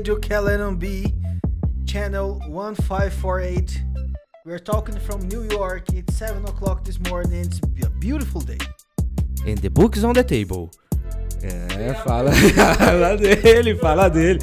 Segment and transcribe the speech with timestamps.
[0.00, 0.18] Radio
[0.78, 1.12] B,
[1.84, 3.84] channel 1548.
[4.46, 5.92] We're talking from New York.
[5.92, 7.44] It's 7 o'clock this morning.
[7.44, 8.56] It's a beautiful day.
[9.46, 10.70] And the book's on the table.
[11.42, 12.32] É, fala,
[12.78, 14.38] fala dele, fala dele.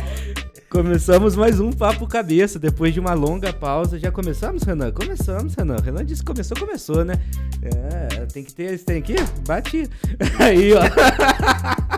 [0.69, 3.97] Começamos mais um Papo Cabeça, depois de uma longa pausa.
[3.97, 4.91] Já começamos, Renan?
[4.91, 5.77] Começamos, Renan.
[5.83, 7.15] Renan disse que começou, começou, né?
[7.63, 9.15] É, tem que ter, tem aqui?
[9.47, 9.89] Bate.
[10.37, 10.81] Aí, ó.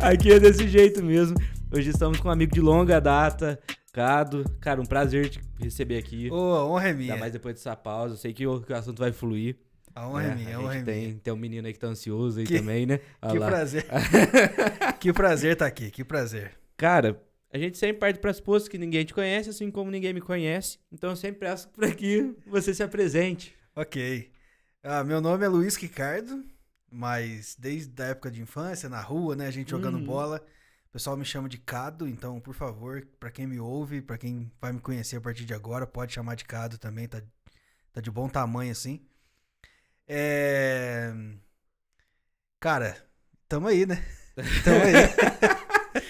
[0.00, 1.36] Aqui é desse jeito mesmo.
[1.68, 3.58] Hoje estamos com um amigo de longa data,
[3.92, 4.44] Cado.
[4.60, 6.30] Cara, um prazer te receber aqui.
[6.30, 7.12] Ô, oh, honra é minha.
[7.14, 8.14] Ainda mais depois dessa pausa.
[8.14, 9.56] Eu sei que o, que o assunto vai fluir.
[9.92, 11.20] A honra é, é minha, a honra é tem, minha.
[11.24, 13.00] Tem um menino aí que tá ansioso aí que, também, né?
[13.20, 13.46] Olha que lá.
[13.48, 13.86] prazer.
[15.00, 16.52] que prazer estar tá aqui, que prazer.
[16.76, 17.20] Cara,
[17.52, 20.78] a gente sempre parte para pressuposto que ninguém te conhece, assim como ninguém me conhece.
[20.92, 23.56] Então eu sempre peço para que você se apresente.
[23.74, 24.30] Ok.
[24.84, 26.44] Ah, meu nome é Luiz Ricardo,
[26.88, 30.04] mas desde a época de infância, na rua, né, a gente jogando uhum.
[30.04, 30.40] bola,
[30.96, 34.72] pessoal me chama de Cado, então, por favor, para quem me ouve, para quem vai
[34.72, 37.20] me conhecer a partir de agora, pode chamar de Cado também, tá,
[37.92, 39.02] tá de bom tamanho assim.
[40.08, 41.12] É...
[42.58, 42.96] Cara,
[43.46, 44.02] tamo aí, né?
[44.64, 44.94] Tamo aí.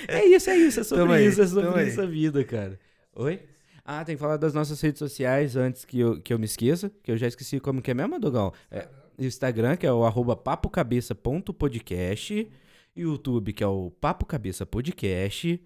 [0.07, 2.79] é isso, é isso, é sobre tamo isso, aí, é sobre isso a vida, cara.
[3.12, 3.42] Oi?
[3.84, 6.92] Ah, tem que falar das nossas redes sociais antes que eu, que eu me esqueça,
[7.03, 8.53] que eu já esqueci como que é mesmo, Dogão?
[8.70, 8.87] É,
[9.19, 12.48] Instagram, que é o arroba papocabeça.podcast,
[12.97, 15.61] YouTube, que é o Papo Cabeça Podcast,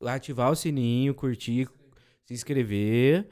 [0.00, 1.68] ativar o sininho, curtir,
[2.24, 3.28] se inscrever,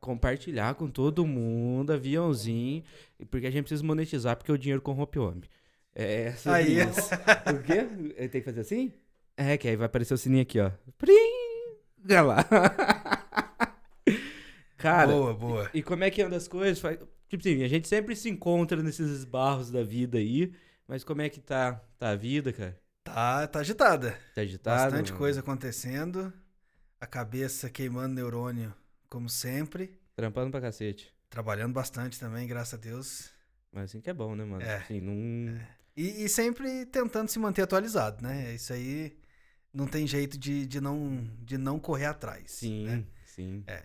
[0.00, 2.82] compartilhar com todo mundo, aviãozinho,
[3.30, 5.42] porque a gente precisa monetizar, porque o dinheiro corrompe o homem.
[5.94, 6.78] É, aí.
[6.78, 7.10] Isso.
[7.52, 8.28] o quê?
[8.28, 8.92] Tem que fazer assim?
[9.36, 10.70] É, que aí vai aparecer o sininho aqui, ó.
[10.96, 11.40] Prim!
[12.04, 12.44] Olha lá.
[14.78, 15.70] Cara, boa, boa.
[15.74, 16.78] E, e, como é que anda as coisas?
[17.28, 20.52] Tipo assim, a gente sempre se encontra nesses esbarros da vida aí,
[20.90, 22.76] mas como é que tá, tá a vida, cara?
[23.04, 24.18] Tá, tá agitada.
[24.34, 24.82] Tá agitada.
[24.90, 25.18] Bastante mano.
[25.18, 26.32] coisa acontecendo.
[27.00, 28.74] A cabeça queimando neurônio,
[29.08, 29.96] como sempre.
[30.16, 31.14] Trampando pra cacete.
[31.28, 33.30] Trabalhando bastante também, graças a Deus.
[33.70, 34.62] Mas assim que é bom, né, mano?
[34.62, 34.78] É.
[34.78, 35.56] Assim, não...
[35.60, 35.68] É.
[35.96, 38.52] E, e, sempre tentando se manter atualizado, né?
[38.52, 39.16] Isso aí
[39.72, 42.50] não tem jeito de, de, não, de não correr atrás.
[42.50, 43.04] Sim, né?
[43.26, 43.62] sim.
[43.68, 43.84] É,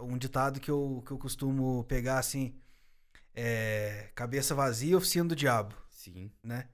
[0.00, 2.58] um ditado que eu, que eu costumo pegar assim:
[3.32, 5.85] é, cabeça vazia, oficina do diabo.
[6.12, 6.30] Sim.
[6.42, 6.68] Né?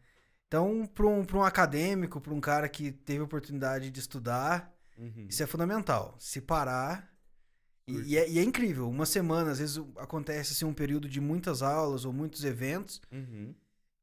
[0.47, 5.27] Então, para um, um acadêmico, para um cara que teve a oportunidade de estudar, uhum.
[5.29, 6.15] isso é fundamental.
[6.19, 7.11] Se parar.
[7.87, 8.89] E, e, é, e, é, incrível.
[8.89, 13.01] Uma semana, às vezes acontece assim, um período de muitas aulas ou muitos eventos.
[13.11, 13.55] Uhum.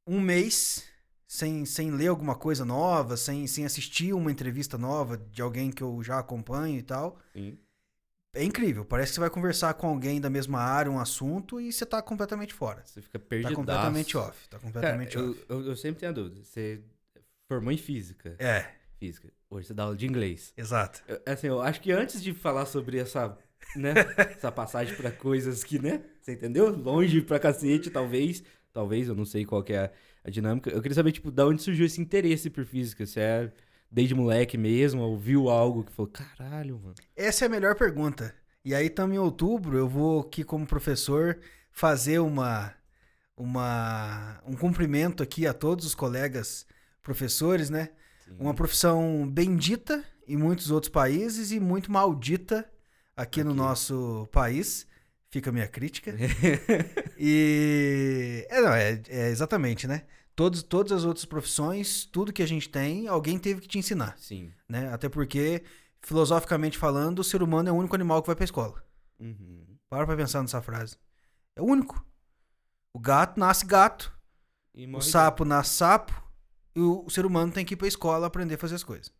[0.07, 0.85] Um mês
[1.27, 5.83] sem, sem ler alguma coisa nova, sem, sem assistir uma entrevista nova de alguém que
[5.83, 7.19] eu já acompanho e tal.
[7.31, 7.59] Sim.
[8.33, 8.85] É incrível.
[8.85, 12.01] Parece que você vai conversar com alguém da mesma área, um assunto, e você tá
[12.01, 12.83] completamente fora.
[12.85, 13.49] Você fica perdido.
[13.49, 14.47] Tá completamente off.
[14.49, 15.45] Tá completamente Cara, off.
[15.49, 16.43] Eu, eu, eu, sempre tenho a dúvida.
[16.43, 16.81] Você
[17.47, 18.35] formou em física.
[18.37, 18.67] É.
[18.99, 19.31] Física.
[19.49, 20.53] Hoje você dá aula de inglês.
[20.55, 21.01] Exato.
[21.07, 23.35] Eu, assim, eu acho que antes de falar sobre essa,
[23.75, 23.93] né,
[24.37, 26.69] essa passagem para coisas que, né, você entendeu?
[26.69, 28.43] Longe pra cacete, talvez.
[28.71, 29.91] Talvez, eu não sei qual que é
[30.23, 30.69] a dinâmica.
[30.69, 33.05] Eu queria saber, tipo, da onde surgiu esse interesse por física?
[33.07, 33.51] Se é
[33.91, 36.95] desde moleque mesmo, ouviu algo que falou, caralho, mano.
[37.15, 38.35] Essa é a melhor pergunta.
[38.63, 41.39] E aí, estamos em outubro, eu vou aqui como professor
[41.71, 42.73] fazer uma,
[43.35, 46.65] uma um cumprimento aqui a todos os colegas
[47.01, 47.89] professores, né?
[48.25, 48.35] Sim.
[48.37, 52.59] Uma profissão bendita em muitos outros países e muito maldita
[53.15, 53.43] aqui, aqui.
[53.43, 54.85] no nosso país.
[55.31, 56.13] Fica a minha crítica.
[57.17, 58.45] e.
[58.49, 60.03] É, não, é, é, exatamente, né?
[60.39, 64.17] Todos, todas as outras profissões, tudo que a gente tem, alguém teve que te ensinar.
[64.17, 64.53] Sim.
[64.69, 64.87] Né?
[64.87, 65.65] Até porque,
[66.01, 68.81] filosoficamente falando, o ser humano é o único animal que vai pra escola.
[69.19, 69.65] Uhum.
[69.89, 70.95] Para pra pensar nessa frase.
[71.57, 72.05] É o único.
[72.93, 74.17] O gato nasce gato.
[74.93, 76.13] o sapo nasce sapo.
[76.73, 79.11] E o, o ser humano tem que ir pra escola aprender a fazer as coisas.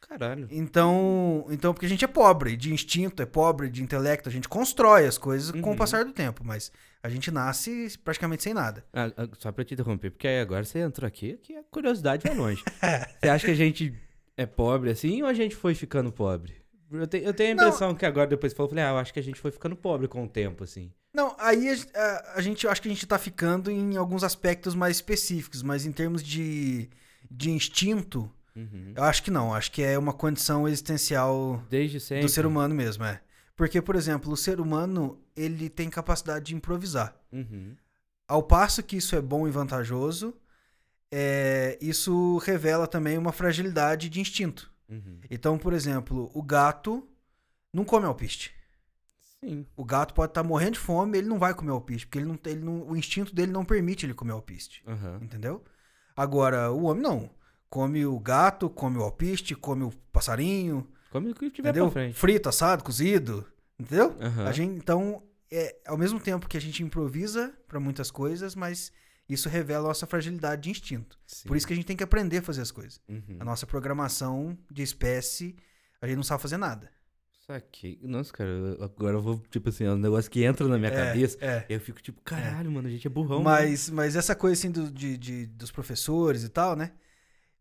[0.00, 0.48] Caralho.
[0.50, 4.48] Então, então, porque a gente é pobre de instinto, é pobre de intelecto, a gente
[4.48, 5.60] constrói as coisas uhum.
[5.60, 5.78] com o uhum.
[5.78, 8.84] passar do tempo, mas a gente nasce praticamente sem nada.
[8.92, 12.26] Ah, ah só pra te interromper, porque aí agora você entrou aqui, que a curiosidade
[12.26, 12.62] vai longe.
[13.20, 13.94] você acha que a gente
[14.36, 16.60] é pobre assim ou a gente foi ficando pobre?
[16.90, 17.94] Eu, te, eu tenho a impressão Não.
[17.94, 20.24] que agora, depois falou, falei, ah, eu acho que a gente foi ficando pobre com
[20.24, 20.90] o tempo, assim.
[21.14, 24.24] Não, aí a, a, a gente, eu acho que a gente tá ficando em alguns
[24.24, 26.90] aspectos mais específicos, mas em termos de,
[27.30, 28.92] de instinto, Uhum.
[28.96, 31.62] Eu acho que não, acho que é uma condição existencial
[32.20, 33.20] do ser humano mesmo, é.
[33.56, 37.14] Porque, por exemplo, o ser humano, ele tem capacidade de improvisar.
[37.30, 37.76] Uhum.
[38.26, 40.34] Ao passo que isso é bom e vantajoso,
[41.10, 44.72] é, isso revela também uma fragilidade de instinto.
[44.88, 45.20] Uhum.
[45.30, 47.06] Então, por exemplo, o gato
[47.72, 48.54] não come alpiste.
[49.40, 49.66] Sim.
[49.76, 52.26] O gato pode estar tá morrendo de fome, ele não vai comer alpiste, porque ele
[52.26, 54.82] não, ele não, o instinto dele não permite ele comer alpiste.
[54.86, 55.16] Uhum.
[55.22, 55.64] Entendeu?
[56.16, 57.30] Agora, o homem não
[57.70, 61.86] come o gato, come o alpiste, come o passarinho, Come o que tiver entendeu?
[61.86, 62.18] pra frente.
[62.18, 63.46] Frito, assado, cozido,
[63.78, 64.14] entendeu?
[64.20, 64.44] Aham.
[64.46, 68.92] A gente, então, é, ao mesmo tempo que a gente improvisa para muitas coisas, mas
[69.28, 71.16] isso revela a nossa fragilidade de instinto.
[71.26, 71.48] Sim.
[71.48, 73.00] Por isso que a gente tem que aprender a fazer as coisas.
[73.08, 73.36] Uhum.
[73.40, 75.56] A nossa programação de espécie,
[76.00, 76.90] a gente não sabe fazer nada.
[77.46, 77.98] Saquei.
[78.02, 80.90] Nossa, cara, eu- agora eu vou, tipo assim, é um negócio que entra na minha
[80.92, 81.36] É, cabeça.
[81.40, 81.66] É.
[81.68, 83.38] Eu fico tipo, caralho, mano, a gente é burrão.
[83.38, 83.44] né?
[83.44, 86.92] Mas, mas essa coisa assim do- de, de- dos professores e tal, né?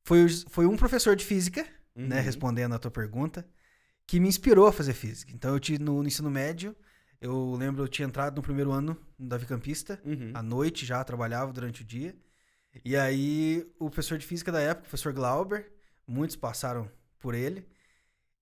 [0.10, 1.64] Foi, foi um professor de física,
[1.96, 2.08] Uhum.
[2.08, 2.20] né?
[2.20, 3.46] Respondendo a tua pergunta,
[4.08, 5.32] que me inspirou a fazer física.
[5.36, 6.76] Então eu tive no, no ensino médio,
[7.22, 10.32] eu lembro eu tinha entrado no primeiro ano no Davi Campista, Uhum.
[10.34, 12.16] à noite já, trabalhava durante o dia.
[12.84, 15.72] E aí o professor de física da época, o professor Glauber,
[16.08, 16.90] muitos passaram
[17.20, 17.68] por ele.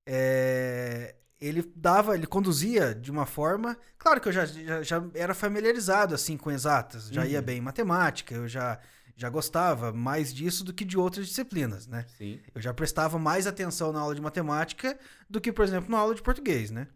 [0.06, 3.78] é, ele dava, ele conduzia de uma forma.
[3.98, 7.46] Claro que eu já, já, já era familiarizado assim com exatas, já ia Uhum.
[7.46, 8.80] bem em matemática, eu já,
[9.18, 12.08] já gostava mais disso do que de outras disciplinas, né?
[12.18, 12.42] Sim.
[12.56, 15.00] Eu já prestava mais atenção na aula de matemática
[15.30, 16.88] do que, por exemplo, na aula de português, né?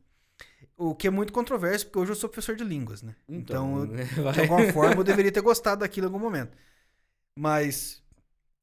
[0.78, 3.16] O que é muito controverso, porque hoje eu sou professor de línguas, né?
[3.30, 6.58] Então, eu- né, de alguma forma eu deveria ter gostado daquilo em algum momento.
[7.38, 8.02] Mas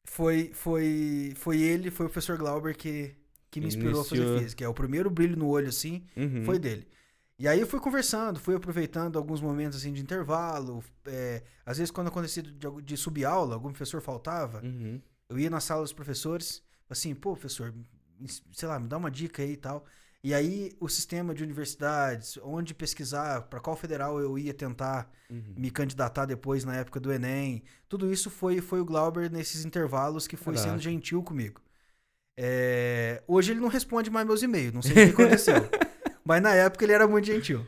[0.05, 3.15] foi foi foi ele, foi o professor Glauber que,
[3.51, 4.05] que me inspirou a Iniciou.
[4.05, 4.65] fazer física.
[4.65, 6.45] É o primeiro brilho no olho assim, Uhum.
[6.45, 6.89] foi dele.
[7.39, 11.91] E aí eu fui conversando, fui aproveitando alguns momentos assim de intervalo, é, às vezes
[11.91, 12.53] quando acontecia de,
[12.83, 15.01] de subir aula, algum professor faltava, Uhum.
[15.29, 17.73] eu ia na sala dos professores, assim, pô, professor,
[18.53, 19.85] sei lá, me dá uma dica aí e tal.
[20.25, 25.55] E aí o sistema de universidades, onde pesquisar, para qual federal eu ia tentar Uhum.
[25.57, 27.63] me candidatar depois na época do Enem.
[27.89, 30.73] Tudo isso foi, foi o Glauber nesses intervalos que foi Caraca.
[30.73, 31.61] sendo gentil comigo.
[32.37, 35.55] É, Hoje ele não responde mais meus e-mails, não sei o que aconteceu.
[36.29, 37.67] Mas na época ele era muito gentil.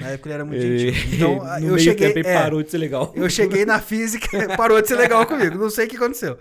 [0.00, 0.94] Na época ele era muito gentil.
[1.12, 2.14] Então eu cheguei.
[2.14, 3.12] tempo é, parou de ser legal.
[3.14, 5.58] eu cheguei na física, parou de ser legal comigo.
[5.58, 6.38] Não sei o que aconteceu.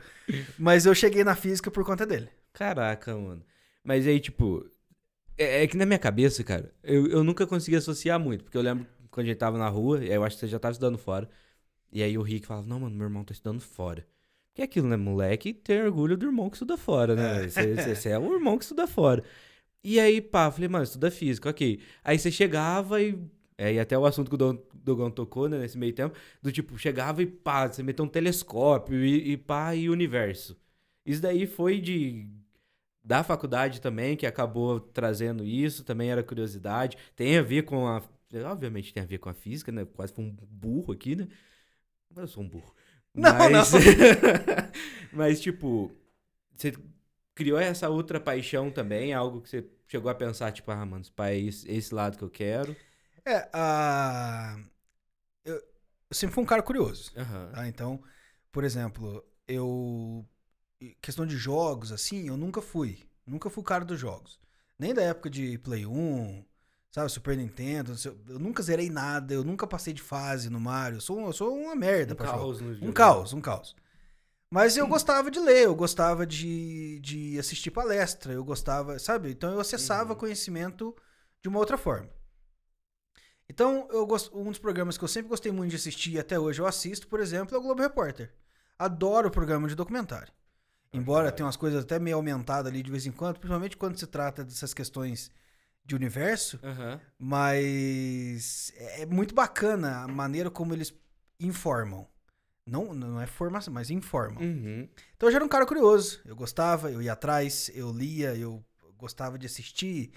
[0.58, 2.30] Mas eu cheguei na física por conta dele.
[2.54, 3.44] Caraca, mano.
[3.84, 4.66] Mas aí, tipo.
[5.38, 8.46] É, é que na minha cabeça, cara, eu, eu nunca consegui associar muito.
[8.46, 10.72] Porque eu lembro quando a gente tava na rua, eu acho que você já tava
[10.72, 11.30] estudando fora.
[11.92, 14.08] E aí o Rick falava, não, mano, meu irmão tá estudando fora.
[14.54, 14.96] Que é aquilo, né?
[14.96, 17.44] Moleque tem orgulho do irmão que estuda fora, né?
[17.44, 17.50] É.
[17.50, 19.22] Você, você é o irmão que estuda fora.
[19.84, 21.82] E aí, pá, falei, mano, estuda física, ok.
[22.04, 23.18] Aí você chegava e.
[23.58, 26.78] É, e até o assunto que o Dogão tocou, né, nesse meio tempo, do tipo,
[26.78, 30.58] chegava e pá, você meteu um telescópio e, e pá, e universo.
[31.06, 32.28] Isso daí foi de.
[33.04, 36.98] Da faculdade também, que acabou trazendo isso, também era curiosidade.
[37.16, 38.02] Tem a ver com a.
[38.52, 39.86] Obviamente tem a ver com a física, né?
[39.86, 41.28] Quase foi um burro aqui, né?
[42.10, 42.74] Mas eu sou um burro.
[43.14, 43.72] Não, Mas,
[45.12, 45.92] Mas, tipo,
[46.56, 46.74] você
[47.36, 51.12] criou essa outra paixão também, algo que você chegou a pensar, tipo, ah, mano, esse
[51.12, 52.76] pai é esse, esse lado que eu quero.
[53.26, 54.58] É, a...
[55.46, 55.62] eu, eu
[56.12, 57.12] sempre fui um cara curioso.
[57.18, 57.52] Aham.
[57.54, 57.68] tá?
[57.68, 58.02] Então,
[58.52, 60.26] por exemplo, eu.
[61.02, 63.00] Questão de jogos, assim, eu nunca fui.
[63.26, 64.40] Nunca fui o cara dos jogos.
[64.80, 66.44] Nem da época de Play 1,
[66.92, 67.94] sabe, Super Nintendo.
[68.28, 70.98] Eu nunca zerei nada, eu nunca passei de fase no Mario.
[70.98, 72.40] Eu sou, eu sou uma merda Um pra jogo.
[72.40, 72.94] caos no Um videogame.
[72.94, 73.76] caos, um caos.
[74.54, 79.32] Mas eu gostava de ler, eu gostava de, de assistir palestra, eu gostava, sabe?
[79.32, 80.20] Então eu acessava Uhum.
[80.20, 80.94] conhecimento
[81.42, 82.10] de uma outra forma.
[83.50, 86.40] Então, eu gosto, um dos programas que eu sempre gostei muito de assistir e até
[86.40, 88.34] hoje eu assisto, por exemplo, é o Globo Repórter.
[88.78, 90.32] Adoro o programa de documentário.
[90.94, 94.08] Embora tenha umas coisas até meio aumentadas ali de vez em quando, principalmente quando se
[94.08, 95.32] trata dessas questões
[95.86, 97.00] de universo, Aham.
[97.18, 100.94] mas é muito bacana a maneira como eles
[101.40, 102.08] informam.
[102.66, 104.42] Não, não é formação, mas informam.
[104.42, 104.88] Uhum.
[105.16, 106.22] Então eu já era um cara curioso.
[106.26, 108.64] Eu gostava, eu ia atrás, eu lia, eu
[108.98, 110.12] gostava de assistir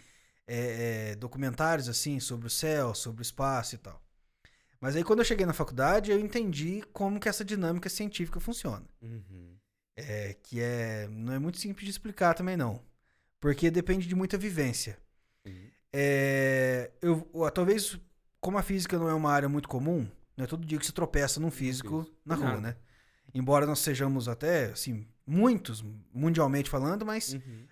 [0.47, 4.01] é, é, documentários assim sobre o céu, sobre o espaço e tal.
[4.81, 8.85] Mas aí quando eu cheguei na faculdade, eu entendi como que essa dinâmica científica funciona.
[9.01, 9.57] Uhum.
[9.97, 12.83] É, que é, não é muito simples de explicar também não.
[13.41, 14.99] Porque depende de muita vivência.
[15.47, 15.71] Uhum.
[15.93, 17.99] É, eu, talvez,
[18.41, 20.93] como a física não é uma área muito comum, não é todo dia que se
[20.93, 22.77] tropeça num físico na rua, né?
[23.33, 27.67] Embora nós sejamos até, assim, muitos, mundialmente falando, mas Uhum.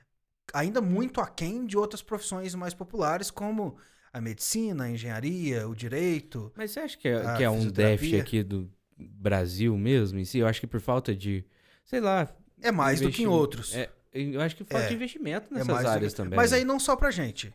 [0.52, 3.76] ainda muito aquém de outras profissões mais populares, como
[4.12, 6.52] a medicina, a engenharia, o direito.
[6.57, 10.38] Mas você acha que é, que é um déficit aqui do Brasil mesmo em si?
[10.38, 11.45] Eu acho que por falta de,
[11.85, 12.28] sei lá...
[12.61, 13.75] É mais do que em outros.
[13.75, 14.88] É, eu acho que falta É.
[14.88, 16.37] de investimento É nessas do que- áreas também.
[16.37, 17.52] Mas aí não só pra gente.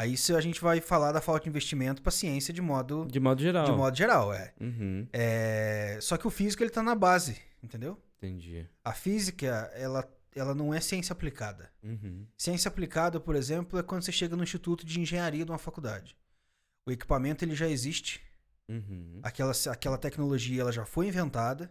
[0.00, 3.18] Aí se a gente vai falar da falta de investimento pra ciência de modo, De
[3.18, 3.64] modo geral.
[3.64, 4.52] de modo geral, é.
[4.60, 5.06] Uhum.
[5.12, 8.00] É, Só que o físico ele tá na base, entendeu?
[8.18, 8.64] Entendi.
[8.84, 11.70] A física, ela, ela não é ciência aplicada.
[11.82, 12.24] Uhum.
[12.36, 16.16] Ciência aplicada, por exemplo, é quando você chega no instituto de engenharia de uma faculdade.
[16.86, 18.20] O equipamento ele já existe,
[18.70, 19.18] Uhum.
[19.22, 21.70] aquela, aquela tecnologia ela já foi inventada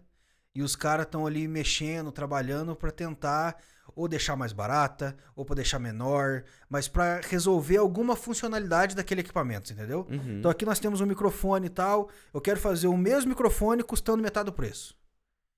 [0.57, 3.61] E os caras estão ali mexendo, trabalhando para tentar
[3.95, 9.71] ou deixar mais barata, ou para deixar menor, mas para resolver alguma funcionalidade daquele equipamento,
[9.71, 10.07] entendeu?
[10.09, 10.39] Uhum.
[10.39, 14.23] Então aqui nós temos um microfone e tal, eu quero fazer o mesmo microfone custando
[14.23, 14.97] metade do preço.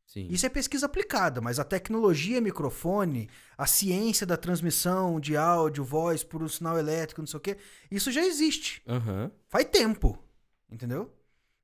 [0.06, 0.27] Sim.
[0.29, 6.25] Isso é pesquisa aplicada, mas a tecnologia microfone, a ciência da transmissão de áudio, voz
[6.25, 7.58] por um sinal elétrico, não sei o quê,
[7.89, 8.82] isso já existe.
[8.86, 9.32] Aham.
[9.48, 10.22] Faz tempo.
[10.70, 11.10] Entendeu?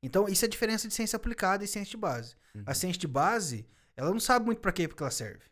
[0.01, 2.35] Então, isso é a diferença de ciência aplicada e ciência de base.
[2.55, 2.63] Uhum.
[2.65, 5.45] A ciência de base, ela não sabe muito pra quê porque ela serve.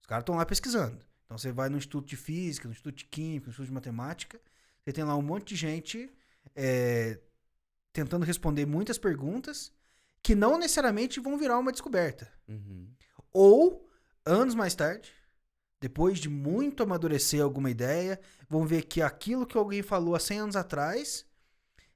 [0.00, 1.04] Os caras estão lá pesquisando.
[1.24, 4.40] Então, você vai no Instituto de Física, no Instituto de Química, no Instituto de Matemática,
[4.84, 6.10] você tem lá um monte de gente
[6.56, 7.18] é,
[7.92, 9.72] tentando responder muitas perguntas
[10.22, 12.30] que não necessariamente vão virar uma descoberta.
[12.48, 12.88] Uhum.
[13.32, 13.88] Ou,
[14.24, 15.12] anos mais tarde,
[15.80, 20.38] depois de muito amadurecer alguma ideia, vão ver que aquilo que alguém falou há 100
[20.38, 21.24] anos atrás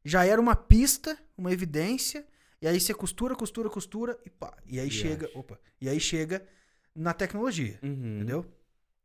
[0.06, 2.26] já era uma pista, uma evidência,
[2.62, 4.56] e aí você costura, costura, costura e pá.
[4.66, 5.38] E aí E chega, acha.
[5.38, 6.46] opa, e aí chega
[6.94, 8.16] na tecnologia, Uhum.
[8.16, 8.46] entendeu?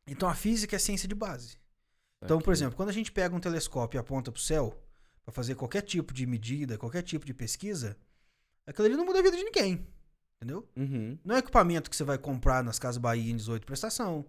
[0.07, 1.57] Então a física é ciência de base.
[2.23, 4.79] Então, por exemplo, quando a gente pega um telescópio e aponta pro céu
[5.25, 7.97] para fazer qualquer tipo de medida, qualquer tipo de pesquisa,
[8.65, 9.87] aquilo ali não muda a vida de ninguém,
[10.37, 10.69] entendeu?
[10.75, 11.17] Uhum.
[11.25, 14.23] Não é equipamento que você vai comprar nas Casas Bahia em 18 prestação.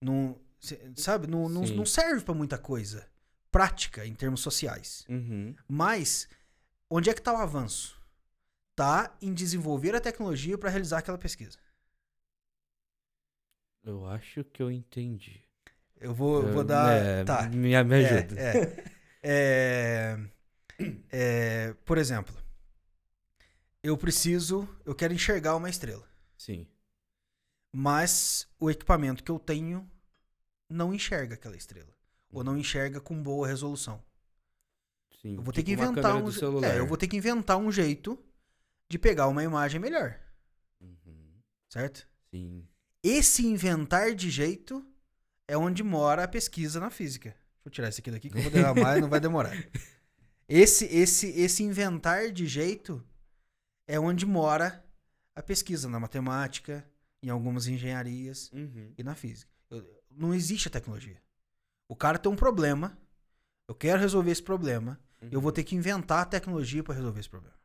[0.00, 1.26] Não, cê- sabe?
[1.26, 3.06] Não, não, não serve pra muita coisa
[3.50, 5.04] prática em termos sociais.
[5.08, 5.54] Uhum.
[5.68, 6.28] Mas
[6.88, 7.98] onde é que tá o avanço?
[8.76, 11.58] Tá em desenvolver a tecnologia para realizar aquela pesquisa.
[13.82, 15.42] Eu acho que eu entendi.
[15.98, 16.92] Eu vou, eu vou dar.
[16.92, 17.42] é, tá.
[17.48, 18.40] Me, me É, ajuda.
[18.40, 18.90] é.
[19.22, 20.18] É,
[21.10, 22.34] é, por exemplo,
[23.82, 26.08] eu preciso, eu quero enxergar uma estrela.
[26.38, 26.66] Sim.
[27.72, 29.88] mas o equipamento que eu tenho
[30.68, 31.92] não enxerga aquela estrela.
[32.30, 34.02] Ou não enxerga com boa resolução.
[35.20, 35.36] Sim.
[35.36, 36.68] Eu vou ter que Tipo uma inventar um celular.
[36.74, 38.18] é, eu vou ter que inventar um jeito
[38.88, 40.18] de pegar uma imagem melhor,
[40.80, 41.40] Uhum.
[41.68, 42.08] certo?
[42.30, 42.66] Sim.
[43.02, 44.84] Esse inventar de jeito
[45.46, 47.30] é onde mora a pesquisa na física.
[47.30, 49.52] Deixa eu tirar esse aqui daqui que eu vou derramar e não vai demorar.
[50.48, 53.00] Esse esse esse inventar de jeito
[53.86, 54.84] é onde mora
[55.36, 56.84] a pesquisa na matemática,
[57.22, 58.92] em algumas engenharias, Uhum.
[58.98, 59.48] e na física.
[59.70, 61.22] Eu- não existe a tecnologia.
[61.90, 62.96] O cara tem um problema,
[63.66, 65.40] eu quero resolver esse problema, eu Uhum.
[65.40, 67.56] vou ter que inventar a tecnologia para resolver esse problema.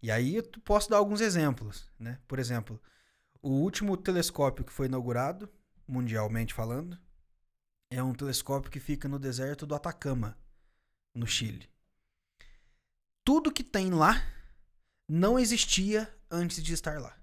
[0.00, 2.20] E aí eu posso dar alguns exemplos, né?
[2.28, 2.80] Por exemplo,
[3.42, 5.50] o último telescópio que foi inaugurado,
[5.88, 6.96] mundialmente falando,
[7.90, 10.38] é um telescópio que fica no deserto do Atacama,
[11.12, 11.68] no Chile.
[13.24, 14.24] Tudo que tem lá
[15.08, 17.18] não existia antes de estar lá.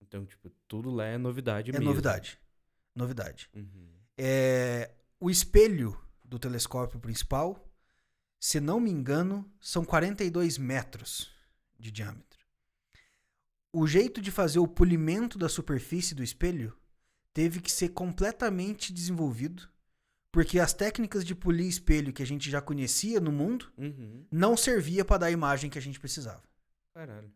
[0.00, 1.84] Então, tipo, tudo lá é novidade É mesmo.
[1.84, 2.36] novidade.
[2.96, 3.48] Novidade.
[3.54, 3.99] Uhum.
[4.22, 7.66] É, o espelho do telescópio principal,
[8.38, 11.30] se não me engano, são 42 metros
[11.78, 12.38] de diâmetro.
[13.72, 16.76] O jeito de fazer o polimento da superfície do espelho
[17.32, 19.68] teve que ser completamente desenvolvido,
[20.30, 24.26] porque as técnicas de polir espelho que a gente já conhecia no mundo Uhum.
[24.30, 26.42] não servia para dar a imagem que a gente precisava.
[26.92, 27.32] Caralho.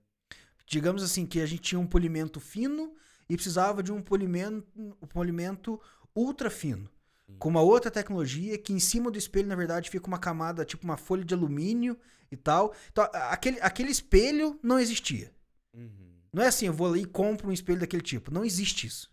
[0.67, 2.95] Digamos assim que a gente tinha um polimento fino
[3.29, 5.81] e precisava de um polimento, um polimento
[6.15, 6.89] ultra fino.
[7.27, 7.37] Sim.
[7.39, 10.85] Com uma outra tecnologia que em cima do espelho, na verdade, fica uma camada, tipo
[10.85, 11.99] uma folha de alumínio
[12.31, 12.75] e tal.
[12.91, 15.33] Então, aquele, aquele espelho não existia.
[15.73, 16.15] Uhum.
[16.33, 18.33] Não é assim, eu vou ali e compro um espelho daquele tipo.
[18.33, 19.11] Não existe isso.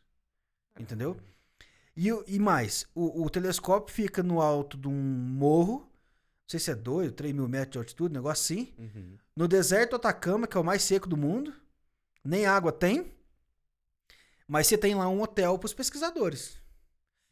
[0.80, 1.18] Entendeu?
[1.96, 5.82] E, e mais, o, o telescópio fica no alto de um morro.
[5.82, 8.74] Não sei se é 2, 3 mil metros de altitude, um negócio assim.
[8.78, 9.18] Uhum.
[9.36, 11.54] No deserto do Atacama, que é o mais seco do mundo.
[12.24, 13.14] Nem água tem.
[14.48, 16.61] Mas você tem lá um hotel para os pesquisadores.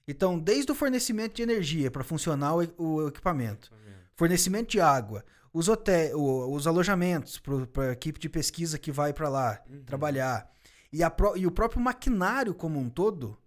[0.09, 3.71] Então, desde o fornecimento de energia para funcionar o, o equipamento,
[4.15, 5.23] fornecimento de água,
[5.53, 7.39] os, hotéis, os alojamentos
[7.71, 9.83] para a equipe de pesquisa que vai para lá Uhum.
[9.83, 10.49] trabalhar,
[10.91, 13.37] e, a e o próprio maquinário como um todo.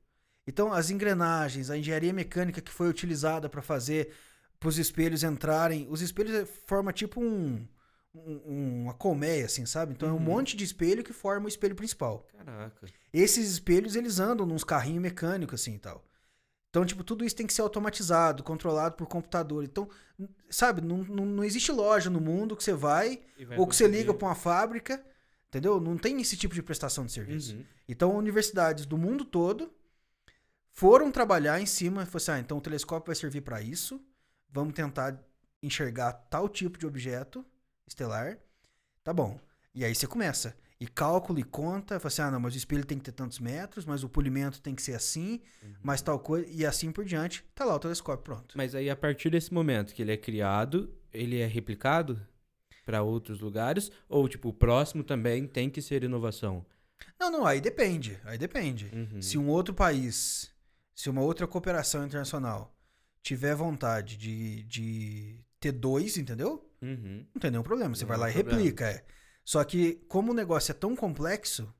[0.46, 4.12] Então, as engrenagens, a engenharia mecânica que foi utilizada para fazer
[4.60, 5.88] para os espelhos entrarem.
[5.90, 7.66] Os espelhos é- forma tipo um,
[8.14, 9.92] um- uma colmeia, assim, sabe?
[9.92, 10.20] Então é um Uhum.
[10.22, 12.24] monte de espelho que forma o espelho principal.
[12.38, 12.86] Caraca.
[13.12, 16.04] Esses espelhos, eles andam nos carrinhos mecânicos, assim, e tal.
[16.72, 19.62] Então, tipo, tudo isso tem que ser automatizado, controlado por computador.
[19.62, 19.90] Então,
[20.48, 23.86] sabe, não, não, não existe loja no mundo que você vai, vai ou que você
[23.86, 25.04] liga pra uma fábrica,
[25.50, 25.78] entendeu?
[25.78, 27.56] Não tem esse tipo de prestação de serviço.
[27.56, 27.64] Uhum.
[27.86, 29.70] Então, universidades do mundo todo
[30.72, 34.00] foram trabalhar em cima e assim, ah, então o telescópio vai servir para isso,
[34.50, 35.22] vamos tentar
[35.62, 37.44] enxergar tal tipo de objeto
[37.86, 38.38] estelar,
[39.04, 39.38] tá bom.
[39.74, 42.84] E aí você começa, e cálculo e conta, fala assim, ah, não, mas o espelho
[42.84, 45.74] tem que ter tantos metros, mas o polimento tem que ser assim, Uhum.
[45.82, 48.56] mas tal coisa, e assim por diante, tá lá o telescópio pronto.
[48.58, 52.20] Mas aí, a partir desse momento que ele é criado, ele é replicado?
[52.84, 53.92] para outros lugares?
[54.08, 56.66] Ou, tipo, o próximo também tem que ser inovação?
[57.16, 58.18] Não, não, aí depende.
[58.24, 58.90] Aí depende.
[58.92, 59.22] Uhum.
[59.22, 60.50] Se um outro país,
[60.92, 62.74] se uma outra cooperação internacional
[63.22, 66.68] tiver vontade de, de ter dois, entendeu?
[66.82, 67.24] Uhum.
[67.32, 67.94] Não tem nenhum problema.
[67.94, 68.58] Você Não vai lá e problema.
[68.60, 68.84] replica.
[68.86, 69.04] É.
[69.44, 71.72] Só que, como o negócio é tão complexo,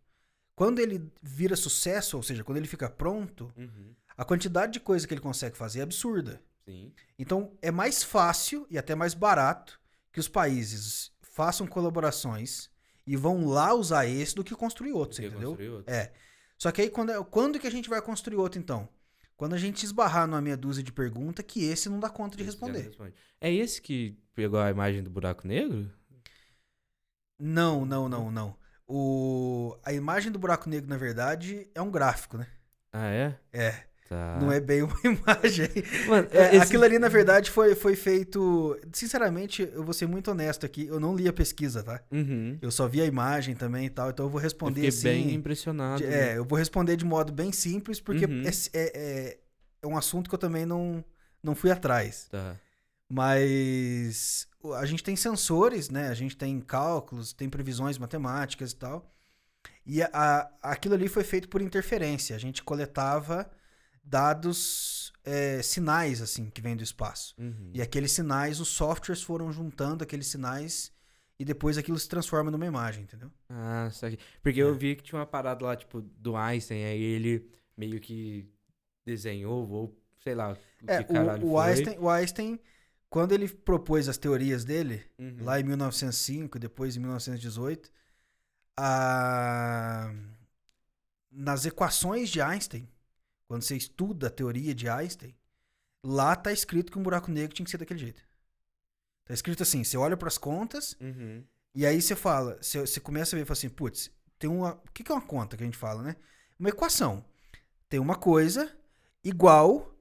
[0.55, 3.95] quando ele vira sucesso, ou seja, quando ele fica pronto, Uhum.
[4.17, 6.43] a quantidade de coisa que ele consegue fazer é absurda.
[6.65, 6.93] Sim.
[7.19, 9.81] Então, é mais fácil e até mais barato
[10.13, 12.71] que os países façam colaborações
[13.07, 15.51] e vão lá usar esse do que construir outro, entendeu?
[15.51, 15.93] construir outro.
[15.93, 16.13] É.
[16.59, 18.89] Só que aí, quando, é- quando que a gente vai construir outro, então?
[19.37, 22.43] Quando a gente esbarrar numa meia dúzia de perguntas que esse não dá conta de
[22.45, 22.83] Esse responder.
[22.83, 23.15] responde.
[23.41, 25.91] É esse que pegou a imagem do buraco negro?
[27.39, 28.57] Não, não, não, não.
[28.87, 29.77] O...
[29.85, 32.47] A imagem do buraco negro, na verdade, é um gráfico, né?
[32.93, 33.35] Ah, é?
[33.53, 33.75] É.
[34.09, 34.39] Tá.
[34.39, 35.69] Não é bem uma imagem.
[36.07, 38.79] Mano, É, esse- Aquilo ali, na verdade, foi, foi feito.
[38.93, 40.87] Sinceramente, eu vou ser muito honesto aqui.
[40.87, 42.03] Eu não li a pesquisa, tá?
[42.13, 42.59] Uhum.
[42.61, 44.11] Eu só vi a imagem também e tal.
[44.11, 45.03] Então eu vou Eu responder fiquei assim.
[45.29, 46.03] bem impressionado.
[46.03, 46.33] de- né?
[46.33, 48.43] é, eu vou responder de modo bem simples, porque Uhum.
[48.45, 48.93] é, é,
[49.29, 49.39] é-
[49.83, 51.03] é um assunto que eu também não,
[51.43, 52.29] não fui atrás.
[52.31, 52.55] Tá.
[53.15, 56.09] Mas a gente tem sensores, né?
[56.09, 59.15] A gente tem cálculos, tem previsões matemáticas e tal.
[59.85, 62.35] E a- a- aquilo ali foi feito por interferência.
[62.35, 63.51] A gente coletava
[64.03, 67.35] dados, é, sinais, assim, que vêm do espaço.
[67.39, 67.71] Uhum.
[67.75, 70.91] E aqueles sinais, os softwares foram juntando aqueles sinais
[71.39, 73.31] e depois aquilo se transforma numa imagem, entendeu?
[73.49, 74.19] Ah, saquei.
[74.43, 74.63] Porque É.
[74.65, 78.49] eu vi que tinha uma parada lá, tipo, do Einstein, aí ele meio que
[79.05, 80.57] desenhou, ou sei lá, o
[80.91, 81.71] É, que caralho o, o foi.
[81.71, 82.61] Einstein, o Einstein,
[83.13, 85.45] quando ele propôs as teorias dele, Uhum.
[85.45, 87.93] lá em 1905 e depois em 1918,
[88.75, 90.11] a...
[91.31, 92.89] nas equações de Einstein,
[93.47, 95.37] quando você estuda a teoria de Einstein,
[96.03, 98.23] lá tá escrito que um buraco negro tinha que ser daquele jeito.
[99.27, 101.45] Tá escrito assim, você olha para as contas Uhum.
[101.75, 104.73] e aí você fala, você, você começa a ver e fala assim, putz, tem uma,
[104.75, 106.17] o que que é uma conta que a gente fala, né?
[106.59, 107.23] Uma equação.
[107.91, 108.75] Tem uma coisa
[109.23, 109.92] igual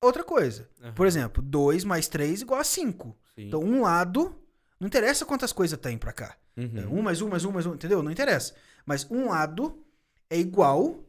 [0.00, 0.68] outra coisa.
[0.82, 0.94] Aham.
[0.94, 3.16] Por exemplo, 2 mais 3 igual a 5.
[3.34, 3.46] Sim.
[3.48, 4.34] Então, um lado,
[4.80, 6.36] não interessa quantas coisas tem pra cá.
[6.56, 6.72] Uhum.
[6.78, 8.02] É, Um mais um, mais um, mais um, entendeu?
[8.02, 8.54] Não interessa.
[8.84, 9.82] Mas um lado
[10.30, 11.04] é igual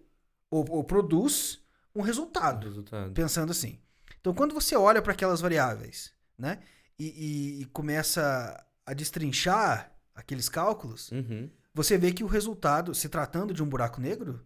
[0.49, 1.61] ou, ou produz
[1.95, 3.13] um resultado, resultado.
[3.13, 3.79] pensando assim.
[4.19, 6.59] Então, quando você olha para aquelas variáveis, né,
[6.99, 11.49] e, e- e começa a destrinchar aqueles cálculos, Uhum.
[11.73, 14.43] você vê que o resultado, se tratando de um buraco negro,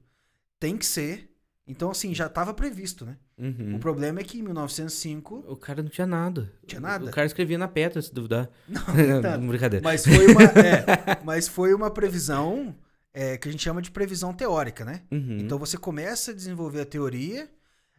[0.59, 1.29] tem que ser.
[1.67, 3.17] Então, assim, já estava previsto, né?
[3.41, 3.75] Uhum.
[3.75, 6.53] O problema é que em 1905 O cara não tinha nada.
[6.67, 7.05] Tinha nada?
[7.05, 8.49] O cara escrevia na pedra, se duvidar.
[8.67, 8.81] Não,
[9.39, 9.83] Não, Brincadeira.
[9.83, 10.85] Mas foi uma, é,
[11.23, 12.75] mas foi uma previsão
[13.13, 15.01] é, que a gente chama de previsão teórica, né?
[15.11, 15.39] Uhum.
[15.39, 17.49] Então você começa a desenvolver a teoria,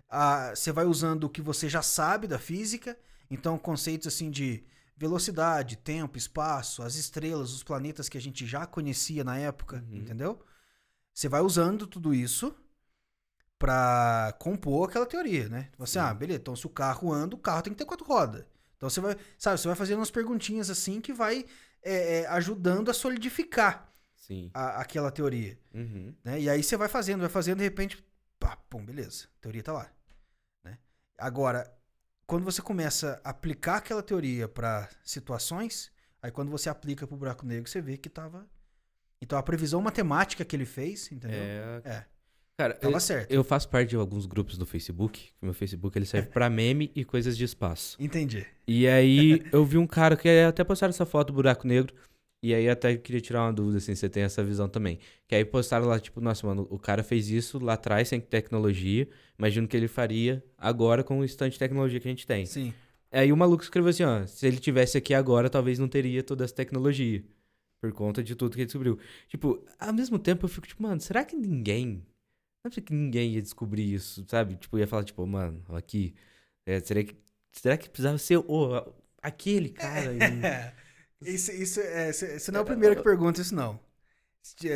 [0.08, 2.96] a- você vai usando o que você já sabe da física,
[3.30, 4.62] então conceitos assim de
[4.96, 9.96] velocidade, tempo, espaço, as estrelas, os planetas que a gente já conhecia na época, Uhum.
[9.98, 10.38] entendeu?
[11.12, 12.54] Você vai usando tudo isso
[13.62, 15.68] pra compor aquela teoria, né?
[15.78, 15.98] Você, Sim.
[16.00, 18.44] ah, beleza, então se o carro anda, o carro tem que ter quatro rodas.
[18.76, 21.46] Então você vai, sabe, você vai fazendo umas perguntinhas assim que vai
[21.80, 24.50] é, é, ajudando a solidificar Sim.
[24.52, 25.56] a- aquela teoria.
[25.72, 26.12] Uhum.
[26.24, 26.40] Né?
[26.40, 28.04] E aí você vai fazendo, vai fazendo, de repente,
[28.36, 29.88] pá, pum, beleza, a teoria tá lá.
[30.64, 30.76] Né?
[31.16, 31.72] Agora,
[32.26, 37.46] quando você começa a aplicar aquela teoria para situações, aí quando você aplica pro buraco
[37.46, 38.44] negro, você vê que tava.
[39.20, 41.38] Então a previsão matemática que ele fez, entendeu?
[41.38, 41.82] É.
[41.84, 42.04] É,
[42.62, 43.32] Cara, tava eu, certo.
[43.32, 45.30] eu faço parte de alguns grupos do Facebook.
[45.42, 47.96] Meu Facebook ele serve pra meme e coisas de espaço.
[47.98, 48.46] Entendi.
[48.68, 51.92] E aí eu vi um cara que até postaram essa foto do buraco negro.
[52.40, 55.00] E aí até queria tirar uma dúvida, assim, você tem essa visão também.
[55.26, 59.08] Que aí postaram lá, tipo, nossa, mano, o cara fez isso lá atrás sem tecnologia.
[59.36, 62.46] Imagino que ele faria agora com o instante de tecnologia que a gente tem.
[62.46, 62.72] Sim.
[63.10, 66.44] Aí o maluco escreveu assim, ó, se ele tivesse aqui agora, talvez não teria toda
[66.44, 67.24] essa tecnologia.
[67.80, 68.98] Por conta de tudo que ele descobriu.
[69.28, 72.04] Tipo, ao mesmo tempo eu fico tipo, mano, será que ninguém...
[72.64, 74.54] Não é que ninguém ia descobrir isso, sabe?
[74.54, 76.14] Tipo, ia falar, tipo, mano, aqui...
[76.64, 77.16] é, será, que,
[77.50, 80.12] será que precisava ser o, aquele cara?
[80.14, 80.72] É.
[81.24, 83.78] Isso, isso, é, você não é o primeiro que pergunta isso, não.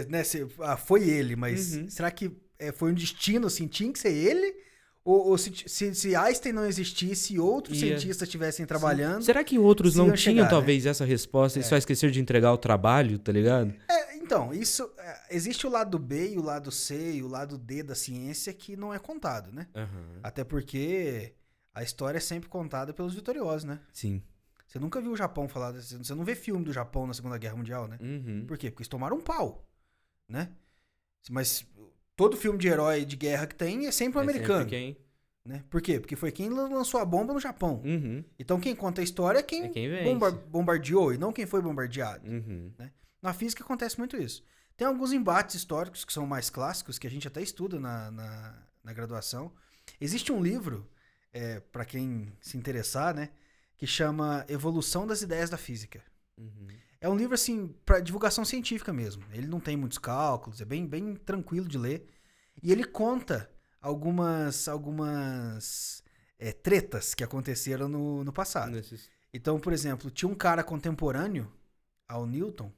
[0.09, 1.91] Né, se- ah, foi ele, mas Uhum.
[1.91, 4.55] será que é, foi um destino, assim, tinha que ser ele?
[5.05, 9.25] Ou, ou se, se, se Einstein não existisse e outros Ia- cientistas estivessem trabalhando?
[9.25, 10.49] Será que outros não tinham, chegar, né?
[10.49, 13.75] talvez, essa resposta e só esqueceram de entregar o trabalho, tá ligado?
[13.91, 13.96] É,
[14.27, 14.93] então, isso.
[14.99, 18.53] é, existe o lado B e o lado C e o lado D da ciência
[18.53, 19.67] que não é contado, né?
[19.75, 20.21] Aham.
[20.23, 21.33] Até porque
[21.73, 23.81] a história é sempre contada pelos vitoriosos, né?
[23.93, 24.23] Sim.
[24.67, 25.73] Você nunca viu o Japão falar.
[25.73, 27.99] Você não vê filme do Japão na Segunda Guerra Mundial, né?
[28.01, 28.45] Uhum.
[28.47, 28.69] Por quê?
[28.71, 29.65] Porque eles tomaram um pau,
[30.29, 30.51] né?
[31.31, 31.65] Mas
[32.17, 34.97] todo filme de herói de guerra que tem é sempre um É sempre americano, quem-
[35.45, 35.63] Né?
[35.71, 36.01] Por quê?
[36.01, 37.81] Porque foi quem lançou a bomba no Japão.
[37.85, 38.25] Uhum.
[38.39, 41.63] Então quem conta a história é quem, É quem bomba- bombardeou e não quem foi
[41.63, 42.29] bombardeado.
[42.29, 42.73] Uhum.
[43.27, 44.45] Na física acontece muito isso.
[44.77, 48.63] Tem alguns embates históricos que são mais clássicos, que a gente até estuda na, na,
[48.85, 49.53] na graduação.
[50.01, 50.89] Existe um livro,
[51.33, 53.31] é, para quem se interessar, né?
[53.77, 56.01] Que chama Evolução das Ideias da Física.
[56.39, 56.69] Uhum.
[57.01, 59.25] É um livro, assim, para divulgação científica mesmo.
[59.33, 62.07] Ele não tem muitos cálculos, é bem, bem tranquilo de ler.
[62.63, 63.51] E ele conta
[63.83, 66.01] algumas, algumas
[66.39, 68.71] é, tretas que aconteceram no, no passado.
[68.71, 71.53] Nesses- Então, por exemplo, tinha um cara contemporâneo
[72.07, 72.73] ao Newton,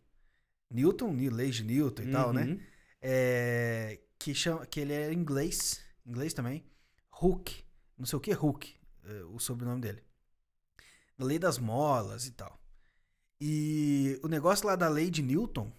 [0.71, 2.45] Newton, leis de Newton e tal, né?
[2.45, 2.61] Uhum.
[3.01, 6.65] É, que, chama, que ele era inglês, inglês também,
[7.21, 7.65] Hooke,
[7.97, 10.03] não sei o que, Hooke, é, o sobrenome dele.
[11.19, 12.61] Lei das molas e tal.
[13.41, 15.73] E o negócio lá da lei de Newton,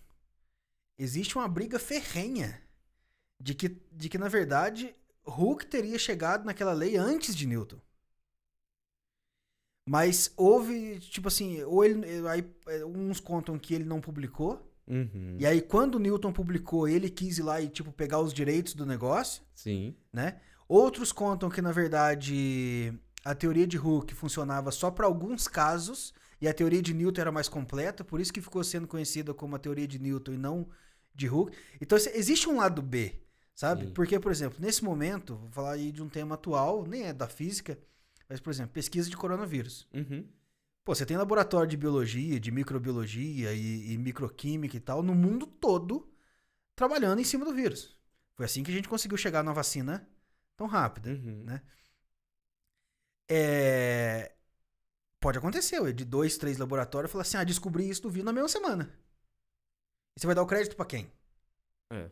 [0.97, 2.62] existe uma briga ferrenha
[3.39, 4.93] de que, de que na verdade,
[5.25, 7.80] Hooke teria chegado naquela lei antes de Newton.
[9.88, 15.38] Mas houve, tipo assim, ou ele, aí, é, uns contam que ele não publicou, Uhum.
[15.39, 18.73] e aí, quando o Newton publicou, ele quis ir lá e, tipo, pegar os direitos
[18.73, 19.95] do negócio, Sim.
[20.12, 20.39] né?
[20.67, 22.91] Outros contam que, na verdade,
[23.23, 27.32] a teoria de Hooke funcionava só para alguns casos e a teoria de Newton era
[27.32, 30.67] mais completa, por isso que ficou sendo conhecida como a teoria de Newton e não
[31.13, 31.56] de Hooke.
[31.82, 33.13] Então, assim, existe um lado B,
[33.54, 33.88] sabe?
[33.88, 33.93] Sim.
[33.93, 37.28] Porque, por exemplo, nesse momento, vou falar aí de um tema atual, nem é da
[37.28, 37.78] física,
[38.28, 39.88] mas, por exemplo, pesquisa de coronavírus.
[39.93, 40.25] Uhum.
[40.89, 45.45] Pô, você tem laboratório de biologia, de microbiologia e, e microquímica e tal no mundo
[45.45, 46.12] todo
[46.75, 47.95] trabalhando em cima do vírus.
[48.34, 50.10] Foi assim que a gente conseguiu chegar na vacina
[50.58, 51.12] tão rápida.
[51.12, 51.43] Uhum.
[51.43, 51.62] Né?
[53.30, 54.32] É,
[55.19, 58.49] Pode acontecer, de dois, três laboratórios falar assim: ah, descobri isso do vírus na mesma
[58.49, 58.91] semana.
[60.15, 61.12] E você vai dar o crédito pra quem?
[61.91, 62.10] É.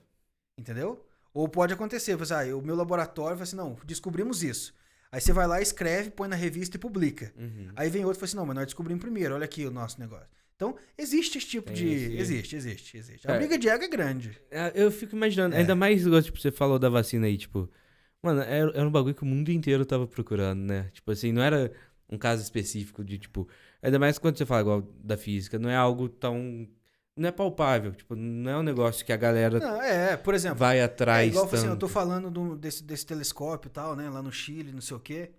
[0.56, 1.04] Entendeu?
[1.34, 4.72] Ou pode acontecer, você, ah, o meu laboratório fala assim: não, descobrimos isso.
[5.12, 7.32] Aí você vai lá, escreve, põe na revista e publica.
[7.38, 7.70] Uhum.
[7.76, 10.00] Aí vem outro e fala assim: não, mas nós descobrimos primeiro, olha aqui o nosso
[10.00, 10.28] negócio.
[10.56, 11.88] Então, existe esse tipo Tem de.
[11.88, 13.30] esse- Existe, existe, existe.
[13.30, 13.38] A É.
[13.38, 14.38] briga de ego é grande.
[14.50, 15.60] É, Eu fico imaginando, É.
[15.60, 17.70] ainda mais, igual, tipo, você falou da vacina aí, tipo.
[18.24, 20.90] Mano, era, era um bagulho que o mundo inteiro tava procurando, né?
[20.92, 21.72] Tipo assim, não era
[22.10, 23.48] um caso específico de, tipo.
[23.82, 26.68] Ainda mais quando você fala igual da física, não é algo tão.
[27.18, 30.60] Não é palpável, tipo, não é um negócio que a galera Não, é, por exemplo.
[30.60, 31.30] vai É atrás.
[31.30, 31.80] igual assim, eu tanto.
[31.80, 34.10] tô falando do- desse, desse telescópio e tal, né?
[34.10, 35.32] Lá no Chile, não sei o quê.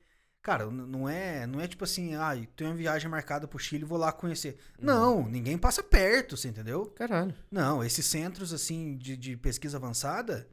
[0.42, 3.98] Cara, não é, não é tipo assim, ah, tem uma viagem marcada pro Chile, vou
[3.98, 4.56] lá conhecer.
[4.78, 4.86] Uhum.
[4.86, 6.86] Não, ninguém passa perto, você entendeu?
[6.96, 7.34] Caralho.
[7.50, 10.48] Não, esses centros, assim, de, de pesquisa avançada,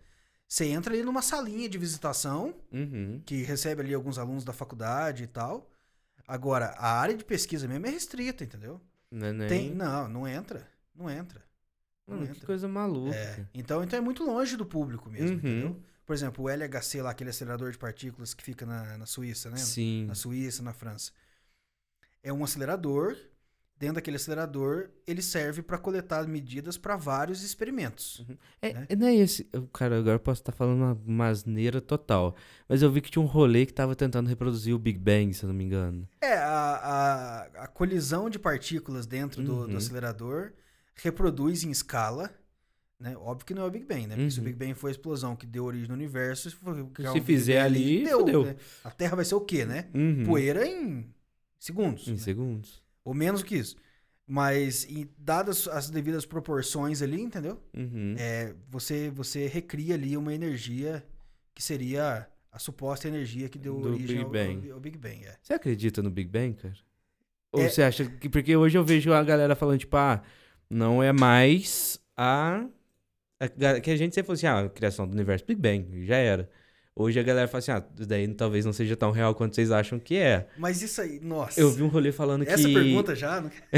[0.47, 3.21] você entra ali numa salinha de visitação, Uhum.
[3.25, 5.71] que recebe ali alguns alunos da faculdade e tal.
[6.27, 8.81] Agora, a área de pesquisa mesmo é restrita, entendeu?
[9.11, 9.47] Não, é nem...
[9.47, 10.67] Tem, não, não entra.
[10.95, 11.43] Não entra.
[12.07, 12.45] Não que entra.
[12.45, 13.15] coisa maluca.
[13.15, 15.35] É, então, então é muito longe do público mesmo, Uhum.
[15.37, 15.81] entendeu?
[16.05, 19.57] Por exemplo, o LHC lá, aquele acelerador de partículas que fica na, na Suíça, né?
[19.57, 20.05] Sim.
[20.05, 21.11] Na Suíça, na França.
[22.23, 23.15] É um acelerador.
[23.77, 28.25] Dentro daquele acelerador, ele serve para coletar medidas para vários experimentos.
[28.61, 28.87] É, né?
[28.97, 29.49] Não é esse.
[29.73, 32.37] Cara, agora eu posso estar falando uma, uma asneira total.
[32.69, 35.43] Mas eu vi que tinha um rolê que tava tentando reproduzir o Big Bang, se
[35.43, 36.07] eu não me engano.
[36.21, 39.77] É, a, a, a colisão de partículas dentro do, do Uhum.
[39.77, 40.53] acelerador
[40.95, 42.33] reproduz em escala.
[42.99, 43.15] Né?
[43.17, 44.15] Óbvio que não é o Big Bang, né?
[44.15, 44.45] Porque se o Uhum.
[44.45, 47.61] Big Bang foi a explosão que deu origem no universo, se, for Se um fizer
[47.61, 48.45] ali, fudeu.
[48.45, 48.55] né?
[48.83, 49.89] A Terra vai ser o quê, né?
[49.93, 50.23] Uhum.
[50.23, 51.13] Poeira em
[51.59, 52.07] segundos.
[52.07, 52.17] Em né?
[52.17, 52.81] segundos.
[53.03, 53.75] Ou menos que isso.
[54.27, 54.87] Mas,
[55.19, 57.61] dadas as devidas proporções ali, entendeu?
[57.77, 58.15] Uhum.
[58.17, 61.05] É, você, você recria ali uma energia
[61.53, 64.67] que seria a suposta energia que deu Do origem Big ao, Bang.
[64.69, 65.25] ao- ao Big Bang.
[65.25, 65.35] É.
[65.43, 66.73] Você acredita no Big Bang, cara?
[67.51, 68.27] Ou É- você acha que.
[68.29, 70.23] Porque hoje eu vejo a galera falando, tipo, ah,
[70.69, 72.65] não é mais a.
[73.39, 76.17] a que a gente sempre falou assim, ah, a criação do universo Big Bang, já
[76.17, 76.49] era.
[76.97, 79.99] Hoje a galera fala assim, ah, daí talvez não seja tão real quanto vocês acham
[79.99, 80.47] que é.
[80.57, 81.59] Mas isso aí, nossa.
[81.59, 82.73] Eu vi um rolê falando Essa que.
[82.73, 83.41] pergunta já.
[83.41, 83.51] Não...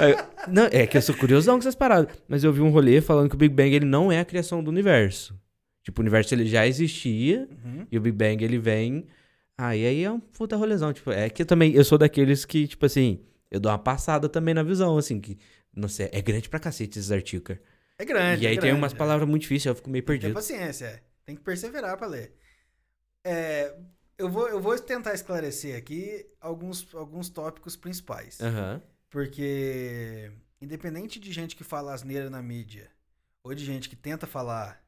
[0.00, 2.10] É, não, é que eu sou curiosão com essas paradas.
[2.26, 4.64] Mas eu vi um rolê falando que o Big Bang ele não é a criação
[4.64, 5.38] do universo.
[5.84, 7.86] Tipo, o universo ele já existia Uhum.
[7.92, 9.06] e o Big Bang ele vem.
[9.56, 10.92] Ah, e aí é um puta rolezão.
[10.92, 14.28] Tipo, é que eu também eu sou daqueles que, tipo assim, eu dou uma passada
[14.28, 15.36] também na visão, assim, que.
[15.74, 17.62] Não sei, é grande pra cacete esses artigos, cara.
[17.98, 18.42] É grande.
[18.42, 18.96] e aí é tem grande, umas é.
[18.96, 20.34] palavras muito difíceis, eu fico meio Tem perdido.
[20.34, 21.02] paciência, é.
[21.24, 22.34] Tem que perseverar pra ler.
[23.22, 23.76] É,
[24.18, 28.40] eu, vou, eu vou tentar esclarecer aqui alguns, alguns tópicos principais.
[28.40, 28.82] Aham.
[29.10, 32.90] Porque, independente de gente que fala asneira na mídia,
[33.42, 34.82] ou de gente que tenta falar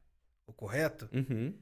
[0.47, 1.53] o correto, Uhum.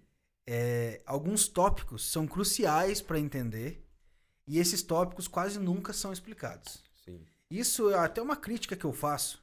[0.48, 3.86] é, alguns tópicos são cruciais para entender
[4.48, 6.84] e esses tópicos quase nunca são explicados.
[7.06, 7.26] Sim.
[7.52, 9.38] Isso é até uma crítica que eu faço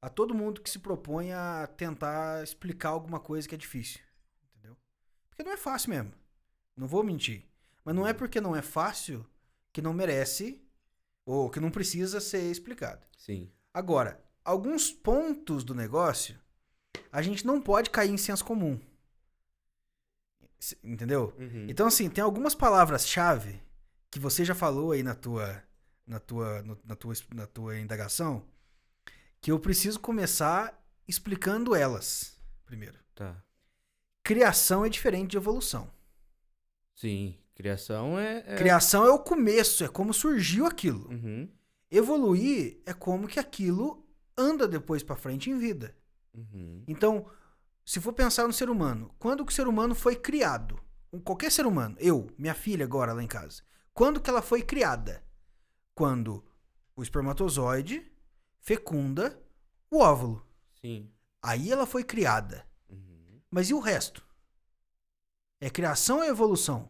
[0.00, 4.00] a todo mundo que se propõe a tentar explicar alguma coisa que é difícil.
[4.50, 4.76] Entendeu?
[5.28, 6.12] Porque não é fácil mesmo.
[6.76, 7.44] Não vou mentir.
[7.84, 9.26] Mas não é porque não é fácil
[9.72, 10.62] que não merece
[11.26, 13.04] ou que não precisa ser explicado.
[13.16, 13.50] Sim.
[13.74, 16.38] Agora, alguns pontos do negócio
[17.10, 18.80] a gente não pode cair em senso comum.
[20.84, 21.34] Entendeu?
[21.36, 21.66] Uhum.
[21.68, 23.60] Então, assim, tem algumas palavras-chave
[24.10, 25.62] que você já falou aí na tua,
[26.08, 28.44] na tua, no- na tua, na tua indagação
[29.40, 32.98] que eu preciso começar explicando elas primeiro.
[33.14, 33.42] Tá.
[34.22, 35.90] Criação é diferente de evolução.
[36.94, 37.38] Sim.
[37.54, 38.44] Criação é.
[38.46, 41.08] é- Criação é o começo, é como surgiu aquilo.
[41.10, 41.48] Uhum.
[41.90, 45.96] Evoluir é como que aquilo anda depois pra frente em vida.
[46.34, 46.84] Uhum.
[46.86, 47.26] Então,
[47.84, 50.78] se for pensar no ser humano, quando que o ser humano foi criado?
[51.24, 53.62] Qualquer ser humano, eu, minha filha agora lá em casa,
[53.94, 55.24] quando que ela foi criada?
[55.98, 56.44] Quando
[56.94, 58.08] o espermatozoide
[58.60, 59.36] fecunda
[59.90, 60.46] o óvulo.
[60.80, 61.10] Sim.
[61.42, 62.64] Aí ela foi criada.
[62.88, 63.40] Uhum.
[63.50, 64.24] Mas e o resto?
[65.60, 66.88] É criação ou é evolução?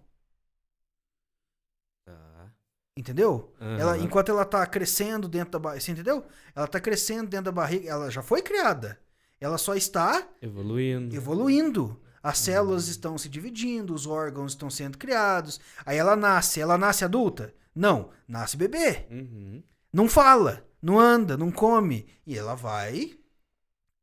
[2.05, 2.53] Tá.
[2.95, 3.55] Entendeu?
[3.59, 4.05] Ela, Aham.
[4.05, 5.81] enquanto ela tá crescendo dentro da barriga.
[5.81, 6.27] Você entendeu?
[6.55, 7.89] Ela tá crescendo dentro da barriga.
[7.89, 9.01] Ela já foi criada.
[9.41, 11.17] Ela só está Evoluindo.
[11.17, 11.99] evoluindo.
[12.29, 15.59] As células estão se dividindo, os órgãos estão sendo criados.
[15.87, 16.61] Aí ela nasce.
[16.61, 17.55] Ela nasce adulta?
[17.75, 18.11] Não.
[18.29, 19.07] Nasce bebê.
[19.11, 19.63] Uhum.
[19.91, 22.07] Não fala, não anda, não come.
[22.27, 23.19] E ela vai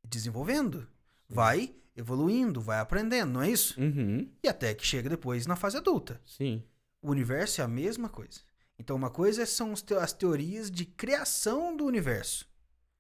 [0.04, 0.88] desenvolvendo.
[1.30, 3.80] Vai evoluindo, vai aprendendo, não é isso?
[3.80, 4.28] Uhum.
[4.42, 6.20] E até que chega depois na fase adulta.
[6.26, 6.64] Sim.
[7.04, 8.40] O universo é a mesma coisa.
[8.80, 12.50] Então, uma coisa são as teorias de criação do universo.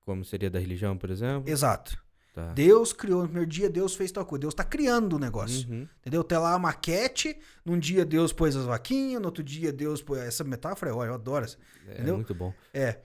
[0.01, 1.49] Como seria da religião, por exemplo?
[1.49, 2.04] Exato.
[2.35, 2.51] Tá.
[2.51, 4.41] Deus criou, no primeiro dia Deus fez tal coisa.
[4.41, 5.67] Deus está criando o negócio.
[5.69, 5.87] Uhum.
[6.01, 6.21] Entendeu?
[6.21, 10.19] Tem lá a maquete, num dia Deus pôs as vaquinhas, no outro dia Deus pôs.
[10.19, 11.57] Essa metáfora é ótima, eu adoro essa.
[11.87, 12.15] É Entendeu?
[12.17, 12.53] muito bom.
[12.73, 12.97] É.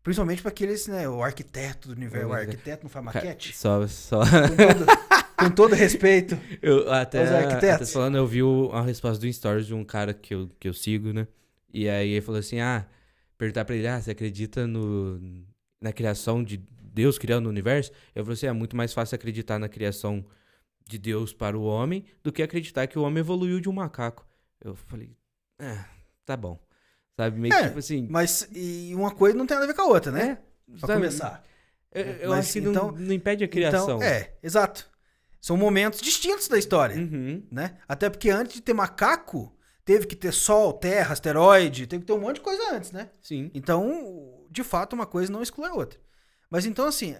[0.00, 1.08] Principalmente para aqueles, né?
[1.08, 2.28] O arquiteto do universo.
[2.28, 3.54] O É, arquiteto não faz maquete?
[3.58, 4.20] Só, só.
[4.20, 4.86] Com todo,
[5.36, 6.38] com todo respeito.
[6.62, 7.82] Eu até, Os arquitetos.
[7.88, 10.68] até falando, eu vi o- a resposta do Stories de um cara que eu, que
[10.68, 11.26] eu sigo, né?
[11.74, 12.86] E aí ele falou assim: ah,
[13.36, 15.20] perguntar pra ele, ah, você acredita no,
[15.80, 16.56] na criação de
[16.92, 17.90] Deus criando o universo?
[18.14, 20.24] Eu falei assim: é muito mais fácil acreditar na criação
[20.86, 24.26] de Deus para o homem do que acreditar que o homem evoluiu de um macaco.
[24.60, 25.14] Eu falei,
[25.58, 25.78] é,
[26.24, 26.58] tá bom.
[27.16, 28.06] Sabe, meio que É, tipo assim.
[28.08, 30.38] Mas e uma coisa não tem nada a ver com a outra, né?
[30.68, 31.44] É, Pra sabe, começar.
[31.92, 33.96] Eu, eu Mas acho que não- então- não, impede a criação.
[33.96, 34.88] Então, é, exato.
[35.40, 36.96] São momentos distintos da história.
[36.96, 37.42] Uhum.
[37.50, 37.76] né?
[37.88, 42.12] Até porque antes de ter macaco, teve que ter sol, terra, asteroide, teve que ter
[42.12, 43.08] um monte de coisa antes, né?
[43.22, 43.50] Sim.
[43.54, 45.98] Então, de fato, uma coisa não exclui a outra.
[46.50, 47.16] Mas então, assim,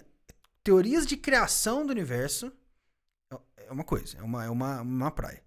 [0.63, 2.51] teorias de criação do universo
[3.69, 5.43] é uma coisa, é uma, é uma, uma praia.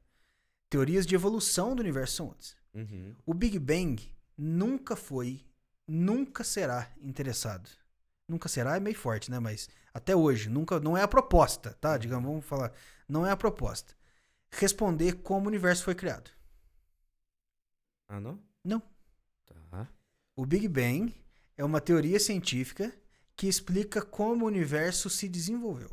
[0.70, 2.56] Teorias de evolução do universo são outras.
[2.72, 3.14] Uhum.
[3.26, 4.00] O Big Bang
[4.38, 5.44] nunca foi,
[5.86, 7.68] nunca será interessado.
[8.28, 9.38] Nunca será é meio forte, né?
[9.40, 11.98] Mas até hoje, nunca, não é a proposta, tá?
[11.98, 12.72] Digamos, vamos falar,
[13.08, 13.94] não é a proposta.
[14.52, 16.30] Responder como o universo foi criado.
[18.08, 18.38] Ah, não?
[18.64, 18.80] Não.
[19.46, 19.88] Tá.
[20.36, 21.14] O Big Bang
[21.56, 22.92] é uma teoria científica
[23.42, 25.90] que explica como o universo se desenvolveu.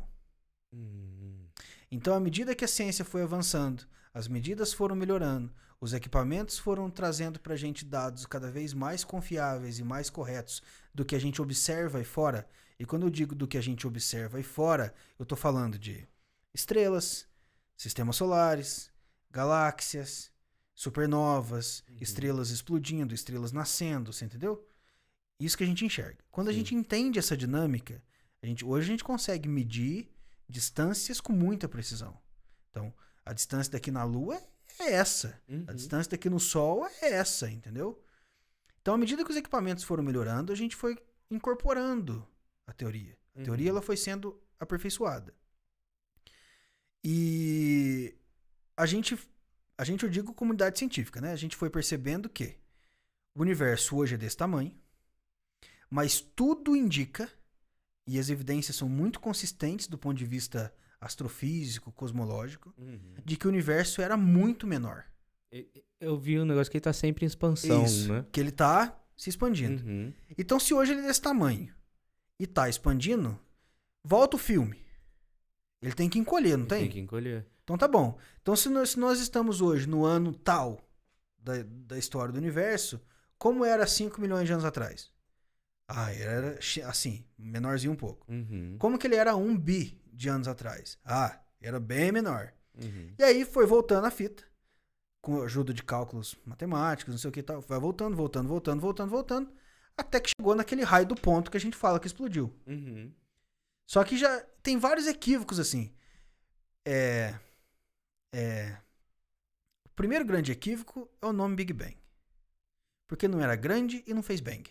[0.72, 1.48] Hum.
[1.90, 3.82] Então, à medida que a ciência foi avançando,
[4.14, 9.02] as medidas foram melhorando, os equipamentos foram trazendo para a gente dados cada vez mais
[9.02, 10.62] confiáveis e mais corretos
[10.94, 12.48] do que a gente observa aí fora.
[12.78, 16.06] E quando eu digo do que a gente observa aí fora, eu estou falando de
[16.54, 17.26] estrelas,
[17.76, 18.92] sistemas solares,
[19.28, 20.30] galáxias,
[20.72, 24.64] supernovas, estrelas explodindo, estrelas nascendo, você entendeu?
[25.40, 26.18] Isso que a gente enxerga.
[26.30, 26.58] Quando a Sim.
[26.58, 28.02] gente entende essa dinâmica,
[28.42, 30.08] a gente, hoje a gente consegue medir
[30.48, 32.16] distâncias com muita precisão.
[32.70, 32.92] Então,
[33.24, 34.40] a distância daqui na Lua
[34.78, 35.40] é essa.
[35.48, 35.64] A Uhum.
[35.74, 38.02] distância daqui no Sol é essa, entendeu?
[38.80, 40.96] Então, à medida que os equipamentos foram melhorando, a gente foi
[41.30, 42.26] incorporando
[42.66, 43.16] a teoria.
[43.34, 43.76] A teoria Uhum.
[43.78, 45.34] ela foi sendo aperfeiçoada.
[47.02, 48.14] E
[48.76, 49.18] a gente,
[49.78, 51.32] a gente eu digo comunidade científica, né?
[51.32, 52.56] A gente foi percebendo que
[53.34, 54.74] o universo hoje é desse tamanho,
[55.90, 57.28] mas tudo indica,
[58.06, 63.14] e as evidências são muito consistentes do ponto de vista astrofísico, cosmológico, Uhum.
[63.24, 65.04] de que o universo era muito menor.
[66.00, 68.24] Eu vi um negócio que ele tá sempre em expansão, Isso, né?
[68.30, 69.84] que ele tá se expandindo.
[69.84, 70.12] Uhum.
[70.38, 71.74] Então, se hoje ele é desse tamanho
[72.38, 73.38] e tá expandindo,
[74.04, 74.82] volta o filme.
[75.82, 76.82] Ele tem que encolher, não tem?
[76.82, 77.46] Tem que encolher.
[77.64, 78.18] Então tá bom.
[78.42, 80.80] Então, se nós, se nós estamos hoje no ano tal
[81.38, 83.00] da, da história do universo,
[83.38, 85.10] como era 5 milhões de anos atrás?
[85.92, 88.30] Ah, era chi- assim, menorzinho um pouco.
[88.30, 88.76] Uhum.
[88.78, 90.98] Como que ele era 1 bi de anos atrás?
[91.04, 92.52] Ah, era bem menor.
[92.80, 93.12] Uhum.
[93.18, 94.44] E aí foi voltando a fita,
[95.20, 97.60] com a ajuda de cálculos matemáticos, não sei o que tal.
[97.60, 99.52] Vai voltando, voltando, voltando, voltando, voltando,
[99.96, 102.54] até que chegou naquele raio do ponto que a gente fala que explodiu.
[102.66, 103.12] Uhum.
[103.88, 105.92] Só que já tem vários equívocos assim.
[106.86, 107.34] É.
[108.32, 108.76] É.
[109.96, 111.96] primeiro grande equívoco é o nome Big Bang.
[113.08, 114.70] Porque não era grande e não fez bang.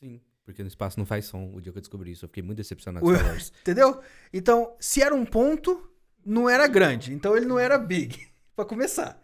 [0.00, 0.20] Sim.
[0.44, 1.52] Porque no espaço não faz som.
[1.54, 3.52] O dia que eu descobri isso, eu fiquei muito decepcionado com Star Wars.
[3.60, 4.00] Entendeu?
[4.32, 5.90] Então, se era um ponto,
[6.24, 7.12] não era grande.
[7.12, 9.20] Então ele não era big, pra começar.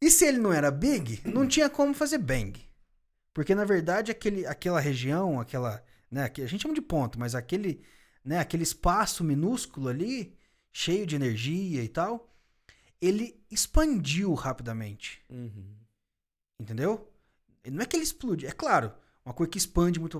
[0.00, 2.58] E se ele não era big, não tinha como fazer bang.
[3.32, 7.82] Porque na verdade aquele, aquela região, aquela, né, a gente chama de ponto, mas aquele,
[8.24, 10.36] né, aquele espaço minúsculo ali,
[10.72, 12.34] cheio de energia e tal,
[13.00, 15.22] ele expandiu rapidamente.
[15.28, 15.76] Uhum.
[16.58, 17.10] Entendeu?
[17.70, 18.92] Não é que ele explode, é claro,
[19.24, 20.18] uma coisa que expande muito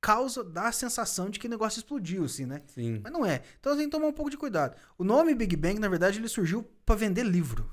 [0.00, 2.62] causa dá a sensação de que o negócio explodiu assim, né?
[2.68, 3.00] Sim.
[3.02, 3.42] Mas não é.
[3.58, 4.76] Então tem que tomar um pouco de cuidado.
[4.96, 7.70] O nome Big Bang, na verdade, ele surgiu pra vender livro.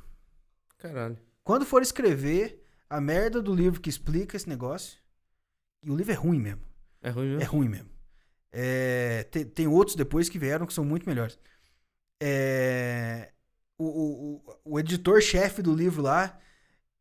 [0.77, 1.17] Caralho.
[1.43, 4.97] Quando for escrever a merda do livro que explica esse negócio,
[5.83, 6.61] e o livro é ruim mesmo.
[7.01, 7.41] É ruim mesmo?
[7.41, 7.89] É ruim mesmo.
[8.51, 11.37] É, tem, tem outros depois que vieram que são muito melhores.
[12.21, 13.31] É,
[13.77, 16.39] o, o, o, o editor-chefe do livro lá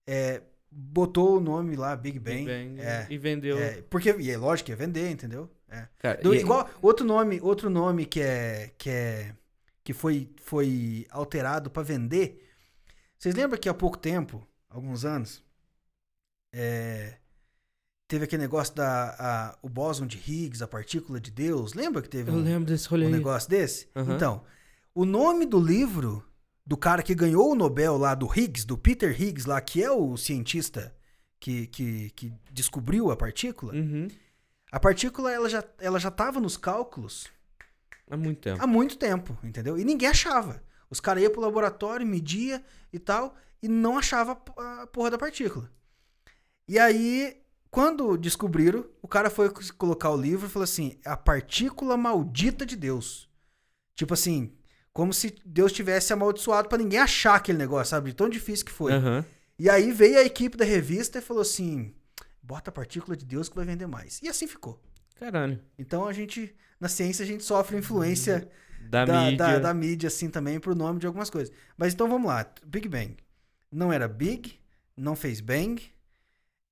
[0.07, 0.43] é,
[0.77, 2.45] botou o nome lá, Big Bang.
[2.45, 3.57] Big Bang, é, E vendeu.
[3.59, 5.49] é, porque, e é lógico que ia vender, entendeu?
[5.69, 5.87] É.
[5.99, 9.35] Cara, Do- e- igual outro nome, outro nome que é que é
[9.83, 12.41] que foi foi alterado pra vender.
[13.19, 15.43] Vocês lembram que há pouco tempo, alguns anos,
[16.53, 17.15] é,
[18.09, 21.75] teve aquele negócio da a- o bóson de Higgs, a partícula de Deus.
[21.75, 23.89] Lembra que teve Eu um, lembro desse rolê um negócio desse?
[23.97, 24.15] Aham.
[24.15, 24.45] Então,
[24.95, 26.25] o nome do livro
[26.67, 29.91] do cara que ganhou o Nobel lá do Higgs, do Peter Higgs lá, que é
[29.91, 30.95] o cientista
[31.39, 33.75] que, que, que descobriu a partícula.
[33.75, 34.09] Uhum.
[34.73, 37.29] A partícula ela já ela já estava nos cálculos
[38.11, 38.63] Há muito tempo.
[38.63, 39.79] há muito tempo, entendeu?
[39.79, 40.63] E ninguém achava.
[40.91, 45.71] Os caras iam pro laboratório, media e tal, e não achava a porra da partícula.
[46.69, 51.97] E aí, quando descobriram, o cara foi colocar o livro e falou assim: a partícula
[51.97, 53.29] maldita de Deus.
[53.95, 54.53] Tipo assim,
[54.95, 58.11] como se Deus tivesse amaldiçoado pra ninguém achar aquele negócio, sabe?
[58.11, 58.93] De tão difícil que foi.
[58.95, 59.23] Aham.
[59.59, 61.93] E aí veio a equipe da revista e falou assim:
[62.43, 64.21] bota a partícula de Deus que vai vender mais.
[64.23, 64.81] E assim ficou.
[65.17, 65.61] Caralho.
[65.79, 68.49] Então a gente, na ciência, a gente sofre influência
[68.89, 69.37] Da, da, mídia.
[69.37, 71.55] da, da mídia, assim, também, pro nome de algumas coisas.
[71.77, 72.47] Mas então vamos lá.
[72.65, 73.17] Big Bang.
[73.71, 74.59] Não era Big,
[74.97, 75.83] não fez Bang.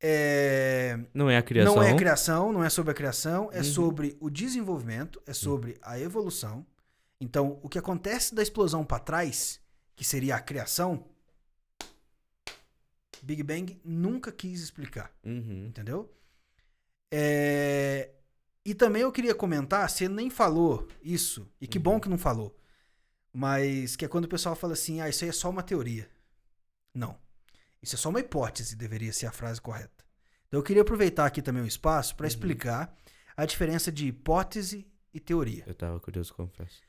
[0.04, 1.74] É, Não é a criação.
[1.76, 3.64] Não é criação, não é sobre a criação, é Uhum.
[3.64, 6.66] sobre o desenvolvimento, é sobre a evolução.
[7.22, 9.60] Então, o que acontece da explosão para trás,
[9.94, 11.08] que seria a criação,
[13.22, 15.14] Big Bang nunca quis explicar.
[15.24, 15.66] Uhum.
[15.68, 16.12] Entendeu?
[17.12, 18.10] É,
[18.64, 22.56] E também eu queria comentar, você nem falou isso, e que bom que não falou,
[23.32, 26.08] mas que é quando o pessoal fala assim, ah, isso aí é só uma teoria.
[26.94, 27.16] Não.
[27.80, 30.04] Isso é só uma hipótese, deveria ser a frase correta.
[30.48, 32.28] Então eu queria aproveitar aqui também o espaço para Uhum.
[32.28, 32.96] explicar
[33.36, 35.64] a diferença de hipótese e teoria.
[35.66, 36.80] Eu tava curioso, confesso.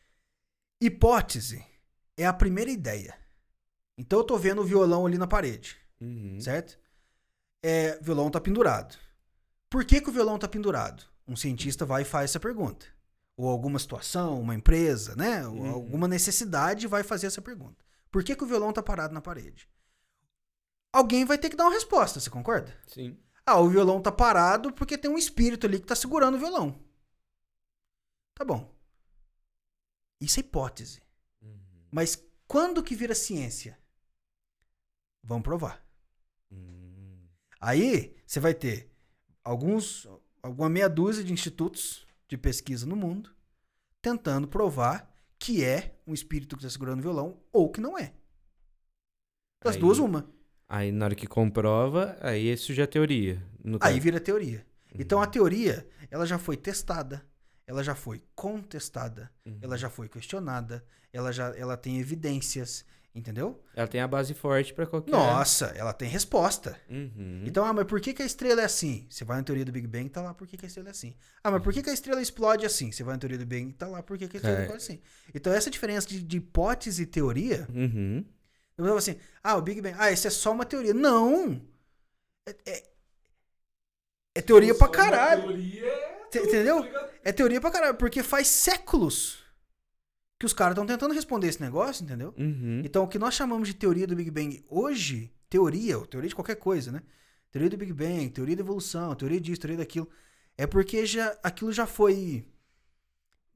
[0.85, 1.65] Hipótese
[2.17, 3.17] é a primeira ideia.
[3.97, 5.77] Então eu tô vendo o violão ali na parede.
[6.01, 6.41] Uhum.
[6.41, 6.77] certo?
[7.63, 8.97] É, o violão tá pendurado.
[9.69, 11.03] Por que, que o violão tá pendurado?
[11.25, 12.85] Um cientista vai e faz essa pergunta.
[13.37, 15.47] Ou alguma situação, uma empresa, né?
[15.47, 15.69] Ou Uhum.
[15.71, 17.83] alguma necessidade vai fazer essa pergunta.
[18.11, 19.67] Por que, que o violão tá parado na parede?
[20.91, 22.75] Alguém vai ter que dar uma resposta, você concorda?
[22.87, 23.17] Sim.
[23.45, 26.79] Ah, o violão tá parado porque tem um espírito ali que tá segurando o violão.
[28.35, 28.69] Tá bom.
[30.23, 31.01] Isso é hipótese.
[31.41, 31.57] Uhum.
[31.91, 33.77] Mas quando que vira ciência?
[35.23, 35.85] Vamos provar.
[36.51, 37.27] Uhum.
[37.59, 38.89] Aí você vai ter
[39.43, 40.07] alguns,
[40.41, 43.33] alguma meia dúzia de institutos de pesquisa no mundo
[44.01, 48.13] tentando provar que é um espírito que está segurando o violão ou que não é.
[49.63, 50.29] Das Aí- duas, uma.
[50.69, 53.45] Aí na hora que comprova, aí isso já é teoria.
[53.81, 54.65] Aí vira teoria.
[54.93, 57.25] Então a teoria, ela já foi testada,
[57.67, 59.59] ela já foi contestada, Uhum.
[59.61, 62.83] ela já foi questionada, ela já ela tem evidências,
[63.15, 63.63] entendeu?
[63.75, 65.11] Ela tem a base forte pra qualquer.
[65.11, 66.79] Nossa, ela tem resposta.
[66.89, 67.43] Uhum.
[67.45, 69.05] Então, ah, mas por que, que a estrela é assim?
[69.09, 70.91] Você vai na teoria do Big Bang, tá lá por que, que a estrela é
[70.91, 71.15] assim.
[71.43, 72.91] Ah, mas por que, que a estrela explode assim?
[72.91, 74.61] Você vai na teoria do Big Bang, tá lá por que, que a estrela É.
[74.63, 75.01] explode assim.
[75.33, 78.25] Então, essa diferença de, de hipótese e teoria, Uhum.
[78.77, 80.93] eu falo assim, ah, o Big Bang, ah, isso é só uma teoria.
[80.93, 81.61] Não!
[82.47, 82.83] É, é-
[84.35, 85.55] é teoria pra caralho.
[85.55, 85.63] Te-
[86.39, 86.85] Entendeu?
[87.23, 89.43] É teoria pra caralho, porque faz séculos
[90.39, 92.33] que os caras estão tentando responder esse negócio, entendeu?
[92.37, 92.81] Uhum.
[92.83, 96.35] Então, o que nós chamamos de teoria do Big Bang hoje, teoria, ou teoria de
[96.35, 97.01] qualquer coisa, né?
[97.49, 100.09] Teoria do Big Bang, teoria da evolução, teoria disso, teoria daquilo,
[100.57, 102.45] é porque já, aquilo já foi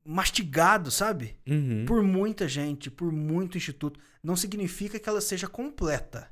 [0.05, 1.38] mastigado, sabe?
[1.45, 1.86] Uhum.
[1.86, 3.99] Por muita gente, por muito instituto.
[4.23, 6.32] Não significa que ela seja completa,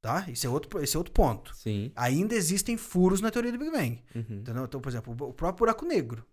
[0.00, 0.24] tá?
[0.28, 1.54] Esse é outro, esse é outro ponto.
[1.54, 1.92] Sim.
[1.94, 4.02] Ainda existem furos na teoria do Big Bang.
[4.14, 4.38] Uhum.
[4.38, 4.64] Entendeu?
[4.64, 6.24] Então, por exemplo, o próprio buraco negro.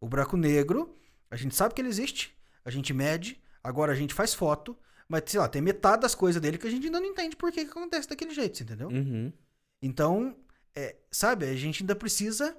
[0.00, 0.94] O buraco negro,
[1.30, 4.76] a gente sabe que ele existe, a gente mede, agora a gente faz foto,
[5.08, 7.52] Mas, sei lá, tem metade das coisas dele que a gente ainda não entende por
[7.52, 8.88] que, que acontece daquele jeito, entendeu?
[8.88, 9.32] Uhum.
[9.80, 10.36] Então,
[10.74, 12.56] é, sabe, a gente ainda precisa.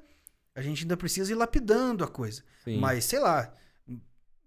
[0.56, 2.44] A gente ainda precisa ir lapidando a coisa.
[2.64, 2.80] Sim.
[2.80, 3.54] Mas, sei lá,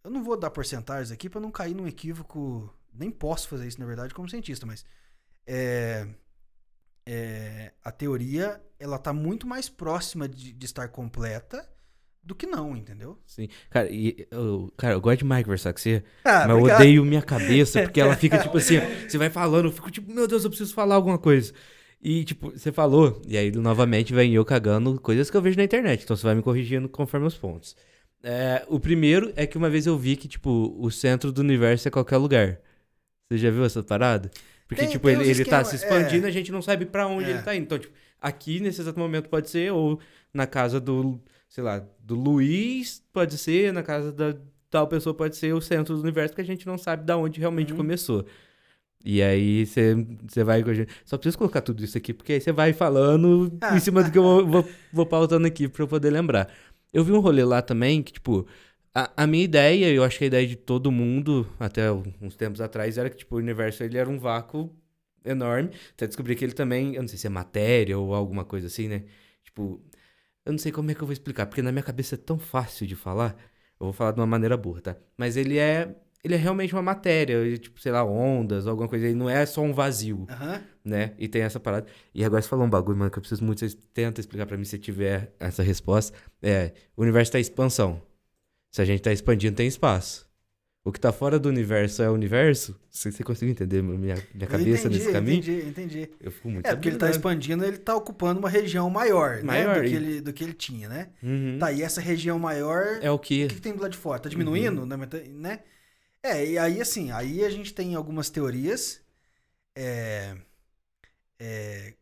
[0.02, 2.74] eu não vou dar porcentagens aqui pra não cair num equívoco.
[2.92, 4.84] Nem posso fazer isso, na verdade, como cientista, mas.
[5.52, 6.06] É,
[7.04, 11.68] é, a teoria, ela tá muito mais próxima de, de estar completa
[12.22, 13.18] do que não, entendeu?
[13.26, 13.48] Sim.
[13.68, 17.04] Cara, e, eu, cara, eu gosto demais de conversar com você, Ah, mas eu odeio
[17.04, 18.76] minha cabeça, porque ela fica tipo assim,
[19.08, 21.52] você vai falando, eu fico tipo, meu Deus, eu preciso falar alguma coisa.
[22.00, 25.64] E, tipo, você falou, e aí novamente vem eu cagando coisas que eu vejo na
[25.64, 27.76] internet, então você vai me corrigindo conforme os pontos.
[28.22, 31.88] É, o primeiro é que uma vez eu vi que, tipo, o centro do universo
[31.88, 32.60] é qualquer lugar.
[33.28, 34.30] Você já viu essa parada?
[34.70, 36.28] Porque, Tem- tipo, tem ele, ele tá se expandindo, é.
[36.28, 37.30] a gente não sabe pra onde É.
[37.34, 37.64] ele tá indo.
[37.64, 39.98] Então, tipo, aqui nesse exato momento pode ser, ou
[40.32, 44.36] na casa do, sei lá, do Luiz, pode ser, na casa da
[44.70, 47.40] tal pessoa pode ser o centro do universo, porque a gente não sabe da onde
[47.40, 47.78] realmente Uhum.
[47.78, 48.24] começou.
[49.04, 50.92] E aí você vai com a gente.
[51.04, 54.18] Só preciso colocar tudo isso aqui, porque aí você vai falando em cima do que
[54.18, 56.48] eu vou, vou, vou pautando aqui pra eu poder lembrar.
[56.92, 58.46] Eu vi um rolê lá também que, tipo,
[58.94, 62.60] a, a minha ideia, eu acho que a ideia de todo mundo, até uns tempos
[62.60, 64.74] atrás, era que, tipo, o universo ele era um vácuo
[65.24, 65.70] enorme.
[65.92, 68.88] Até descobri que ele também, eu não sei se é matéria ou alguma coisa assim,
[68.88, 69.04] né?
[69.44, 69.80] Tipo,
[70.44, 72.38] eu não sei como é que eu vou explicar, porque na minha cabeça é tão
[72.38, 73.36] fácil de falar.
[73.78, 74.96] Eu vou falar de uma maneira burra, tá?
[75.16, 75.94] Mas ele é.
[76.22, 79.06] Ele é realmente uma matéria, ele, tipo, sei lá, ondas, alguma coisa.
[79.06, 80.62] Ele não é só um vazio, Aham.
[80.84, 81.14] né?
[81.18, 81.86] E tem essa parada.
[82.14, 83.60] E agora você falou um bagulho, mano, que eu preciso muito.
[83.60, 86.14] Vocês tentam explicar pra mim se tiver essa resposta.
[86.42, 88.02] É, o universo tá em expansão.
[88.70, 90.28] Se a gente tá expandindo, tem espaço.
[90.84, 92.78] O que tá fora do universo é o universo?
[92.90, 95.38] Você, você conseguiu entender minha, minha cabeça entendi, nesse caminho?
[95.40, 96.10] Entendi, entendi.
[96.20, 99.74] Eu fico muito É, porque ele tá expandindo, ele tá ocupando uma região maior, Maior,
[99.76, 99.80] né?
[99.82, 101.10] Do e- que, ele, do que ele tinha, né?
[101.22, 101.58] Uhum.
[101.58, 103.46] Tá, e essa região maior, É o o que?
[103.46, 104.20] que, que tem do lado de fora?
[104.20, 104.30] Tá Uhum.
[104.30, 104.96] diminuindo, né?
[104.96, 105.60] Meta- né?
[106.22, 109.02] É, e aí assim, aí a gente tem algumas teorias,
[109.76, 110.36] é,
[111.38, 111.94] é,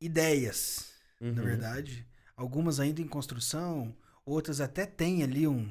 [0.00, 1.48] ideias, na Uhum.
[1.48, 2.06] verdade.
[2.36, 3.94] Algumas ainda em construção,
[4.24, 5.70] outras até têm ali um,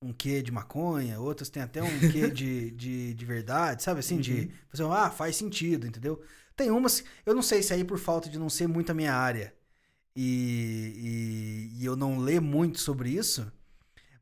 [0.00, 4.16] um quê de maconha, outras têm até um quê de, de, de verdade, sabe assim?
[4.16, 4.20] Uhum.
[4.20, 6.22] De fazer, ah, faz sentido, entendeu?
[6.56, 9.14] Tem umas, eu não sei se aí por falta de não ser muito a minha
[9.14, 9.54] área
[10.16, 13.50] e, e, e eu não ler muito sobre isso,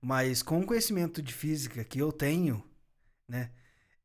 [0.00, 2.64] mas com o conhecimento de física que eu tenho,
[3.28, 3.50] né?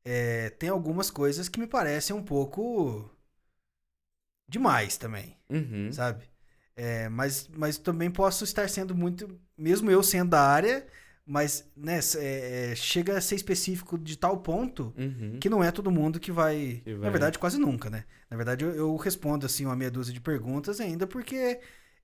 [0.04, 3.10] é, tem algumas coisas que me parecem um pouco
[4.48, 5.92] demais também Uhum.
[5.92, 6.24] sabe?
[6.76, 10.86] É, mas, mas também posso estar sendo muito, mesmo eu sendo da área,
[11.24, 15.38] mas né, é, é, chega a ser específico de tal ponto Uhum.
[15.40, 17.10] que não é todo mundo que vai, Que Na vai.
[17.10, 18.04] verdade, quase nunca, né?
[18.30, 21.60] Na verdade, eu, eu respondo assim uma meia dúzia de perguntas ainda porque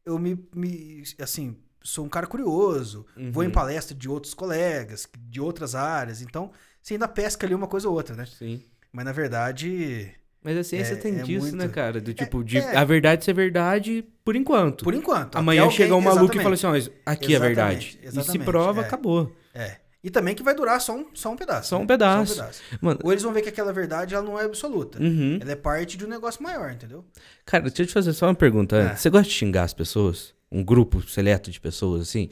[0.06, 3.52] eu me, me assim, sou um cara curioso, vou em Uhum.
[3.52, 6.50] palestra de outros colegas, de outras áreas, então
[6.80, 8.24] você ainda pesca ali uma coisa ou outra, né?
[8.26, 8.62] Sim.
[8.92, 12.00] Mas na verdade, Mas a ciência É- tem é disso, muito- né, cara?
[12.00, 12.76] Do tipo, de é.
[12.76, 14.84] a verdade ser verdade por enquanto.
[14.84, 16.86] por enquanto, Amanhã alguém- chega um maluco e fala exatamente.
[16.88, 17.98] assim, ó, aqui é Exatamente, verdade.
[18.00, 18.84] E se exatamente, prova, é.
[18.84, 19.32] acabou.
[19.54, 19.76] É.
[20.02, 21.70] E também que vai durar só um, só um pedaço.
[21.70, 21.86] Só um né?
[21.86, 22.34] pedaço.
[22.34, 22.62] Só um pedaço.
[22.80, 25.02] Mano, Ou eles vão ver que aquela verdade ela não é absoluta.
[25.02, 25.38] uhum.
[25.42, 27.04] Ela é parte de um negócio maior, entendeu?
[27.44, 28.76] Cara, deixa eu te fazer só uma pergunta.
[28.76, 28.96] É.
[28.96, 30.34] Você gosta de xingar as pessoas?
[30.52, 32.30] Um grupo seleto de pessoas, assim?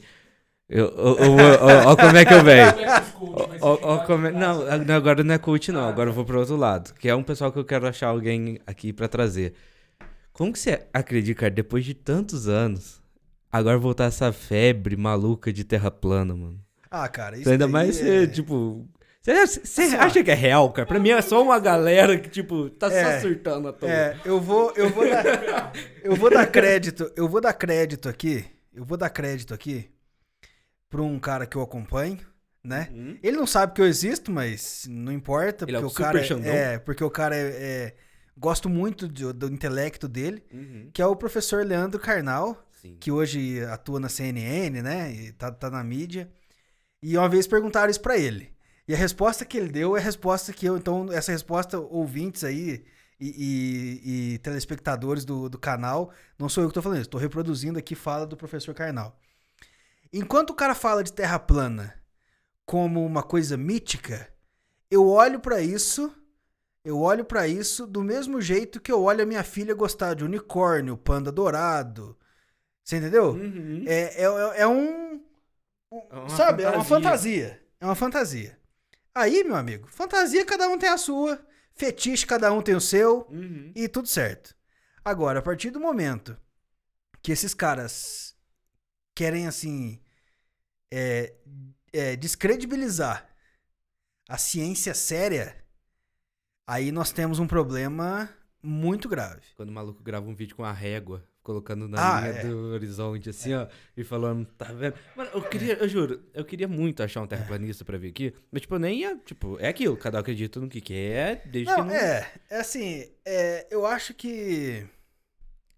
[0.69, 2.67] Eu, eu, eu vou- ó, ó como é que eu venho.
[3.61, 5.87] Ó, ó, como é- não, a- agora não é coach, não.
[5.87, 6.93] Agora eu vou pro outro lado.
[6.95, 9.53] Que é um pessoal que eu quero achar alguém aqui pra trazer.
[10.33, 13.01] Como que você acredita, cara, depois de tantos anos,
[13.51, 16.59] agora voltar essa febre maluca de terra plana, mano?
[16.91, 18.03] Ah, cara, isso Então, ainda mais é...
[18.03, 18.85] você, tipo.
[19.21, 20.01] Você, Assim, ó.
[20.01, 20.87] acha que é real, cara?
[20.87, 23.15] Pra mim é só uma galera que, tipo, tá É.
[23.19, 23.89] só surtando à toa.
[23.89, 25.71] É, eu vou, eu vou dar,
[26.03, 29.89] eu vou dar crédito, eu vou dar crédito aqui, eu vou dar crédito aqui
[30.89, 32.19] pra um cara que eu acompanho,
[32.63, 32.89] né?
[32.91, 33.17] Uhum.
[33.21, 36.23] Ele não sabe que eu existo, mas não importa, Ele é porque o o cara
[36.23, 36.51] Xandão.
[36.53, 37.95] é, porque o cara é, é-
[38.37, 40.89] gosto muito do, do intelecto dele, Uhum.
[40.93, 42.95] que é o professor Leandro Carnal, Sim.
[42.99, 45.11] que hoje atua na CNN, né?
[45.11, 46.29] E tá, tá na mídia.
[47.01, 48.51] E uma vez perguntaram isso pra ele.
[48.87, 50.77] E a resposta que ele deu é a resposta que eu.
[50.77, 52.85] Então, essa resposta, ouvintes aí
[53.19, 53.27] e,
[54.05, 57.77] e- e telespectadores do, do canal, não sou eu que tô falando isso, tô reproduzindo
[57.79, 59.19] aqui fala do professor Karnal.
[60.11, 61.93] Enquanto o cara fala de terra plana
[62.65, 64.31] como uma coisa mítica,
[64.89, 66.13] eu olho pra isso.
[66.83, 70.23] Eu olho pra isso do mesmo jeito que eu olho a minha filha gostar de
[70.23, 72.17] unicórnio, panda dourado.
[72.83, 73.31] Você entendeu?
[73.31, 73.83] Uhum.
[73.85, 75.21] É, é, é um.
[75.91, 76.63] É sabe?
[76.63, 77.49] É uma fantasia.
[77.49, 77.63] fantasia.
[77.81, 78.59] É uma fantasia.
[79.13, 81.39] Aí, meu amigo, fantasia cada um tem a sua,
[81.75, 83.71] fetiche cada um tem o seu, Uhum.
[83.75, 84.55] e tudo certo.
[85.03, 86.37] Agora, a partir do momento
[87.21, 88.26] que esses caras
[89.17, 89.99] querem, assim,
[90.91, 91.33] é,
[91.91, 93.27] é, descredibilizar
[94.29, 95.55] a ciência séria,
[96.69, 98.29] Aí nós temos um problema
[98.61, 99.41] muito grave.
[99.55, 102.43] Quando o maluco grava um vídeo com a régua, colocando na Ah, linha é.
[102.45, 104.95] do horizonte, assim, ó, e falando, tá vendo?
[105.15, 108.63] Mano, eu queria, eu juro, eu queria muito achar um terraplanista pra vir aqui, mas,
[108.63, 111.79] tipo, eu nem ia, tipo, é aquilo, cada um acredita no que quer, desde que
[111.79, 111.95] Não, não...
[111.95, 114.85] é, é assim, é, eu acho que.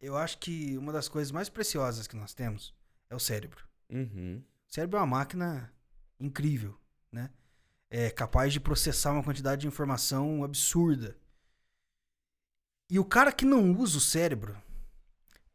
[0.02, 2.74] Eu acho que uma das coisas mais preciosas que nós temos
[3.10, 3.66] é o cérebro.
[3.90, 4.44] Uhum.
[4.68, 5.74] O cérebro é uma máquina
[6.20, 6.78] incrível,
[7.12, 7.30] né?
[7.90, 11.18] É capaz de processar uma quantidade de informação absurda.
[12.90, 14.56] E o cara que não usa o cérebro,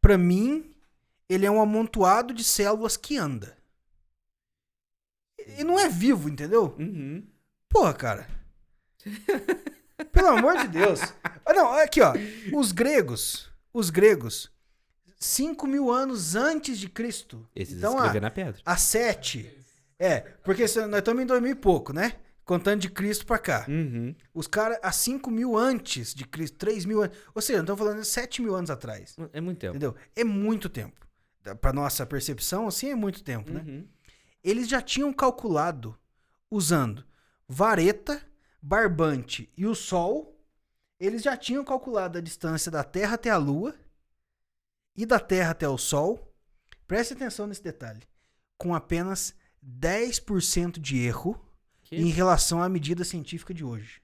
[0.01, 0.75] pra mim,
[1.29, 3.57] ele é um amontoado de células que anda.
[5.59, 6.75] E não é vivo, entendeu?
[6.79, 7.27] Uhum.
[7.69, 8.29] Porra, cara.
[10.13, 11.01] Pelo amor de Deus.
[11.45, 12.15] Ah, não, aqui, ó.
[12.57, 14.51] Os gregos, os gregos,
[15.19, 17.49] 5 mil anos antes de Cristo.
[17.55, 18.61] Esses então, escrever a, na pedra.
[18.65, 19.51] a 7.
[19.99, 22.15] É, porque se- nós estamos em 2000 e pouco, né?
[22.45, 23.65] Contando de Cristo pra cá.
[23.69, 24.15] Uhum.
[24.35, 27.17] Os caras, há 5 mil antes de Cristo, 3 mil anos.
[27.35, 29.17] Ou seja, estamos falando de 7 mil anos atrás.
[29.33, 29.71] É muito tempo.
[29.77, 29.95] Entendeu?
[30.15, 31.07] É muito tempo.
[31.61, 33.63] Pra nossa percepção, assim, é muito tempo, né?
[33.67, 33.87] Uhum.
[34.43, 35.97] eles já tinham calculado
[36.51, 37.05] usando
[37.49, 38.21] vareta,
[38.61, 40.39] barbante e o Sol.
[40.99, 43.75] Eles já tinham calculado a distância da Terra até a Lua
[44.97, 46.33] e da Terra até o Sol.
[46.87, 48.03] Preste atenção nesse detalhe.
[48.59, 51.41] Com apenas 10% de erro
[51.83, 51.97] Que?
[51.97, 54.03] em relação à medida científica de hoje.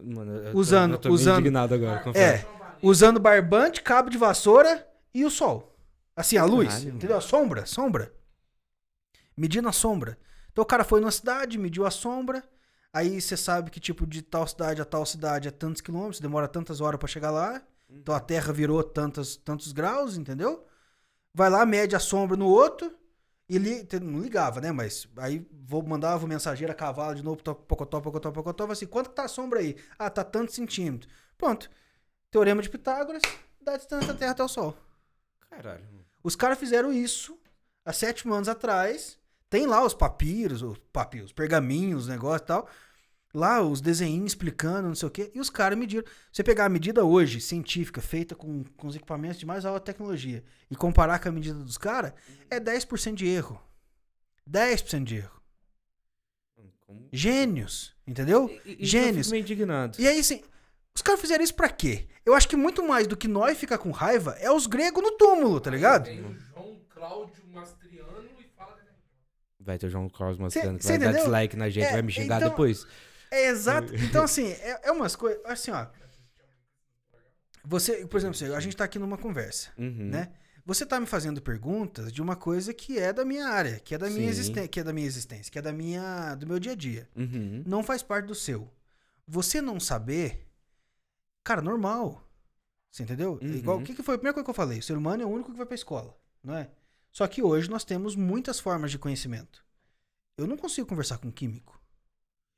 [0.00, 2.46] Mano, eu tô- Usando- eu tô usando- indignado agora, confesso.
[2.46, 5.76] É, usando barbante, cabo de vassoura e o sol.
[6.16, 7.16] Assim, a luz, Caralho, entendeu?
[7.16, 8.12] A sombra, sombra.
[9.36, 10.18] Medindo a sombra.
[10.50, 12.42] Então o cara foi numa cidade, mediu a sombra.
[12.92, 16.46] Aí você sabe que tipo de tal cidade a tal cidade é tantos quilômetros, demora
[16.48, 17.62] tantas horas pra chegar lá.
[17.98, 20.66] Então a Terra virou tantos, tantos graus, entendeu?
[21.34, 22.92] Vai lá, mede a sombra no outro.
[23.48, 24.72] E li, não ligava, né?
[24.72, 29.10] Mas aí vou mandava o mensageiro a cavalo de novo, pocotó, pocotó, pocotó, assim, quanto
[29.10, 29.76] tá a sombra aí?
[29.98, 31.12] Ah, tá tantos centímetros.
[31.36, 31.70] Pronto.
[32.30, 33.22] Teorema de Pitágoras,
[33.60, 34.74] da distância da Terra até o Sol.
[35.50, 35.84] Caralho.
[36.22, 37.38] Os caras fizeram isso
[37.84, 39.18] há sete anos atrás.
[39.50, 42.68] Tem lá os papiros, os papiros, pergaminhos, negócio e tal.
[43.34, 45.30] Lá os desenhinhos explicando, não sei o quê.
[45.34, 46.04] E os caras mediram.
[46.30, 50.44] Você pegar a medida hoje, científica, feita com, com os equipamentos de mais alta tecnologia,
[50.70, 52.12] e comparar com a medida dos caras,
[52.50, 53.58] é 10% de erro.
[54.46, 55.40] 10% de erro.
[56.86, 58.50] Como- Gênios, entendeu?
[58.66, 59.30] E- e- eu Gênios.
[59.30, 59.98] meio indignado.
[59.98, 60.42] E aí, assim,
[60.94, 62.06] os caras fizeram isso pra quê?
[62.26, 65.12] Eu acho que muito mais do que nós ficar com raiva é os gregos no
[65.12, 66.04] túmulo, tá ligado?
[66.04, 68.84] Tem o João Cláudio Mastriano e fala que
[69.58, 72.12] Vai ter o João mostrando que cê vai dar dislike na gente, É, vai me
[72.12, 72.86] xingar então- depois.
[73.32, 73.94] É exato.
[73.96, 75.40] Então, assim, é, é umas coisas.
[75.46, 75.86] Assim, ó.
[77.64, 80.08] Você, por exemplo, assim, a gente tá aqui numa conversa, Uhum.
[80.10, 80.32] né?
[80.64, 83.98] Você tá me fazendo perguntas de uma coisa que é da minha área, que é
[83.98, 86.72] da minha existência, que é da minha existência, que é da minha, do meu dia
[86.72, 87.08] a dia.
[87.16, 87.64] Uhum.
[87.66, 88.70] Não faz parte do seu.
[89.26, 90.46] Você não saber,
[91.42, 92.28] cara, normal.
[92.90, 93.40] Você entendeu?
[93.42, 93.54] Uhum.
[93.54, 94.78] Igual, o que, que foi a primeira coisa que eu falei?
[94.78, 96.70] O ser humano é o único que vai pra escola, não é?
[97.10, 99.64] Só que hoje nós temos muitas formas de conhecimento.
[100.36, 101.80] Eu não consigo conversar com um químico.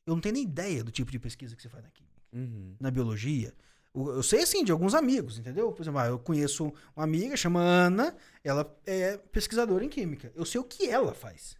[0.06, 2.76] Eu não tenho nem ideia do tipo de pesquisa que você faz na química Uhum.
[2.80, 3.54] na biologia.
[3.94, 5.70] Eu sei, assim, de alguns amigos, entendeu?
[5.70, 10.32] Por exemplo, ah, eu conheço uma amiga, chama Ana, ela é pesquisadora em química.
[10.34, 11.56] Eu sei o que ela faz.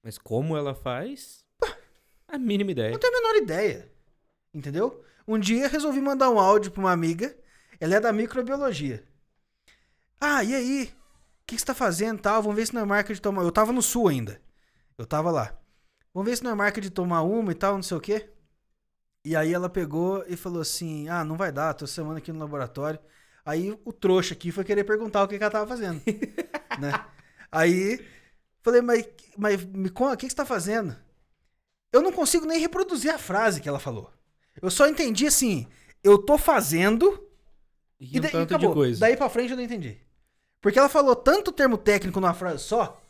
[0.00, 1.44] Mas como ela faz?
[2.28, 2.92] A mínima ideia.
[2.92, 3.90] não tenho a menor ideia,
[4.52, 5.04] entendeu?
[5.26, 7.36] Um dia resolvi mandar um áudio pra uma amiga,
[7.80, 9.04] ela é da microbiologia.
[10.20, 10.84] Ah, e aí?
[10.84, 12.40] O que, que você tá fazendo tal?
[12.40, 13.42] Vamos ver se não é marca de tomar...
[13.42, 14.40] Eu tava no sul ainda.
[14.96, 15.58] Eu tava lá.
[16.14, 18.30] Vamos ver se não é marca de tomar uma e tal, não sei o quê.
[19.24, 22.38] E aí ela pegou e falou assim: Ah, não vai dar, tô semana aqui no
[22.38, 23.00] laboratório.
[23.44, 26.00] Aí o trouxa aqui foi querer perguntar o que, que ela tava fazendo.
[26.78, 27.04] né?
[27.50, 28.06] Aí
[28.62, 29.06] falei, mas,
[29.36, 30.96] mas me conta, o que, que você tá fazendo?
[31.92, 34.10] Eu não consigo nem reproduzir a frase que ela falou.
[34.60, 35.68] Eu só entendi assim:
[36.02, 37.28] eu tô fazendo
[38.00, 38.74] E e, um daí tanto acabou.
[38.98, 40.00] Daí pra frente eu não entendi.
[40.60, 43.00] Porque ela falou tanto termo técnico numa frase só,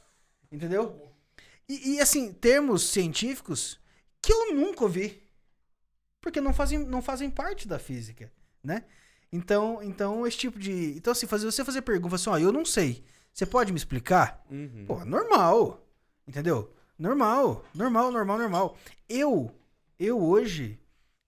[0.51, 1.14] entendeu?
[1.69, 3.81] E, e, assim, termos científicos
[4.21, 5.23] que eu nunca ouvi.
[6.21, 8.85] Porque não fazem, não fazem parte da física, né?
[9.33, 10.95] Então, então esse tipo de.
[10.97, 13.05] Então, assim, fazer, você fazer pergunta assim, ó, eu não sei.
[13.33, 14.45] Você pode me explicar?
[14.51, 14.85] Uhum.
[14.87, 15.85] Pô, normal.
[16.27, 16.73] Entendeu?
[16.99, 18.79] Normal, normal, normal, normal.
[19.09, 19.53] Eu,
[19.99, 20.79] eu hoje,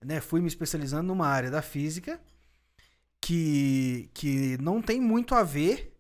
[0.03, 2.21] né, fui me especializando numa área da física
[3.21, 5.96] que, que não tem muito a ver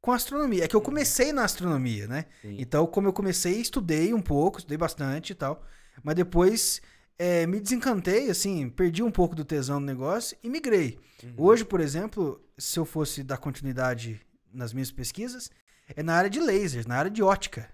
[0.00, 0.64] com astronomia.
[0.64, 2.26] É que eu comecei na astronomia, né?
[2.42, 2.56] Sim.
[2.58, 5.64] Então, como eu comecei, estudei um pouco, estudei bastante e tal.
[6.02, 6.80] Mas depois
[7.18, 10.98] é, me desencantei, assim, perdi um pouco do tesão no negócio e migrei.
[11.22, 11.34] Uhum.
[11.36, 14.20] Hoje, por exemplo, se eu fosse dar continuidade
[14.52, 15.50] nas minhas pesquisas,
[15.94, 17.68] é na área de lasers, na área de ótica.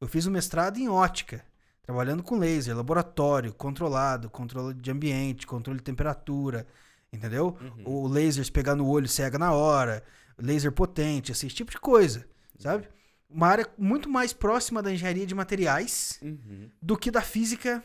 [0.00, 1.44] Eu fiz um mestrado em ótica,
[1.86, 6.66] Trabalhando com laser, laboratório, controlado, controle de ambiente, controle de temperatura,
[7.12, 7.56] entendeu?
[7.60, 8.04] Uhum.
[8.04, 10.02] O laser se pegar no olho cega na hora,
[10.38, 12.26] laser potente, esse tipo de coisa,
[12.58, 12.88] sabe?
[13.28, 16.70] Uma área muito mais próxima da engenharia de materiais Uhum.
[16.80, 17.82] do que da física,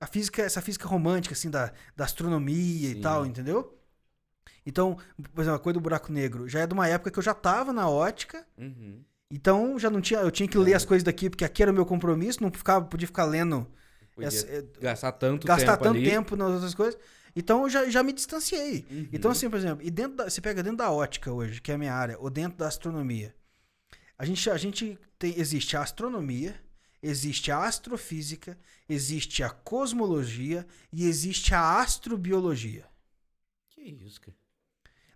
[0.00, 2.96] a física, essa física romântica, assim, da, da astronomia Sim.
[2.96, 3.78] e tal, entendeu?
[4.66, 4.96] Então,
[5.34, 7.34] por exemplo, a coisa do buraco negro já é de uma época que eu já
[7.34, 9.02] tava na ótica, Uhum.
[9.30, 11.74] então já não tinha, eu tinha que ler as coisas daqui, porque aqui era o
[11.74, 13.66] meu compromisso, não ficava, podia ficar lendo,
[14.14, 16.08] Podia essa- é, gastar tanto gastar tempo tanto ali.
[16.10, 16.98] tempo nas outras coisas.
[17.36, 18.86] Então eu já, já me distanciei.
[18.90, 19.08] Uhum.
[19.12, 21.74] Então, assim, por exemplo, e dentro da, você pega dentro da ótica hoje, que é
[21.74, 23.34] a minha área, ou dentro da astronomia,
[24.16, 26.54] a gente, a gente tem, existe a astronomia,
[27.02, 28.56] existe a astrofísica,
[28.88, 32.86] existe a cosmologia e existe a astrobiologia.
[33.70, 34.36] Que isso, cara.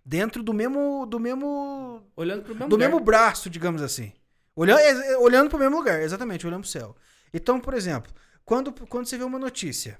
[0.05, 2.89] Dentro do mesmo, do mesmo, Olhando pro mesmo do lugar.
[2.89, 4.11] mesmo braço, digamos assim.
[4.55, 6.95] Olhando, é, é, olhando para o mesmo lugar, exatamente, olhando para o céu.
[7.33, 8.11] Então, por exemplo,
[8.43, 9.99] quando, quando você vê uma notícia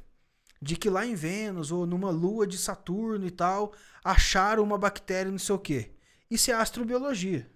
[0.61, 5.31] de que lá em Vênus ou numa lua de Saturno e tal, acharam uma bactéria,
[5.31, 5.91] não sei o quê.
[6.29, 7.49] Isso é astrobiologia.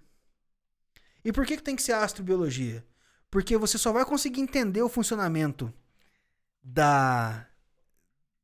[1.24, 2.86] E por que, que tem que ser astrobiologia?
[3.30, 5.74] Porque você só vai conseguir entender o funcionamento
[6.62, 7.47] da,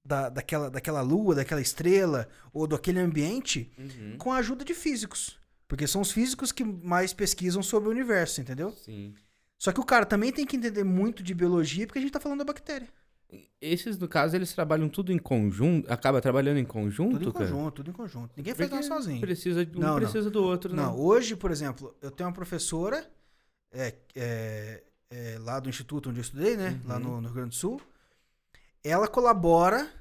[0.03, 4.17] da daquela, daquela lua, daquela estrela ou daquele ambiente Uhum.
[4.17, 5.37] com a ajuda de físicos.
[5.67, 8.71] Porque são os físicos que mais pesquisam sobre o universo, entendeu?
[8.71, 9.13] Sim.
[9.57, 12.19] Só que o cara também tem que entender muito de biologia, porque a gente tá
[12.19, 12.87] falando da bactéria.
[13.61, 15.91] Esses, no caso, eles trabalham tudo em conjunto?
[15.91, 17.45] Acaba trabalhando em conjunto, Tudo em cara?
[17.45, 18.31] conjunto, tudo em conjunto.
[18.35, 19.21] Ninguém faz nada sozinho.
[19.21, 19.95] Precisa, um Não, não.
[19.97, 20.99] precisa do outro, Não, não.
[20.99, 23.07] hoje, por exemplo, eu tenho uma professora
[23.71, 26.81] é, é, é, lá do instituto onde eu estudei, né?
[26.85, 27.01] Lá Uhum.
[27.03, 27.79] no, no Rio Grande do Sul.
[28.83, 29.91] Ela colabora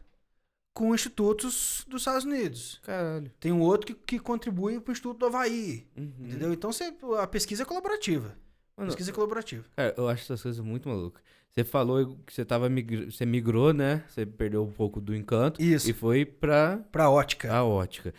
[0.72, 2.80] com institutos dos Estados Unidos.
[2.84, 3.30] Caralho.
[3.40, 5.86] Tem um outro que, que contribui pro Instituto do Havaí.
[5.96, 6.12] Uhum.
[6.20, 6.52] Entendeu?
[6.52, 8.36] Então você, a pesquisa é colaborativa.
[8.76, 9.64] Mano, Pesquisa é colaborativa.
[9.74, 11.20] Cara, eu acho essas coisas muito malucas.
[11.58, 13.10] Você falou que você tava migr...
[13.10, 14.04] você migrou, né?
[14.08, 15.90] Você perdeu um pouco do encanto Isso.
[15.90, 17.52] e foi pra Pra ótica.
[17.52, 18.14] a ótica.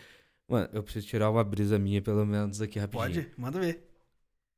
[0.48, 3.24] Mano, eu preciso tirar uma brisa minha, pelo menos, aqui rapidinho.
[3.24, 3.28] Pode?
[3.38, 3.86] Manda ver.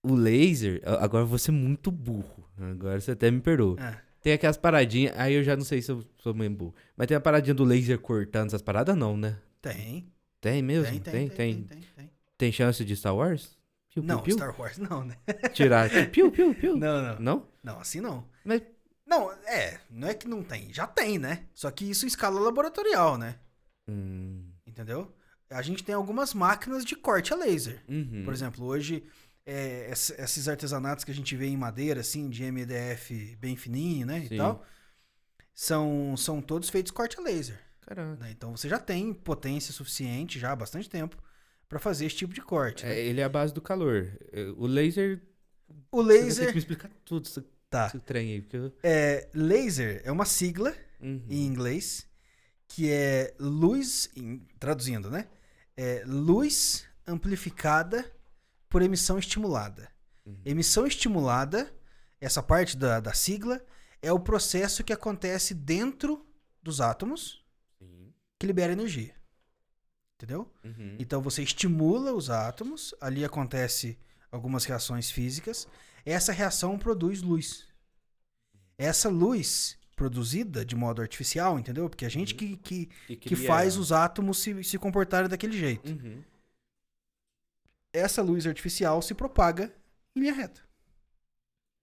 [0.05, 2.45] O laser, agora eu vou ser muito burro.
[2.59, 3.77] Agora você até me perdoa.
[3.79, 6.75] Ah, Tem aquelas paradinhas, aí eu já não sei se eu sou meio burro.
[6.97, 9.39] Mas tem a paradinha do laser cortando essas paradas, não, né?
[9.61, 10.11] tem.
[10.41, 10.91] Tem mesmo?
[10.91, 12.11] Tem, tem, tem, tem, tem, tem.
[12.37, 13.57] Tem chance de Star Wars?
[13.95, 14.35] Piu, Não, piu?
[14.35, 15.15] Star Wars não, né?
[15.53, 15.89] Tirar.
[16.11, 16.77] Piu, piu, piu.
[16.77, 17.19] Não, não.
[17.21, 17.47] Não?
[17.63, 18.25] Não, assim não.
[18.45, 18.63] Mas-
[19.07, 21.47] Não, é, não é que não tem, já tem, né?
[21.55, 23.39] Só que isso em escala laboratorial, né?
[23.89, 25.13] Hum, Entendeu?
[25.51, 27.83] A gente tem algumas máquinas de corte a laser.
[27.89, 28.23] uhum.
[28.25, 29.05] Por exemplo, hoje,
[29.45, 34.07] é, ess- esses artesanatos que a gente vê em madeira, assim, de MDF bem fininho,
[34.07, 34.21] né?
[34.27, 34.35] Sim.
[34.35, 34.65] E tal,
[35.55, 37.61] são, são todos feitos corte a laser.
[37.83, 38.17] Caraca.
[38.17, 38.31] né?
[38.31, 41.17] Então você já tem potência suficiente já há bastante tempo
[41.69, 42.85] pra fazer esse tipo de corte.
[42.87, 42.95] né?
[42.95, 44.11] É, ele é a base do calor.
[44.33, 45.21] É, O laser.
[45.91, 46.53] O Você vai ter que laser.
[46.53, 47.87] me explicar tudo esse, Tá.
[47.89, 48.41] esse trem aí.
[48.43, 48.73] Porque eu...
[48.83, 51.21] É, laser é uma sigla Uhum.
[51.29, 52.07] em inglês
[52.69, 55.27] que é luz, em- traduzindo, né?
[55.77, 58.09] É luz amplificada
[58.69, 59.91] por emissão estimulada.
[60.25, 60.37] Uhum.
[60.45, 61.73] Emissão estimulada,
[62.21, 63.61] essa parte da, da sigla,
[64.01, 66.25] é o processo que acontece dentro
[66.63, 67.45] dos átomos
[67.81, 68.13] Sim.
[68.39, 69.15] que libera energia.
[70.17, 70.49] Entendeu?
[70.65, 70.97] Uhum.
[71.01, 73.99] Então você estimula os átomos, ali acontece
[74.31, 75.67] algumas reações físicas.
[76.05, 77.67] Essa reação produz luz.
[78.79, 81.89] Essa luz produzida de modo artificial, entendeu?
[81.89, 82.87] Porque a gente que, que,
[83.17, 85.91] que faz os átomos se, se comportarem daquele jeito.
[85.93, 86.23] Uhum.
[87.93, 89.73] Essa luz artificial se propaga
[90.17, 90.61] em linha reta.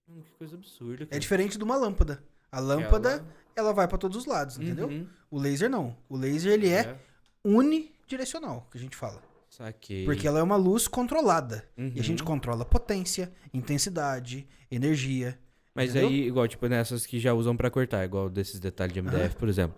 [0.08, 1.04] Hum, Que coisa absurda.
[1.04, 1.20] É cara.
[1.20, 2.22] diferente de uma lâmpada.
[2.50, 4.88] A lâmpada, Ela- ela vai para todos os lados, entendeu?
[4.88, 5.08] Uhum.
[5.30, 5.96] O laser não.
[6.08, 6.98] O laser ele é
[7.44, 9.22] unidirecional, que a gente fala.
[9.50, 10.04] Saquei.
[10.04, 11.64] Porque ela é uma luz controlada.
[11.76, 11.92] Uhum.
[11.94, 15.38] E a gente controla potência, intensidade, energia.
[15.74, 16.08] Mas entendeu?
[16.08, 19.48] aí, igual, tipo, nessas que já usam pra cortar, igual desses detalhes de MDF, por
[19.48, 19.76] exemplo.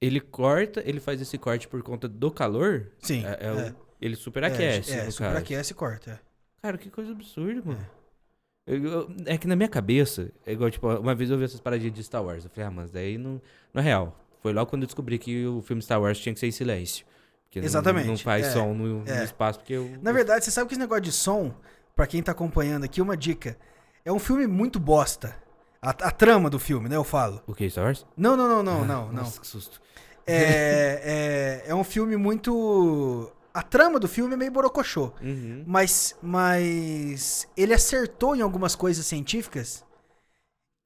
[0.00, 2.90] Ele corta, ele faz esse corte por conta do calor.
[3.00, 3.24] Sim.
[3.26, 3.74] É, é o- é.
[4.00, 6.10] ele superaquece, É, é superaquece e corta.
[6.12, 6.18] é.
[6.62, 7.86] Cara, que coisa absurda, mano.
[8.66, 11.60] Eu- eu- é que na minha cabeça, é igual, tipo, uma vez eu vi essas
[11.60, 12.44] paradinhas de Star Wars.
[12.44, 13.40] Eu falei, ah, mas daí não,
[13.74, 14.16] não é real.
[14.40, 17.04] Foi logo quando eu descobri que o filme Star Wars tinha que ser em silêncio.
[17.50, 19.24] Porque não- Exatamente, Não, faz é, som no, no é.
[19.24, 19.90] espaço, porque eu...
[20.00, 21.52] Na verdade, você sabe que esse negócio de som,
[21.96, 23.58] pra quem tá acompanhando aqui, uma dica.
[24.04, 25.34] É um filme muito bosta.
[25.82, 26.94] A, a trama do filme, né?
[26.94, 27.42] Eu falo.
[27.48, 28.06] O que, Star Wars?
[28.16, 29.12] Não, não, não, não, não, não.
[29.12, 29.82] Nossa, que susto.
[30.24, 33.32] É, é, é um filme muito.
[33.52, 35.12] A trama do filme é meio borocochô.
[35.20, 35.64] Uhum.
[35.66, 39.84] Mas, mas ele acertou em algumas coisas científicas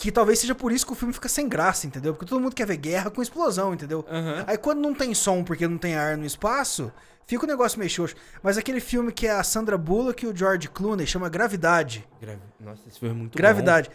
[0.05, 2.13] que talvez seja por isso que o filme fica sem graça, entendeu?
[2.13, 4.05] Porque todo mundo quer ver guerra com explosão, entendeu?
[4.07, 4.45] Aham.
[4.47, 6.93] Aí quando não tem som porque não tem ar no espaço,
[7.27, 8.15] fica o negócio meio xoxo.
[8.43, 12.07] Mas aquele filme que é a Sandra Bullock e o George Clooney chama Gravidade.
[12.21, 13.91] Gravi- Nossa, esse filme é muito Gravidade.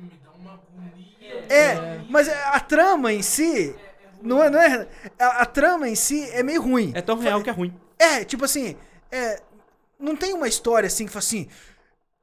[0.00, 1.44] Me dá uma agonia.
[1.48, 3.74] É, mas a trama em si.
[4.22, 4.86] Não é, não é.
[5.18, 6.92] A, a trama em si é meio ruim.
[6.92, 6.98] bom.
[6.98, 7.74] É tão real que é ruim.
[7.98, 8.76] É, tipo assim.
[9.10, 9.42] É,
[9.98, 11.48] não tem uma história assim que fala assim.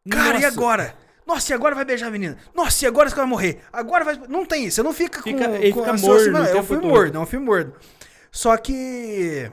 [0.09, 0.47] Cara, e Nossa.
[0.47, 0.95] agora?
[1.27, 2.37] Nossa, e agora vai beijar a menina?
[2.55, 3.59] Nossa, e agora você vai morrer?
[3.71, 4.15] Agora vai.
[4.29, 4.75] Não tem isso.
[4.77, 5.55] Você não fica, Fica- com.
[5.55, 6.87] ele com fica morno o É um filme todo.
[6.89, 7.73] morno, é um filme morno.
[8.31, 9.51] Só que.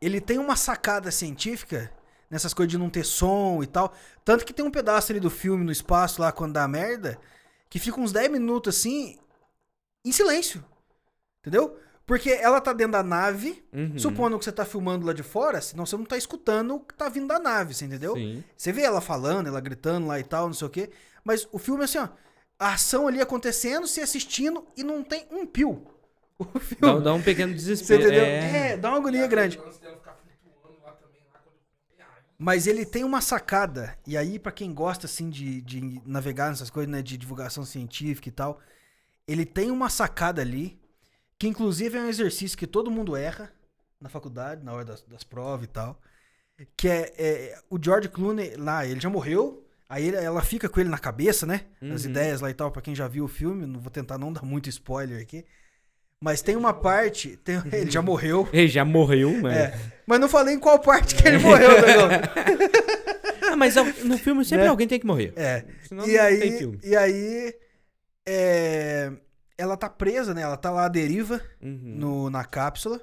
[0.00, 1.92] Ele tem uma sacada científica
[2.28, 3.94] nessas coisas de não ter som e tal.
[4.24, 7.18] Tanto que tem um pedaço ali do filme no espaço lá quando dá merda.
[7.68, 9.16] Que fica uns 10 minutos assim.
[10.04, 10.64] Em silêncio.
[11.40, 11.78] Entendeu?
[12.10, 13.62] Porque ela tá dentro da nave.
[13.72, 13.96] Uhum.
[13.96, 16.92] Supondo que você tá filmando lá de fora, senão você não tá escutando o que
[16.92, 18.14] tá vindo da nave, você entendeu?
[18.16, 18.42] Sim.
[18.56, 20.90] Você vê ela falando, ela gritando lá e tal, não sei o quê.
[21.22, 22.08] Mas o filme é assim, ó.
[22.58, 25.86] A ação ali acontecendo, se assistindo e não tem um pio.
[26.40, 27.04] O Dá, filme.
[27.04, 28.02] dá um pequeno Você desespero.
[28.02, 28.24] entendeu?
[28.24, 28.72] É.
[28.72, 29.60] É, dá uma agonia grande.
[32.36, 36.70] Mas ele tem uma sacada, e aí pra quem gosta assim de, de navegar nessas
[36.70, 38.58] coisas, né, de divulgação científica e tal,
[39.28, 40.80] ele tem uma sacada ali,
[41.40, 43.50] que inclusive é um exercício que todo mundo erra
[43.98, 45.98] na faculdade, na hora das, das provas e tal,
[46.76, 50.78] que é, é, o George Clooney lá, ele já morreu, aí ele- ela fica com
[50.80, 51.62] ele na cabeça, né,
[51.94, 52.10] as Uhum.
[52.10, 54.42] ideias lá e tal, pra quem já viu o filme, não vou tentar não dar
[54.42, 55.42] muito spoiler aqui,
[56.22, 59.48] mas tem uma parte, tem- ele já morreu, Ele já morreu, mano.
[59.48, 62.20] é, mas não falei em qual parte que ele morreu, negócio.
[63.52, 64.68] Ah, mas ao- no filme sempre Né?
[64.70, 65.32] alguém tem que morrer.
[65.34, 65.64] É.
[65.88, 66.78] Senão e não aí, tem filme.
[66.84, 67.52] e aí
[68.28, 69.10] é,
[69.60, 70.42] ela tá presa, né?
[70.42, 71.96] Ela tá lá à deriva Uhum.
[71.98, 73.00] no, na cápsula.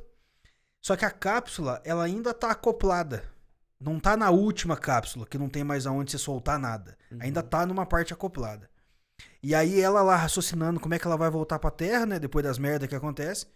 [0.82, 3.24] Só que a cápsula, ela ainda tá acoplada.
[3.80, 6.98] Não tá na última cápsula, que não tem mais aonde você soltar nada.
[7.12, 7.20] Uhum.
[7.22, 8.70] Ainda tá numa parte acoplada.
[9.42, 12.20] E aí ela lá raciocinando como é que ela vai voltar pra Terra, né?
[12.20, 13.48] Depois das merdas que acontece.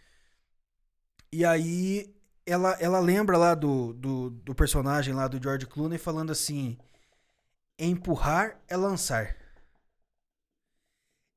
[1.31, 2.13] E aí
[2.45, 6.77] ela, ela lembra lá do, do, do personagem lá do George Clooney falando assim:
[7.79, 9.35] empurrar é lançar.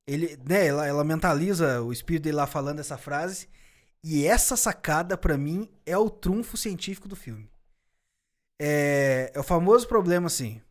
[0.07, 3.49] Ele, né, ela, ela mentaliza o espírito dele lá falando essa frase.
[4.03, 7.49] E essa sacada, pra mim, é o trunfo científico do filme.
[8.59, 10.61] É, é o famoso problema assim: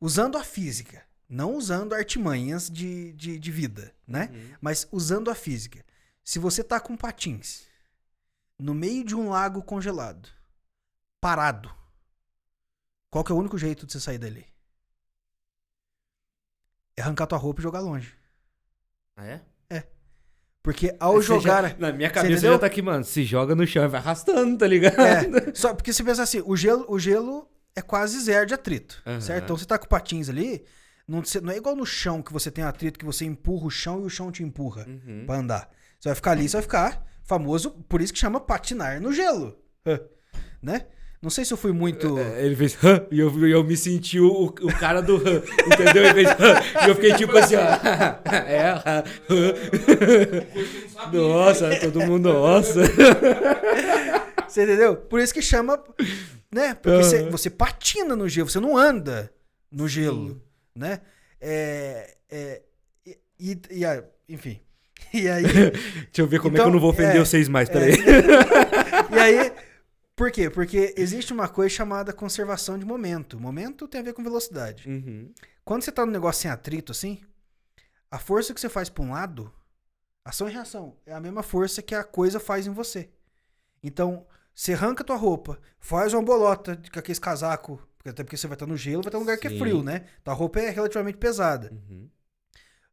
[0.00, 4.28] usando a física, não usando artimanhas de, de, de vida, né?
[4.30, 4.56] Uhum.
[4.60, 5.84] Mas usando a física.
[6.22, 7.66] Se você tá com patins
[8.58, 10.28] no meio de um lago congelado,
[11.20, 11.74] parado,
[13.10, 14.46] qual que é o único jeito de você sair dali?
[16.96, 18.17] É arrancar tua roupa e jogar longe.
[19.18, 19.40] Ah, é?
[20.62, 21.70] Porque ao você jogar.
[21.70, 23.02] já- na minha cabeça já tá aqui, mano.
[23.04, 25.00] Se joga no chão e vai arrastando, tá ligado?
[25.00, 29.00] É, só porque você pensa assim, o gelo, o gelo é quase zero de atrito,
[29.06, 29.20] Aham.
[29.20, 29.44] certo?
[29.44, 30.64] Então você tá com patins ali,
[31.06, 34.02] não, não é igual no chão que você tem atrito que você empurra o chão
[34.02, 35.24] e o chão te empurra Uhum.
[35.26, 35.70] pra andar.
[35.98, 39.56] Você vai ficar ali, você vai ficar famoso, por isso que chama patinar no gelo,
[40.60, 40.86] né?
[41.20, 42.16] Não sei se eu fui muito...
[42.18, 46.04] É, Ele fez hã, e eu, eu me senti o, o cara do hã, entendeu?
[46.04, 47.60] Ele fez hã, e eu fiquei tipo assim, ó.
[48.46, 49.02] É, hã, hã.
[51.12, 52.80] Nossa, todo mundo, nossa.
[54.48, 54.96] Você entendeu?
[54.96, 55.82] Por isso que chama,
[56.52, 56.74] né?
[56.74, 59.30] Porque você, você patina no gelo, você não anda
[59.70, 60.40] no gelo,
[60.74, 61.00] né?
[61.40, 62.62] É, é,
[63.06, 64.02] e, e- e
[64.34, 64.60] enfim.
[65.12, 65.72] E aí, Deixa
[66.18, 67.92] eu ver como é que eu Então, não vou ofender é, vocês mais, peraí.
[69.12, 69.52] e aí,
[70.18, 70.50] por quê?
[70.50, 73.38] Porque existe uma coisa chamada conservação de momento.
[73.38, 74.88] Momento tem a ver com velocidade.
[74.88, 75.32] Uhum.
[75.64, 77.20] Quando você tá num negócio sem atrito, assim,
[78.10, 79.54] a força que você faz pra um lado,
[80.24, 83.08] ação e reação, é a mesma força que a coisa faz em você.
[83.80, 88.56] Então, você arranca tua roupa, faz uma bolota com aqueles casaco, até porque você vai
[88.56, 89.58] estar no gelo, vai estar num lugar que é Sim.
[89.60, 90.04] frio, né?
[90.24, 91.70] Tua roupa é relativamente pesada.
[91.72, 92.10] Uhum.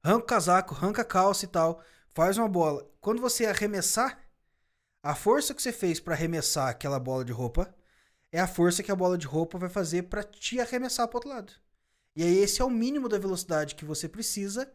[0.04, 2.88] Arranca o casaco, arranca a calça e tal, faz uma bola.
[3.02, 4.20] Quando você arremessar,
[5.06, 7.74] a força que você fez pra arremessar aquela bola de roupa
[8.32, 11.30] é a força que a bola de roupa vai fazer pra te arremessar pro outro
[11.30, 11.54] lado.
[12.16, 14.72] E aí esse é o mínimo da velocidade que você precisa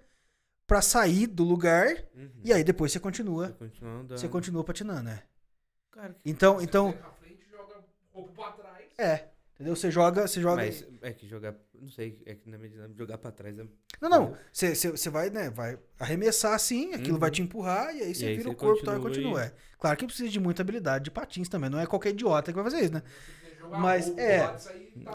[0.69, 2.31] pra sair do lugar Uhum.
[2.45, 4.19] e aí depois você continua, Continua andando.
[4.21, 5.23] você continua patinando, né?
[5.91, 8.87] Cara, que- Então, então, Pra frente, joga roupa pra trás.
[8.99, 9.75] é, entendeu?
[9.75, 11.55] Você joga, você joga Mas é que jogar.
[11.81, 13.65] Não sei, é que na medida jogar pra trás é.
[14.01, 14.37] Não, não.
[14.53, 15.49] Você, vai, né?
[15.49, 17.19] Vai arremessar assim, aquilo Uhum.
[17.21, 19.45] vai te empurrar e aí você vira o corpo e tal, e continua.
[19.45, 19.53] É.
[19.79, 21.71] Claro que precisa de muita habilidade de patins também.
[21.71, 23.03] Não é qualquer idiota que vai fazer isso, né?
[23.79, 24.47] Mas, é.
[24.47, 24.59] tá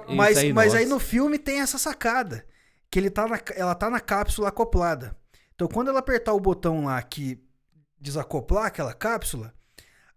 [0.09, 2.45] mas aí, mas aí no filme tem essa sacada.
[2.89, 5.15] Que ele tá na, ela tá na cápsula acoplada.
[5.53, 7.43] Então quando ela apertar o botão lá que
[7.99, 9.53] desacoplar aquela cápsula,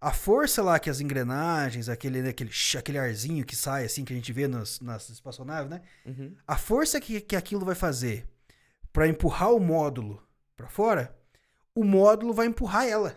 [0.01, 4.13] a força lá que as engrenagens, aquele, né, aquele, aquele arzinho que sai assim, que
[4.13, 5.81] a gente vê nas, nas espaçonaves, né?
[6.05, 6.33] Uhum.
[6.47, 8.25] A força que, que aquilo vai fazer
[8.93, 10.21] para empurrar o módulo
[10.55, 11.15] para fora,
[11.75, 13.15] o módulo vai empurrar ela.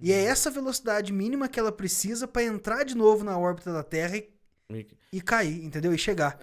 [0.00, 3.82] E é essa velocidade mínima que ela precisa para entrar de novo na órbita da
[3.84, 5.94] Terra e, e cair, entendeu?
[5.94, 6.38] E chegar.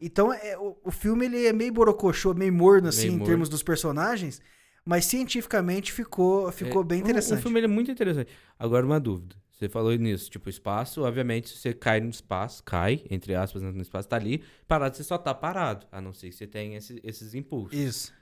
[0.00, 3.26] Então, é, o, o filme ele é meio borocochô, meio morno, assim, Meio em morno.
[3.26, 4.42] termos dos personagens,
[4.84, 7.38] mas cientificamente ficou, ficou É, bem o- interessante.
[7.38, 8.30] O filme ele é muito interessante.
[8.58, 9.36] Agora, uma dúvida.
[9.50, 13.80] Você falou nisso, tipo, espaço, obviamente, se você cai no espaço, cai, entre aspas, no
[13.80, 15.86] espaço, tá ali, parado, você só tá parado.
[15.92, 17.78] A não ser que você tenha esse- esses impulsos.
[17.78, 18.12] Isso.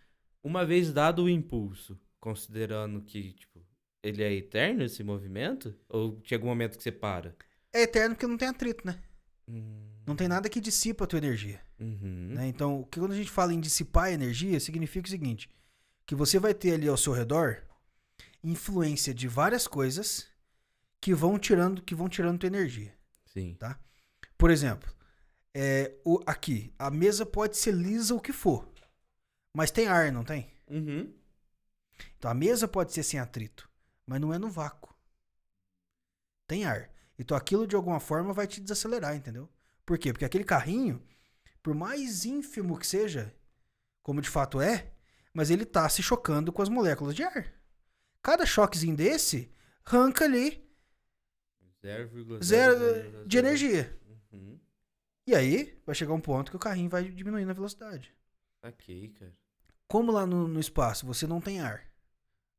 [0.45, 3.61] Uma vez dado o impulso, considerando que, tipo,
[4.03, 5.75] ele é eterno esse movimento?
[5.89, 7.35] Ou chega um momento que você para?
[7.73, 8.99] É eterno porque não tem atrito, né?
[9.49, 11.61] Hum, Não tem nada que dissipa a tua energia.
[11.81, 12.35] uhum.
[12.35, 12.47] né?
[12.47, 15.49] Então, o quando a gente fala em dissipar energia, significa o seguinte:
[16.07, 17.63] que você vai ter ali ao seu redor
[18.43, 20.29] influência de várias coisas
[21.01, 22.95] que vão tirando, que vão tirando tua energia.
[23.27, 23.57] Sim.
[24.37, 24.93] Por exemplo,
[25.55, 28.69] é, o, aqui, a mesa pode ser lisa o que for,
[29.55, 30.53] mas tem ar, não tem?
[30.69, 31.13] Uhum.
[32.17, 33.69] Então a mesa pode ser sem atrito,
[34.07, 34.95] mas não é no vácuo.
[36.47, 36.91] Tem ar.
[37.19, 39.49] Então aquilo de alguma forma vai te desacelerar, entendeu?
[39.85, 40.13] Por quê?
[40.13, 41.03] Porque aquele carrinho,
[41.63, 43.35] por mais ínfimo que seja,
[44.03, 44.92] como de fato é,
[45.33, 47.53] mas ele tá se chocando com as moléculas de ar.
[48.23, 49.51] Cada choquezinho desse
[49.85, 50.63] arranca ali
[51.83, 52.43] 0,000.
[52.43, 53.99] zero de energia.
[54.33, 54.59] Uhum.
[55.27, 58.15] E aí vai chegar um ponto que o carrinho vai diminuindo a velocidade.
[58.63, 59.37] Ok, cara.
[59.89, 61.85] Como lá no, no espaço você não tem ar,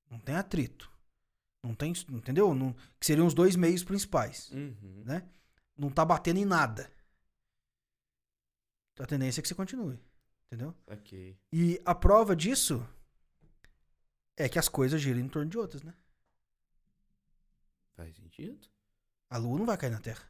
[0.10, 0.92] não tem atrito,
[1.64, 2.54] não tem, entendeu?
[2.54, 5.04] Não- que seriam os dois meios principais, Uhum.
[5.06, 5.28] né?
[5.78, 6.92] Não tá batendo em nada.
[9.00, 9.98] A tendência é que você continue,
[10.54, 10.74] entendeu?
[10.88, 11.36] Ok.
[11.52, 12.86] E a prova disso
[14.38, 15.94] é que as coisas giram em torno de outras, né?
[17.96, 18.68] Faz sentido?
[19.30, 20.24] A Lua não vai cair na Terra.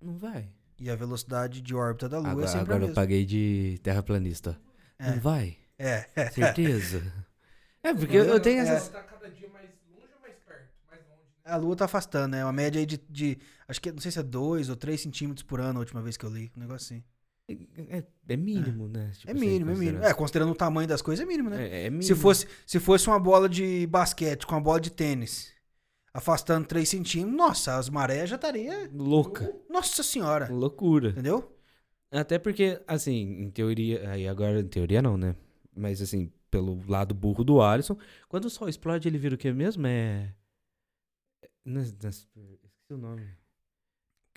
[0.00, 0.48] Não vai.
[0.78, 3.78] E a velocidade de órbita da Lua é Agora, sempre agora a eu paguei de
[3.82, 4.60] terraplanista.
[4.98, 5.10] É.
[5.10, 5.58] Não vai?
[5.78, 6.30] É, é.
[6.30, 7.02] Certeza?
[7.82, 8.68] é, porque eu, eu tenho É.
[8.68, 8.88] essas.
[8.90, 10.68] Tá cada dia mais longe ou mais perto?
[10.88, 11.52] Mais longe, né?
[11.52, 12.44] A Lua tá afastando, né?
[12.44, 15.42] Uma média aí de, de acho que não sei se é 2 ou 3 centímetros
[15.44, 16.52] por ano a última vez que eu li.
[16.56, 17.04] Um negócio assim.
[17.48, 19.10] É, é mínimo, né?
[19.14, 20.02] Tipo É assim, mínimo, é mínimo.
[20.04, 21.62] É, considerando o tamanho das coisas, é mínimo, né?
[21.68, 22.02] É, é mínimo.
[22.02, 25.52] Se fosse, se fosse uma bola de basquete com uma bola de tênis,
[26.12, 28.88] afastando 3 centímetros, nossa, as marés já estaria.
[28.92, 29.54] Louca.
[29.68, 30.50] Nossa senhora.
[30.50, 31.10] Loucura.
[31.10, 31.54] Entendeu?
[32.10, 34.08] Até porque, assim, em teoria.
[34.10, 35.34] Aí agora, em teoria não, né?
[35.76, 39.52] Mas assim, pelo lado burro do Alisson, quando o sol explode, ele vira o que
[39.52, 39.86] mesmo?
[39.86, 40.32] É.
[41.42, 42.26] é- nas- nas-
[42.62, 43.26] Esqueci o nome.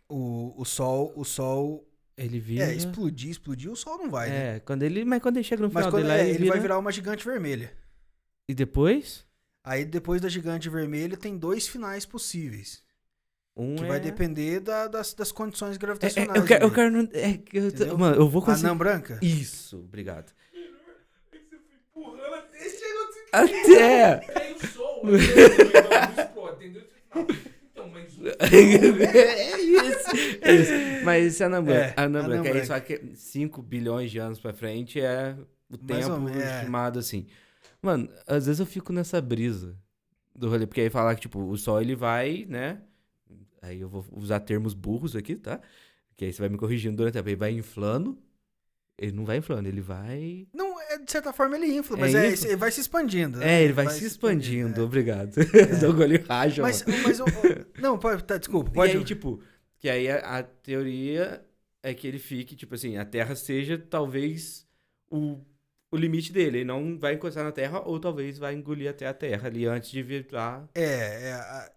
[0.09, 1.86] O, o sol, o sol.
[2.17, 2.65] Ele vira.
[2.65, 4.55] É, explodir, explodir, o sol não vai, né?
[4.55, 5.05] É, quando ele.
[5.05, 6.51] Mas quando ele chega no Mas final dele, é, aí ele vira...
[6.53, 7.71] vai virar uma gigante vermelha.
[8.49, 9.23] E depois?
[9.63, 12.81] Aí depois da gigante vermelha tem dois finais possíveis.
[13.55, 13.87] Um Que é...
[13.87, 16.39] vai depender da- das, das condições É, é, gravitacionais.
[16.39, 16.63] eu quero.
[16.65, 18.67] Eu quero não- é, eu tô- mano, eu vou conseguir.
[18.67, 19.19] Anã branca?
[19.21, 20.31] Isso, obrigado.
[21.31, 22.85] Aí você foi empurrando até assim.
[23.33, 25.19] Aí o sol, o
[26.33, 26.57] sol
[27.13, 27.27] não
[28.39, 30.09] é isso,
[30.41, 30.71] é isso.
[31.03, 32.65] Mas anã branca, É, anã anã branca, aí branca.
[32.65, 35.35] só que 5 bilhões de anos pra frente é
[35.69, 36.43] o Mais tempo é.
[36.59, 37.25] estimado assim.
[37.81, 39.75] Mano, às vezes eu fico nessa brisa
[40.35, 42.81] do rolê, porque aí falar que, tipo, o sol ele vai, né?
[43.61, 45.59] Aí eu vou usar termos burros aqui, tá?
[46.15, 47.29] Que aí você vai me corrigindo durante o tempo.
[47.29, 48.17] Ele vai inflando.
[48.99, 50.47] Ele não vai inflando, ele vai.
[50.53, 52.47] Não, é, de certa forma ele infla, É, mas é, infla.
[52.47, 53.37] ele vai se expandindo.
[53.37, 53.59] né?
[53.59, 54.83] É, ele vai, se expandindo, é.
[54.83, 55.35] obrigado.
[55.79, 57.19] Dou gole raja, Mas, mas
[57.79, 58.93] não, pode, tá, desculpa, pode.
[58.93, 59.39] E aí, tipo,
[59.79, 61.45] que aí a, a teoria
[61.83, 64.65] é que ele fique, tipo assim, a Terra seja talvez
[65.11, 65.39] o,
[65.91, 66.57] o limite dele.
[66.59, 69.91] Ele não vai encostar na Terra, ou talvez vai engolir até a Terra ali antes
[69.91, 70.67] de virar.
[70.73, 71.71] É, é, a-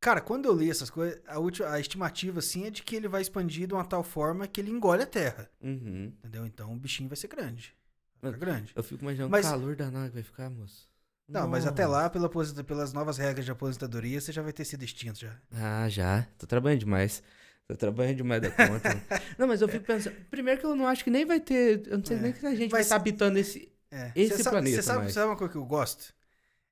[0.00, 3.08] cara, quando eu li essas coisas, a, última, a estimativa assim é de que ele
[3.08, 6.12] vai expandir de uma tal forma que ele engole a Terra, Uhum.
[6.18, 6.46] entendeu?
[6.46, 7.74] Então o bichinho vai ser grande.
[8.20, 8.72] Vai ficar grande.
[8.74, 10.88] Eu fico imaginando Mas- o calor danado que vai ficar, moço.
[11.28, 11.94] Não, mas até Nossa.
[11.98, 12.30] lá, pela
[12.64, 15.36] pelas novas regras de aposentadoria, você já vai ter sido extinto já.
[15.52, 16.26] Ah, já.
[16.38, 17.22] Tô trabalhando demais.
[17.66, 18.88] Tô trabalhando demais da conta.
[19.38, 20.16] não, mas eu fico pensando.
[20.30, 21.86] Primeiro que eu não acho que nem vai ter.
[21.86, 22.20] Eu não sei É.
[22.20, 23.70] nem que a gente Vai vai estar habitando esse.
[23.90, 24.10] É.
[24.16, 26.14] Esse Cê planeta Você sabe, sabe uma coisa que eu gosto?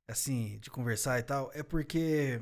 [0.08, 1.50] Assim, de conversar e tal?
[1.52, 2.40] É porque.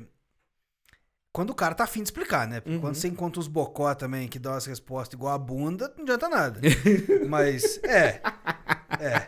[1.35, 2.61] Quando o cara tá afim de explicar, né?
[2.61, 2.79] Porque Uhum.
[2.79, 6.29] quando você encontra os bocó também que dão as respostas igual a bunda, não adianta
[6.29, 6.61] nada.
[7.27, 8.21] Mas, é.
[9.01, 9.27] É.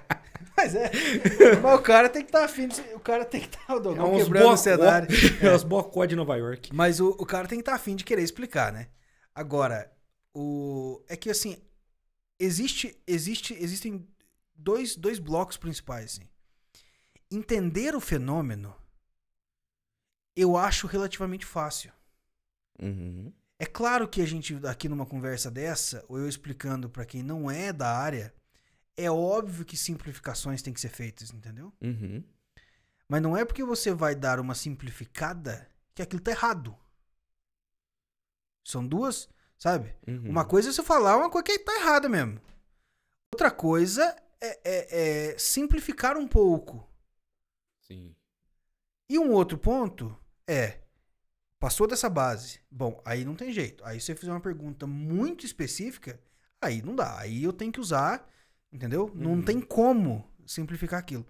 [0.56, 0.90] Mas é.
[1.62, 2.80] Mas o cara tem que estar tá afim de.
[2.96, 3.66] O cara tem que estar.
[3.68, 4.56] Tá, o Dogão uns quebrando o bocó.
[4.56, 5.08] cenário.
[5.44, 6.74] É os bocó de Nova York.
[6.74, 8.88] Mas o, o cara tem que estar afim de querer explicar, né?
[9.36, 9.92] Agora,
[10.34, 11.62] o é que assim,
[12.40, 14.08] existe, existe, existem
[14.56, 16.06] dois, dois blocos principais.
[16.14, 16.30] Assim.
[17.30, 18.74] Entender o fenômeno,
[20.38, 21.97] eu acho relativamente fácil.
[22.82, 23.32] Uhum.
[23.60, 27.50] É claro que a gente aqui numa conversa dessa, ou eu explicando pra quem não
[27.50, 28.34] é da área,
[29.00, 31.72] É óbvio que simplificações têm que ser feitas, entendeu?
[31.82, 32.24] Uhum.
[33.08, 36.76] Mas não é porque você vai dar uma simplificada que aquilo tá errado.
[38.64, 39.96] São duas, sabe?
[40.08, 40.30] Uhum.
[40.30, 42.42] Uma coisa é você falar uma coisa que tá errada mesmo.
[43.32, 44.04] Outra coisa
[44.42, 46.86] é, é- é simplificar um pouco.
[47.82, 48.16] Sim.
[49.10, 50.18] E um outro ponto
[50.48, 50.82] é,
[51.60, 52.60] passou dessa base.
[52.72, 53.84] Bom, aí não tem jeito.
[53.86, 56.20] Aí se você fizer uma pergunta muito específica,
[56.62, 57.20] aí não dá.
[57.20, 58.28] Aí eu tenho que usar,
[58.72, 59.12] entendeu?
[59.16, 59.42] Não Uhum.
[59.42, 61.26] tem como simplificar aquilo.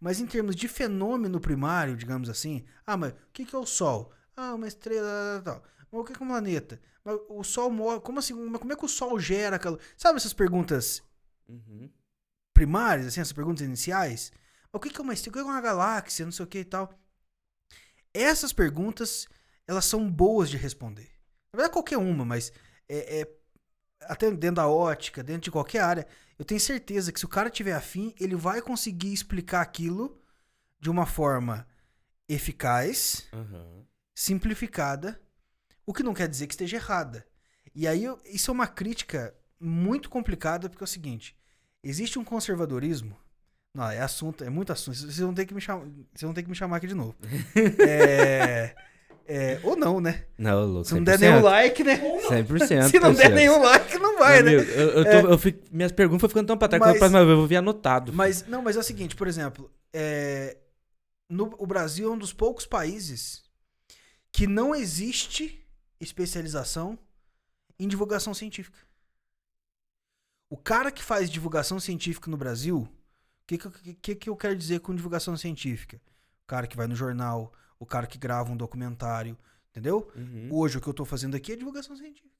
[0.00, 3.66] Mas em termos de fenômeno primário, digamos assim, ah, mas o que, que é o
[3.66, 4.12] Sol?
[4.36, 5.62] Ah, uma estrela, tal.
[5.90, 6.80] Mas o que é um planeta?
[7.04, 8.00] Mas o Sol move.
[8.02, 8.34] Como assim?
[8.34, 9.80] Mas como é que o Sol gera calor?
[9.96, 11.02] Sabe essas perguntas
[11.48, 11.90] Uhum.
[12.52, 14.32] primárias, assim, essas perguntas iniciais.
[14.72, 15.30] O que que é uma estrela?
[15.30, 16.24] O que é uma galáxia?
[16.24, 16.92] Não sei o que e tal.
[18.12, 19.26] Essas perguntas,
[19.68, 21.08] elas são boas de responder.
[21.52, 22.52] Na verdade, qualquer uma, mas
[22.88, 23.28] é, é-
[24.02, 26.06] até dentro da ótica, dentro de qualquer área,
[26.38, 30.20] eu tenho certeza que se o cara tiver afim, ele vai conseguir explicar aquilo
[30.80, 31.66] de uma forma
[32.28, 33.84] eficaz, Aham.
[34.14, 35.20] simplificada,
[35.86, 37.26] o que não quer dizer que esteja errada.
[37.74, 41.36] E aí, eu- isso é uma crítica muito complicada, porque é o seguinte:
[41.82, 43.16] existe um conservadorismo.
[43.74, 44.96] Não, é assunto, é muito assunto.
[44.96, 47.16] Vocês vão ter que me chamar, vocês vão ter que me chamar aqui de novo.
[47.88, 48.74] É,
[49.30, 50.24] é, ou não, né?
[50.38, 50.88] Não, louco.
[50.88, 51.98] Se não der nenhum like, né?
[52.30, 52.88] 100%.
[52.90, 54.66] Se não der nenhum like, não vai, Meu né?
[54.74, 56.98] eu, eu tô- eu fico- minhas perguntas foram ficando tão pra trás que Mas- da
[56.98, 58.12] próxima vez eu vou vir anotado.
[58.12, 60.56] Mas não, mas é o seguinte, por exemplo, é,
[61.28, 63.44] no, o Brasil é um dos poucos países
[64.32, 65.62] que não existe
[66.00, 66.98] especialização
[67.78, 68.78] em divulgação científica.
[70.50, 72.78] O cara que faz divulgação científica no Brasil,
[73.42, 76.00] o que, que, que, que eu quero dizer com divulgação científica?
[76.44, 79.36] O cara que vai no jornal, o cara que grava um documentário,
[79.70, 80.10] entendeu?
[80.14, 80.48] Uhum.
[80.52, 82.36] Hoje o que eu tô fazendo aqui é divulgação científica.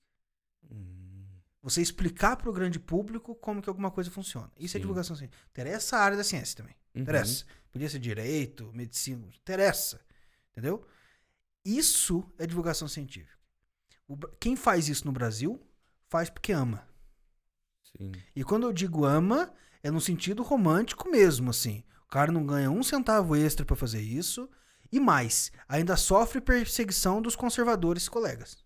[0.69, 1.25] Hum.
[1.61, 4.51] Você explicar para o grande público como que alguma coisa funciona.
[4.57, 4.81] Isso é Sim.
[4.81, 5.49] divulgação científica.
[5.51, 6.75] Interessa a área da ciência também.
[6.95, 7.01] Uhum.
[7.01, 7.45] Interessa.
[7.71, 9.27] Podia ser direito, medicina.
[9.27, 9.99] Interessa.
[10.51, 10.85] Entendeu?
[11.63, 13.37] Isso é divulgação científica.
[14.07, 15.61] O quem faz isso no Brasil,
[16.07, 16.87] faz porque ama.
[17.83, 18.11] Sim.
[18.35, 21.83] E quando eu digo ama, é no sentido romântico mesmo, assim.
[22.05, 24.49] O cara não ganha um centavo extra para fazer isso.
[24.91, 28.63] E mais, ainda sofre perseguição dos conservadores colegas.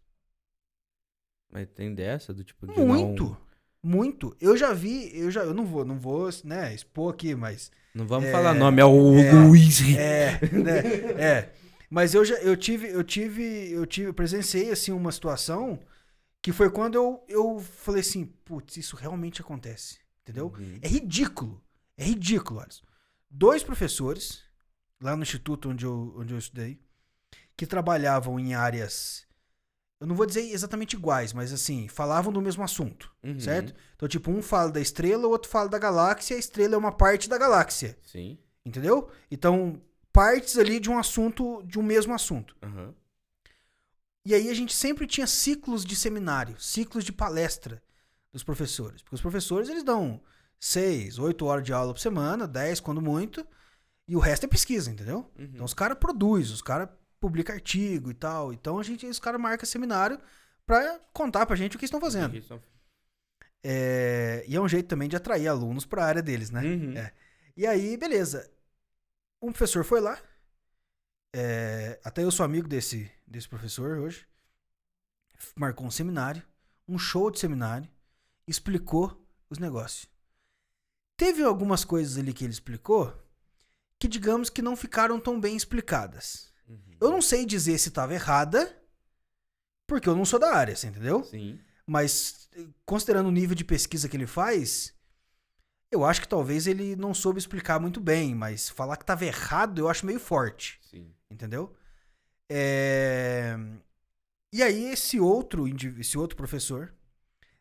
[1.52, 3.24] Mas tem dessa do tipo de Muito.
[3.26, 3.44] não...
[3.86, 4.34] Muito.
[4.40, 8.08] Eu já vi, eu já, eu não vou, não vou, né, expor aqui, mas Não
[8.08, 9.82] vamos É, falar nome, é o é, Luiz.
[9.98, 10.80] é, né,
[11.22, 11.54] é.
[11.90, 15.78] Mas eu já, eu tive, eu tive, eu tive, eu presenciei assim uma situação
[16.42, 20.54] que foi quando eu, eu falei assim, putz, isso realmente acontece, entendeu?
[20.58, 20.80] Uhum.
[20.82, 21.62] É ridículo,
[21.98, 22.86] é ridículo, Alisson.
[23.30, 24.42] Dois professores
[25.04, 26.80] lá no instituto onde eu, onde eu estudei
[27.56, 29.28] que trabalhavam em áreas,
[30.00, 33.14] eu não vou dizer exatamente iguais, mas assim, falavam do mesmo assunto.
[33.24, 33.40] Uhum.
[33.40, 33.76] certo?
[33.96, 36.92] Então, tipo, um fala da estrela, o outro fala da galáxia, a estrela é uma
[36.92, 38.38] parte da galáxia, Sim.
[38.66, 39.10] entendeu?
[39.30, 39.80] Então,
[40.12, 42.56] partes ali de um assunto, de um mesmo assunto.
[42.64, 42.94] Aham.
[44.26, 47.84] E aí a gente sempre tinha ciclos de seminário, ciclos de palestra
[48.32, 49.02] dos professores.
[49.02, 50.22] Porque os professores, eles dão
[50.58, 53.46] seis, oito horas de aula por semana, dez quando muito,
[54.08, 55.32] e o resto é pesquisa, entendeu?
[55.38, 55.46] Uhum.
[55.46, 56.90] Então os caras produzem, os caras
[57.20, 58.52] publicam artigo e tal.
[58.54, 60.20] Então a gente, os caras marcam seminário
[60.66, 62.36] pra contar pra gente o que estão fazendo.
[62.36, 62.62] Isso.
[63.64, 66.62] É, e é um jeito também de atrair alunos para a área deles, né?
[66.62, 66.98] Uhum.
[66.98, 67.14] É.
[67.56, 68.50] E aí, beleza.
[69.42, 70.18] Um professor foi lá.
[71.34, 74.28] é, até eu sou amigo desse, desse professor hoje.
[75.56, 76.44] Marcou um seminário,
[76.88, 77.90] um show de seminário,
[78.48, 80.08] explicou os negócios.
[81.18, 83.23] Teve algumas coisas ali que ele explicou
[84.04, 86.52] que, digamos que não ficaram tão bem explicadas.
[86.68, 86.98] Uhum.
[87.00, 88.78] Eu não sei dizer se estava errada,
[89.88, 91.24] porque eu não sou da área, você entendeu?
[91.24, 91.58] Sim.
[91.88, 92.50] Mas,
[92.86, 94.94] considerando o nível de pesquisa que ele faz,
[95.90, 99.80] eu acho que talvez ele não soube explicar muito bem, mas falar que estava errado
[99.80, 101.10] eu acho meio forte, Sim.
[101.32, 101.74] entendeu?
[102.52, 103.56] É,
[104.52, 105.66] E aí, esse outro,
[105.98, 106.94] esse outro professor,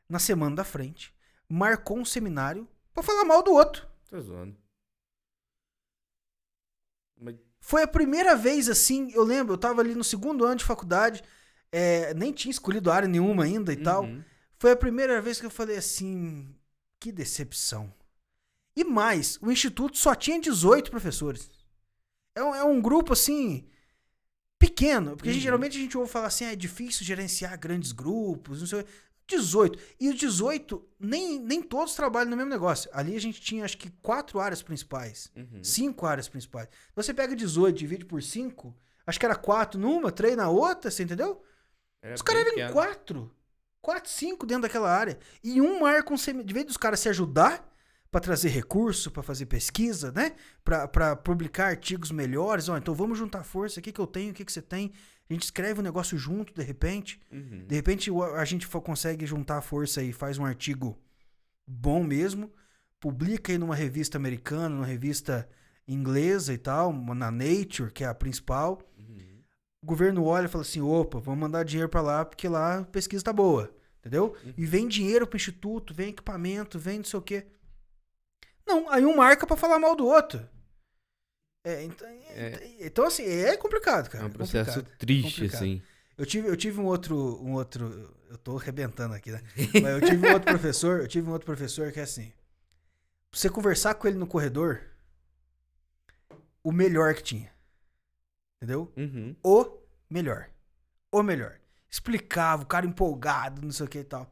[0.09, 1.14] na semana da frente,
[1.49, 3.88] marcou um seminário pra falar mal do outro.
[4.09, 4.61] Tô zoando.
[7.22, 7.36] Mas...
[7.65, 11.23] Foi a primeira vez assim, eu lembro, eu tava ali no segundo ano de faculdade,
[11.71, 14.03] é, nem tinha escolhido área nenhuma ainda e tal.
[14.03, 14.21] Uhum.
[14.59, 16.53] Foi a primeira vez que eu falei assim,
[16.99, 17.95] que decepção.
[18.77, 21.49] E mais, o instituto só tinha 18 professores.
[22.35, 23.65] É um, é um grupo assim
[24.59, 25.45] pequeno, porque a gente, Uhum.
[25.45, 28.85] geralmente a gente ouve falar assim, ah, é difícil gerenciar grandes grupos, não sei.
[29.33, 29.78] 18.
[29.99, 32.91] E os 18, nem, nem todos trabalham no mesmo negócio.
[32.93, 35.30] Ali a gente tinha acho que quatro áreas principais.
[35.37, 35.62] Uhum.
[35.62, 36.68] Cinco áreas principais.
[36.95, 38.74] Você pega 18, divide por 5,
[39.07, 41.43] acho que era quatro numa, três na outra, você entendeu?
[42.01, 42.72] Era Os caras eram pequeno.
[42.72, 43.35] quatro.
[43.80, 45.18] Quatro, cinco dentro daquela área.
[45.43, 46.45] E um marca um semi...
[46.45, 47.68] De vez dos caras se ajudar
[48.12, 50.37] para trazer recurso, para fazer pesquisa, né?
[50.62, 52.68] Para publicar artigos melhores.
[52.68, 53.80] Ó, então vamos juntar força.
[53.80, 54.30] O que, que eu tenho?
[54.30, 54.93] O que, que você tem?
[55.31, 57.20] A gente escreve um negócio junto, de repente.
[57.31, 57.64] Uhum.
[57.66, 60.99] De repente o- a gente consegue juntar força e faz um artigo
[61.66, 62.53] bom mesmo.
[63.01, 65.49] Publica aí numa revista americana, numa revista
[65.89, 68.81] inglesa e tal, na Nature, que é a principal.
[68.99, 69.41] Uhum.
[69.83, 72.85] O governo olha e fala assim: opa, vamos mandar dinheiro pra lá porque lá a
[72.85, 73.75] pesquisa tá boa.
[74.01, 74.37] Entendeu?
[74.59, 77.47] E vem dinheiro pro instituto, vem equipamento, vem não sei o quê.
[78.66, 80.47] Não, aí um marca pra falar mal do outro.
[81.65, 82.77] É, então, É.
[82.81, 84.27] então, assim, é complicado, É cara.
[84.27, 84.99] um processo complicado.
[84.99, 85.57] triste, complicado.
[85.57, 85.83] assim.
[86.19, 89.41] Eu tive, eu tive um outro, um outro, eu tô arrebentando aqui, né?
[89.81, 92.33] Mas eu tive um outro professor, eu tive um outro professor que é assim,
[93.31, 94.83] pra você conversar com ele no corredor,
[96.63, 97.51] o melhor que tinha.
[98.57, 98.93] Entendeu?
[98.97, 99.35] Uhum.
[99.43, 99.79] O
[100.11, 100.49] melhor.
[101.11, 101.59] O melhor.
[101.91, 104.31] Explicava, o cara empolgado, não sei o que e tal.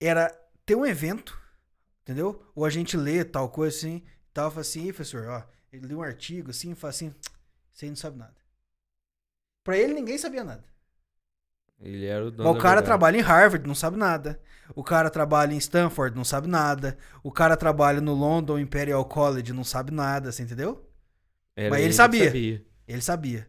[0.00, 0.28] Era
[0.64, 1.38] ter um evento,
[2.02, 2.44] entendeu?
[2.54, 5.94] Ou a gente lê tal coisa assim, tal, fala assim, "Ih, professor, ó, ele lê
[5.94, 7.14] um artigo assim, fala assim,
[7.72, 8.34] você não sabe nada.
[9.64, 10.64] Pra ele ninguém sabia nada.
[11.80, 14.40] Ele era o dono Mas o cara trabalha em Harvard, não sabe nada.
[14.74, 16.96] O cara trabalha em Stanford, não sabe nada.
[17.22, 20.86] O cara trabalha no London Imperial College, não sabe nada, você entendeu?
[21.56, 22.64] Era Mas ele que sabia.
[22.86, 23.48] Ele sabia.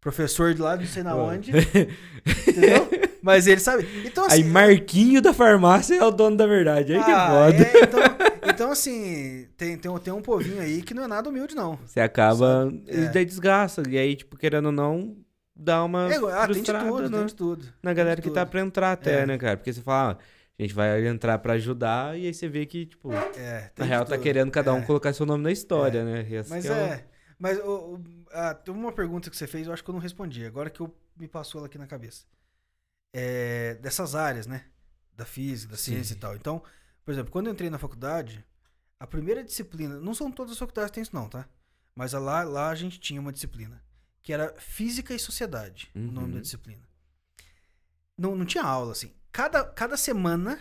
[0.00, 1.50] Professor de lá, não sei na onde,
[2.46, 2.88] entendeu?
[3.24, 3.88] Mas ele sabe.
[4.04, 4.42] Então, assim.
[4.42, 6.92] Aí Marquinho da farmácia é o dono da verdade.
[6.92, 7.64] Aí que ah, foda.
[7.64, 8.00] é, então,
[8.50, 11.78] então, assim, tem, tem, um- tem um povinho aí que não é nada humilde, não.
[11.86, 12.70] Você acaba.
[12.86, 13.08] E É.
[13.08, 13.82] daí desgasta.
[13.88, 15.16] E aí, tipo, querendo ou não,
[15.56, 16.12] dá uma.
[16.12, 17.16] É, ah, tem de frustrada, tudo, né?
[17.16, 17.66] tem de tudo.
[17.82, 18.50] Na galera que tá tudo.
[18.50, 19.26] pra entrar até, É.
[19.26, 19.56] né, cara?
[19.56, 20.24] Porque você fala, ah,
[20.58, 24.04] a gente vai entrar pra ajudar, e aí você vê que, tipo, É, na real
[24.04, 24.82] tá querendo cada um É.
[24.82, 26.26] colocar seu nome na história, né?
[26.28, 27.04] E essa Mas o- é.
[27.38, 28.00] Mas o, o-
[28.34, 30.44] ah, tem uma pergunta que você fez, eu acho que eu não respondi.
[30.44, 32.24] Agora que eu, me passou ela aqui na cabeça.
[33.16, 34.66] É, dessas áreas, né?
[35.16, 36.18] Da física, da ciência Sim.
[36.18, 36.34] e tal.
[36.34, 36.62] Então,
[37.04, 38.44] por exemplo, quando eu entrei na faculdade,
[38.98, 40.00] a primeira disciplina.
[40.00, 41.48] Não são todas as faculdades que tem isso, não, tá?
[41.94, 43.80] Mas lá, lá a gente tinha uma disciplina.
[44.22, 46.34] Que era Física e Sociedade, o nome Uhum.
[46.34, 46.82] da disciplina.
[48.18, 49.12] Não, não tinha aula, assim.
[49.30, 50.58] Cada, cada semana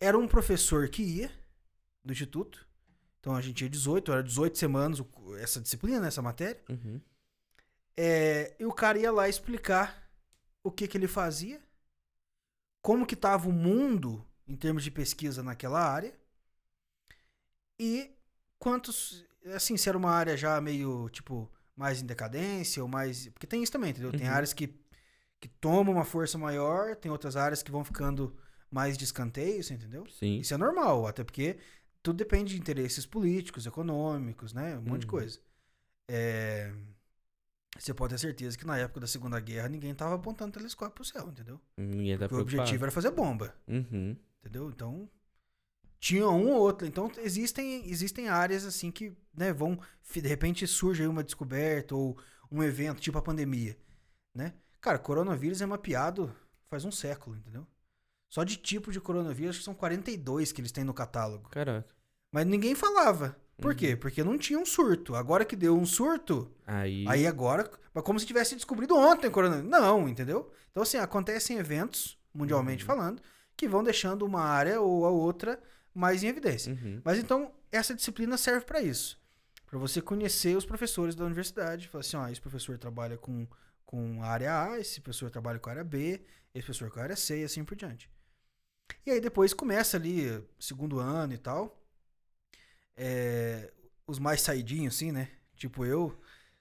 [0.00, 1.30] era um professor que ia
[2.04, 2.66] do instituto.
[3.20, 5.02] Então a gente tinha 18, era 18 semanas
[5.40, 6.60] essa disciplina, essa matéria.
[6.68, 7.00] Uhum.
[7.96, 10.08] É, e o cara ia lá explicar
[10.62, 11.60] o que, que ele fazia,
[12.82, 16.14] como que tava o mundo em termos de pesquisa naquela área
[17.78, 18.10] e
[18.58, 19.24] quantos,
[19.54, 23.28] assim, se era uma área já meio, tipo, mais em decadência ou mais...
[23.28, 24.12] Porque tem isso também, entendeu?
[24.12, 24.32] Tem Uhum.
[24.34, 24.68] áreas que,
[25.40, 28.36] que tomam uma força maior, tem outras áreas que vão ficando
[28.70, 30.06] mais de escanteio, você entendeu?
[30.08, 30.40] Sim.
[30.40, 31.58] Isso é normal, até porque
[32.02, 34.76] tudo depende de interesses políticos, econômicos, né?
[34.78, 35.10] Um monte de Uhum.
[35.12, 35.40] coisa.
[36.08, 36.72] É,
[37.76, 41.04] Você pode ter certeza que na época da Segunda Guerra ninguém tava apontando telescópio pro
[41.04, 41.60] céu, entendeu?
[41.76, 44.16] Ninguém tá o objetivo era fazer bomba, Uhum.
[44.40, 44.68] entendeu?
[44.70, 45.08] Então,
[46.00, 46.86] tinha um ou outro.
[46.86, 49.78] Então, existem, existem áreas assim que, né, vão...
[50.12, 52.18] De repente surge aí uma descoberta ou
[52.50, 53.76] um evento, tipo a pandemia,
[54.34, 54.54] né?
[54.80, 56.34] Cara, coronavírus é mapeado
[56.68, 57.66] faz um século, entendeu?
[58.28, 61.48] Só de tipo de coronavírus, acho que são 42 que eles têm no catálogo.
[61.50, 61.94] Caraca.
[62.32, 63.36] Mas ninguém falava.
[63.60, 63.76] Por Uhum.
[63.76, 63.96] quê?
[63.96, 65.14] Porque não tinha um surto.
[65.14, 67.04] Agora que deu um surto, Aí.
[67.08, 67.68] aí agora.
[67.92, 69.68] Mas como se tivesse descobrido ontem o coronavírus.
[69.70, 70.50] Não, entendeu?
[70.70, 72.86] Então, assim, acontecem eventos, mundialmente Uhum.
[72.86, 73.22] falando,
[73.56, 75.60] que vão deixando uma área ou a outra
[75.92, 76.72] mais em evidência.
[76.72, 77.00] Uhum.
[77.04, 79.20] Mas então, essa disciplina serve para isso.
[79.66, 81.88] Para você conhecer os professores da universidade.
[81.88, 83.46] Falar assim, ó, esse professor trabalha com,
[83.84, 86.22] com a área A, esse professor trabalha com a área B,
[86.54, 88.08] esse professor com a área C e assim por diante.
[89.04, 91.77] E aí depois começa ali, segundo ano e tal.
[92.98, 93.72] É,
[94.06, 95.30] os mais saidinhos, assim, né?
[95.54, 96.18] Tipo eu,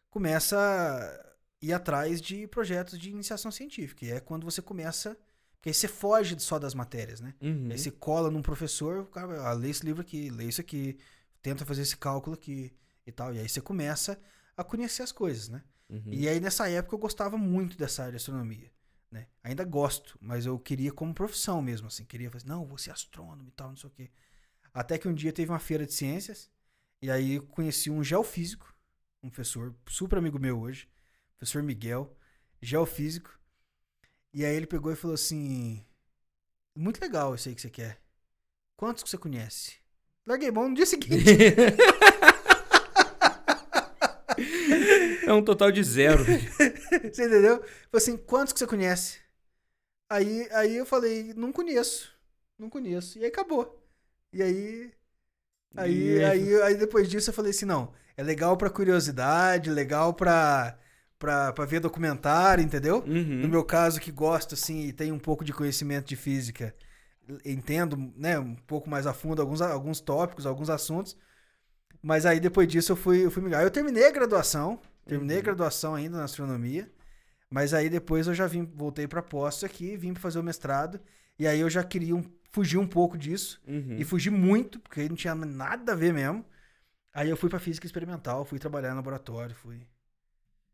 [0.09, 1.27] começa a
[1.61, 4.05] ir atrás de projetos de iniciação científica.
[4.05, 5.17] E é quando você começa.
[5.55, 7.33] Porque aí você foge só das matérias, né?
[7.41, 7.69] Uhum.
[7.71, 10.61] Aí você cola num professor, o cara vai, ah, lê esse livro aqui, lê isso
[10.61, 10.97] aqui,
[11.41, 12.71] tenta fazer esse cálculo aqui
[13.05, 13.33] e tal.
[13.33, 14.19] E aí você começa
[14.55, 15.63] a conhecer as coisas, né?
[15.89, 16.13] Uhum.
[16.13, 18.71] E aí nessa época eu gostava muito dessa área de astronomia,
[19.11, 19.27] né?
[19.43, 22.05] Ainda gosto, mas eu queria como profissão mesmo, assim.
[22.05, 24.11] Queria fazer, não, vou ser astrônomo e tal, não sei o quê.
[24.73, 26.49] Até que um dia teve uma feira de ciências,
[27.01, 28.73] e aí eu conheci um geofísico,
[29.23, 30.89] um professor super amigo meu hoje,
[31.37, 32.15] professor Miguel,
[32.61, 33.37] geofísico.
[34.33, 35.85] E aí ele pegou e falou assim:
[36.75, 38.01] Muito legal isso aí que você quer.
[38.75, 39.77] Quantos que você conhece?
[40.25, 41.23] Larguei mão no dia seguinte.
[45.27, 46.23] É um total de zero.
[46.23, 47.57] você entendeu?
[47.57, 49.19] Falei assim: Quantos que você conhece?
[50.09, 52.13] Aí, aí eu falei: Não conheço.
[52.57, 53.19] Não conheço.
[53.19, 53.86] E aí acabou.
[54.37, 54.91] E aí.
[55.75, 60.77] Aí, aí, aí depois disso eu falei assim: Não, é legal pra curiosidade, legal pra,
[61.17, 63.03] pra, pra ver documentário, entendeu?
[63.07, 63.41] Uhum.
[63.41, 66.75] No meu caso, que gosto, assim, e tenho um pouco de conhecimento de física,
[67.43, 71.17] entendo, né, um pouco mais a fundo alguns, alguns tópicos, alguns assuntos.
[71.99, 73.63] Mas aí depois disso eu fui, eu fui migrar.
[73.63, 76.91] Eu terminei a graduação, terminei a graduação ainda na astronomia.
[77.49, 80.99] Mas aí depois eu já vim, voltei para posto aqui, vim fazer o mestrado.
[81.39, 83.61] E aí eu já queria um, fugir um pouco disso.
[83.67, 83.97] Uhum.
[83.97, 86.45] E fugi muito, porque aí não tinha nada a ver mesmo.
[87.13, 89.79] Aí eu fui pra física experimental, fui trabalhar no laboratório, fui.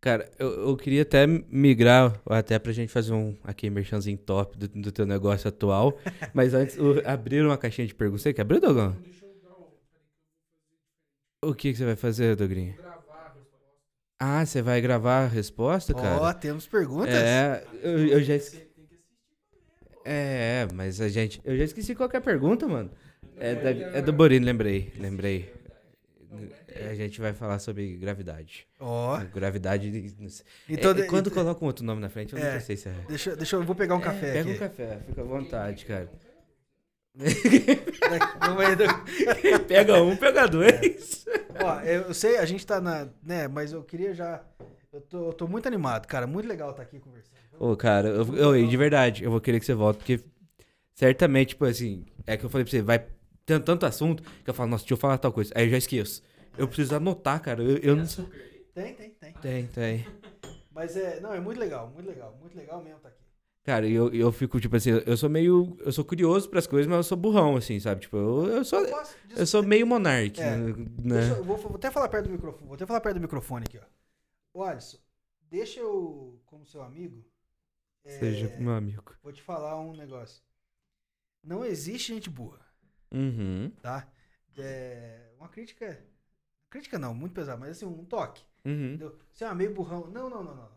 [0.01, 4.67] Cara, eu, eu queria até migrar, até pra gente fazer um aqui, merchanzinho top do,
[4.67, 5.97] do teu negócio atual.
[6.33, 8.21] Mas antes, o- abriram uma caixinha de perguntas.
[8.23, 8.97] Você que abriu, Dogão?
[11.41, 12.75] O que, que você vai fazer, Dogrinho?
[14.19, 16.21] Ah, você vai gravar a resposta, cara?
[16.21, 17.13] Ó, temos perguntas?
[17.13, 18.62] É, eu, eu já esqueci.
[20.05, 21.41] É, mas a gente.
[21.43, 22.91] Eu já esqueci qual que é pergunta, mano.
[23.37, 24.93] É, da, é do Borini, lembrei.
[24.97, 25.51] Lembrei.
[26.89, 28.67] A gente vai falar sobre gravidade.
[28.79, 29.17] Ó.
[29.33, 30.13] Gravidade.
[30.67, 32.45] Então, é, de- quando coloca um outro nome na frente, eu É.
[32.45, 32.93] nunca sei se é.
[33.07, 34.51] Deixa, eu- deixa eu, vou pegar um café Pega aqui.
[34.51, 36.09] um café, fica à vontade, cara.
[39.67, 41.25] Pega um, pega dois.
[41.63, 43.07] Ó, eu sei, a gente tá na.
[43.23, 44.41] né, mas eu queria já.
[44.91, 46.27] Eu tô, eu tô muito animado, cara.
[46.27, 47.33] Muito legal estar aqui conversando.
[47.63, 50.19] Ô, cara, eu, eu- de verdade, eu vou querer que você volte, porque
[50.93, 53.07] certamente, tipo assim, é que eu falei pra você, vai
[53.45, 55.53] tendo tanto assunto que eu falo, nossa, deixa eu falar tal coisa.
[55.55, 56.21] Aí eu já esqueço.
[56.57, 57.63] Eu preciso anotar, cara.
[57.63, 58.25] Eu, eu não sei.
[58.73, 59.33] Tem, tem, tem.
[59.41, 60.05] Tem, tem.
[60.75, 61.21] Mas é.
[61.21, 62.37] Não, é muito legal, muito legal.
[62.41, 63.23] Muito legal mesmo estar aqui.
[63.63, 65.77] Cara, eu, eu fico, tipo assim, eu sou meio.
[65.79, 68.01] Eu sou curioso pras coisas, mas eu sou burrão, assim, sabe?
[68.01, 68.85] Tipo, eu, eu sou.
[68.85, 69.15] Posso?
[69.37, 70.57] Eu sou meio monarque, É.
[71.01, 71.29] né?
[71.29, 72.65] Eu, vou, vou até falar perto do microfone.
[72.67, 74.59] Vou até falar perto do microfone aqui, ó.
[74.59, 74.97] Ô, Alisson,
[75.49, 77.23] deixa eu, como seu amigo,
[78.03, 79.15] é, Seja meu amigo.
[79.21, 80.41] vou te falar um negócio.
[81.43, 82.59] Não existe gente boa,
[83.11, 83.71] Uhum.
[83.81, 84.07] tá?
[84.57, 85.99] É, uma crítica.
[86.69, 88.43] Crítica não, muito pesado, mas assim, um toque.
[88.65, 88.89] Uhum.
[88.93, 89.19] Entendeu?
[89.31, 90.07] Você é meio burrão.
[90.07, 90.71] Não, não, não, não.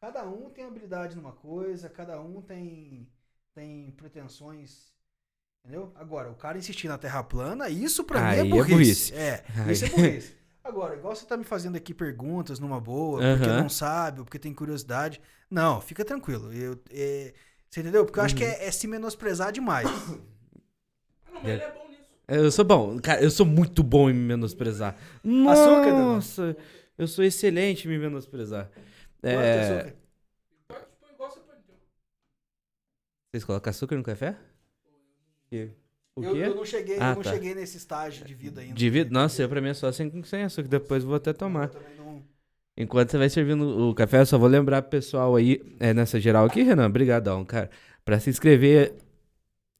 [0.00, 3.08] Cada um tem habilidade numa coisa, cada um tem,
[3.54, 4.92] tem pretensões.
[5.64, 5.92] Entendeu?
[5.94, 8.72] Agora, o cara insistir na terra plana, isso pra mim Aí é é burrice.
[8.74, 9.14] burrice.
[9.14, 10.36] É, isso é burrice.
[10.68, 13.62] Agora, igual você tá me fazendo aqui perguntas numa boa, porque Aham.
[13.62, 15.18] não sabe, ou porque tem curiosidade.
[15.50, 16.52] Não, fica tranquilo.
[16.52, 17.32] Eu, é,
[17.70, 18.04] você entendeu?
[18.04, 18.50] Porque eu acho que Uhum.
[18.50, 19.88] é, é se menosprezar demais.
[19.88, 22.02] Ah, não, mas ele é bom nisso.
[22.28, 24.94] Eu sou bom, cara, eu sou muito bom em me menosprezar.
[25.24, 26.04] Açúcar, Daniel?
[26.04, 26.54] Nossa,
[26.98, 28.70] eu sou excelente em me menosprezar.
[28.70, 29.96] Quanto É, açúcar?
[33.30, 34.36] Vocês colocam açúcar no café?
[35.48, 35.70] Que-
[36.18, 36.42] O Eu, quê?
[36.46, 37.32] eu não cheguei, Ah, eu não tá.
[37.32, 38.74] cheguei nesse estágio de vida ainda.
[38.74, 39.10] De vida?
[39.10, 40.68] Nossa, eu pra mim é só sem, sem açúcar.
[40.68, 41.70] Depois vou até tomar.
[41.96, 42.22] não-
[42.76, 46.20] Enquanto você vai servindo o café, eu só vou lembrar pro pessoal aí, é, nessa
[46.20, 47.68] geral aqui, Renan, brigadão, cara,
[48.04, 48.94] pra se inscrever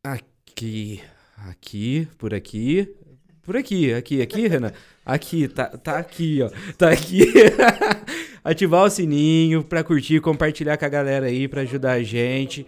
[0.05, 1.01] aqui,
[1.36, 2.93] aqui, por aqui,
[3.43, 4.73] por aqui, aqui, aqui, Renan,
[5.06, 7.24] aqui, tá, tá aqui, ó, tá aqui.
[8.43, 12.66] Ativar o sininho pra curtir, compartilhar com a galera aí, pra ajudar a gente.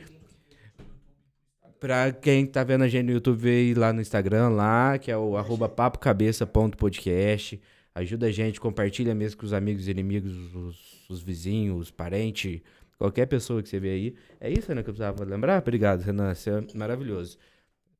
[1.81, 5.16] Pra quem tá vendo a gente no YouTube, ir lá no Instagram, lá, que é
[5.16, 7.59] o arroba papocabeça.podcast.
[7.94, 12.61] Ajuda a gente, compartilha mesmo com os amigos e inimigos, os, os vizinhos, os parentes,
[12.98, 14.15] qualquer pessoa que você vê aí.
[14.39, 15.59] É isso, Renan, que eu precisava lembrar?
[15.62, 17.39] Obrigado, Renan, você é maravilhoso.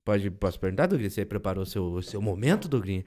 [0.05, 1.09] Pode, posso perguntar, Dogrinha?
[1.09, 3.05] Você preparou o seu, seu momento, Dogrinha?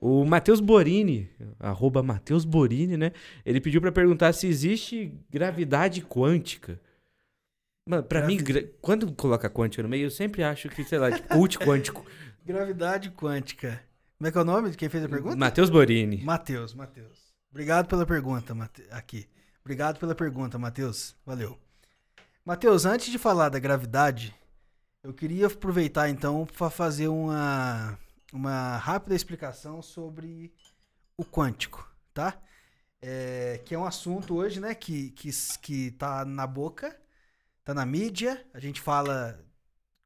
[0.00, 1.28] O Matheus Borini,
[1.60, 3.12] arroba Matheus Borini, né?
[3.44, 6.80] Ele pediu pra perguntar se existe gravidade quântica.
[7.88, 11.08] Mano, pra mim, gra- quando coloca quântica no meio, eu sempre acho que, sei lá,
[11.10, 12.04] de cult quântico.
[12.44, 13.80] Gravidade quântica.
[14.18, 15.36] Como é que é o nome de quem fez a pergunta?
[15.36, 16.22] Matheus Borini.
[16.24, 17.32] Matheus, Matheus.
[17.50, 18.84] Obrigado pela pergunta, Mate...
[18.90, 19.28] aqui.
[19.60, 21.14] Obrigado pela pergunta, Matheus.
[21.24, 21.58] Valeu.
[22.44, 24.34] Matheus, antes de falar da gravidade,
[25.02, 27.98] eu queria aproveitar então para fazer uma,
[28.32, 30.52] uma rápida explicação sobre
[31.16, 32.40] o quântico, tá?
[33.00, 35.30] É, que é um assunto hoje, né, que, que,
[35.60, 36.96] que tá na boca,
[37.66, 39.44] tá na mídia, a gente fala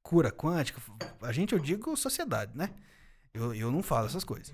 [0.02, 0.80] cura quântica,
[1.20, 2.70] a gente, eu digo sociedade, né?
[3.34, 4.52] Eu, eu não falo essas coisas.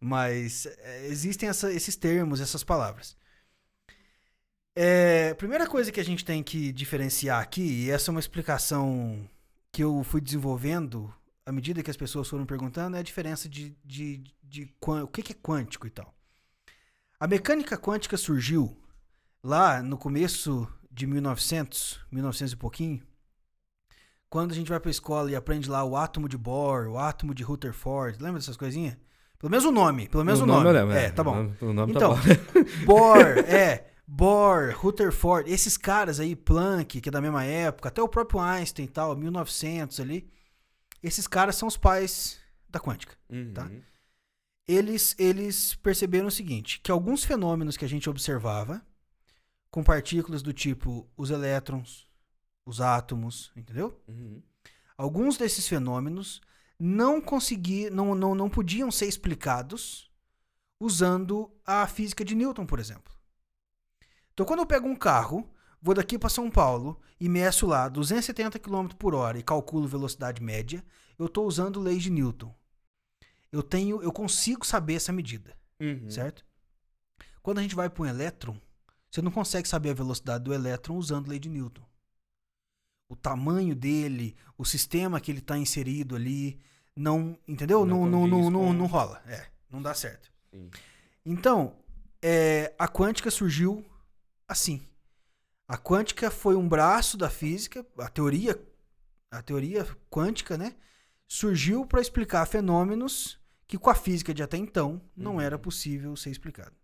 [0.00, 3.14] Mas é, existem essa- esses termos, essas palavras.
[4.74, 9.28] É, primeira coisa que a gente tem que diferenciar aqui, e essa é uma explicação
[9.70, 11.12] que eu fui desenvolvendo
[11.44, 15.08] à medida que as pessoas foram perguntando, é a diferença de, de, de quan- o
[15.08, 16.14] que é quântico e tal.
[17.18, 18.74] A mecânica quântica surgiu
[19.42, 23.02] lá no começo de 1900, 1900 e pouquinho,
[24.28, 27.34] quando a gente vai pra escola e aprende lá o átomo de Bohr, o átomo
[27.34, 28.96] de Rutherford, lembra dessas coisinhas?
[29.38, 30.66] Pelo menos o nome, pelo menos o, nome.
[30.68, 31.52] eu lembro, É, tá bom.
[31.60, 32.60] O nome Então, tá bom.
[32.84, 38.08] Bohr, é, Bohr, Rutherford, esses caras aí, Planck, que é da mesma época, até o
[38.08, 40.30] próprio Einstein e tal, 1900 ali,
[41.02, 42.38] esses caras são os pais
[42.68, 43.16] da quântica.
[43.52, 43.64] tá?
[43.64, 43.80] Uhum.
[44.68, 48.80] Eles, eles perceberam o seguinte, que alguns fenômenos que a gente observava,
[49.70, 52.08] com partículas do tipo os elétrons,
[52.66, 54.00] os átomos, entendeu?
[54.08, 54.42] Uhum.
[54.96, 56.40] Alguns desses fenômenos
[56.78, 60.10] não consegui, não, não, não podiam ser explicados
[60.80, 63.12] usando a física de Newton, por exemplo.
[64.32, 65.48] Então, quando eu pego um carro,
[65.80, 70.42] vou daqui para São Paulo e meço lá 270 km por hora e calculo velocidade
[70.42, 70.82] média,
[71.18, 72.54] eu estou usando lei de Newton.
[73.52, 76.10] Eu tenho, eu consigo saber essa medida, Uhum.
[76.10, 76.44] certo?
[77.42, 78.58] Quando a gente vai para um elétron,
[79.10, 81.82] você não consegue saber a velocidade do elétron usando lei de Newton.
[83.08, 86.60] O tamanho dele, o sistema que ele está inserido ali,
[86.94, 87.84] não, entendeu?
[87.84, 89.20] Não Não, não, não, não rola.
[89.26, 90.30] É, não dá certo.
[90.52, 90.70] Sim.
[91.26, 91.76] Então,
[92.22, 93.84] é, a quântica surgiu
[94.46, 94.80] assim.
[95.66, 98.60] A quântica foi um braço da física, a teoria,
[99.30, 100.74] a teoria quântica, né?
[101.28, 105.40] Surgiu para explicar fenômenos que com a física de até então não Uhum.
[105.40, 106.74] era possível ser explicado.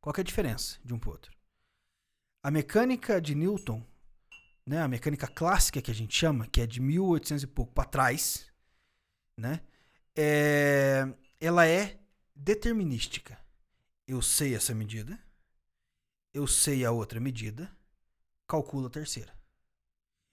[0.00, 1.32] Qual que é a diferença de um para outro?
[2.42, 3.84] A mecânica de Newton,
[4.64, 7.88] né, a mecânica clássica que a gente chama, que é de 1800 e pouco para
[7.88, 8.46] trás,
[9.36, 9.60] né,
[10.16, 11.06] é,
[11.40, 11.98] ela é
[12.34, 13.38] determinística.
[14.06, 15.18] Eu sei essa medida,
[16.32, 17.70] eu sei a outra medida,
[18.46, 19.36] calculo a terceira.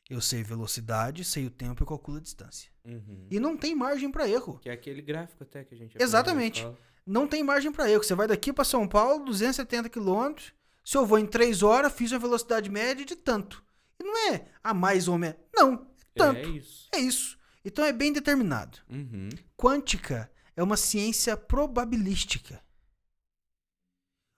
[0.10, 2.72] Eu sei velocidade, sei o tempo e calculo a distância.
[2.86, 3.28] Uhum.
[3.32, 4.60] E não tem margem para erro.
[4.60, 6.64] Que é aquele gráfico até que a gente Exatamente.
[7.06, 8.04] Não tem margem para erro.
[8.04, 10.54] Você vai daqui para São Paulo, 270 quilômetros.
[10.84, 13.64] Se eu vou em 3 horas, fiz uma velocidade média de tanto.
[14.00, 15.38] E não é a mais ou menos.
[15.56, 16.40] Não, tanto.
[16.40, 16.90] É isso.
[16.94, 17.40] É isso.
[17.64, 18.80] Então é bem determinado.
[18.90, 19.30] Uhum.
[19.58, 22.64] Quântica é uma ciência probabilística.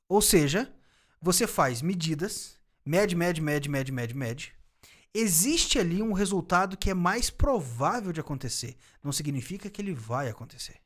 [0.09, 0.73] Ou seja,
[1.21, 4.55] você faz medidas, mede, mede, mede, mede, mede, mede.
[5.13, 8.77] Existe ali um resultado que é mais provável de acontecer.
[9.03, 10.79] Não significa que ele vai acontecer.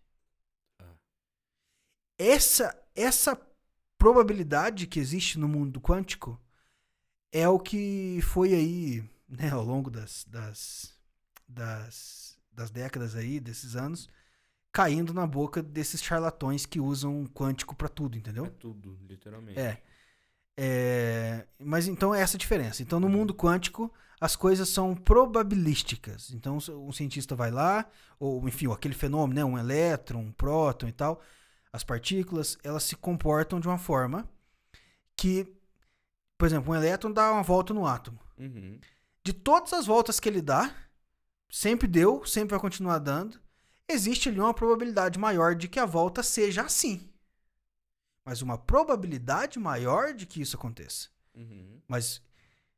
[2.22, 3.40] Essa, essa
[3.98, 6.40] probabilidade que existe no mundo quântico
[7.32, 10.94] é o que foi aí, né, ao longo das, das,
[11.48, 14.08] das, das décadas aí, desses anos,
[14.72, 18.46] caindo na boca desses charlatões que usam quântico pra tudo, entendeu?
[18.46, 19.60] É tudo, literalmente.
[19.60, 19.82] É.
[20.56, 22.84] É, Mas então é essa a diferença.
[22.84, 26.32] Então, no mundo quântico, as coisas são probabilísticas.
[26.32, 27.90] Então, um cientista vai lá,
[28.20, 29.44] ou enfim, aquele fenômeno, né?
[29.44, 31.20] um elétron, um próton e tal,
[31.74, 34.30] as partículas, elas se comportam de uma forma
[35.16, 35.48] que,
[36.38, 38.20] por exemplo, um elétron dá uma volta no átomo.
[38.38, 38.80] Uhum.
[39.24, 40.76] De todas as voltas que ele dá,
[41.50, 43.40] sempre deu, sempre vai continuar dando,
[43.88, 47.10] existe ali uma probabilidade maior de que a volta seja assim.
[48.26, 51.10] Mas uma probabilidade maior de que isso aconteça.
[51.36, 51.82] Uhum.
[51.88, 52.22] Mas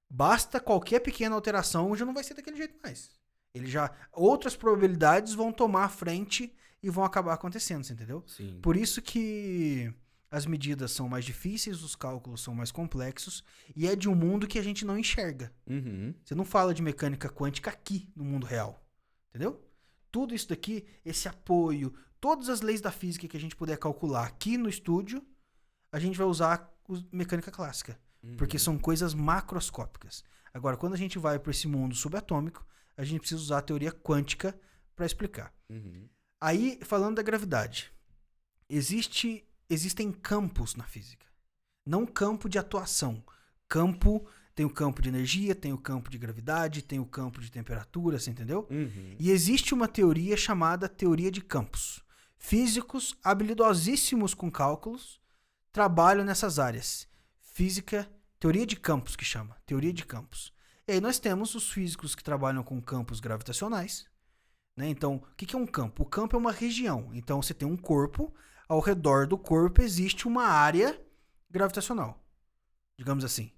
[0.10, 3.12] basta qualquer pequena alteração, já não vai ser daquele jeito mais.
[3.54, 6.54] Ele já outras probabilidades vão tomar a frente
[6.84, 8.24] e vão acabar acontecendo, você entendeu?
[8.28, 8.60] Sim.
[8.62, 9.92] Por isso que
[10.30, 13.44] as medidas são mais difíceis, os cálculos são mais complexos
[13.76, 15.54] e é de um mundo que a gente não enxerga.
[15.66, 16.14] Uhum.
[16.24, 18.86] Você não fala de mecânica quântica aqui no mundo real.
[19.30, 19.64] Entendeu?
[20.12, 24.26] Tudo isso daqui, esse apoio, todas as leis da física que a gente puder calcular
[24.26, 25.26] aqui no estúdio,
[25.92, 26.70] a gente vai usar
[27.12, 27.98] mecânica clássica.
[28.22, 28.36] Uhum.
[28.36, 30.24] Porque são coisas macroscópicas.
[30.54, 32.66] Agora, quando a gente vai para esse mundo subatômico,
[32.98, 34.60] a gente precisa usar a teoria quântica
[34.96, 35.54] para explicar.
[35.70, 36.08] Uhum.
[36.44, 37.90] Aí, falando da gravidade,
[38.70, 41.26] existe, existem campos na física.
[41.86, 43.24] Não campo de atuação.
[43.66, 47.50] Campo, tem o campo de energia, tem o campo de gravidade, tem o campo de
[47.50, 48.68] temperatura, você entendeu?
[48.70, 49.16] Uhum.
[49.18, 52.04] E existe uma teoria chamada teoria de campos.
[52.38, 55.22] Físicos habilidosíssimos com cálculos
[55.72, 57.08] trabalham nessas áreas.
[57.40, 58.06] Física,
[58.38, 60.52] teoria de campos que chama, teoria de campos.
[60.86, 64.12] E aí nós temos os físicos que trabalham com campos gravitacionais.
[64.76, 64.90] Né?
[64.90, 66.04] Então, o que é um campo?
[66.04, 67.10] O campo é uma região.
[67.14, 68.34] Então, você tem um corpo,
[68.68, 71.00] ao redor do corpo existe uma área
[71.50, 72.24] gravitacional.
[72.98, 73.52] Digamos assim.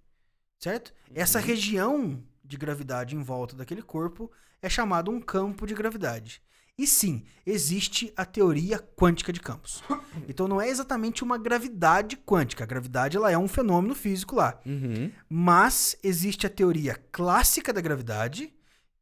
[0.60, 0.94] Certo?
[1.14, 1.46] Essa Uhum.
[1.46, 4.32] região de gravidade em volta daquele corpo
[4.62, 6.42] é chamado um campo de gravidade.
[6.78, 9.82] E sim, existe a teoria quântica de campos.
[10.28, 12.64] Então não é exatamente uma gravidade quântica.
[12.64, 14.60] A gravidade ela é um fenômeno físico lá.
[14.66, 15.12] Uhum.
[15.30, 18.54] Mas existe a teoria clássica da gravidade,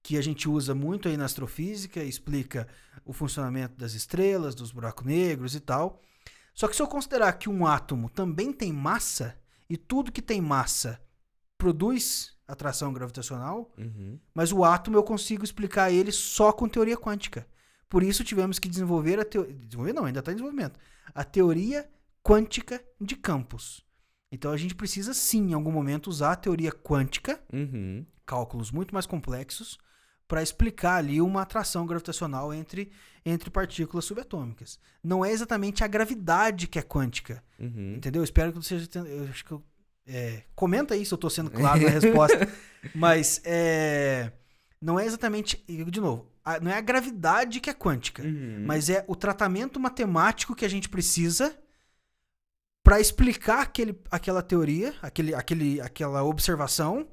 [0.03, 2.67] que a gente usa muito aí na astrofísica, explica
[3.05, 6.01] o funcionamento das estrelas, dos buracos negros e tal.
[6.53, 9.35] Só que se eu considerar que um átomo também tem massa,
[9.69, 11.01] e tudo que tem massa
[11.57, 14.19] produz atração gravitacional, Uhum.
[14.35, 17.47] mas o átomo eu consigo explicar ele só com teoria quântica.
[17.89, 19.53] Por isso tivemos que desenvolver a teoria.
[19.55, 20.77] Desenvolver não, ainda está em desenvolvimento.
[21.15, 21.89] A teoria
[22.21, 23.85] quântica de campos.
[24.31, 28.05] Então a gente precisa sim, em algum momento, usar a teoria quântica, Uhum.
[28.25, 29.77] cálculos muito mais complexos,
[30.27, 32.91] para explicar ali uma atração gravitacional entre,
[33.25, 34.79] entre partículas subatômicas.
[35.03, 37.43] Não é exatamente a gravidade que é quântica.
[37.59, 37.95] Uhum.
[37.97, 38.23] Entendeu?
[38.23, 38.75] Espero que você.
[38.95, 39.63] Eu acho que eu,
[40.07, 42.47] é, comenta aí se eu tô sendo claro na resposta.
[42.95, 44.31] Mas é,
[44.81, 48.65] não é exatamente, de novo, a- não é a gravidade que é quântica, Uhum.
[48.67, 51.57] mas é o tratamento matemático que a gente precisa
[52.83, 57.07] para explicar aquele, aquela teoria, aquele, aquele, aquela observação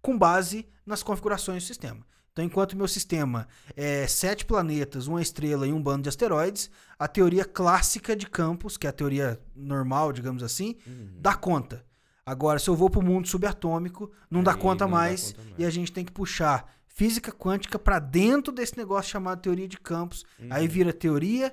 [0.00, 2.06] com base nas configurações do sistema.
[2.38, 7.08] Então, enquanto meu sistema é sete planetas, uma estrela e um bando de asteroides, a
[7.08, 11.08] teoria clássica de campos, que é a teoria normal, digamos assim, Uhum.
[11.18, 11.84] dá conta.
[12.24, 15.32] Agora, se eu vou para o mundo subatômico, não dá Aí conta não dá mais
[15.32, 15.54] conta mais.
[15.58, 19.76] e a gente tem que puxar física quântica para dentro desse negócio chamado teoria de
[19.76, 20.24] campos.
[20.48, 20.72] Aí Uhum.
[20.72, 21.52] vira teoria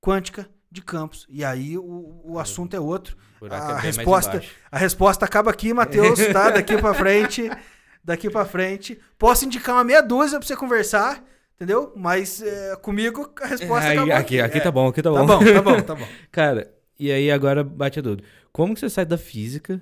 [0.00, 1.26] quântica de campos.
[1.28, 3.16] E aí o, o assunto é outro.
[3.40, 4.42] Buraco a é resposta-.
[4.70, 6.50] A resposta acaba aqui, Matheus, tá?
[6.50, 7.50] Daqui para frente.
[8.02, 8.98] Daqui para frente.
[9.18, 11.22] Posso indicar uma meia dúzia para você conversar,
[11.54, 11.92] entendeu?
[11.96, 14.60] Mas é, comigo a resposta Aí, acabou aqui, aqui É.
[14.60, 15.26] tá bom, aqui tá Tá bom.
[15.38, 16.06] bom, tá bom, tá bom.
[16.32, 18.22] Cara, e aí agora bate a dúvida.
[18.52, 19.80] Como que você sai da física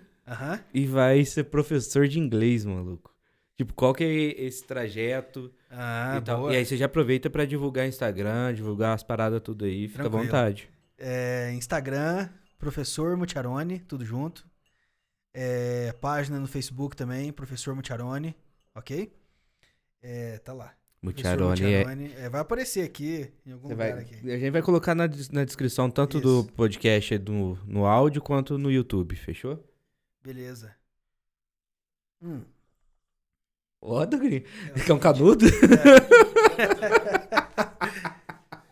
[0.74, 3.12] e vai ser professor de inglês, maluco?
[3.56, 6.38] Tipo, qual que é esse trajeto Ah, e tal?
[6.40, 6.52] boa.
[6.52, 10.04] E aí você já aproveita pra divulgar Instagram, divulgar as paradas tudo aí, fica à
[10.04, 10.24] Tranquilo.
[10.24, 10.68] vontade.
[10.98, 12.28] É, Instagram,
[12.58, 14.46] professor Mutiarone, tudo junto.
[15.34, 18.34] É, página no Facebook também, professor Mutiarone,
[18.74, 19.12] ok?
[20.02, 20.74] É, tá lá.
[21.00, 21.78] Mutiarone é...
[21.84, 22.12] Mutiarone.
[22.14, 24.14] É, vai aparecer aqui, em algum Você lugar vai, aqui.
[24.30, 26.52] a gente vai colocar na, na descrição tanto do Isso.
[26.54, 29.62] podcast do, no áudio quanto no YouTube, fechou?
[30.24, 30.74] Beleza.
[32.20, 32.42] Hum.
[33.80, 34.44] Ó, Dugri.
[34.88, 35.46] É um canudo?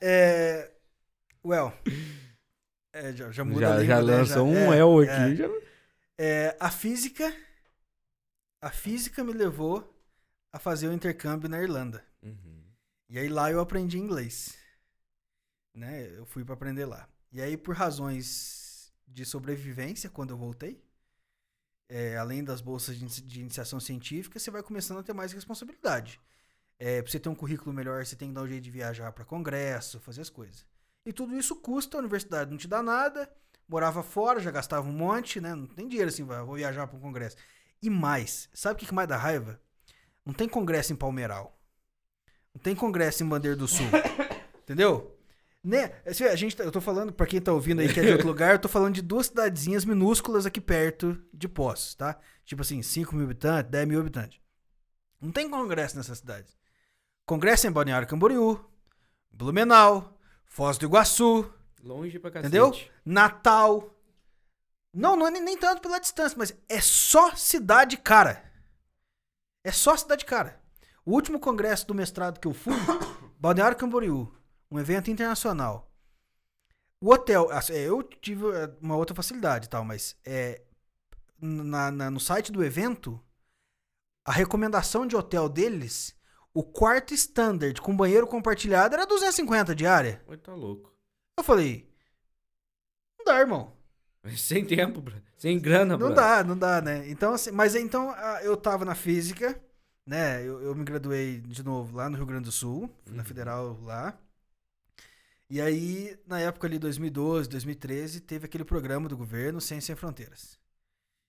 [0.01, 0.71] É,
[1.45, 1.73] well,
[2.93, 4.17] é, já, já muda Já, língua, já né?
[4.19, 5.09] lançou um é, El é.
[5.27, 5.37] aqui.
[5.37, 5.49] já-
[6.19, 7.35] É, a física,
[8.61, 9.95] a física me levou
[10.53, 12.05] a fazer o intercâmbio na Irlanda.
[12.23, 12.65] Uhum.
[13.09, 14.57] E aí lá eu aprendi inglês.
[15.75, 16.17] Né?
[16.17, 17.09] Eu fui para aprender lá.
[17.31, 20.83] E aí por razões de sobrevivência, quando eu voltei,
[21.89, 26.21] é, além das bolsas de, de iniciação científica, você vai começando a ter mais responsabilidade.
[26.79, 29.13] É, pra você ter um currículo melhor, você tem que dar um jeito de viajar
[29.13, 30.67] para congresso, fazer as coisas.
[31.05, 33.33] E tudo isso custa, a universidade não te dá nada.
[33.69, 35.55] Morava fora, já gastava um monte, né?
[35.55, 37.37] Não tem dinheiro assim, vou viajar para um congresso.
[37.83, 39.61] E mais, sabe o que mais dá raiva?
[40.25, 41.61] Não tem congresso em Palmeiral.
[42.55, 43.87] Não tem congresso em Bandeira do Sul.
[44.63, 45.17] Entendeu?
[45.63, 46.01] Né?
[46.05, 48.29] A gente, tá- eu tô falando, pra quem tá ouvindo aí que é de outro
[48.29, 52.19] lugar, eu tô falando de duas cidadezinhas minúsculas aqui perto de Poços, tá?
[52.45, 54.41] Tipo assim, 5 mil habitantes, 10 mil habitantes.
[55.21, 56.57] Não tem congresso nessas cidades.
[57.25, 58.65] Congresso em Balneário Camboriú,
[59.33, 61.53] Blumenau, Foz do Iguaçu,
[61.87, 62.49] Longe pra cacete.
[62.49, 62.75] Entendeu?
[63.05, 63.95] Natal.
[64.93, 68.45] Não, não é nem, nem tanto pela distância, mas é só cidade cara.
[69.65, 70.61] É só cidade cara.
[71.05, 72.73] O último congresso do mestrado que eu fui,
[73.39, 74.35] Balneário Camboriú,
[74.71, 75.93] um evento internacional.
[77.01, 80.63] O hotel, assim, é, eu tive é, uma outra facilidade e tal, mas é,
[81.41, 83.21] na- na- no site do evento,
[84.25, 86.17] a recomendação de hotel deles,
[86.55, 90.25] o quarto standard com banheiro compartilhado era 250 diária.
[90.27, 90.96] Oi, tá louco.
[91.39, 91.87] Eu falei,
[93.19, 93.73] não dá, irmão.
[94.37, 95.15] Sem tempo, bro.
[95.37, 96.15] Sem grana, Não bro.
[96.17, 97.09] dá, não dá, né?
[97.09, 99.61] Então, assim, mas então eu tava na física,
[100.07, 100.41] né?
[100.43, 103.25] Eu, eu me graduei de novo lá no Rio Grande do Sul, na Uhum.
[103.25, 104.19] Federal lá.
[105.49, 110.59] E aí, na época ali, 2012, 2013, teve aquele programa do governo Ciência Sem Fronteiras,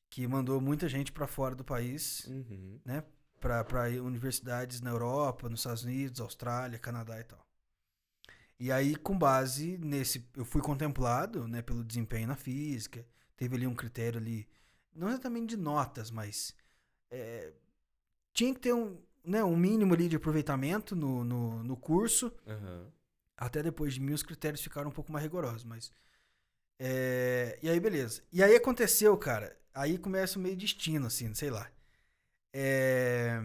[0.10, 2.80] que mandou muita gente pra fora do país, Uhum.
[3.40, 7.47] pra pra universidades na Europa, nos Estados Unidos, Austrália, Canadá e tal.
[8.60, 13.06] E aí, com base nesse, eu fui contemplado, né, pelo desempenho na física.
[13.36, 14.48] Teve ali um critério ali,
[14.96, 16.56] não exatamente de notas, mas
[17.12, 17.54] é,
[18.34, 22.34] tinha que ter um, né, um mínimo ali de aproveitamento no, no, no curso.
[22.48, 22.92] Aham.
[23.38, 25.92] Até depois de mim, os critérios ficaram um pouco mais rigorosos, mas.
[26.80, 28.24] é, e aí, beleza.
[28.32, 29.58] E aí aconteceu, cara.
[29.74, 31.70] Aí começa o meio destino, assim, sei lá.
[32.54, 33.40] É,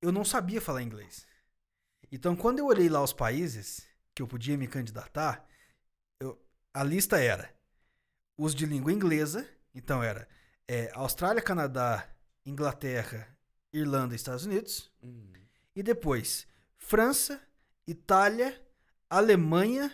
[0.00, 1.26] eu não sabia falar inglês.
[2.14, 5.44] Então, quando eu olhei lá os países que eu podia me candidatar,
[6.20, 6.40] eu-
[6.72, 7.52] a lista era
[8.38, 9.44] os de língua inglesa.
[9.74, 10.28] Então, era
[10.68, 12.08] é, Austrália, Canadá,
[12.46, 13.36] Inglaterra,
[13.72, 14.92] Irlanda e Estados Unidos.
[15.02, 15.32] Uhum.
[15.74, 16.46] E depois,
[16.78, 17.42] França,
[17.84, 18.64] Itália,
[19.10, 19.92] Alemanha,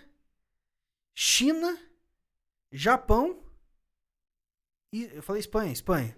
[1.15, 1.75] China,
[2.71, 3.43] Japão
[4.93, 6.15] e eu falei Espanha, Espanha.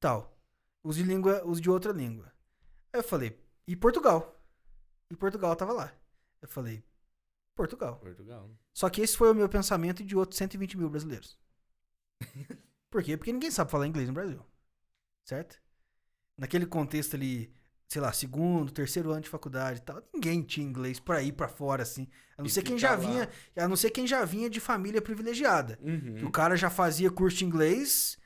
[0.00, 0.36] Tal.
[0.82, 2.32] Os de língua, os de outra língua.
[2.92, 4.37] Aí eu falei, e Portugal?
[5.10, 5.92] E Portugal tava lá.
[6.40, 6.84] Eu falei,
[7.54, 7.96] Portugal.
[7.98, 8.50] Portugal.
[8.72, 11.38] Só que esse foi o meu pensamento e de outros 120 mil brasileiros.
[12.90, 13.16] Por quê?
[13.16, 14.44] Porque ninguém sabe falar inglês no Brasil.
[15.24, 15.60] Certo?
[16.36, 17.52] Naquele contexto ali,
[17.86, 21.48] sei lá, segundo, terceiro ano de faculdade e tal, ninguém tinha inglês pra ir pra
[21.48, 22.08] fora, assim.
[22.36, 22.96] A não E ser quem já lá.
[22.96, 23.28] vinha.
[23.56, 25.76] A não ser quem já vinha de família privilegiada.
[25.76, 25.84] Que
[26.22, 26.26] Uhum.
[26.28, 28.16] o cara já fazia curso de inglês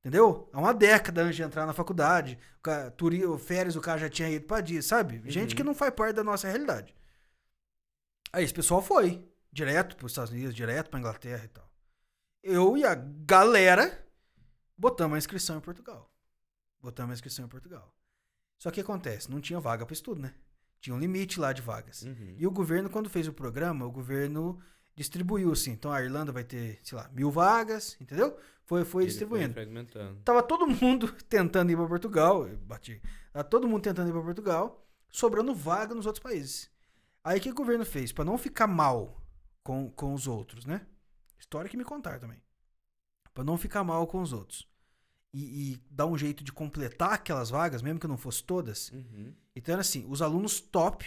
[0.00, 0.48] Entendeu?
[0.52, 2.38] Há uma década antes de entrar na faculdade.
[2.58, 5.22] O cara, turi, férias o cara já tinha ido pra dia, sabe?
[5.30, 5.56] Gente Uhum.
[5.56, 6.94] que não faz parte da nossa realidade.
[8.32, 9.26] Aí esse pessoal foi.
[9.52, 11.68] Direto pros Estados Unidos, direto pra Inglaterra e tal.
[12.42, 14.06] Eu e a galera
[14.78, 16.10] botamos a inscrição em Portugal.
[16.80, 17.92] Botamos a inscrição em Portugal.
[18.58, 20.34] Só que acontece, não tinha vaga pra estudo, né?
[20.80, 22.02] Tinha um limite lá de vagas.
[22.02, 22.36] Uhum.
[22.38, 24.62] E o governo, quando fez o programa, o governo
[25.00, 25.72] distribuiu assim.
[25.72, 28.38] Então a Irlanda vai ter, sei lá, mil vagas, entendeu?
[28.64, 29.54] Foi, foi Ele distribuindo.
[29.54, 30.20] fragmentando.
[30.22, 32.46] Tava todo mundo tentando ir pra Portugal.
[32.62, 33.02] Bati.
[33.32, 36.70] Tava todo mundo tentando ir pra Portugal, sobrando vaga nos outros países.
[37.24, 38.12] Aí o que o governo fez?
[38.12, 39.20] Pra não ficar mal
[39.62, 40.86] com, com os outros, né?
[41.38, 42.42] História que me contaram também.
[43.34, 44.68] Pra não ficar mal com os outros.
[45.32, 48.90] E, e dar um jeito de completar aquelas vagas, mesmo que não fosse todas.
[48.90, 49.34] Uhum.
[49.54, 51.06] Então era assim, os alunos top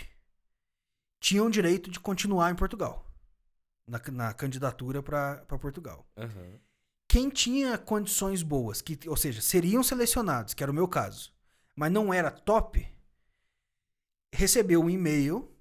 [1.19, 3.12] tinham direito de continuar em Portugal.
[3.85, 6.07] Na, na candidatura para Portugal.
[6.17, 6.59] Aham.
[7.07, 11.31] Quem tinha condições boas, que, ou seja, seriam selecionados, que era o meu caso,
[11.75, 12.87] mas não era top,
[14.33, 15.51] recebeu um e-mail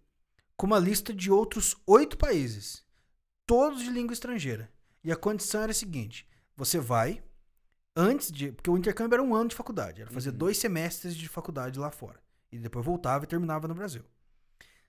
[0.57, 2.85] com uma lista de outros oito países,
[3.47, 4.73] todos de língua estrangeira.
[5.05, 6.27] E a condição era a seguinte:
[6.57, 7.23] você vai
[7.97, 8.53] antes de.
[8.53, 10.36] Porque o intercâmbio era um ano de faculdade, era fazer Uhum.
[10.39, 12.23] dois semestres de faculdade lá fora.
[12.51, 14.05] E depois voltava e terminava no Brasil.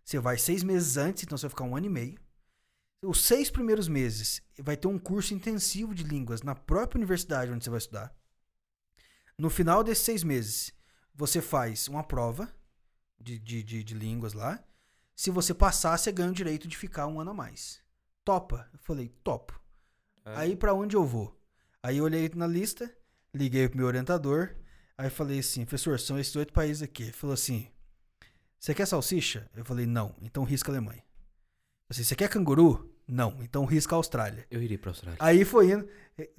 [0.03, 2.19] Você vai seis meses antes, então você vai ficar um ano e meio.
[3.03, 7.63] Os seis primeiros meses vai ter um curso intensivo de línguas na própria universidade onde
[7.63, 8.15] você vai estudar.
[9.37, 10.71] No final desses seis meses,
[11.13, 12.49] você faz uma prova
[13.19, 14.63] de, de, de, de línguas lá.
[15.15, 17.81] Se você passar, você ganha o direito de ficar um ano a mais.
[18.23, 18.69] Topa?
[18.71, 19.59] Eu falei, topo.
[20.23, 21.37] Ah, Aí pra onde eu vou?
[21.81, 22.89] Aí eu olhei na lista,
[23.33, 24.55] liguei pro meu orientador,
[24.97, 27.03] aí falei assim, professor, são esses oito países aqui.
[27.03, 27.67] Ele falou assim,
[28.57, 29.49] você quer salsicha?
[29.53, 31.03] Eu falei, não, então risca a Alemanha.
[31.89, 32.92] Falei, você quer canguru?
[33.07, 34.45] Não, então risca a Austrália.
[34.49, 35.17] Eu iria pra Austrália.
[35.19, 35.87] Aí foi indo,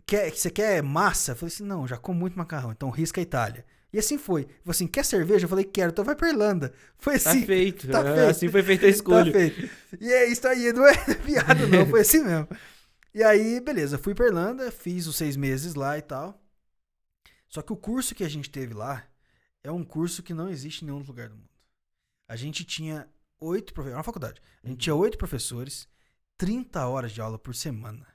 [0.06, 1.32] quer, você quer massa?
[1.32, 3.64] Eu falei assim, não, já como muito macarrão, então risca a Itália.
[3.92, 4.42] E assim foi.
[4.42, 5.44] Falou assim, quer cerveja?
[5.44, 6.72] Eu falei, quero, então vai pra Irlanda.
[6.98, 7.46] Foi Tá assim.
[7.46, 7.86] feito.
[7.88, 8.30] tá Ah, feito.
[8.30, 9.32] Assim foi feita a escolha.
[9.32, 9.70] Tá feito.
[10.00, 12.48] E é isso aí, não é piada não, foi assim mesmo.
[13.14, 16.42] E aí, beleza, fui pra Irlanda, fiz os seis meses lá e tal.
[17.48, 19.06] Só que o curso que a gente teve lá
[19.62, 21.48] é um curso que não existe em nenhum lugar do mundo.
[22.28, 23.08] A gente tinha
[23.38, 25.86] oito professores, uma faculdade, a gente tinha oito professores,
[26.36, 28.06] 30 horas de aula por semana.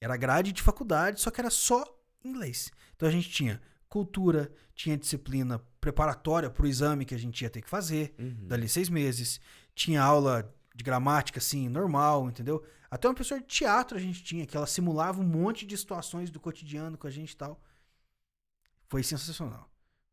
[0.00, 1.84] Era grade de faculdade, só que era só
[2.24, 2.70] inglês.
[2.96, 7.62] Então a gente tinha cultura, tinha disciplina preparatória pro exame que a gente ia ter
[7.62, 8.46] que fazer Uhum.
[8.48, 9.40] dali seis meses.
[9.74, 12.64] Tinha aula de gramática, assim, normal, entendeu?
[12.90, 16.30] Até uma professora de teatro a gente tinha, que ela simulava um monte de situações
[16.30, 17.60] do cotidiano com a gente e tal.
[18.88, 19.71] Foi sensacional.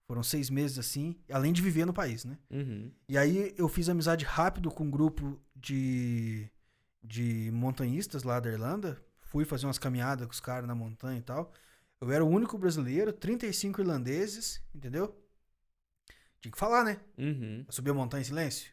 [0.10, 2.36] Foram seis meses assim, além de viver no país, né?
[2.50, 2.92] Uhum.
[3.08, 6.50] E aí eu fiz amizade rápido com um grupo de,
[7.04, 9.00] de montanhistas lá da Irlanda.
[9.22, 11.54] Fui fazer umas caminhadas com os caras na montanha e tal.
[12.02, 15.16] Eu era o único brasileiro, 35 irlandeses, entendeu?
[16.42, 17.00] Tinha que falar, né?
[17.16, 17.64] Uhum.
[17.70, 18.72] Subir a montanha em silêncio.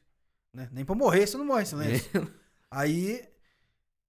[0.54, 0.70] Né?
[0.72, 2.32] Nem pra morrer, você não morre em silêncio.
[2.70, 3.22] aí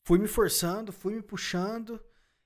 [0.06, 2.00] fui me forçando, fui me puxando.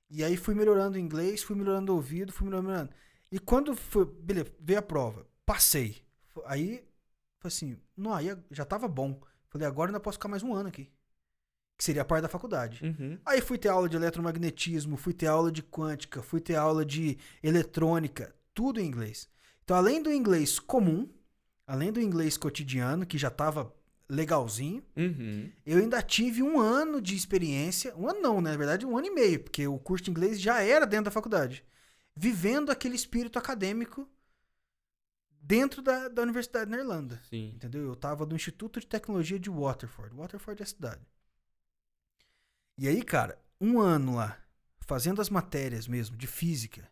[0.10, 2.90] E aí fui melhorando o inglês, fui melhorando o ouvido, fui melhorando.
[3.32, 6.02] E quando foi, beleza, veio a prova, passei.
[6.46, 6.84] Aí,
[7.40, 9.22] foi assim, não, aí já tava bom.
[9.50, 10.90] Falei, agora ainda posso ficar mais um ano aqui.
[11.78, 12.84] Que seria a parte da faculdade.
[12.86, 13.18] Uhum.
[13.26, 17.18] Aí fui ter aula de eletromagnetismo, fui ter aula de quântica, fui ter aula de
[17.42, 19.30] eletrônica, tudo em inglês.
[19.64, 21.10] Então, além do inglês comum,
[21.66, 23.74] além do inglês cotidiano, que já estava
[24.10, 25.50] legalzinho, Uhum.
[25.66, 27.96] eu ainda tive um ano de experiência.
[27.96, 28.52] Um ano não, né?
[28.52, 31.12] na verdade, um ano e meio, porque o curso de inglês já era dentro da
[31.12, 31.64] faculdade.
[32.16, 34.08] Vivendo aquele espírito acadêmico
[35.42, 37.22] dentro da, da universidade na Irlanda.
[37.30, 37.52] Sim.
[37.56, 37.84] Entendeu?
[37.84, 40.16] Eu tava no Instituto de Tecnologia de Waterford.
[40.16, 41.02] Waterford é a cidade.
[42.78, 44.40] E aí, cara, um ano lá,
[44.80, 46.90] fazendo as matérias mesmo, de física,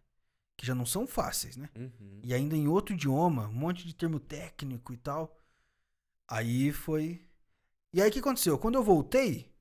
[0.56, 1.70] que já não são fáceis, né?
[1.76, 2.22] Uhum.
[2.24, 5.38] E ainda em outro idioma, um monte de termo técnico e tal.
[6.28, 7.26] Aí foi.
[7.94, 8.60] E aí o que aconteceu?
[8.60, 9.52] Quando eu voltei,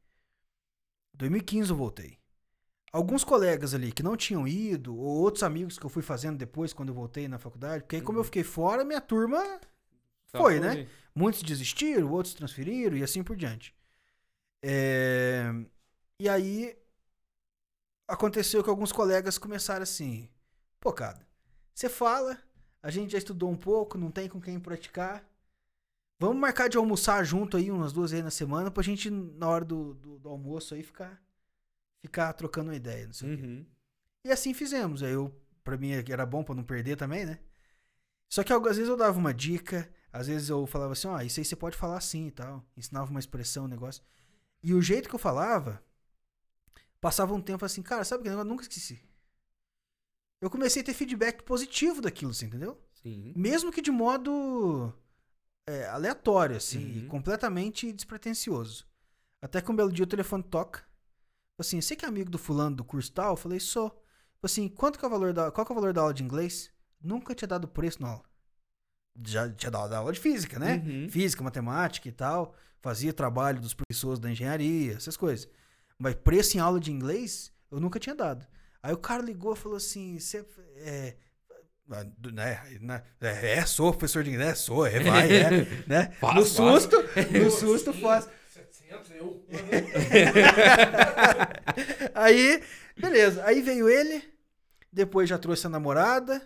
[1.14, 2.18] 2015 eu voltei.
[2.92, 6.72] Alguns colegas ali que não tinham ido, ou outros amigos que eu fui fazendo depois,
[6.72, 8.24] quando eu voltei na faculdade, porque aí, como eu Uhum.
[8.24, 9.60] fiquei fora, minha turma
[10.26, 10.86] Só Foi, né?
[11.14, 13.74] Muitos desistiram, outros transferiram e assim por diante.
[14.62, 15.52] É,
[16.20, 16.76] E aí
[18.06, 20.28] aconteceu que alguns colegas começaram assim:
[20.80, 21.26] pô, cara,
[21.74, 22.38] você fala,
[22.82, 25.24] a gente já estudou um pouco, não tem com quem praticar.
[26.20, 29.64] Vamos marcar de almoçar junto aí umas duas vezes na semana pra gente, na hora
[29.64, 31.22] do, do, do almoço aí, ficar,
[32.00, 33.06] ficar trocando uma ideia.
[33.06, 33.42] Não sei o quê.
[33.44, 33.66] Uhum.
[34.24, 35.02] E assim fizemos.
[35.02, 35.34] Aí eu,
[35.64, 37.38] pra mim, era bom pra não perder também, né?
[38.28, 41.40] Só que às vezes eu dava uma dica, às vezes eu falava assim, ó, isso
[41.40, 42.64] aí você pode falar assim e tal.
[42.76, 44.02] Ensinava uma expressão, um negócio.
[44.62, 45.82] E o jeito que eu falava,
[47.00, 48.46] passava um tempo assim, cara, sabe que negócio?
[48.46, 49.00] Eu nunca esqueci.
[50.40, 52.80] eu comecei a ter feedback positivo daquilo, você entendeu?
[53.02, 53.32] Sim.
[53.36, 54.92] Mesmo que de modo
[55.66, 56.98] é, aleatório, assim, Uhum.
[56.98, 58.86] e completamente despretensioso.
[59.42, 60.87] Até que um belo dia o telefone toca.
[61.58, 63.32] Assim, você que é amigo do fulano do curso tal?
[63.32, 64.00] Eu falei, sou.
[64.42, 66.22] Assim, quanto que é o valor da, qual que é o valor da aula de
[66.22, 66.70] inglês?
[67.02, 68.24] Nunca tinha dado preço na aula.
[69.26, 70.82] Já tinha dado aula de física, né?
[70.86, 71.08] Uhum.
[71.10, 72.54] Física, matemática e tal.
[72.80, 75.48] Fazia trabalho dos professores da engenharia, essas coisas.
[75.98, 78.46] Mas preço em aula de inglês, eu nunca tinha dado.
[78.80, 81.16] Aí o cara ligou e falou assim: você é.
[81.90, 85.50] ah, Né, né, é, é, sou professor de inglês, sou, é, vai, é,
[85.88, 86.12] né?
[86.20, 86.48] Faz, no faz.
[86.48, 86.96] susto,
[87.32, 88.28] no susto faz.
[88.88, 89.44] 700, eu.
[92.14, 92.62] Aí,
[93.00, 93.44] beleza.
[93.44, 94.22] Aí veio ele,
[94.92, 96.42] depois já trouxe a namorada,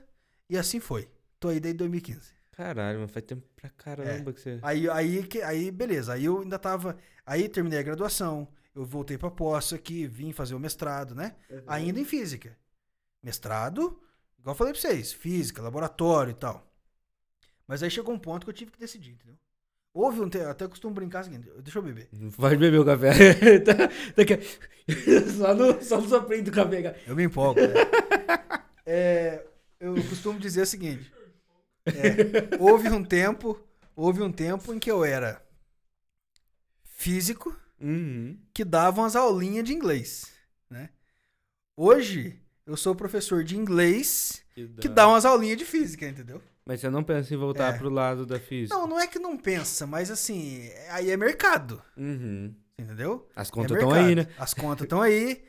[0.49, 1.09] e assim foi.
[1.39, 2.33] Tô aí desde 2015.
[2.53, 4.59] Caralho, mas faz tempo pra caramba que você.
[4.63, 6.13] Aí, aí, que- aí, beleza.
[6.13, 6.97] Aí eu ainda tava.
[7.27, 8.47] Aí terminei a graduação.
[8.75, 11.35] Eu voltei pra posse aqui, vim fazer o mestrado, né?
[11.67, 12.57] Ainda em física.
[13.23, 14.01] Mestrado,
[14.39, 16.67] igual eu falei pra vocês, física, laboratório e tal.
[17.67, 19.37] Mas aí chegou um ponto que eu tive que decidir, entendeu?
[19.95, 20.29] Houve um.
[20.29, 20.39] Te...
[20.41, 22.09] Até costumo brincar o seguinte: deixa eu beber.
[22.37, 23.61] Pode beber o café.
[23.61, 23.89] tá, tá
[25.37, 26.83] só, no, só no soprinho do café.
[26.83, 27.01] cara.
[27.07, 27.61] Eu me empolgo.
[27.61, 27.75] né?
[28.87, 29.45] É,
[29.79, 31.13] eu costumo dizer o seguinte:
[31.87, 33.61] é, houve um tempo,
[33.95, 35.43] houve um tempo em que eu era
[36.85, 38.39] físico Uhum.
[38.55, 40.33] que dava umas aulinhas de inglês,
[40.71, 40.89] né?
[41.77, 44.45] Hoje eu sou professor de inglês
[44.81, 46.41] que dá umas aulinhas de física, entendeu?
[46.65, 47.79] Mas você não pensa em voltar É.
[47.79, 48.77] pro lado da física?
[48.79, 52.55] Não, não é que não pensa, mas assim, aí é mercado, Uhum.
[52.79, 53.29] entendeu?
[53.35, 54.07] As É contas estão mercado.
[54.09, 54.27] aí, né?
[54.39, 55.45] As contas estão aí,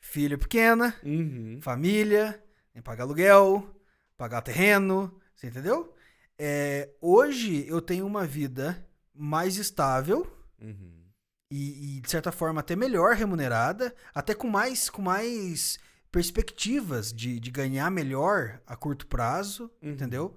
[0.00, 1.60] filha pequena, Uhum.
[1.62, 3.74] família, tem pagar aluguel,
[4.16, 5.94] pagar terreno, você entendeu?
[6.38, 8.84] É, hoje eu tenho uma vida
[9.14, 10.26] mais estável
[10.60, 11.04] Uhum.
[11.50, 15.78] e, e, de certa forma até melhor remunerada, até com mais com mais
[16.10, 19.92] perspectivas de, de ganhar melhor a curto prazo, Uhum.
[19.92, 20.36] entendeu?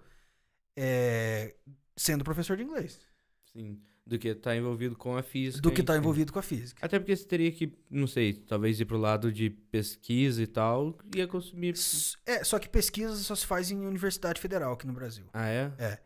[0.75, 1.55] É,
[1.95, 2.99] sendo professor de inglês,
[3.51, 3.81] Sim.
[4.05, 5.61] Do que tá envolvido com a física.
[5.61, 5.99] do que está si.
[5.99, 6.83] envolvido com a física.
[6.83, 10.97] Até porque você teria que, não sei, talvez ir pro lado de pesquisa e tal,
[11.15, 11.75] ia consumir.
[12.25, 15.27] É, só que pesquisa só se faz em universidade federal aqui no Brasil.
[15.31, 15.69] Ah, é?
[15.69, 15.99] Pra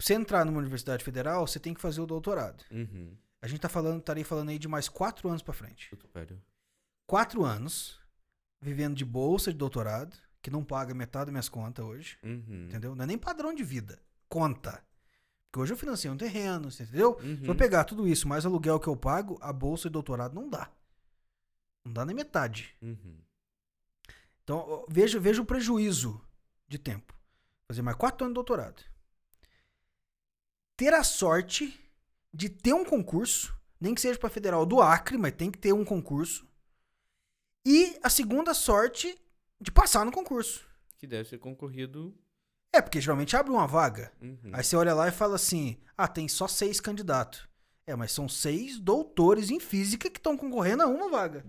[0.00, 2.62] você entrar numa universidade federal, você tem que fazer o doutorado.
[2.70, 3.16] Uhum.
[3.42, 5.90] A gente tá falando, estaria falando aí de mais quatro anos pra frente.
[5.90, 6.06] Puta.
[7.08, 7.98] Quatro anos
[8.60, 12.66] vivendo de bolsa de doutorado, que não paga metade das minhas contas hoje, Uhum.
[12.68, 12.94] entendeu?
[12.94, 14.84] Não é nem padrão de vida, conta.
[15.50, 17.18] Porque hoje eu financio um terreno, você entendeu?
[17.22, 17.38] Uhum.
[17.38, 20.48] Se eu pegar tudo isso mais aluguel que eu pago, a bolsa de doutorado não
[20.48, 20.70] dá.
[21.84, 22.76] Não dá nem metade.
[22.82, 23.18] Uhum.
[24.44, 26.20] Então, veja, veja o prejuízo
[26.66, 27.14] de tempo.
[27.66, 28.82] Fazer mais quatro anos de doutorado.
[30.76, 31.78] Ter a sorte
[32.32, 35.72] de ter um concurso, nem que seja para federal do Acre, mas tem que ter
[35.72, 36.46] um concurso.
[37.66, 39.18] E a segunda sorte
[39.60, 40.66] de passar no concurso.
[40.96, 42.16] Que deve ser concorrido.
[42.72, 44.12] É, porque geralmente abre uma vaga.
[44.20, 44.50] Uhum.
[44.52, 47.48] Aí você olha lá e fala assim: ah, tem só seis candidatos.
[47.86, 51.44] É, mas são seis doutores em física que estão concorrendo a uma vaga.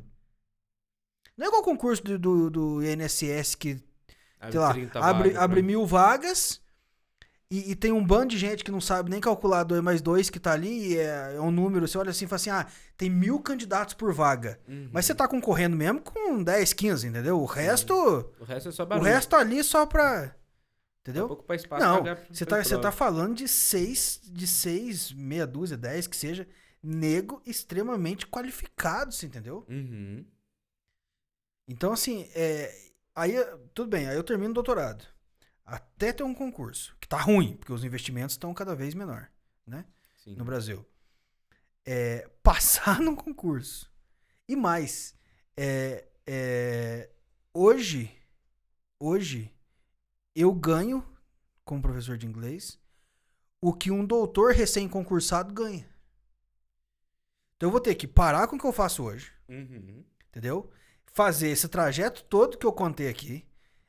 [1.35, 3.81] Não é igual o concurso do, do, do INSS que
[4.39, 6.61] Abre sei lá, 30 abre, vagas abre mil vagas
[7.51, 10.29] e, e tem um bando de gente que não sabe nem calcular 2 mais 2
[10.29, 12.67] que tá ali, e é, é um número, você olha assim e fala assim, ah,
[12.95, 14.59] tem mil candidatos por vaga.
[14.67, 14.89] Uhum.
[14.93, 17.39] Mas você tá concorrendo mesmo com 10, 15, entendeu?
[17.41, 17.93] O resto,
[18.39, 19.09] O resto é só o barulho.
[19.09, 20.35] resto ali só pra...
[21.01, 21.27] Entendeu?
[21.27, 25.77] pouco pra espaço Não, você tá, você tá falando de seis, de seis, meia dúzia,
[25.77, 26.47] dez, que seja,
[26.83, 29.65] nego extremamente qualificado, você entendeu?
[29.69, 30.25] Uhum.
[31.67, 32.75] Então, assim, é,
[33.15, 33.33] aí,
[33.73, 35.05] tudo bem, aí eu termino o doutorado.
[35.65, 39.29] Até ter um concurso, que tá ruim, porque os investimentos estão cada vez menor,
[39.65, 39.85] né?
[40.23, 40.35] Sim.
[40.35, 40.85] No Brasil.
[41.85, 43.91] É, passar num concurso.
[44.47, 45.15] E mais,
[45.55, 47.09] é, é,
[47.53, 48.11] hoje,
[48.99, 49.53] hoje,
[50.35, 51.05] eu ganho,
[51.65, 52.79] como professor de inglês,
[53.61, 55.87] o que um doutor recém-concursado ganha.
[57.55, 60.03] Então eu vou ter que parar com o que eu faço hoje, Uhum.
[60.29, 60.69] entendeu?
[61.11, 63.45] Fazer esse trajeto todo que eu contei aqui,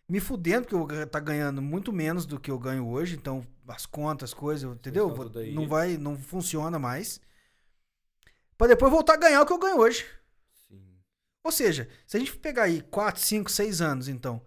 [0.08, 3.86] me fudendo, porque eu tá ganhando muito menos do que eu ganho hoje, então as
[3.86, 5.14] contas, as coisas, entendeu?
[5.14, 7.20] Vou- não vai, não funciona mais.
[8.58, 10.04] Pra depois voltar a ganhar o que eu ganho hoje.
[10.66, 10.82] Sim.
[11.44, 14.44] Ou seja, se a gente pegar aí 4, 5, 6 anos, então,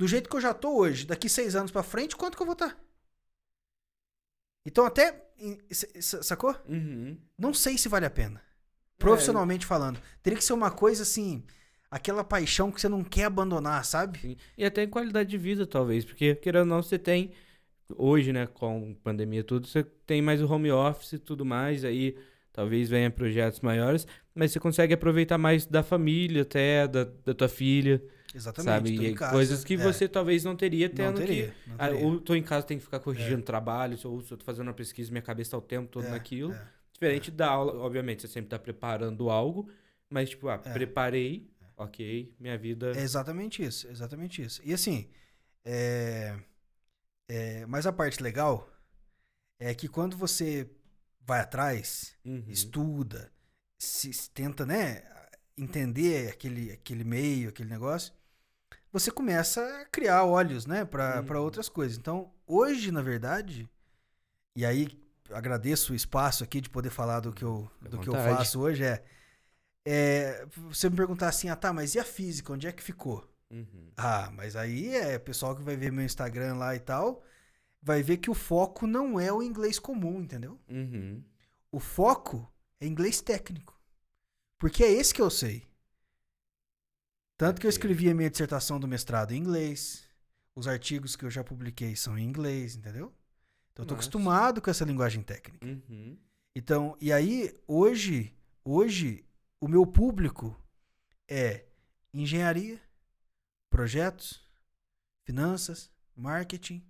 [0.00, 2.46] do jeito que eu já tô hoje, daqui 6 anos pra frente, quanto que eu
[2.46, 2.74] vou estar?
[4.64, 5.28] Então até,
[6.00, 6.56] sacou?
[6.66, 7.18] Uhum.
[7.38, 8.38] Não sei se vale a pena.
[8.38, 8.42] É.
[8.98, 10.00] Profissionalmente falando.
[10.22, 11.44] Teria que ser uma coisa assim,
[11.90, 14.38] aquela paixão que você não quer abandonar, sabe?
[14.56, 17.32] E até em qualidade de vida, talvez, porque, querendo ou não, você tem,
[17.94, 22.16] hoje, né, com pandemia tudo, você tem mais o home office e tudo mais, aí
[22.54, 27.50] talvez venha projetos maiores, mas você consegue aproveitar mais da família até, da, da tua
[27.50, 28.02] filha.
[28.34, 28.96] Exatamente.
[28.96, 29.14] sabe?
[29.14, 29.30] casa.
[29.32, 32.04] coisas que É, você talvez não teria não tendo que teria, não Ah, teria.
[32.06, 34.74] ou tô em casa, tenho que ficar corrigindo trabalho, ou se eu tô fazendo uma
[34.74, 36.52] pesquisa, minha cabeça tá o tempo todo É, naquilo.
[36.52, 36.68] é.
[36.92, 39.70] Diferente da aula, obviamente, você sempre tá preparando algo,
[40.08, 40.72] mas tipo, ah, É.
[40.72, 42.92] preparei, ok, minha vida.
[42.96, 44.60] É exatamente isso, exatamente isso.
[44.64, 45.08] E assim,
[45.64, 46.38] é,
[47.28, 48.68] é, mas a parte legal
[49.58, 50.68] é que quando você
[51.20, 52.44] vai atrás, Uhum.
[52.48, 53.32] estuda,
[53.78, 55.02] se, se tenta, né,
[55.56, 58.12] entender aquele, aquele meio, aquele negócio,
[58.92, 61.42] você começa a criar olhos, né, para Uhum.
[61.42, 61.96] outras coisas.
[61.96, 63.68] Então, hoje, na verdade,
[64.56, 64.88] e aí
[65.32, 68.84] agradeço o espaço aqui de poder falar do que eu, do que eu faço hoje,
[68.84, 69.02] é,
[69.86, 73.28] é você me perguntar assim, ah tá, mas e a física, onde é que ficou?
[73.50, 73.90] Uhum.
[73.96, 77.22] Ah, mas aí é o pessoal que vai ver meu Instagram lá e tal,
[77.82, 80.58] vai ver que o foco não é o inglês comum, entendeu?
[80.68, 81.22] Uhum.
[81.70, 83.78] O foco é inglês técnico.
[84.58, 85.66] Porque é esse que eu sei.
[87.40, 90.06] Tanto que eu escrevi a minha dissertação do mestrado em inglês.
[90.54, 93.14] Os artigos que eu já publiquei são em inglês, entendeu?
[93.72, 93.94] Então eu tô Nossa.
[93.94, 95.66] acostumado com essa linguagem técnica.
[95.66, 96.18] Uhum.
[96.54, 99.24] Então, e aí, hoje, hoje,
[99.58, 100.54] o meu público
[101.26, 101.64] é
[102.12, 102.78] engenharia,
[103.70, 104.46] projetos,
[105.24, 106.86] finanças, marketing,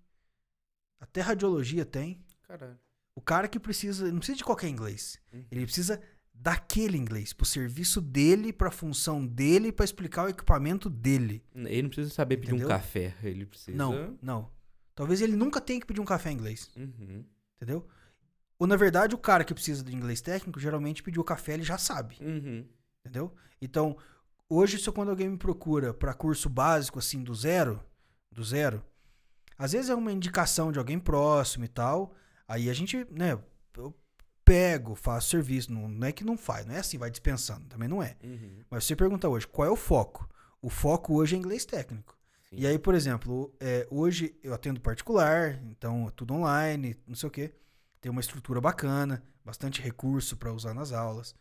[0.99, 2.25] até radiologia tem.
[2.43, 2.77] Caralho.
[3.15, 5.17] O cara que precisa, não precisa de qualquer inglês.
[5.33, 5.47] Uhum.
[5.49, 6.03] Ele precisa
[6.43, 11.45] daquele inglês, pro serviço dele, pra função dele, pra explicar o equipamento dele.
[11.55, 12.67] Ele não precisa saber pedir Entendeu?
[12.67, 13.77] um café, ele precisa.
[13.77, 14.51] Não, não.
[14.95, 17.25] Talvez ele nunca tenha que pedir um café em inglês, Uhum.
[17.57, 17.87] entendeu?
[18.59, 21.63] Ou na verdade, o cara que precisa de inglês técnico, geralmente pediu o café, ele
[21.63, 22.17] já sabe.
[22.21, 22.67] Uhum.
[23.05, 23.35] Entendeu?
[23.61, 23.97] Então,
[24.49, 27.83] hoje, se quando alguém me procura para curso básico, assim, do zero,
[28.33, 28.83] do zero,
[29.59, 32.15] às vezes é uma indicação de alguém próximo e tal,
[32.49, 33.39] aí a gente, né,
[33.77, 33.95] eu
[34.51, 37.89] pego, faço serviço, não, não é que não faz, não é assim, vai dispensando, também
[37.89, 38.17] não é.
[38.25, 38.65] Uhum.
[38.69, 40.29] Mas você pergunta hoje, qual é o foco?
[40.61, 42.19] O foco hoje é inglês técnico.
[42.49, 42.57] Sim.
[42.59, 47.29] E aí, por exemplo, é, hoje eu atendo particular, então é tudo online, não sei
[47.29, 47.55] o quê.
[48.01, 51.33] Tem uma estrutura bacana, bastante recurso para usar nas aulas.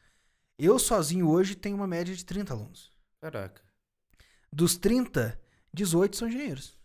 [0.55, 2.91] Eu sozinho hoje tenho uma média de 30 alunos.
[3.19, 3.63] Caraca.
[4.53, 5.39] Dos 30,
[5.73, 6.78] 18 são engenheiros.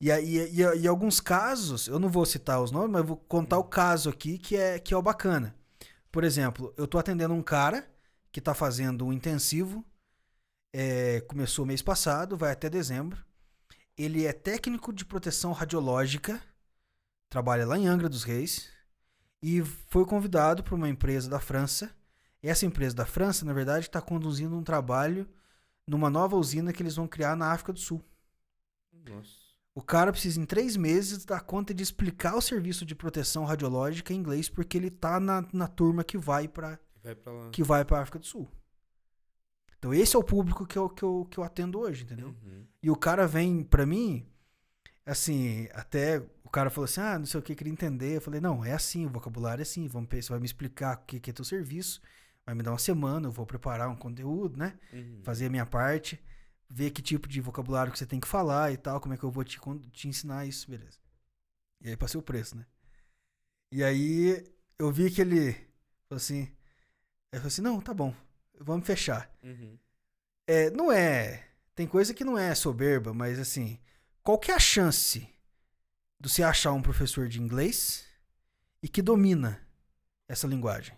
[0.00, 3.58] E, e, e, e alguns casos, eu não vou citar os nomes, mas vou contar
[3.58, 5.54] o caso aqui que é, que é o bacana.
[6.12, 7.88] Por exemplo, eu tô atendendo um cara
[8.30, 9.84] que tá fazendo um intensivo,
[10.72, 13.24] é, começou mês passado, vai até dezembro.
[13.96, 16.42] Ele é técnico de proteção radiológica,
[17.30, 18.68] trabalha lá em Angra dos Reis,
[19.42, 21.90] e foi convidado por uma empresa da França.
[22.42, 25.26] Essa empresa da França, na verdade, está conduzindo um trabalho
[25.86, 28.04] numa nova usina que eles vão criar na África do Sul.
[28.92, 29.45] Nossa.
[29.76, 34.10] O cara precisa, em três meses, dar conta de explicar o serviço de proteção radiológica
[34.10, 36.80] em inglês, porque ele tá na, na turma que vai para
[37.52, 38.50] que vai pra África do Sul.
[39.78, 42.28] Então, esse é o público que eu, que eu, que eu atendo hoje, entendeu?
[42.28, 42.64] Uhum.
[42.82, 44.26] E o cara vem pra mim,
[45.04, 48.16] assim, até o cara falou assim: ah, não sei o que, queria entender.
[48.16, 49.86] Eu falei: não, é assim, o vocabulário é assim.
[49.88, 52.00] Vamos, ver, você vai me explicar o que, que é teu serviço,
[52.46, 54.72] vai me dar uma semana, eu vou preparar um conteúdo, né?
[54.90, 55.20] Uhum.
[55.22, 56.18] fazer a minha parte,
[56.68, 59.24] ver que tipo de vocabulário que você tem que falar e tal, como é que
[59.24, 59.58] eu vou te,
[59.92, 60.98] te ensinar isso, beleza.
[61.80, 62.66] E aí passei o preço, né?
[63.70, 64.44] E aí
[64.78, 65.52] eu vi que ele
[66.08, 66.52] falou assim,
[67.32, 68.14] eu falei assim, não, tá bom,
[68.60, 69.30] vamos fechar.
[69.42, 69.78] Uhum.
[70.46, 73.78] É, não é, tem coisa que não é soberba, mas assim,
[74.22, 75.28] qual que é a chance
[76.18, 78.06] de você achar um professor de inglês
[78.82, 79.60] e que domina
[80.28, 80.96] essa linguagem?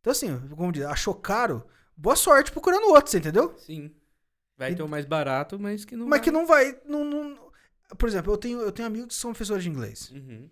[0.00, 1.66] Então assim, como diz, achou caro,
[1.96, 3.56] boa sorte procurando outro, você entendeu?
[3.58, 3.94] Sim.
[4.58, 6.04] Vai E- ter o mais barato, mas que não.
[6.06, 6.78] Mas vai- que não vai.
[6.84, 7.48] Não, não-
[7.96, 10.10] Por exemplo, eu tenho, eu tenho amigos que são professores de inglês.
[10.10, 10.50] Uhum.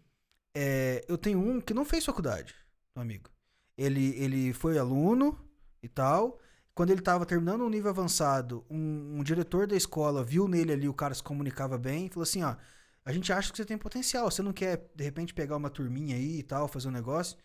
[0.55, 2.55] É, eu tenho um que não fez faculdade,
[2.97, 3.28] um amigo.
[3.77, 5.39] Ele, ele foi aluno
[5.83, 6.39] e tal.
[6.74, 10.89] Quando ele estava terminando o nível avançado, um, um diretor da escola viu nele ali,
[10.89, 12.57] o cara se comunicava bem, e falou assim: ó,
[13.05, 14.31] a gente acha que você tem potencial.
[14.31, 17.37] Você não quer, de repente, pegar uma turminha aí e tal, fazer um negócio?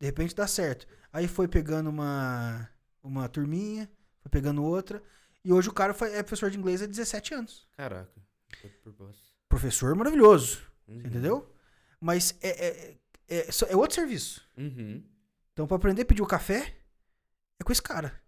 [0.00, 0.86] De repente dá certo.
[1.12, 2.68] Aí foi pegando uma,
[3.02, 3.88] uma turminha,
[4.20, 5.00] foi pegando outra.
[5.48, 7.66] E hoje o cara é professor de inglês há 17 anos.
[7.74, 8.12] Caraca.
[9.48, 10.98] Professor maravilhoso, Uhum.
[10.98, 11.50] entendeu?
[11.98, 12.96] Mas é, é,
[13.28, 14.46] é, só- é outro serviço.
[14.58, 15.02] Uhum.
[15.54, 16.76] Então, pra aprender a pedir o café,
[17.58, 18.20] é com esse cara.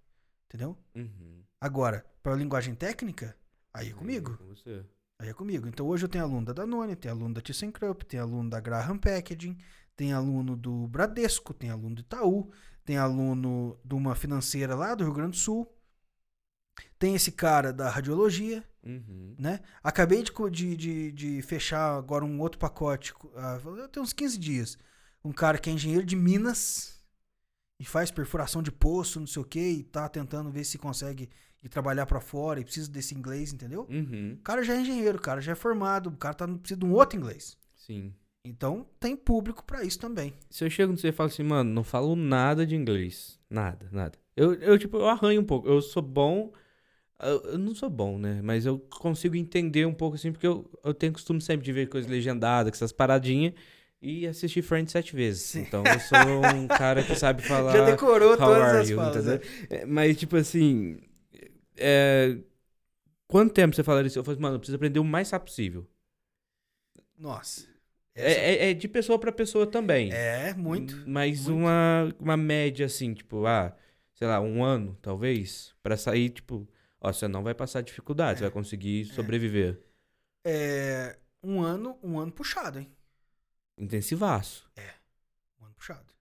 [0.47, 0.79] Entendeu?
[0.95, 1.45] Uhum.
[1.61, 3.37] Agora, pra linguagem técnica,
[3.75, 4.39] aí é Aí, comigo.
[4.39, 4.83] com você.
[5.19, 5.69] Aí é comigo.
[5.69, 8.97] Então, hoje eu tenho aluno da Danone, tenho aluno da ThyssenKrupp, tenho aluno da Graham
[8.97, 9.59] Packaging,
[9.95, 12.51] tem aluno do Bradesco, tem aluno do Itaú,
[12.83, 15.71] tem aluno de uma financeira lá do Rio Grande do Sul.
[16.99, 19.35] Tem esse cara da radiologia, Uhum.
[19.39, 19.61] né?
[19.83, 23.59] Acabei de, de, de, de fechar agora um outro pacote, ah,
[23.93, 24.79] tem uns 15 dias.
[25.23, 26.99] Um cara que é engenheiro de Minas.
[27.79, 31.29] e faz perfuração de poço, não sei o que, e tá tentando ver se consegue
[31.63, 33.87] ir trabalhar pra fora e precisa desse inglês, entendeu?
[33.91, 34.35] Uhum.
[34.39, 36.87] O cara já é engenheiro, o cara já é formado, o cara tá, precisa de
[36.87, 37.57] um outro inglês.
[37.75, 38.15] Sim.
[38.45, 40.33] Então tem público pra isso também.
[40.49, 43.39] Se eu chego no você e falo assim, mano, não falo nada de inglês.
[43.51, 44.19] Nada, nada.
[44.35, 45.69] Eu, eu tipo, eu arranho um pouco.
[45.69, 46.51] Eu sou bom.
[47.23, 48.41] Eu, eu não sou bom, né?
[48.43, 51.89] Mas eu consigo entender um pouco assim, porque eu, eu tenho costume sempre de ver
[51.89, 53.53] coisas legendadas, com essas paradinhas,
[54.01, 55.43] e assistir Friends sete vezes.
[55.43, 55.61] Sim.
[55.61, 57.73] Então eu sou um cara que sabe falar.
[57.73, 59.25] já decorou todas as you, falas.
[59.27, 59.41] né?
[59.87, 60.99] Mas, tipo assim.
[61.77, 62.37] É...
[63.27, 64.19] Quanto tempo você falaria isso?
[64.19, 65.87] Eu falei, mano, eu preciso aprender o mais rápido possível.
[67.19, 67.67] Nossa.
[68.15, 70.11] É, Essa- é- é de pessoa pra pessoa também.
[70.13, 70.97] é, muito.
[71.07, 71.59] Mas muito.
[71.61, 73.77] Uma, uma média, assim, tipo, ah,
[74.15, 76.69] sei lá, um ano, talvez, pra sair, tipo,
[77.01, 79.81] ó, você não vai passar dificuldade, você vai conseguir sobreviver.
[80.45, 82.95] É, um ano, um ano puxado, hein?
[83.77, 84.71] Intensivaço.
[85.61, 86.13] Um ano puxado.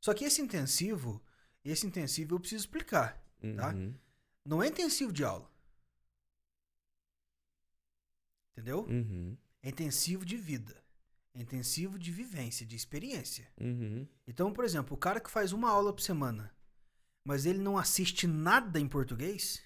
[0.00, 1.22] Só que esse intensivo,
[1.64, 3.22] esse intensivo eu preciso explicar.
[3.56, 3.74] Tá.
[3.74, 3.94] Uhum.
[4.44, 5.50] Não é intensivo de aula.
[8.52, 8.86] Entendeu?
[8.88, 9.36] Uhum.
[9.62, 10.82] É intensivo de vida.
[11.34, 13.46] É intensivo de vivência, de experiência.
[13.60, 14.06] Uhum.
[14.26, 16.50] Então, por exemplo, o cara que faz uma aula por semana,
[17.22, 19.60] mas ele não assiste nada em português,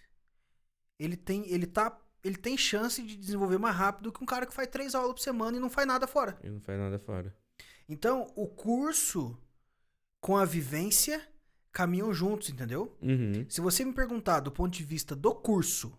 [1.01, 4.53] ele tem, ele tá, ele tem chance de desenvolver mais rápido que um cara que
[4.53, 6.39] faz três aulas por semana e não faz nada fora.
[6.45, 7.35] E não faz nada fora.
[7.89, 9.37] Então, o curso
[10.21, 11.27] com a vivência
[11.73, 12.97] caminham juntos, entendeu?
[13.01, 13.47] Uhum.
[13.49, 15.99] Se você me perguntar do ponto de vista do curso,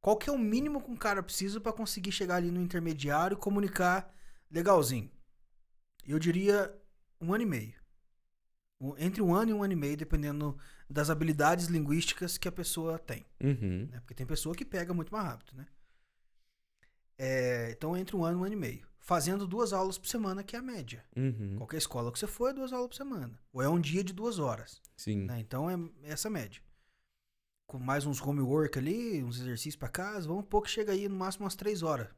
[0.00, 3.34] qual que é o mínimo que um cara precisa para conseguir chegar ali no intermediário
[3.34, 4.12] e comunicar
[4.50, 5.10] legalzinho?
[6.06, 6.74] Eu diria
[7.20, 7.74] um ano e meio.
[8.96, 10.56] Entre um ano e um ano e meio, dependendo
[10.88, 13.26] das habilidades linguísticas que a pessoa tem.
[13.42, 13.88] Uhum.
[13.90, 14.00] né?
[14.00, 15.66] Porque tem pessoa que pega muito mais rápido, né?
[17.18, 18.88] É, então, entre um ano e um ano e meio.
[19.00, 21.04] Fazendo duas aulas por semana, que é a média.
[21.16, 21.56] Uhum.
[21.56, 23.38] Qualquer escola que você for, é duas aulas por semana.
[23.52, 24.80] Ou é um dia de duas horas.
[24.96, 25.24] Sim.
[25.24, 25.40] né?
[25.40, 26.62] Então é essa média.
[27.66, 31.16] Com mais uns homework ali, uns exercícios pra casa, vamos um pouco chega aí no
[31.16, 32.08] máximo umas três horas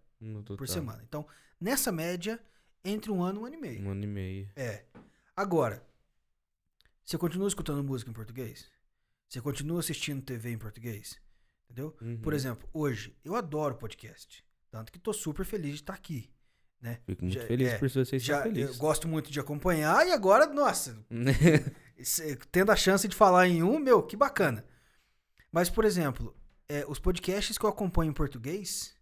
[0.57, 1.03] por semana.
[1.07, 1.27] Então,
[1.61, 2.41] nessa média,
[2.85, 3.83] entre um ano e um ano e meio.
[3.83, 4.49] Um ano e meio.
[4.55, 4.85] É.
[5.37, 5.83] Agora,
[7.11, 8.71] você continua escutando música em português?
[9.29, 11.21] Você continua assistindo TV em português?
[11.65, 11.97] Entendeu?
[12.01, 12.21] Uhum.
[12.21, 14.45] Por exemplo, hoje, eu adoro podcast.
[14.71, 16.31] Tanto que tô super feliz de estar aqui.
[16.81, 17.01] Né?
[17.05, 18.77] Fico muito Já- feliz é, por você Já, estar eu feliz.
[18.79, 21.05] gosto muito de acompanhar e agora, nossa,
[22.53, 24.65] tendo a chance de falar em um, meu, que bacana.
[25.51, 26.33] Mas, por exemplo,
[26.69, 28.95] é, os podcasts que eu acompanho em português,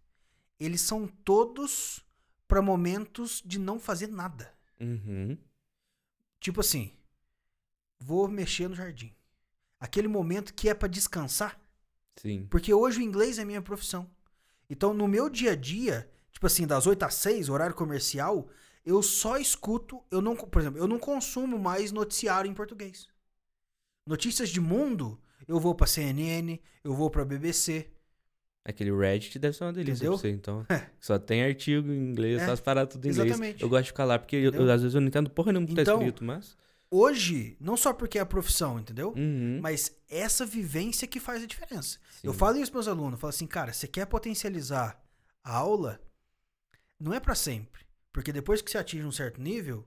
[0.59, 2.03] eles são todos
[2.47, 4.51] para momentos de não fazer nada.
[4.81, 5.37] Uhum.
[6.39, 6.98] Tipo assim,
[7.99, 9.13] vou mexer no jardim.
[9.79, 11.59] Aquele momento que é para descansar,
[12.17, 12.47] Sim.
[12.49, 14.09] porque hoje o inglês é minha profissão.
[14.69, 18.47] Então, no meu dia a dia, tipo assim, das 8 às 6, horário comercial,
[18.85, 23.07] eu só escuto, eu não, por exemplo, eu não consumo mais noticiário em português.
[24.05, 27.89] Notícias de mundo, eu vou pra CNN, eu vou pra BBC.
[28.65, 30.11] Aquele Reddit deve ser uma delícia Entendeu?
[30.13, 30.65] pra você, então.
[30.69, 30.89] É.
[30.99, 33.27] Só tem artigo em inglês, É, só as paradas tudo em inglês.
[33.29, 33.63] exatamente.
[33.63, 35.67] Eu gosto de ficar lá, porque eu- eu, às vezes eu não entendo porra nenhuma
[35.67, 36.55] que tá Então, escrito, mas...
[36.91, 39.13] Hoje, não só porque é a profissão, entendeu?
[39.15, 39.59] Uhum.
[39.61, 41.99] Mas essa vivência que faz a diferença.
[42.23, 42.39] Eu Sim.
[42.39, 44.99] falo isso pros meus alunos, eu falo assim, cara, você quer potencializar
[45.43, 46.01] a aula,
[46.99, 47.85] não é pra sempre.
[48.11, 49.85] Porque depois que você atinge um certo nível,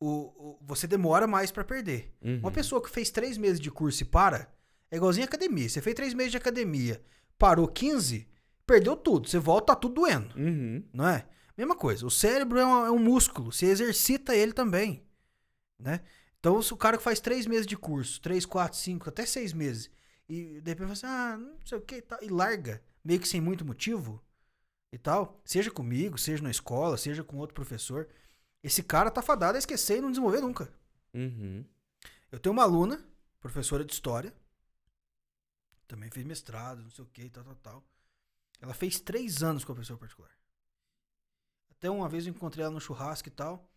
[0.00, 2.14] o, o- você demora mais pra perder.
[2.22, 2.38] Uhum.
[2.38, 4.48] Uma pessoa que fez três meses de curso e para,
[4.92, 5.68] é igualzinho à academia.
[5.68, 7.02] Você fez três meses de academia,
[7.36, 8.28] parou 15,
[8.64, 9.28] perdeu tudo.
[9.28, 10.84] Você volta, tá tudo doendo, Uhum.
[10.92, 11.26] não é?
[11.56, 12.06] Mesma coisa.
[12.06, 15.02] O cérebro é um, é um músculo, você exercita ele também,
[15.80, 16.00] né?
[16.38, 19.52] Então, se o cara que faz três meses de curso, três, quatro, cinco, até seis
[19.52, 19.90] meses,
[20.28, 23.28] e de repente fala assim, ah, não sei o que, tá, e larga, meio que
[23.28, 24.22] sem muito motivo
[24.92, 28.08] e tal, seja comigo, seja na escola, seja com outro professor,
[28.62, 30.72] esse cara tá fadado a esquecer e não desenvolver nunca.
[31.12, 31.64] Uhum.
[32.30, 33.04] Eu tenho uma aluna,
[33.40, 34.32] professora de história,
[35.88, 37.84] também fez mestrado, não sei o que, tal, tal, tal.
[38.60, 40.30] Ela fez três anos com a professora particular.
[41.70, 43.67] Até uma vez eu encontrei ela no churrasco e tal.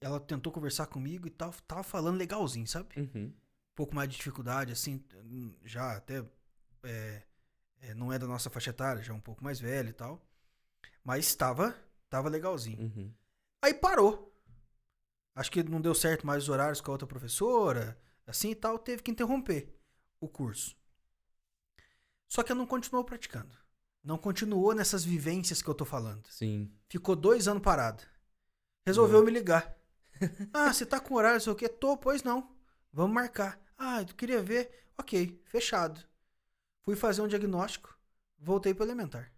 [0.00, 2.88] Ela tentou conversar comigo e tal, tava falando legalzinho, sabe?
[2.96, 3.26] Uhum.
[3.26, 3.34] Um
[3.74, 5.04] pouco mais de dificuldade, assim,
[5.64, 6.24] já até
[6.84, 7.22] é,
[7.80, 10.24] é, não é da nossa faixa etária, já é um pouco mais velha e tal.
[11.02, 11.74] Mas estava,
[12.08, 12.80] tava legalzinho.
[12.80, 13.12] Uhum.
[13.62, 14.34] Aí parou.
[15.34, 18.78] Acho que não deu certo mais os horários com a outra professora, assim e tal,
[18.78, 19.72] teve que interromper
[20.20, 20.76] o curso.
[22.28, 23.56] Só que ela não continuou praticando.
[24.02, 26.26] Não continuou nessas vivências que eu tô falando.
[26.28, 26.70] Sim.
[26.88, 28.02] Ficou dois anos parada.
[28.86, 29.77] Resolveu me ligar.
[30.52, 31.68] ah, você tá com horário, não sei o quê?
[31.68, 32.54] Tô, pois não.
[32.92, 33.60] Vamos marcar.
[33.76, 34.70] Ah, tu queria ver?
[34.98, 36.00] Ok, fechado.
[36.82, 37.96] Fui fazer um diagnóstico,
[38.38, 39.32] voltei pro elementar.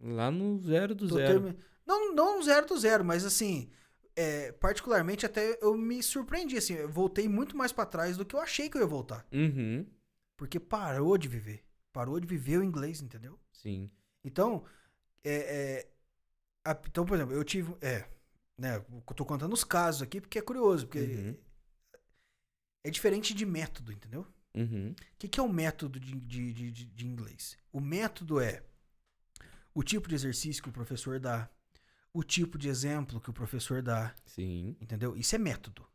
[0.00, 1.40] Lá no zero do Tô zero.
[1.42, 3.70] termi- Não, não zero do zero, mas assim,
[4.14, 8.34] é, particularmente, até eu me surpreendi, assim, eu voltei muito mais pra trás do que
[8.34, 9.26] eu achei que eu ia voltar.
[9.32, 9.86] Uhum.
[10.36, 11.64] Porque parou de viver.
[11.92, 13.38] Parou de viver o inglês, entendeu?
[13.52, 13.90] Sim.
[14.24, 14.64] Então,
[15.24, 15.34] é,
[15.84, 15.88] é,
[16.64, 17.74] a- então, por exemplo, eu tive.
[17.80, 18.04] É,
[18.58, 18.76] né?
[18.76, 21.36] Eu tô contando os casos aqui porque é curioso, porque Uhum.
[22.84, 24.26] é diferente de método, entendeu?
[24.54, 24.92] Uhum.
[24.92, 27.58] O que, que é o método de, de, de, de- inglês?
[27.72, 28.62] O método é
[29.74, 31.50] o tipo de exercício que o professor dá,
[32.12, 34.74] o tipo de exemplo que o professor dá, Sim.
[34.80, 35.14] entendeu?
[35.16, 35.86] Isso é método.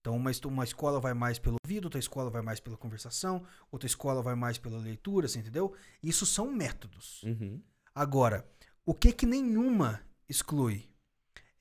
[0.00, 3.86] Então, uma, uma escola vai mais pelo ouvido, outra escola vai mais pela conversação, outra
[3.86, 5.74] escola vai mais pela leitura, você entendeu?
[6.02, 7.22] Isso são métodos.
[7.22, 7.62] Uhum.
[7.94, 8.46] Agora,
[8.84, 10.90] o que que nenhuma exclui?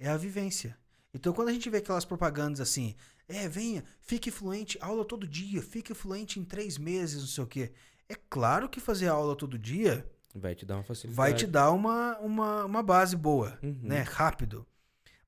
[0.03, 0.77] É a vivência.
[1.13, 2.95] Então, quando a gente vê aquelas propagandas assim,
[3.27, 7.47] é, venha, fique fluente, aula todo dia, fique fluente em três meses, não sei o
[7.47, 7.71] quê.
[8.09, 10.05] É claro que fazer aula todo dia
[10.35, 11.15] Vai te dar uma facilidade.
[11.15, 13.79] vai te dar uma, uma, uma base boa, Uhum.
[13.83, 14.01] né?
[14.01, 14.65] Rápido.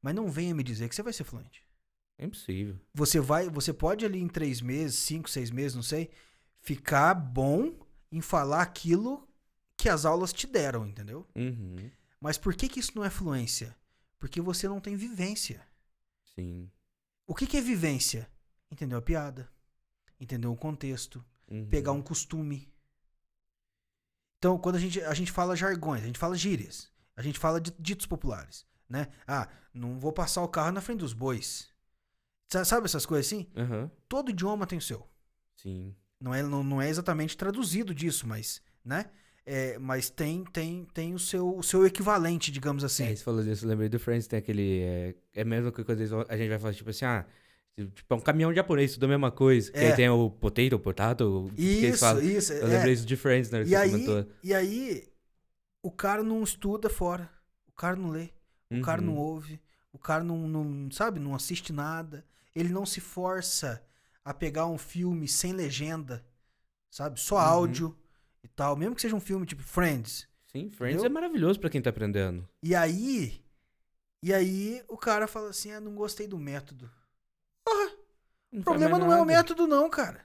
[0.02, 1.64] Mas não venha me dizer que você vai ser fluente.
[2.18, 2.77] É impossível.
[2.93, 6.10] Você vai, você pode ali em três meses, cinco, seis meses, não sei,
[6.60, 7.73] ficar bom
[8.11, 9.27] em falar aquilo
[9.77, 11.26] que as aulas te deram, entendeu?
[11.35, 11.89] Uhum.
[12.19, 13.76] Mas por que, que isso não é fluência?
[14.26, 15.61] Porque você não tem vivência.
[16.34, 16.72] Sim.
[17.27, 18.27] O que, que é vivência?
[18.72, 19.47] Entendeu a piada,
[20.19, 21.69] entendeu o contexto, Uhum.
[21.69, 22.73] pegar um costume.
[24.39, 27.61] Então, quando a gente, a gente fala jargões, a gente fala gírias, a gente fala
[27.61, 29.10] de ditos populares, né?
[29.27, 31.69] Ah, não vou passar o carro na frente dos bois.
[32.52, 33.47] Sa- Sabe essas coisas assim?
[33.56, 33.91] Aham.
[34.10, 35.07] Todo idioma tem o seu.
[35.56, 35.95] Sim.
[36.19, 39.11] Não é, não, não é exatamente traduzido disso, mas, né?
[39.45, 43.03] É, mas tem, tem, tem o, seu, o seu equivalente, digamos assim.
[43.05, 44.81] É, você falou disso, eu lembrei do Friends, tem aquele.
[44.81, 47.26] É, é a mesma coisa, às vezes a gente vai falar, tipo assim, ah,
[47.77, 49.72] tipo, é um caminhão japonês, tudo a mesma coisa.
[49.72, 49.91] Que É.
[49.91, 52.23] aí tem o potato, potato, que eles Isso, falam.
[52.23, 52.53] isso.
[52.53, 52.69] Eu é.
[52.72, 53.59] lembrei isso de Friends, né?
[53.59, 54.26] que E você aí, comentou.
[54.43, 55.07] e aí,
[55.84, 57.30] o cara não estuda fora.
[57.67, 58.30] O cara não lê.
[58.72, 59.19] O cara não Uhum.
[59.19, 59.61] ouve.
[59.93, 62.26] O cara não, não, sabe, não assiste nada.
[62.55, 63.84] Ele não se força
[64.23, 66.26] a pegar um filme sem legenda,
[66.89, 67.19] sabe?
[67.19, 67.41] Só Uhum.
[67.41, 67.97] áudio
[68.45, 68.76] e tal.
[68.77, 70.27] Mesmo que seja um filme tipo Friends.
[70.47, 71.05] Sim, Friends Entendeu?
[71.05, 72.47] é maravilhoso pra quem tá aprendendo.
[72.63, 73.43] E aí,
[74.23, 76.89] e aí o cara fala assim, ah, não gostei do método.
[78.51, 80.23] Não O problema não é o método não, cara.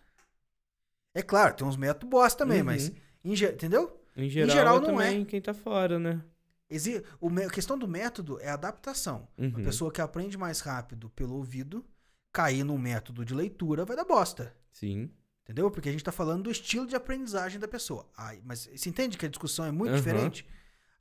[1.15, 2.67] É claro, tem uns métodos bosta também, Uhum.
[2.67, 2.93] mas,
[3.25, 4.01] em entendeu?
[4.17, 5.25] Em geral, geral, é não é.
[5.25, 6.23] quem tá fora, né?
[6.69, 9.27] Exi- o a questão do método é a adaptação.
[9.37, 9.65] A Uhum.
[9.65, 11.85] pessoa que aprende mais rápido pelo ouvido,
[12.33, 14.55] cair num método de leitura vai dar bosta.
[14.71, 15.11] Sim.
[15.51, 15.69] Entendeu?
[15.69, 18.09] Porque a gente tá falando do estilo de aprendizagem da pessoa.
[18.17, 19.99] Ai, mas você entende que a discussão é muito Aham.
[19.99, 20.47] diferente?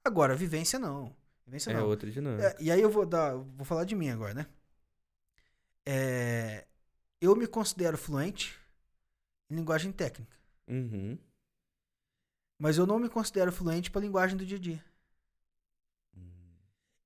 [0.04, 1.16] Agora, vivência não.
[1.46, 1.86] Vivência É não.
[1.86, 2.48] outra dinâmica.
[2.48, 4.48] É, e aí eu vou dar, vou falar de mim agora, né?
[5.86, 6.66] É,
[7.22, 8.58] eu me considero fluente
[9.52, 10.36] em linguagem técnica,
[10.68, 11.16] Uhum.
[12.58, 14.84] mas eu não me considero fluente para linguagem do dia a dia.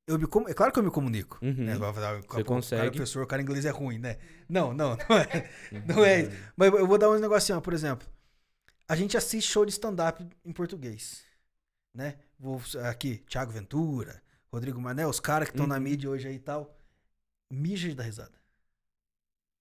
[0.05, 1.39] Eu me com- é claro que eu me comunico.
[1.41, 1.53] Uhum.
[1.65, 1.75] Né?
[1.77, 2.91] Falar, "Pô, O cara, consegue.
[2.91, 4.17] professor, o cara inglês é ruim, né?
[4.49, 5.49] Não, não, não é.
[5.87, 6.31] Não é isso.
[6.57, 8.07] Mas eu vou dar um negocinho, por exemplo.
[8.87, 11.23] A gente assiste show de stand-up em português.
[11.93, 12.17] Né?
[12.37, 14.21] Vou aqui, Thiago Ventura,
[14.51, 15.81] Rodrigo Mané, os caras que estão na Uhum.
[15.81, 16.77] mídia hoje aí e tal.
[17.51, 18.33] Mija de dar risada.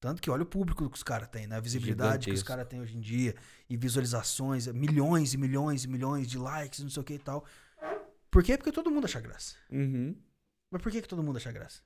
[0.01, 1.57] Tanto que olha o público que os caras têm, né?
[1.57, 2.49] A visibilidade que os Gigantesco.
[2.49, 3.37] caras têm hoje em dia.
[3.71, 7.45] E visualizações, milhões e milhões e milhões de likes, não sei o que e tal.
[8.29, 8.57] Por quê?
[8.57, 9.55] Porque todo mundo acha graça.
[9.71, 10.17] Uhum.
[10.73, 11.83] Mas por que, que todo mundo acha graça?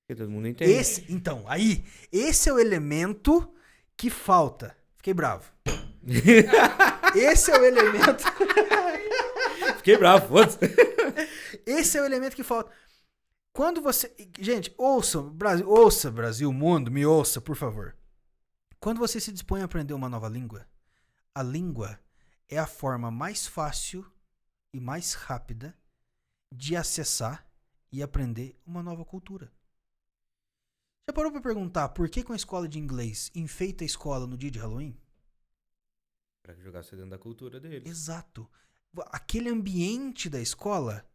[0.00, 0.72] Porque todo mundo entende.
[0.72, 3.48] Esse, então, aí, esse é o elemento
[3.96, 4.76] que falta.
[4.96, 5.50] Fiquei bravo.
[7.14, 8.24] Esse é o elemento.
[9.78, 10.58] Fiquei bravo, foda-se.
[11.66, 12.72] Esse é o elemento que falta.
[13.52, 14.12] Quando você.
[14.40, 17.96] Gente, ouça, Brasil, ouça, Brasil, mundo, me ouça, por favor.
[18.80, 20.66] Quando você se dispõe a aprender uma nova língua,
[21.34, 22.00] a língua
[22.48, 24.04] é a forma mais fácil
[24.72, 25.76] e mais rápida
[26.52, 27.46] de acessar
[27.92, 29.52] e aprender uma nova cultura.
[31.08, 34.36] Já parou pra perguntar por que, que uma escola de inglês enfeita a escola no
[34.36, 34.96] dia de Halloween?
[36.42, 37.88] pra jogar você dentro da cultura deles.
[37.88, 38.48] Exato.
[39.06, 41.06] Aquele ambiente da escola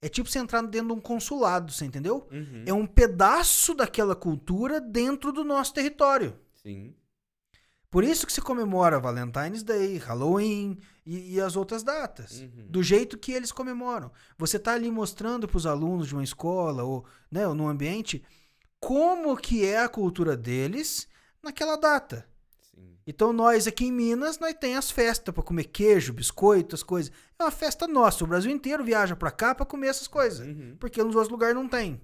[0.00, 2.26] é tipo você entrar dentro de um consulado, você entendeu?
[2.32, 2.64] Uhum.
[2.66, 6.38] É um pedaço daquela cultura dentro do nosso território.
[6.54, 6.94] Sim.
[7.96, 12.42] Por isso que se comemora Valentine's Day, Halloween e, e as outras datas.
[12.42, 12.66] Uhum.
[12.68, 14.12] Do jeito que eles comemoram.
[14.36, 18.22] Você tá ali mostrando para os alunos de uma escola ou, né, ou num ambiente
[18.78, 21.08] como que é a cultura deles
[21.42, 22.28] naquela data.
[22.70, 22.98] Sim.
[23.06, 27.10] Então nós aqui em Minas, nós tem as festas para comer queijo, biscoito, as coisas.
[27.38, 28.22] É uma festa nossa.
[28.24, 30.76] O Brasil inteiro viaja para cá para comer essas coisas, Uhum.
[30.78, 31.98] porque nos outros lugares não tem.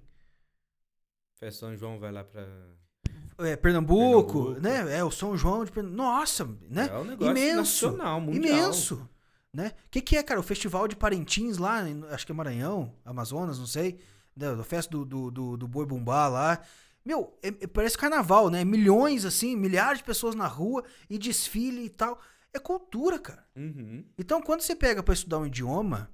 [1.34, 2.48] Festa São João vai lá pra.
[3.38, 4.60] É, Pernambuco, Pernambuco.
[4.60, 4.98] né?
[4.98, 6.02] É o São João de Pernambuco.
[6.02, 6.88] Nossa, né?
[6.92, 7.56] É um negócio Imenso.
[7.86, 8.44] nacional, mundial.
[8.58, 9.08] Imenso,
[9.52, 9.72] né?
[9.86, 10.40] O que, que é, cara?
[10.40, 13.98] O Festival de Parintins lá, acho que é Maranhão, Amazonas, não sei.
[14.36, 16.60] né, da festa do, do, do, do Boi Bumbá lá.
[17.04, 18.64] Meu, é- é- parece carnaval, né?
[18.64, 22.18] Milhões, assim, milhares de pessoas na rua e desfile e tal.
[22.54, 23.44] É cultura, cara.
[23.56, 24.04] Uhum.
[24.16, 26.10] Então, quando você pega pra estudar um idioma,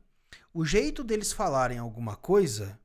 [0.55, 2.78] o jeito deles falarem alguma coisa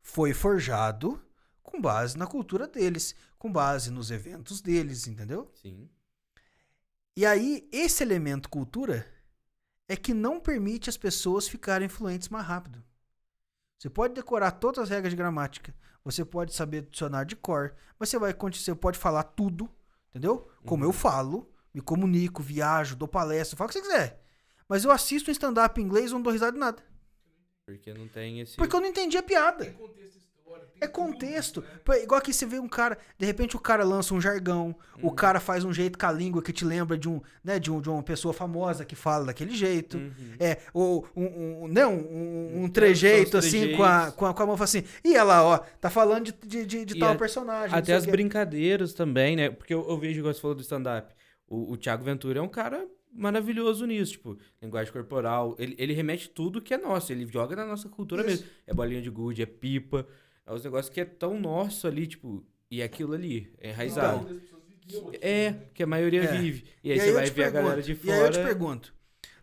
[0.00, 1.20] foi forjado
[1.62, 5.50] com base na cultura deles, com base nos eventos deles, entendeu?
[5.54, 5.88] Sim.
[7.16, 9.06] E aí, esse elemento cultura
[9.88, 12.84] é que não permite as pessoas ficarem fluentes mais rápido.
[13.78, 15.74] Você pode decorar todas as regras de gramática,
[16.04, 19.68] você pode saber dicionário de cor, mas você vai você pode falar tudo,
[20.10, 20.50] entendeu?
[20.64, 24.24] Como eu falo, me comunico, viajo, dou palestra, falo o que você quiser.
[24.68, 26.82] Mas eu assisto um stand-up em inglês e não dou risada de nada.
[27.64, 28.56] Porque não tem esse.
[28.56, 29.64] Porque eu não entendi a piada.
[29.64, 30.17] Tem contexto
[30.80, 31.60] É contexto.
[31.60, 31.66] né?
[31.84, 35.08] Pô, Igual aqui você vê um cara, de repente o cara lança um jargão, Uhum.
[35.08, 37.70] o cara faz um jeito com a língua que te lembra de um, né, de,
[37.70, 39.96] um, de uma pessoa famosa que fala daquele jeito.
[39.96, 40.12] Uhum.
[40.38, 41.24] É, ou um,
[41.64, 44.84] um, né, um, um, um trejeito assim com a, com, a, com a mão assim,
[45.04, 47.76] e ela lá, ó, tá falando de, de, de, de tal a- personagem.
[47.76, 49.50] Até as brincadeiras também, né?
[49.50, 51.12] Porque eu, eu vejo, igual você falou do stand-up.
[51.48, 55.56] O, o Thiago Ventura é um cara maravilhoso nisso, tipo, linguagem corporal.
[55.58, 58.30] Ele, ele remete tudo que é nosso, ele joga na nossa cultura Isso.
[58.42, 58.46] mesmo.
[58.66, 60.06] É bolinha de gude, é pipa,
[60.48, 64.26] é os negócios que é tão nosso ali, tipo, e é aquilo ali, é enraizado.
[64.28, 65.68] As pessoas viviam aqui, É, né?
[65.74, 66.38] que a maioria É.
[66.38, 66.64] vive.
[66.82, 68.34] E aí E você eu vai ver a galera pergunto, de E aí eu te
[68.36, 68.46] fora.
[68.48, 68.94] pergunto,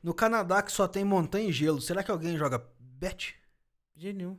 [0.03, 3.35] no Canadá que só tem montanha e gelo, será que alguém joga bet?
[3.95, 4.37] Genial.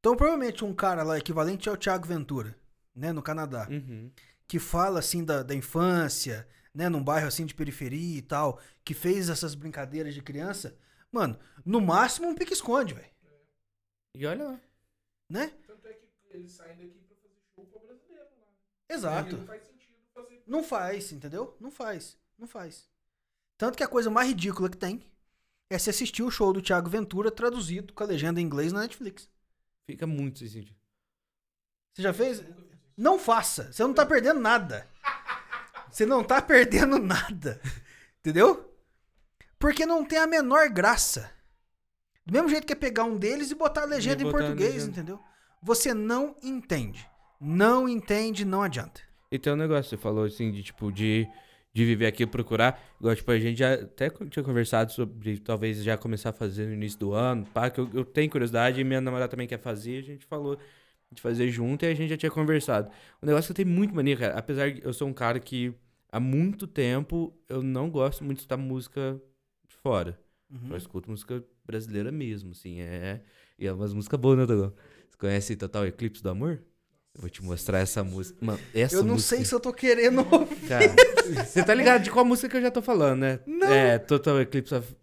[0.00, 2.56] Então provavelmente um cara lá equivalente ao Thiago Ventura,
[2.94, 3.68] né, no Canadá.
[3.70, 4.10] Uhum.
[4.46, 8.94] que fala assim da, da infância, né, num bairro assim de periferia e tal, que
[8.94, 10.74] fez essas brincadeiras de criança,
[11.12, 13.10] mano, no máximo um pique-esconde, velho,
[14.14, 14.60] E olha lá.
[15.28, 15.52] Né?
[15.66, 18.46] Tanto é que eles saem daqui pra fazer show pra brasileiro lá.
[18.46, 18.94] né?
[18.94, 19.36] Exato.
[19.36, 20.42] Não faz sentido fazer.
[20.46, 21.56] Não faz, entendeu?
[21.60, 22.88] Não faz, não faz.
[23.56, 25.04] Tanto que a coisa mais ridícula que tem
[25.70, 28.80] é se assistir o show do Thiago Ventura traduzido com a legenda em inglês na
[28.80, 29.28] Netflix.
[29.86, 30.78] Fica muito sem sentido.
[31.92, 32.42] Você já fez?
[32.96, 34.88] Não faça, você não tá perdendo nada.
[35.90, 37.58] Você não tá perdendo nada.
[38.20, 38.70] Entendeu?
[39.58, 41.32] Porque não tem a menor graça.
[42.28, 44.40] Do mesmo jeito que é pegar um deles e botar a legenda em botar a
[44.42, 44.90] português, legenda.
[44.90, 45.20] entendeu?
[45.62, 47.08] Você não entende.
[47.40, 49.00] Não entende, não adianta.
[49.32, 51.26] E tem um negócio, você falou assim, de tipo, de,
[51.72, 52.78] de viver aqui e procurar.
[53.00, 56.74] Igual, tipo, a gente já até tinha conversado sobre talvez já começar a fazer no
[56.74, 59.96] início do ano, pá, que eu, eu tenho curiosidade e minha namorada também quer fazer,
[59.96, 60.58] a gente falou
[61.10, 62.90] de fazer junto e a gente já tinha conversado.
[63.22, 65.72] O negócio que eu tenho muito mania, cara, apesar de eu sou um cara que
[66.12, 69.18] há muito tempo eu não gosto muito de escutar música
[69.66, 70.27] de fora.
[70.50, 70.70] Uhum.
[70.70, 73.20] Eu escuto música brasileira mesmo, assim, é.
[73.58, 74.72] E é umas músicas boas, né, Dogão?
[75.10, 76.62] Você conhece Total Eclipse do Amor?
[77.14, 78.38] Eu vou te mostrar essa música.
[78.44, 79.36] Mano, essa Eu não música...
[79.36, 80.68] sei se eu tô querendo ouvir.
[80.68, 80.94] Cara,
[81.44, 83.40] você tá ligado de qual música que eu já tô falando, né?
[83.46, 83.66] Não.
[83.68, 84.94] É, Total Eclipse of,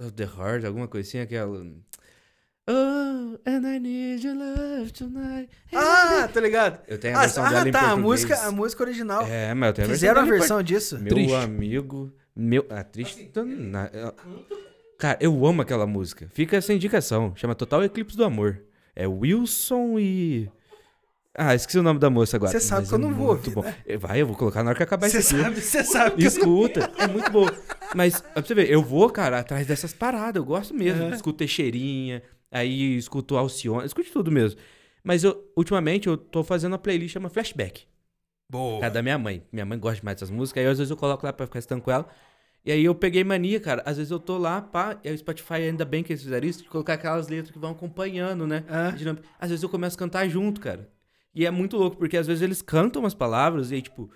[0.00, 1.64] of the Heart, alguma coisinha, aquela...
[2.66, 5.50] Oh, and I need your love tonight.
[5.74, 6.80] Ah, tá ligado?
[6.88, 9.26] Eu tenho a Ah, versão dela ah em tá, a música, a música original.
[9.26, 10.98] É, mas eu tenho a Fizeram a versão disso.
[10.98, 11.34] Meu Triste.
[11.34, 12.66] amigo, meu...
[12.70, 13.20] Ah, triste...
[13.20, 14.14] Assim, tô na- eu-
[14.98, 16.28] Cara, eu amo aquela música.
[16.32, 17.32] Fica essa indicação.
[17.36, 18.62] Chama Total Eclipse do Amor.
[18.94, 20.48] É Wilson e...
[21.36, 22.52] Ah, esqueci o nome da moça agora.
[22.52, 23.76] Você sabe que eu é não vou muito ouvir, né?
[23.88, 23.98] bom.
[23.98, 25.42] Vai, eu vou colocar na hora que acabar Você isso aqui.
[25.42, 27.46] sabe, você sabe que Escuta, é muito bom.
[27.92, 30.36] Mas, pra você ver, eu vou, cara, atrás dessas paradas.
[30.36, 31.12] Eu gosto mesmo.
[31.12, 32.22] Escuto Teixeirinha,
[32.52, 34.60] aí escuto Alcione, escuto tudo mesmo.
[35.02, 37.82] Mas eu, ultimamente, eu tô fazendo uma playlist chama Flashback.
[38.48, 38.88] Boa.
[38.88, 39.42] Da minha mãe.
[39.50, 40.62] Minha mãe gosta demais dessas músicas.
[40.62, 42.06] Aí, às vezes, eu coloco lá pra ficar estando com ela.
[42.64, 43.82] E aí, eu peguei mania, cara.
[43.84, 44.98] Às vezes, eu tô lá, pá.
[45.04, 47.72] E o Spotify, ainda bem que eles fizeram isso, de colocar aquelas letras que vão
[47.72, 48.64] acompanhando, né?
[48.68, 48.94] Ah.
[49.38, 50.88] Às vezes, eu começo a cantar junto, cara.
[51.34, 54.10] E é muito louco, porque às vezes eles cantam umas palavras e aí, tipo...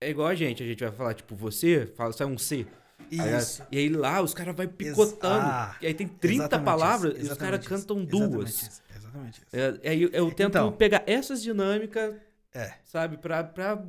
[0.00, 0.62] É igual a gente.
[0.62, 2.66] A gente vai falar, tipo, você, fala, sai um C.
[3.10, 3.62] Isso.
[3.70, 5.44] E aí lá os caras vão picotando.
[5.44, 8.22] ah, e aí tem 30 Exatamente palavras isso, e os caras cantam duas.
[8.30, 8.82] Exatamente isso.
[8.96, 9.46] Exatamente isso.
[9.84, 10.72] É, aí eu, eu tento Então.
[10.72, 12.14] pegar essas dinâmicas,
[12.54, 12.72] É.
[12.84, 13.82] sabe, pra, pra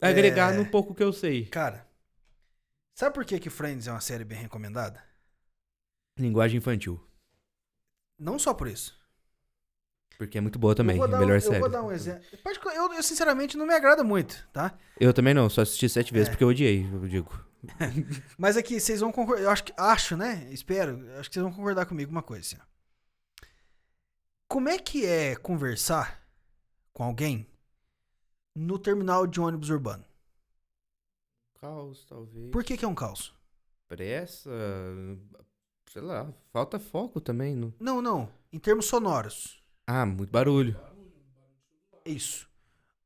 [0.00, 0.56] agregar É.
[0.58, 1.46] no pouco que eu sei.
[1.46, 1.86] Cara,
[2.98, 5.02] sabe por que, que Friends é uma série bem recomendada?
[6.18, 7.00] Linguagem infantil.
[8.18, 8.98] Não só por isso.
[10.18, 10.98] Porque é muito boa também.
[10.98, 11.60] eu dar, melhor um, eu série.
[11.60, 12.24] vou dar um exemplo.
[12.74, 14.76] Eu, eu, sinceramente, não me agrada muito, tá?
[14.98, 16.30] Eu também não, só assisti sete vezes É.
[16.32, 17.46] porque eu odiei, eu digo.
[18.36, 19.44] Mas aqui, vocês vão concordar.
[19.44, 20.48] Eu acho, acho, né?
[20.50, 21.08] Espero.
[21.20, 22.42] Acho que vocês vão concordar comigo uma coisa.
[22.44, 22.56] Assim.
[24.48, 26.20] Como é que é conversar
[26.92, 27.46] com alguém
[28.56, 30.04] no terminal de ônibus urbano?
[31.60, 32.50] Caos, talvez.
[32.50, 33.34] Por que, que é um caos?
[33.88, 34.50] Pressa.
[35.90, 37.56] Sei lá, falta foco também.
[37.56, 37.74] No...
[37.80, 38.30] Não, não.
[38.52, 39.62] Em termos sonoros.
[39.86, 40.78] Ah, muito barulho.
[42.04, 42.48] Isso.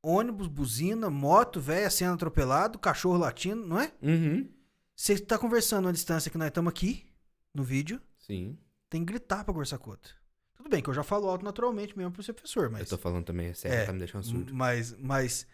[0.02, 3.92] Ônibus, buzina, moto, véia sendo atropelado, cachorro latindo, não é?
[4.02, 4.48] Uhum.
[4.96, 7.06] Você tá conversando à distância que nós estamos aqui,
[7.54, 8.58] no vídeo, Sim.
[8.90, 10.14] tem que gritar pra conversar com o outro.
[10.54, 12.82] Tudo bem que eu já falo alto naturalmente mesmo pro professor, mas.
[12.82, 14.54] Eu tô falando também, é sério, É, tá me deixando surdo.
[14.54, 15.46] Mas, mas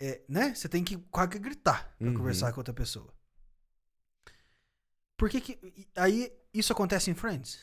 [0.00, 0.54] é, né?
[0.54, 2.14] Você tem que quase que gritar pra Uhum.
[2.14, 3.12] conversar com outra pessoa.
[5.16, 5.58] Por que que...
[5.96, 7.60] Aí, isso acontece em Friends?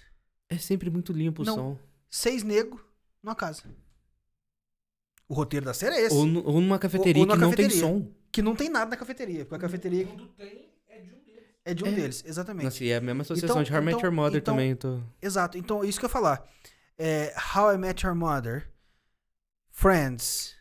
[0.50, 1.56] É sempre muito limpo o Não.
[1.56, 1.80] som.
[2.10, 2.82] Seis negros
[3.22, 3.64] numa casa.
[5.28, 6.16] O roteiro da série é esse.
[6.16, 7.88] Ou, nu- ou numa cafeteria ou numa que não tem cafeteria.
[7.88, 8.12] som.
[8.32, 9.46] Que não tem nada na cafeteria.
[9.46, 11.50] Porque a cafeteria Quando tem, é de um deles.
[11.64, 11.92] é de um É.
[11.92, 12.64] deles, exatamente.
[12.66, 14.54] Nossa, e é a mesma associação Então- de How I Met então- Your Mother então-
[14.54, 14.76] também.
[14.76, 15.02] Tô...
[15.22, 15.58] Exato.
[15.58, 16.50] Então, isso que eu ia falar.
[16.98, 18.70] É, How I Met Your Mother,
[19.70, 20.56] Friends,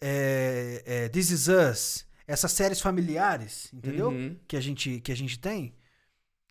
[0.00, 4.08] é, é, This Is Us, essas séries familiares, entendeu?
[4.08, 4.38] Uhum.
[4.46, 5.74] Que, a gente, que a gente tem,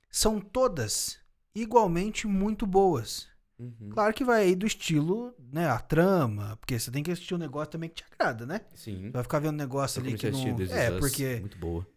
[0.10, 1.20] são todas
[1.54, 3.28] igualmente muito boas.
[3.58, 3.90] Uhum.
[3.90, 5.68] Claro que vai aí do estilo, né?
[5.70, 8.62] A trama, porque você tem que assistir um negócio também que te agrada, né?
[8.76, 9.04] Sim.
[9.04, 10.56] Você vai ficar vendo um negócio Eu ali que não...
[10.56, 11.40] This Is É, Us, porque...
[11.40, 11.88] Muito boa.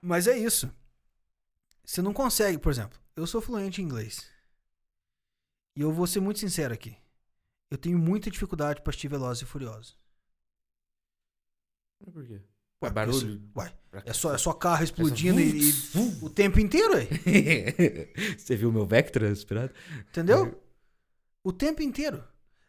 [0.00, 0.72] Mas é isso.
[1.84, 4.30] Você não consegue, por exemplo, eu sou fluente em inglês.
[5.76, 6.96] E eu vou ser muito sincero aqui.
[7.70, 9.98] Eu tenho muita dificuldade pra assistir Velozes e Furiosos.
[12.12, 12.40] Por quê?
[12.82, 13.16] Ué, É barulho?
[13.16, 13.72] isso- Ué,
[14.06, 17.08] é só, é só carro explodindo só- e, e o tempo inteiro, aí.
[18.38, 19.70] Você viu meu Vectra inspirado?
[20.08, 20.58] Entendeu?
[21.44, 22.22] O tempo inteiro.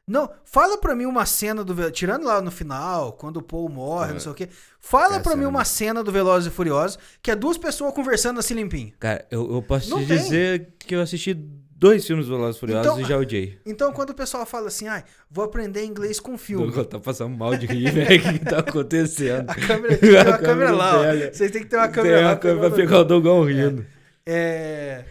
[0.07, 1.91] Não, fala pra mim uma cena do.
[1.91, 4.13] Tirando lá no final, quando o Paul morre, Ah.
[4.13, 4.49] não sei o quê.
[4.79, 8.39] Fala É, pra mim uma cena do Velozes e Furiosos que é duas pessoas conversando
[8.39, 8.91] assim limpinho.
[8.99, 10.17] Cara, eu, eu posso Não te tem.
[10.17, 11.33] dizer que eu assisti
[11.81, 13.59] dois filmes do Velozes Furiosos Então- e já odiei.
[13.65, 16.71] Então, quando o pessoal fala assim, ai, vou aprender inglês com filme.
[16.73, 18.21] Eu tô passando mal de rir, velho.
[18.29, 19.49] O que tá acontecendo?
[19.49, 21.01] A câmera, tem uma A câmera câmera lá, ó.
[21.01, 21.33] velha.
[21.33, 22.27] Vocês têm que ter uma Tem câmera lá.
[22.29, 23.85] uma câmera pra pegar o Dogão rindo.
[24.25, 25.03] É.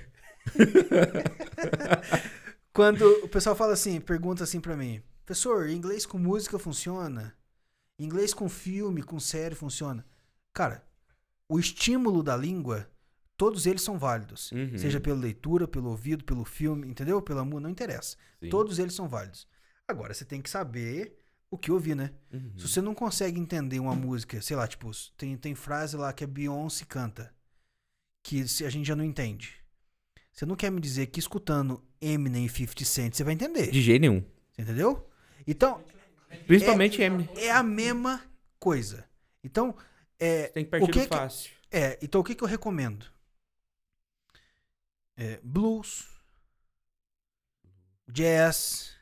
[2.72, 7.34] Quando o pessoal fala assim, pergunta assim pra mim, professor, inglês com música funciona?
[7.98, 10.04] Inglês com filme, com série funciona?
[10.54, 10.82] Cara,
[11.48, 12.88] o estímulo da língua,
[13.40, 14.52] todos eles são válidos.
[14.52, 14.76] Uhum.
[14.76, 17.22] Seja pela leitura, pelo ouvido, pelo filme, entendeu?
[17.22, 18.18] Pela música, não interessa.
[18.38, 18.50] Sim.
[18.50, 19.48] Todos eles são válidos.
[19.88, 21.16] Agora, você tem que saber
[21.50, 22.10] o que ouvir, né?
[22.30, 22.52] Uhum.
[22.58, 26.22] Se você não consegue entender uma música, sei lá, tipo, tem, tem frase lá que
[26.22, 27.32] a Beyoncé canta,
[28.22, 29.54] que a gente já não entende.
[30.30, 33.70] Você não quer me dizer que escutando Eminem e 50 Cent você vai entender.
[33.70, 34.22] De jeito nenhum.
[34.54, 35.08] Você entendeu?
[35.46, 35.82] Então,
[36.46, 37.28] Principalmente Eminem.
[37.36, 38.22] é a mesma
[38.58, 39.04] coisa.
[39.42, 39.74] Então,
[40.18, 41.50] é, Tem que partir o que do que- fácil.
[41.72, 43.06] é, então o que, que eu recomendo?
[45.22, 46.06] É, blues,
[48.10, 48.94] jazz,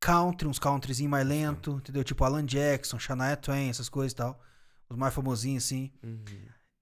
[0.00, 2.02] country, uns countryzinho mais lento, entendeu?
[2.02, 4.40] Tipo Alan Jackson, Shania Twain, essas coisas e tal.
[4.88, 5.92] Os mais famosinhos assim.
[6.02, 6.24] Uhum.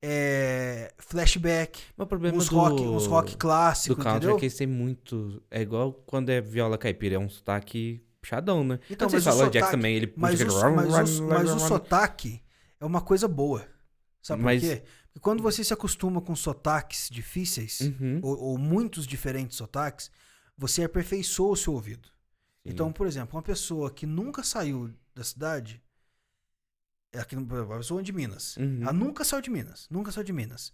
[0.03, 2.57] É, flashback, Mas o problema uns do...
[2.57, 4.37] rock, uns rock do clássico, country entendeu?
[4.37, 5.43] é que eles têm muito...
[5.51, 8.79] É igual quando é viola caipira, é um sotaque puxadão, né?
[8.89, 12.41] Então, você mas o fala Jackson também, ele Mas, o, mas, o, mas o sotaque
[12.81, 13.67] é uma coisa boa.
[14.23, 14.83] Sabe Mas- por quê?
[15.19, 18.21] Porque quando você se acostuma com sotaques difíceis, Uhum.
[18.23, 20.11] ou, ou muitos diferentes sotaques,
[20.57, 22.09] você aperfeiçoa o seu ouvido.
[22.09, 22.13] Sim.
[22.67, 25.83] Então, por exemplo, uma pessoa que nunca saiu da cidade,
[27.13, 28.83] é aqui no pessoa de Minas, Uhum.
[28.83, 30.73] ela nunca saiu de Minas, nunca saiu de Minas.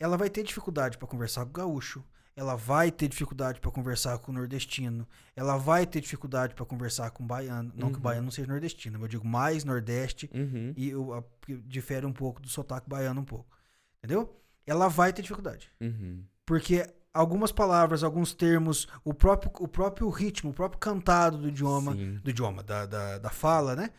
[0.00, 4.18] Ela vai ter dificuldade para conversar com o gaúcho, ela vai ter dificuldade para conversar
[4.18, 5.06] com o nordestino,
[5.36, 8.02] ela vai ter dificuldade para conversar com o baiano, não que o Uhum.
[8.02, 10.72] baiano não seja nordestino, mas eu digo mais nordeste Uhum.
[10.76, 11.22] e o- a-
[11.66, 13.59] difere um pouco do sotaque baiano um pouco.
[14.02, 14.34] Entendeu?
[14.66, 15.70] Ela vai ter dificuldade.
[15.80, 16.24] Uhum.
[16.46, 21.92] Porque algumas palavras, alguns termos, o próprio, o próprio ritmo, o próprio cantado do idioma,
[21.94, 22.14] Sim.
[22.22, 23.90] do idioma, da, da, da fala, né?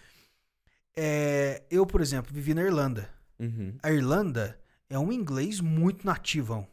[0.96, 3.10] É, eu, por exemplo, vivi na Irlanda.
[3.40, 3.78] Uhum.
[3.82, 4.60] A Irlanda
[4.90, 6.68] é um inglês muito nativão.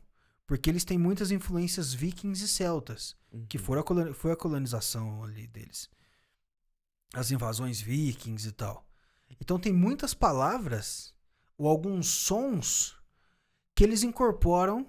[0.47, 3.15] Porque eles têm muitas influências vikings e celtas,
[3.51, 3.65] que Uhum.
[3.65, 5.91] foram a foi a colonização ali deles.
[7.15, 8.89] As invasões vikings e tal.
[9.39, 11.15] Então tem muitas palavras
[11.59, 12.97] ou alguns sons
[13.79, 14.85] que eles incorporam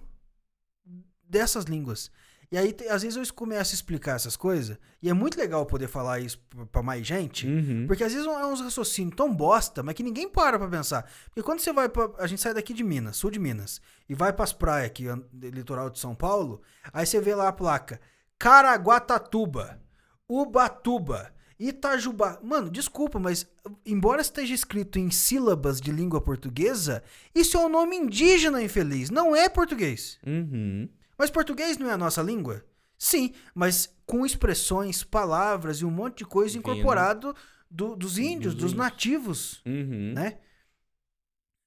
[1.24, 2.12] dessas línguas.
[2.52, 5.88] E aí, às vezes, eu começo a explicar essas coisas, e é muito legal poder
[5.88, 6.40] falar isso
[6.72, 7.86] pra mais gente, Uhum.
[7.86, 11.08] porque às vezes é uns raciocínios tão bosta, mas que ninguém para pra pensar.
[11.26, 12.10] Porque quando você vai pra.
[12.18, 13.80] A gente sai daqui de Minas, sul de Minas,
[14.10, 16.60] e vai pras praias aqui, litoral de São Paulo,
[16.92, 18.02] aí você vê lá a placa:
[18.40, 19.80] Caraguatatuba,
[20.28, 22.40] Ubatuba, Itajubá.
[22.42, 23.46] Mano, desculpa, mas
[23.86, 27.04] embora esteja escrito em sílabas de língua portuguesa,
[27.36, 30.18] isso é um nome indígena infeliz, não é português.
[30.26, 30.88] Uhum.
[31.18, 32.66] Mas português não é a nossa língua?
[32.98, 37.36] Sim, mas com expressões, palavras e um monte de coisa incorporado
[37.70, 40.14] do- dos índios, Dos nativos, Uhum.
[40.14, 40.38] né?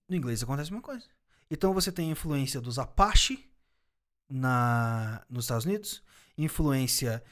[0.08, 1.06] No inglês acontece a mesma coisa.
[1.50, 3.46] Então você tem a influência dos Apache
[4.28, 6.02] na, nos Estados Unidos,
[6.36, 7.22] influência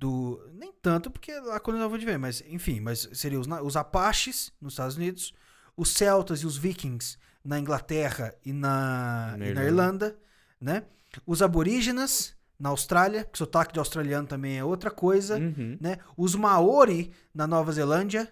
[0.00, 0.40] do.
[0.54, 3.76] Nem tanto, porque lá quando eu vou de ver, mas enfim, mas seriam os, os
[3.76, 5.32] Apaches nos Estados Unidos,
[5.76, 10.06] os Celtas e os Vikings na Inglaterra e na, Na e na Irlanda.
[10.06, 10.18] Irlanda,
[10.60, 10.82] né?
[11.26, 15.76] Os aborígenas na Austrália, que sotaque de australiano também é outra coisa, Uhum.
[15.80, 15.98] né?
[16.16, 18.30] Os Maori na Nova Zelândia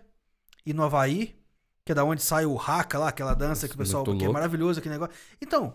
[0.67, 1.35] e no Havaí,
[1.85, 4.25] que é da onde sai o haka lá, aquela dança Nossa, que o pessoal que
[4.25, 5.15] é maravilhoso aquele negócio.
[5.41, 5.75] Então,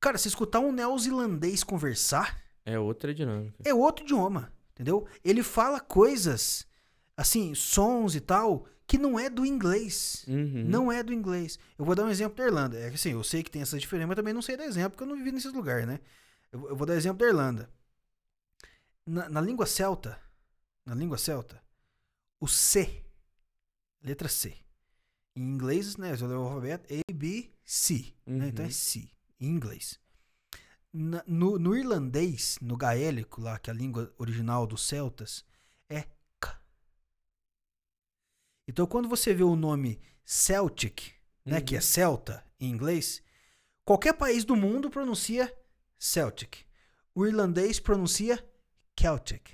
[0.00, 3.56] cara, se escutar um neozelandês conversar, É outra dinâmica.
[3.64, 4.50] é outro idioma,
[4.80, 5.06] entendeu?
[5.22, 6.66] Ele fala coisas,
[7.14, 10.24] assim, sons e tal, que não é do inglês.
[10.26, 10.64] Uhum.
[10.64, 11.58] Não é do inglês.
[11.78, 12.78] Eu vou dar um exemplo da Irlanda.
[12.78, 14.92] É que assim, eu sei que tem essa diferença, mas também não sei dar exemplo,
[14.92, 16.00] porque eu não vivi nesses lugares, né?
[16.50, 17.70] Eu, eu vou dar exemplo da Irlanda.
[19.06, 20.18] Na, na língua celta,
[20.84, 21.62] na língua celta,
[22.40, 23.04] o C,
[24.02, 24.54] letra C.
[25.36, 26.16] Em inglês, né?
[26.18, 28.14] Eu o alfabeto, A, B, C.
[28.26, 28.48] né?
[28.48, 28.72] Então é Uhum.
[28.72, 30.00] C, em inglês.
[30.92, 35.44] Na- no, no irlandês, no gaélico, lá, que é a língua original dos celtas,
[35.88, 36.04] é
[36.40, 36.60] K.
[38.66, 41.12] Então, quando você vê o nome Celtic,
[41.44, 41.82] né, que é Uhum.
[41.82, 43.22] celta em inglês,
[43.84, 45.52] qualquer país do mundo pronuncia
[45.98, 46.64] Celtic.
[47.14, 48.44] O irlandês pronuncia
[48.98, 49.50] Celtic.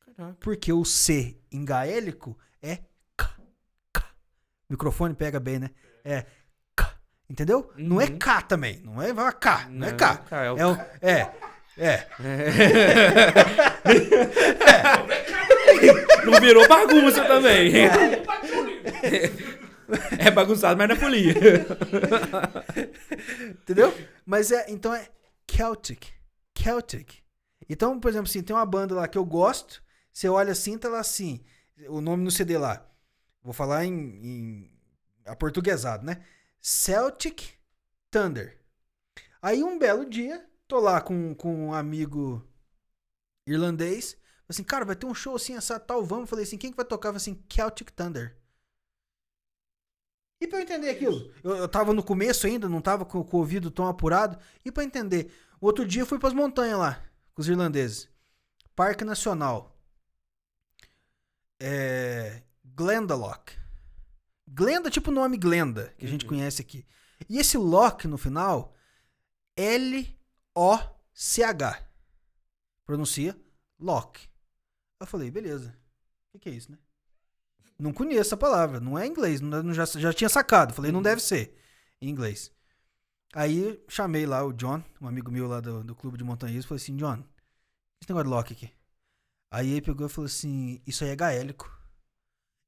[0.00, 0.34] Caraca.
[0.40, 2.84] Porque o C em gaélico é
[3.16, 3.36] K.
[3.92, 4.02] K.
[4.68, 5.70] O microfone pega bem, né?
[6.04, 6.26] É
[7.32, 7.72] Entendeu?
[7.78, 8.18] Não é Uhum.
[8.18, 8.82] K também.
[8.84, 9.66] Não é K.
[9.70, 10.22] Não, é K.
[10.32, 11.30] é o É, o- é.
[11.78, 12.06] É.
[16.26, 17.72] Não virou bagunça também.
[20.18, 21.34] É bagunçado, mas não é folia.
[23.50, 23.94] Entendeu?
[24.26, 24.66] Mas é.
[24.70, 25.08] Então é
[25.50, 26.08] Celtic.
[26.56, 27.14] Celtic.
[27.68, 29.82] Então, por exemplo, assim, tem uma banda lá que eu gosto.
[30.12, 31.40] Você olha assim, tá lá assim.
[31.88, 32.84] O nome no CD lá.
[33.42, 33.92] Vou falar em,
[34.22, 34.70] em
[35.26, 36.18] aportuguesado, né?
[36.62, 37.58] Celtic
[38.08, 38.56] Thunder.
[39.42, 42.48] Aí um belo dia, tô lá com, com um amigo
[43.44, 44.12] irlandês.
[44.12, 46.30] Falei Assim, cara, vai ter um show assim, essa tal, vamos.
[46.30, 47.08] Falei assim, quem que vai tocar?
[47.08, 48.36] Falei assim, Celtic Thunder.
[50.40, 51.32] E pra eu entender aquilo?
[51.42, 54.38] Eu, eu tava no começo ainda, não tava com, com o ouvido tão apurado.
[54.64, 55.32] E pra entender?
[55.60, 57.02] O outro dia eu fui pras montanhas lá,
[57.34, 58.08] com os irlandeses.
[58.74, 59.76] Parque Nacional.
[61.60, 62.42] É.
[62.64, 63.61] Glendalough.
[64.54, 66.28] Glenda, tipo o nome Glenda, que a gente Uhum.
[66.30, 66.86] conhece aqui.
[67.28, 68.74] E esse Loch no final,
[70.54, 71.88] L-O-C-H.
[72.84, 73.38] Pronuncia
[73.78, 74.28] Loch.
[75.00, 75.70] Eu falei, beleza.
[76.28, 76.78] O que, que é isso, né?
[77.78, 80.72] Não conheço a palavra, não é inglês, não, já, já tinha sacado.
[80.74, 81.56] Falei, não deve ser
[82.00, 82.52] em inglês.
[83.34, 86.82] Aí chamei lá o John, um amigo meu lá do, do clube de montanhismo, falei
[86.82, 87.24] assim, John,
[88.00, 88.70] esse negócio de Loch aqui.
[89.50, 91.70] Aí ele pegou e falou assim, isso aí é gaélico.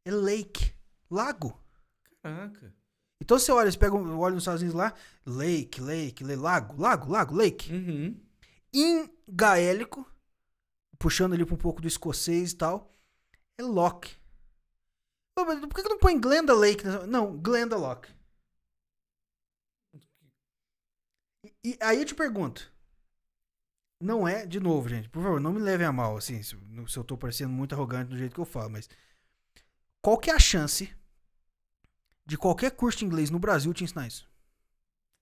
[0.06, 0.73] É lake,
[1.11, 1.59] lago.
[2.25, 2.75] Caraca.
[3.21, 4.95] Então você olha, você pega, um- olha nos Estados Unidos lá,
[5.27, 7.71] lake, lake, lake, lago, lago, lago, lake.
[7.71, 8.19] Uhum.
[8.73, 10.11] Em gaélico,
[10.99, 12.97] puxando ali pra um pouco do escocês e tal,
[13.59, 14.17] é lock.
[15.37, 16.83] Pô, mas por que que não põe Glenda Lake?
[17.07, 18.09] Não, Glenda Lock.
[21.45, 22.73] E, e aí eu te pergunto.
[24.01, 26.89] Não é, de novo, gente, por favor, não me levem a mal, assim, se, eu-
[26.89, 28.89] se eu tô parecendo muito arrogante do jeito que eu falo, mas
[30.03, 30.95] qual que é a chance
[32.27, 34.29] de qualquer curso de inglês no Brasil te ensinar isso?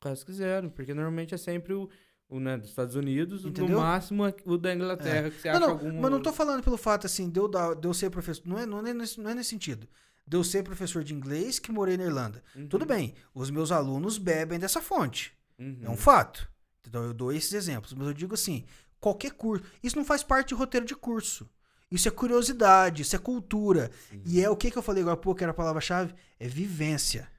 [0.00, 1.88] Quase que zero, porque normalmente é sempre o,
[2.28, 3.76] o né, dos Estados Unidos, Entendeu?
[3.76, 6.00] no máximo é o da Inglaterra, que você Não, acha não, algum...
[6.00, 8.42] mas não tô falando pelo fato assim, de eu, de eu ser professor.
[8.46, 9.88] Não é, não, é nesse, não é nesse sentido.
[10.26, 12.42] De eu ser professor de inglês que morei na Irlanda.
[12.56, 15.32] Uhum, Tudo bem, os meus alunos bebem dessa fonte.
[15.58, 15.80] uhum.
[15.82, 16.50] É um fato.
[16.86, 17.92] Então eu dou esses exemplos.
[17.92, 18.64] Mas eu digo assim:
[19.00, 19.64] qualquer curso.
[19.82, 21.48] Isso não faz parte de roteiro de curso.
[21.92, 23.90] Isso é curiosidade, isso é cultura.
[24.10, 24.22] Sim.
[24.24, 26.14] E é o que, que eu falei agora há pouco, que era a palavra-chave?
[26.40, 27.30] É vivência.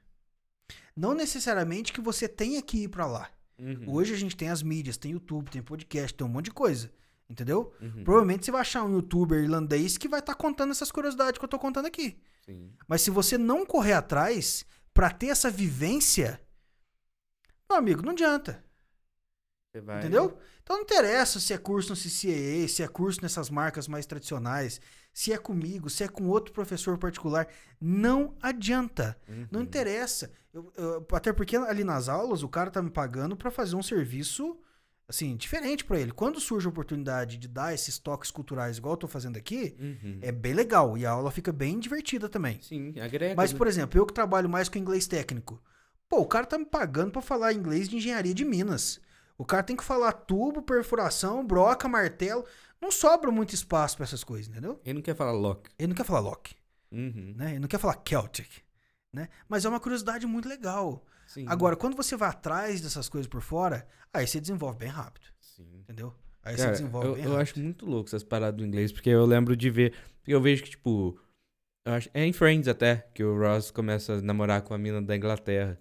[0.96, 3.30] Não necessariamente que você tenha que ir pra lá.
[3.58, 6.50] Uhum, Hoje a gente tem as mídias, tem YouTube, tem podcast, tem um monte de
[6.52, 6.90] coisa.
[7.28, 7.72] Entendeu?
[7.80, 11.44] uhum, Provavelmente você vai achar um youtuber irlandês que vai estar contando essas curiosidades que
[11.44, 12.16] eu tô contando aqui.
[12.44, 12.70] Sim.
[12.86, 16.40] Mas se você não correr atrás pra ter essa vivência,
[17.68, 18.63] meu amigo, não adianta.
[19.80, 19.98] Vai...
[20.00, 20.36] Entendeu?
[20.62, 24.80] Então não interessa se é curso no CCAA, se é curso nessas marcas mais tradicionais,
[25.12, 27.46] se é comigo, se é com outro professor particular.
[27.80, 29.16] Não adianta.
[29.50, 29.66] Não Uhum.
[29.66, 30.30] interessa.
[30.52, 33.82] Eu- eu- até porque ali nas aulas o cara tá me pagando pra fazer um
[33.82, 34.56] serviço
[35.06, 36.12] assim, diferente pra ele.
[36.12, 40.18] Quando surge a oportunidade de dar esses toques culturais igual eu tô fazendo aqui, Uhum.
[40.22, 42.58] é bem legal e a aula fica bem divertida também.
[42.62, 43.34] Sim, agrega.
[43.36, 43.58] Mas, né?
[43.58, 45.62] por exemplo, eu que trabalho mais com inglês técnico.
[46.08, 48.98] Pô, o cara tá me pagando pra falar inglês de engenharia de Minas.
[49.36, 52.44] O cara tem que falar tubo, perfuração, broca, martelo.
[52.80, 54.80] Não sobra muito espaço pra essas coisas, entendeu?
[54.84, 55.70] Ele não quer falar lock.
[55.78, 56.54] Ele não quer falar lock,
[56.92, 57.34] Uhum.
[57.36, 57.50] né?
[57.52, 58.62] Ele não quer falar Celtic,
[59.12, 59.28] né?
[59.48, 61.04] Mas é uma curiosidade muito legal.
[61.26, 61.46] Sim.
[61.48, 65.80] Agora, quando você vai atrás dessas coisas por fora, aí você desenvolve bem rápido, Sim.
[65.80, 66.14] entendeu?
[66.42, 67.42] Aí Cara, você desenvolve eu, bem eu rápido.
[67.42, 69.94] acho muito louco essas paradas do inglês, porque eu lembro de ver.
[70.26, 71.18] Eu vejo que, tipo.
[71.86, 75.02] Eu acho, é em Friends até, que o Ross começa a namorar com a mina
[75.02, 75.78] da Inglaterra.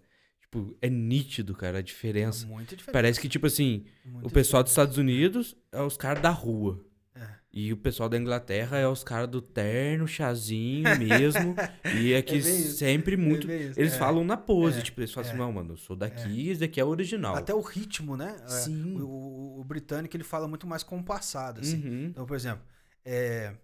[0.62, 2.46] Tipo, é nítido, cara, a diferença.
[2.46, 2.94] Muito diferente.
[2.94, 4.72] Parece que, tipo assim, muito o pessoal dos.
[4.72, 6.84] Estados Unidos é os caras da rua.
[7.16, 7.28] É.
[7.52, 11.56] E o pessoal da Inglaterra é os caras do terno, chazinho mesmo.
[12.02, 12.78] e é isso.
[12.78, 13.46] sempre muito.
[13.48, 13.98] bem isso, Eles é.
[13.98, 15.32] falam na pose, É, tipo, eles falam é.
[15.32, 17.36] assim, não, mano, eu sou daqui, esse daqui é o original.
[17.36, 18.36] Até o ritmo, né?
[18.44, 19.00] É, Sim.
[19.02, 21.82] O, o- o britânico ele fala muito mais compassado, assim.
[21.88, 22.06] Uhum.
[22.08, 22.64] Então, por exemplo,
[23.06, 23.56] é,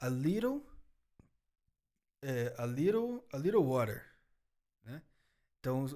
[0.00, 0.64] a little,
[2.22, 4.02] é, a little, a little water?
[5.64, 5.86] Então,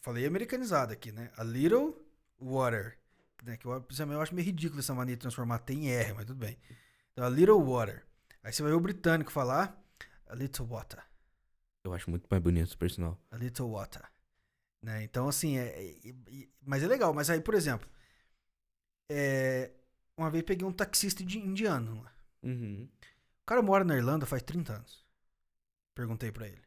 [0.00, 1.30] falei americanizado aqui, né?
[1.36, 1.94] A little
[2.40, 2.96] water,
[3.44, 3.54] né?
[3.58, 3.72] Que eu,
[4.12, 6.56] eu acho meio ridículo essa mania de transformar T em R, mas tudo bem.
[7.12, 8.02] Então, a little water.
[8.42, 9.78] Aí você vai ver o britânico falar
[10.26, 11.02] a little water,
[11.84, 13.18] Eu acho muito mais bonito, por sinal.
[13.30, 14.02] a little water,
[14.82, 15.02] né?
[15.02, 17.12] Então, assim, é, é- é- mas é legal.
[17.12, 17.86] Mas aí, por exemplo,
[19.10, 19.70] é,
[20.16, 22.12] uma vez peguei um taxista de indiano lá.
[22.42, 22.88] Uhum.
[23.42, 25.04] O cara mora na Irlanda faz 30 anos.
[25.94, 26.62] Perguntei pra ele.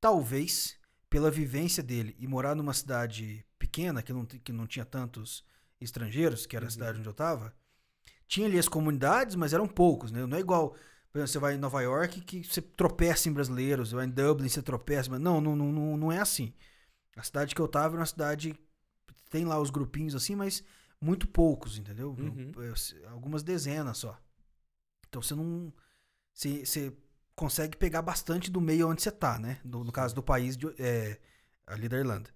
[0.00, 0.76] Talvez,
[1.12, 5.44] pela vivência dele e morar numa cidade pequena, que não, que não tinha tantos
[5.78, 6.70] estrangeiros, que era a Uhum.
[6.70, 7.54] cidade onde eu tava,
[8.26, 10.24] tinha ali as comunidades, mas eram poucos, né?
[10.24, 10.70] Não é igual,
[11.10, 14.10] por exemplo, você vai em Nova York que você tropeça em brasileiros, você vai em
[14.10, 16.54] Dublin, você tropeça, mas não, não, não, não, é assim.
[17.14, 18.58] A cidade que eu tava era uma cidade,
[19.28, 20.64] tem lá os grupinhos assim, mas
[20.98, 22.16] muito poucos, entendeu?
[22.18, 22.52] Uhum.
[23.10, 24.18] Algumas dezenas só.
[25.10, 25.70] Então você não.
[26.32, 26.96] Você, você
[27.34, 29.60] consegue pegar bastante do meio onde você tá, né?
[29.64, 31.20] No, no caso do país de, é,
[31.66, 32.30] ali da Irlanda.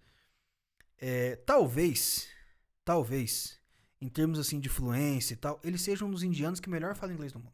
[0.99, 2.29] É, talvez,
[2.85, 3.61] talvez,
[4.01, 7.13] em termos assim de fluência e tal, ele seja um dos indianos que melhor fala
[7.13, 7.53] inglês no mundo.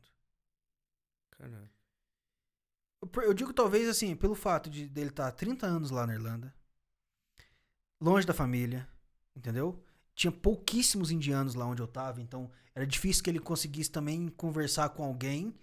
[1.31, 1.70] Caralho.
[3.01, 6.14] Eu, eu digo talvez assim, pelo fato de dele estar há 30 anos lá na
[6.14, 6.55] Irlanda,
[8.01, 8.89] longe da família,
[9.35, 9.82] entendeu?
[10.14, 14.90] Tinha pouquíssimos indianos lá onde eu tava, então era difícil que ele conseguisse também conversar
[14.90, 15.55] com alguém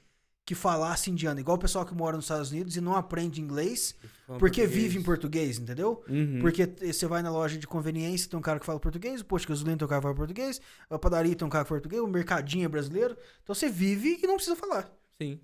[0.46, 3.96] que falasse indiano, igual o pessoal que mora nos Estados Unidos e não aprende inglês
[4.40, 4.72] porque português.
[4.72, 6.04] vive em português, entendeu?
[6.10, 6.40] Uhum.
[6.42, 9.46] Porque você vai na loja de conveniência, tem um cara que fala português, o posto
[9.46, 10.60] de gasolina tem um cara que fala português,
[10.90, 13.16] a padaria tem um cara que fala português, o mercadinho é brasileiro.
[13.44, 14.92] Então você vive e não precisa falar.
[15.22, 15.40] Sim.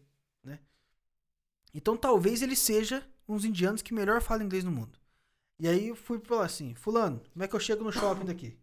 [1.75, 4.97] Então talvez ele seja um dos indianos que melhor fala inglês no mundo.
[5.59, 8.57] E aí eu fui falar assim, fulano, como é que eu chego no shopping daqui?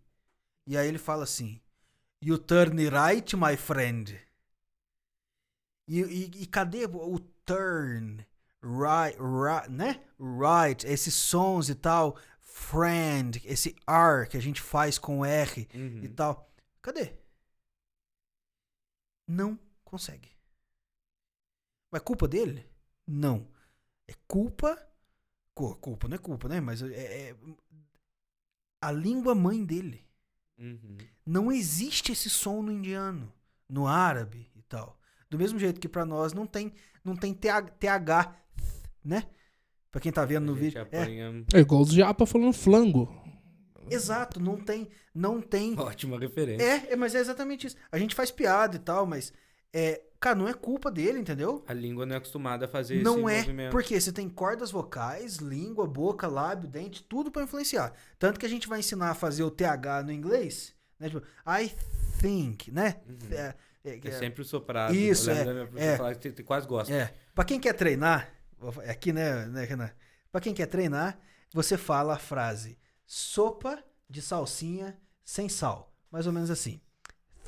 [0.66, 1.60] E aí ele fala assim,
[2.22, 4.18] you turn right, my friend.
[5.94, 8.26] E, e- e cadê o turn,
[8.62, 10.02] right, right, né?
[10.18, 16.04] Right, esses sons e tal, friend, esse R que a gente faz com R Uhum.
[16.04, 16.50] e tal.
[16.80, 17.12] Cadê?
[19.28, 20.30] Não consegue.
[21.90, 22.66] Mas é culpa dele?
[23.06, 23.46] Não.
[24.08, 24.76] É culpa.
[25.54, 26.60] cu- Culpa, não é culpa, né?
[26.60, 27.36] Mas é, é
[28.80, 30.06] a língua mãe dele.
[30.58, 30.96] Uhum.
[31.26, 33.30] Não existe esse som no indiano,
[33.68, 34.98] no árabe e tal.
[35.32, 38.36] Do mesmo jeito que pra nós não tem, não tem TH, TH,
[39.02, 39.24] né?
[39.90, 40.76] Pra quem tá vendo no vídeo.
[40.78, 43.08] É, apanha- É igual os japa falando flango.
[43.90, 46.62] exato, não tem, não tem Ótima referência.
[46.64, 47.76] É, é, mas é exatamente isso.
[47.90, 49.32] A gente faz piada e tal, mas
[49.72, 51.64] é, cara, não é culpa dele, entendeu?
[51.66, 53.70] A língua não é acostumada a fazer não esse é, movimento.
[53.72, 57.94] porque você tem cordas vocais, língua, boca, lábio, dente, tudo pra influenciar.
[58.18, 61.08] Tanto que a gente vai ensinar a fazer o TH no inglês, né?
[61.08, 61.72] Tipo, I
[62.20, 63.00] think, né?
[63.08, 63.16] Uhum.
[63.84, 64.94] É, é, É sempre o soprado.
[64.94, 65.96] Isso, Eu lembro é, é.
[65.96, 66.14] falar
[66.44, 66.92] quase gosta.
[66.94, 67.12] é.
[67.34, 68.30] Pra quem quer treinar,
[68.72, 69.90] fa- aqui, né, né, Renan?
[70.30, 71.18] Pra quem quer treinar,
[71.52, 73.78] você fala a frase sopa
[74.08, 75.92] de salsinha sem sal.
[76.10, 76.80] Mais ou menos assim.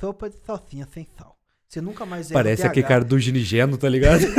[0.01, 1.39] Sopa de salsinha sem sal.
[1.69, 4.23] Você nunca mais erra Parece aquele cara do ginigeno, tá ligado?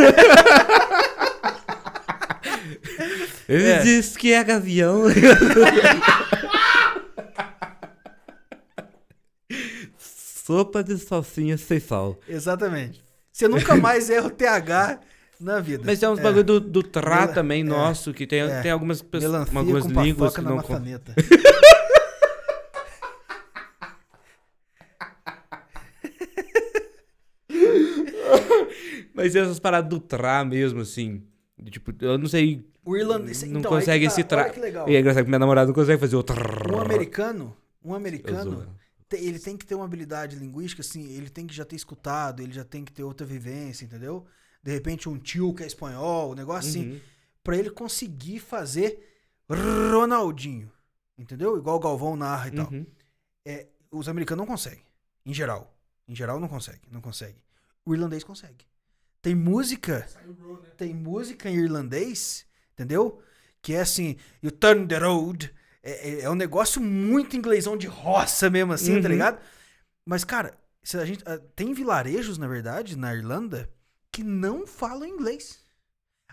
[3.47, 3.79] Ele É.
[3.83, 5.03] disse que é gavião.
[10.45, 12.19] Sopa de salsinha sem sal.
[12.29, 13.03] Exatamente.
[13.31, 14.99] Você nunca mais erra o TH
[15.39, 15.81] na vida.
[15.83, 17.63] Mas tem uns bagulho do, do tra Mela- também é.
[17.63, 18.61] nosso, que tem, É.
[18.61, 20.57] tem algumas pessoas, algumas com línguas que na não...
[20.57, 21.15] maçaneta.
[29.15, 31.23] Mas essas paradas do tra mesmo, assim...
[31.71, 32.63] Tipo, eu não sei...
[32.85, 33.41] O irlandês...
[33.41, 34.61] Não então, aí consegue que tá, esse tra...
[34.61, 34.87] legal.
[34.87, 36.71] E é engraçado que minha namorada não consegue fazer o trrr.
[36.71, 38.67] Um americano, um americano,
[39.13, 42.53] ele tem que ter uma habilidade linguística, assim, ele tem que já ter escutado, ele
[42.53, 44.25] já tem que ter outra vivência, entendeu?
[44.63, 47.01] De repente um tio que é espanhol, um negócio assim, Uhum.
[47.43, 48.99] pra ele conseguir fazer
[49.91, 50.71] Ronaldinho,
[51.17, 51.57] entendeu?
[51.57, 52.71] Igual o Galvão narra e tal.
[52.71, 52.85] Uhum.
[53.45, 54.83] É, os americanos não conseguem,
[55.25, 55.71] em geral.
[56.07, 57.37] Em geral não consegue, não consegue.
[57.85, 58.65] O irlandês consegue.
[59.21, 60.69] Tem música, né?
[60.77, 63.21] tem música em irlandês, entendeu?
[63.61, 65.53] Que é assim, you turn the road.
[65.87, 69.13] É, é- é um negócio muito inglesão de roça mesmo, assim, tá Uhum.
[69.13, 69.39] ligado?
[70.05, 73.69] Mas, cara, se a gente, ah, tem vilarejos, na verdade, na Irlanda,
[74.11, 75.63] que não falam inglês.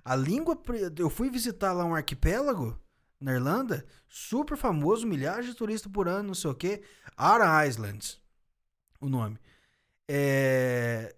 [0.05, 0.61] A língua.
[0.99, 2.77] Eu fui visitar lá um arquipélago
[3.21, 6.83] na Irlanda, super famoso, milhares de turistas por ano, não sei o quê.
[7.17, 8.21] Ara Islands,
[9.01, 9.39] o nome.
[10.09, 11.15] É...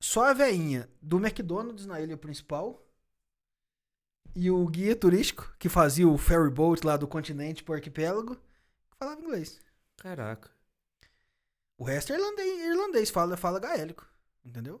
[0.00, 2.84] Só a veinha do McDonald's na ilha principal
[4.34, 8.36] e o guia turístico que fazia o ferry boat lá do continente pro arquipélago
[8.98, 9.60] falava inglês.
[9.96, 10.50] Caraca.
[11.78, 14.06] O resto é irlandês, irlandês fala, fala gaélico,
[14.44, 14.80] entendeu?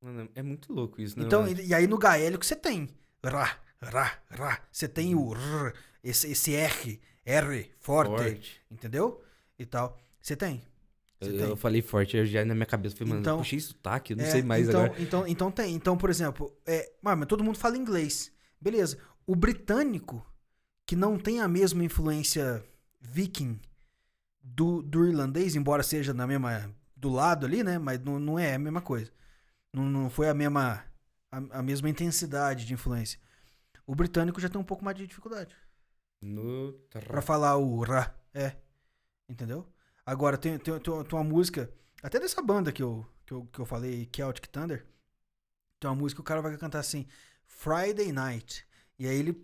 [0.00, 1.26] Mano, é muito louco isso, né?
[1.26, 1.60] Então, mano?
[1.60, 2.88] e, e aí no gaélico você tem
[3.22, 4.60] rá, rá, rá.
[4.72, 8.62] Você tem o r, esse, esse R, R, forte, Forte.
[8.70, 9.22] entendeu?
[9.58, 9.98] E tal.
[10.20, 10.62] Você tem.
[11.20, 11.40] Eu, tem.
[11.50, 14.24] eu falei forte, eu já na minha cabeça falei, mano, Então- puxei sotaque, eu não
[14.24, 15.02] É, sei mais então, agora.
[15.02, 15.74] Então, então tem.
[15.74, 18.32] Então, por exemplo, é, mas todo mundo fala inglês.
[18.60, 18.98] Beleza.
[19.26, 20.24] O britânico,
[20.86, 22.64] que não tem a mesma influência
[23.00, 23.60] viking
[24.42, 26.74] do, do irlandês, embora seja na mesma.
[26.96, 27.78] do lado ali, né?
[27.78, 29.10] Mas não, não é a mesma coisa.
[29.72, 30.84] Não, não foi a mesma.
[31.30, 33.20] A, a mesma intensidade de influência.
[33.86, 35.56] O britânico já tem um pouco mais de dificuldade.
[36.20, 36.72] No...
[36.90, 38.14] Pra falar o ra.
[38.34, 38.56] É.
[39.28, 39.66] Entendeu?
[40.04, 41.72] Agora, tem, tem, tem, tem uma música.
[42.02, 44.86] Até dessa banda que eu, que, eu, que eu falei, Celtic Thunder.
[45.78, 47.06] Tem uma música que o cara vai cantar assim:
[47.50, 48.64] Friday Night.
[48.98, 49.36] E aí ele.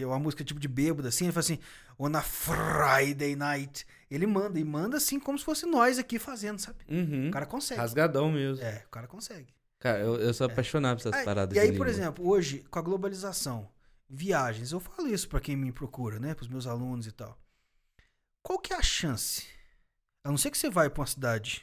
[0.00, 1.24] É uma música tipo de bêbado, assim.
[1.26, 1.58] Ele fala assim:
[1.98, 3.86] On a Friday Night.
[4.10, 4.58] Ele manda.
[4.58, 6.78] E manda assim como se fosse nós aqui fazendo, sabe?
[6.88, 7.28] Uhum.
[7.28, 7.80] O cara consegue.
[7.80, 8.64] Rasgadão mesmo.
[8.64, 9.52] É, o cara consegue.
[9.80, 11.88] Cara, eu, eu sou apaixonado por essas Ah, paradas e aí, por língua.
[11.90, 13.70] exemplo, hoje, com a globalização,
[14.10, 16.34] viagens, eu falo isso pra quem me procura, né?
[16.34, 17.38] Pros meus alunos e tal.
[18.42, 19.46] Qual que é a chance?
[20.24, 21.62] A não ser que você vai pra uma cidade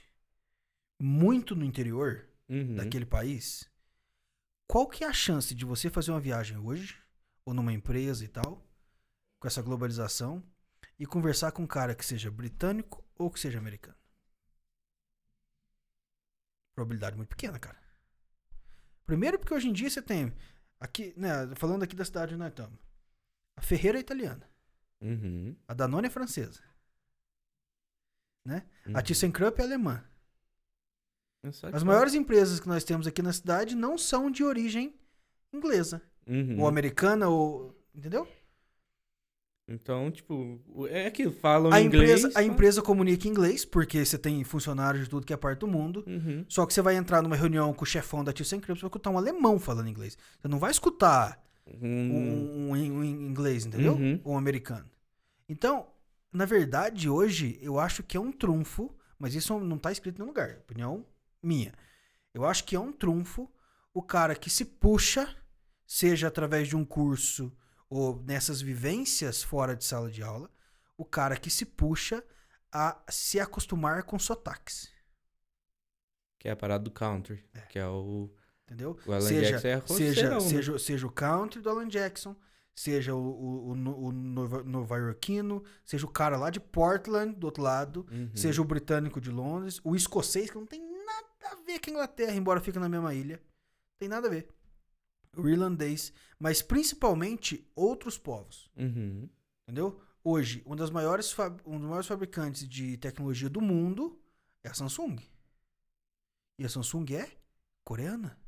[1.01, 2.75] muito no interior Uhum.
[2.75, 3.67] daquele país,
[4.67, 7.01] qual que é a chance de você fazer uma viagem hoje,
[7.45, 8.65] ou numa empresa e tal,
[9.39, 10.43] com essa globalização,
[10.97, 13.97] e conversar com um cara que seja britânico ou que seja americano?
[16.73, 17.77] Probabilidade muito pequena, cara.
[19.05, 20.33] Primeiro porque hoje em dia você tem,
[20.79, 22.79] aqui, né, falando aqui da cidade onde nós estamos,
[23.55, 24.49] a Ferreira é italiana,
[25.01, 25.55] Uhum.
[25.67, 26.63] a Danone é francesa,
[28.43, 28.67] né?
[28.87, 28.97] Uhum.
[28.97, 30.03] A ThyssenKrupp é alemã.
[31.51, 34.93] Só As maiores empresas que nós temos aqui na cidade não são de origem
[35.53, 36.01] inglesa.
[36.27, 36.59] Uhum.
[36.61, 37.73] Ou americana, ou.
[37.93, 38.27] Entendeu?
[39.67, 40.59] Então, tipo,
[40.89, 42.19] é que falam A inglês.
[42.19, 45.59] empresa, a empresa comunica em inglês, porque você tem funcionários de tudo que é parte
[45.59, 46.03] do mundo.
[46.05, 46.45] Uhum.
[46.47, 49.09] Só que você vai entrar numa reunião com o chefão da ThyssenKrupp, você vai escutar
[49.09, 50.15] um alemão falando inglês.
[50.39, 53.93] Você não vai escutar um, Hum, um- um inglês, entendeu?
[53.93, 54.21] Uhum.
[54.23, 54.85] Ou um americano.
[55.49, 55.87] Então,
[56.31, 60.19] na verdade, hoje, eu acho que é um trunfo, mas isso não tá escrito em
[60.19, 60.57] nenhum lugar.
[60.59, 61.03] Opinião
[61.45, 61.73] minha.
[62.33, 63.49] Eu acho que é um trunfo
[63.93, 65.33] o cara que se puxa,
[65.87, 67.55] seja através de um curso
[67.89, 70.49] ou nessas vivências fora de sala de aula,
[70.97, 72.23] o cara que se puxa
[72.71, 74.91] a se acostumar com sotaques.
[76.39, 77.43] Que é a parada do country.
[77.69, 78.29] Que é o.
[78.65, 78.97] Entendeu?
[79.05, 80.49] O Alan seja, Jackson é seja, roceirão, né?
[80.49, 82.35] seja, seja o country do Alan Jackson,
[82.75, 87.61] seja o, o, o, o nova- nova-iorquino, seja o cara lá de Portland, do outro
[87.63, 88.31] lado, Uhum.
[88.35, 90.81] seja o britânico de Londres, o escocês, que não tem
[91.51, 93.41] a ver com a Inglaterra, embora fique na mesma ilha.
[93.97, 94.47] Tem nada a ver.
[95.37, 98.69] O irlandês, mas principalmente outros povos.
[98.77, 99.29] Uhum.
[99.63, 100.01] Entendeu?
[100.23, 101.35] Hoje, um, das maiores
[101.65, 104.19] um dos maiores fabricantes de tecnologia do mundo
[104.63, 105.17] é a Samsung.
[106.57, 107.29] E a Samsung é
[107.83, 108.39] coreana.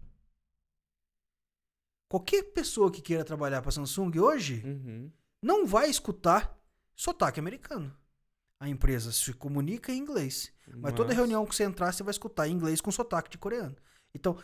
[2.09, 5.11] Qualquer pessoa que queira trabalhar para a Samsung hoje Uhum.
[5.41, 6.57] não vai escutar
[6.95, 7.95] sotaque americano.
[8.59, 10.51] A empresa se comunica em inglês.
[10.75, 13.75] Mas toda reunião que você entrar, você vai escutar em inglês com sotaque de coreano.
[14.15, 14.35] Então,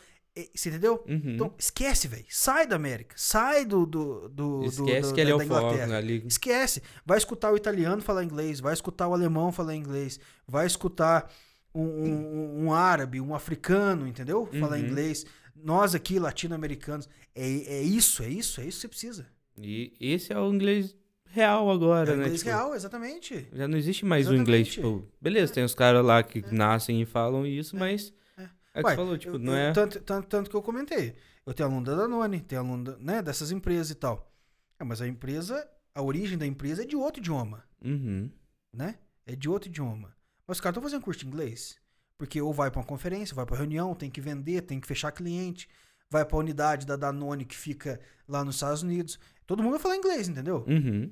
[0.54, 1.04] você entendeu?
[1.08, 1.34] Uhum.
[1.34, 2.24] Então, esquece, velho.
[2.28, 3.14] Sai da América.
[3.18, 5.96] Sai do, do, do, Esquece do- que ele é o foco Inglaterra.
[5.98, 6.22] ali.
[6.26, 6.82] Esquece.
[7.04, 11.30] Vai escutar o italiano falar inglês, vai escutar o alemão falar inglês, vai escutar
[11.74, 14.46] um, um- um árabe, um africano, entendeu?
[14.60, 14.84] Falar Uhum.
[14.86, 15.26] inglês.
[15.56, 17.46] Nós aqui, latino-americanos, é,
[17.78, 19.26] é isso, é isso, é isso que você precisa.
[19.60, 20.96] E esse é o inglês
[21.34, 22.22] real agora, É né?
[22.24, 23.48] inglês Tipo, real, exatamente.
[23.52, 24.98] Já não existe mais o inglês, Exatamente.
[25.02, 28.48] tipo, beleza, tem os caras lá que nascem e falam isso, mas é.
[28.74, 29.72] é que Ué, falou, tipo, Eu- não é.
[29.72, 31.14] Tanto, tanto, tanto que eu comentei.
[31.44, 34.32] Eu tenho aluno da Danone, tenho aluno da- né, dessas empresas e tal.
[34.78, 38.30] É, mas a empresa, a origem da empresa é de outro idioma, Uhum.
[38.72, 38.96] né?
[39.26, 40.14] É de outro idioma.
[40.46, 41.76] Mas os caras estão fazendo curso de inglês.
[42.16, 45.10] Porque ou vai para uma conferência, vai para reunião, tem que vender, tem que fechar
[45.10, 45.68] cliente,
[46.08, 47.98] vai para a unidade da Danone que fica
[48.28, 49.18] lá nos Estados Unidos.
[49.46, 50.64] Todo mundo vai falar inglês, entendeu?
[50.68, 51.10] Uhum.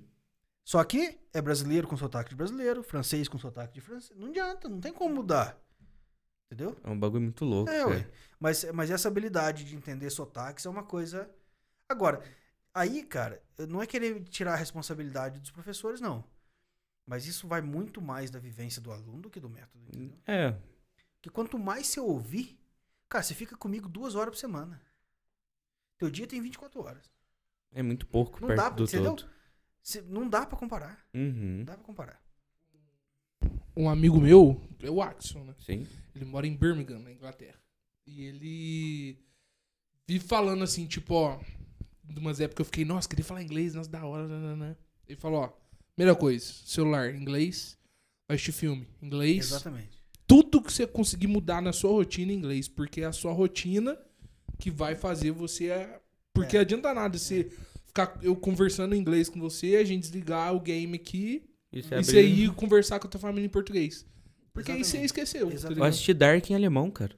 [0.65, 4.19] Só que é brasileiro com sotaque de brasileiro, francês com sotaque de francês.
[4.19, 5.59] Não adianta, não tem como mudar.
[6.47, 6.77] Entendeu?
[6.85, 7.71] É um bagulho muito louco.
[7.71, 8.11] É, ué.
[8.39, 11.31] Mas, mas essa habilidade de entender sotaques é uma coisa.
[11.89, 12.23] Agora,
[12.75, 16.25] aí, cara, não é querer tirar a responsabilidade dos professores, não.
[17.07, 19.85] Mas isso vai muito mais da vivência do aluno do que do método.
[19.89, 20.17] Entendeu?
[20.27, 20.57] É.
[21.17, 22.59] Porque quanto mais você ouvir,
[23.09, 24.81] cara, você fica comigo duas horas por semana.
[25.99, 27.11] Teu dia tem 24 horas.
[27.73, 29.17] É muito pouco Não perto dá, do entendeu?
[29.17, 29.31] todo.
[29.83, 31.05] Cê- não dá pra comparar.
[31.15, 31.59] Uhum.
[31.59, 32.23] Não dá pra comparar.
[33.77, 35.55] Um amigo meu, é o Axel, né?
[35.59, 35.87] Sim.
[36.15, 37.59] Ele mora em Birmingham, na Inglaterra.
[38.07, 39.19] E ele
[40.07, 41.41] vive falando assim, tipo, ó.
[42.05, 44.77] De umas épocas eu fiquei, nossa, queria falar inglês, nossa, da hora, né?
[45.09, 45.53] Ele falou, ó,
[45.95, 47.79] primeira coisa, celular, inglês,
[48.29, 49.47] vai assistir filme, inglês.
[49.47, 50.03] Exatamente.
[50.27, 53.97] Tudo que você conseguir mudar na sua rotina em inglês, porque é a sua rotina
[54.59, 55.69] que vai fazer você.
[55.71, 56.01] é-
[56.35, 56.61] Porque É.
[56.61, 57.51] adianta nada você
[57.93, 61.97] ficar eu conversando em inglês com você, a gente desligar o game aqui Isso e
[61.99, 64.07] é você abrir- ir conversar com a tua família em português.
[64.53, 65.07] Porque aí você Exatamente.
[65.07, 65.47] esqueceu.
[65.49, 65.79] tá Exatamente.
[65.81, 67.15] Eu assisti Dark em alemão, cara.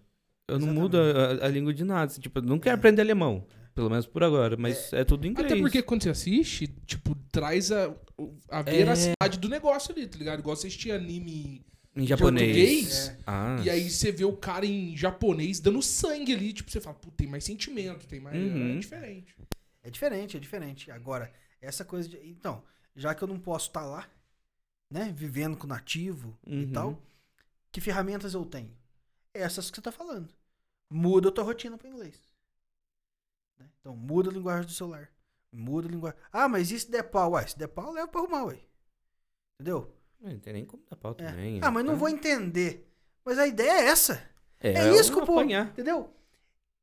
[0.48, 2.04] Eu não mudo a, a língua de nada.
[2.12, 3.46] assim, Tipo, eu não quero aprender alemão.
[3.74, 4.56] Pelo menos por agora.
[4.56, 5.50] Mas é, tudo em inglês.
[5.50, 7.92] Até porque quando você assiste, tipo, traz a,
[8.48, 10.38] a veracidade do negócio ali, tá ligado?
[10.40, 11.64] Igual você assistir anime
[11.96, 12.46] Em japonês.
[12.54, 13.16] português, É.
[13.26, 13.60] Ah.
[13.64, 17.10] e aí você vê o cara em japonês dando sangue ali, tipo, você fala, pô,
[17.10, 18.36] tem mais sentimento, tem mais.
[18.36, 18.76] Uhum.
[18.76, 19.34] É diferente.
[19.84, 20.90] É diferente, é diferente.
[20.90, 22.16] Agora, essa coisa de.
[22.26, 22.64] Então,
[22.96, 24.08] já que eu não posso estar lá,
[24.90, 25.12] né?
[25.14, 26.72] Vivendo com nativo e Uhum.
[26.72, 27.02] tal,
[27.70, 28.76] que ferramentas eu tenho?
[29.32, 30.34] Essas que você tá falando.
[30.90, 32.18] Muda a tua rotina para inglês.
[33.58, 33.68] Né?
[33.80, 35.10] Então, muda a linguagem do celular.
[35.52, 36.18] Muda a linguagem.
[36.32, 37.32] Ah, mas e se der pau?
[37.32, 38.58] Ué, se der pau, leva pra arrumar, ué.
[39.54, 39.94] Entendeu?
[40.20, 41.14] Não tem nem como dar pau É.
[41.26, 41.60] também.
[41.62, 41.98] Ah, mas não Tá?
[41.98, 42.90] vou entender.
[43.24, 44.30] Mas a ideia é essa.
[44.60, 45.42] É, É, isso que eu o povo.
[45.42, 46.12] Entendeu?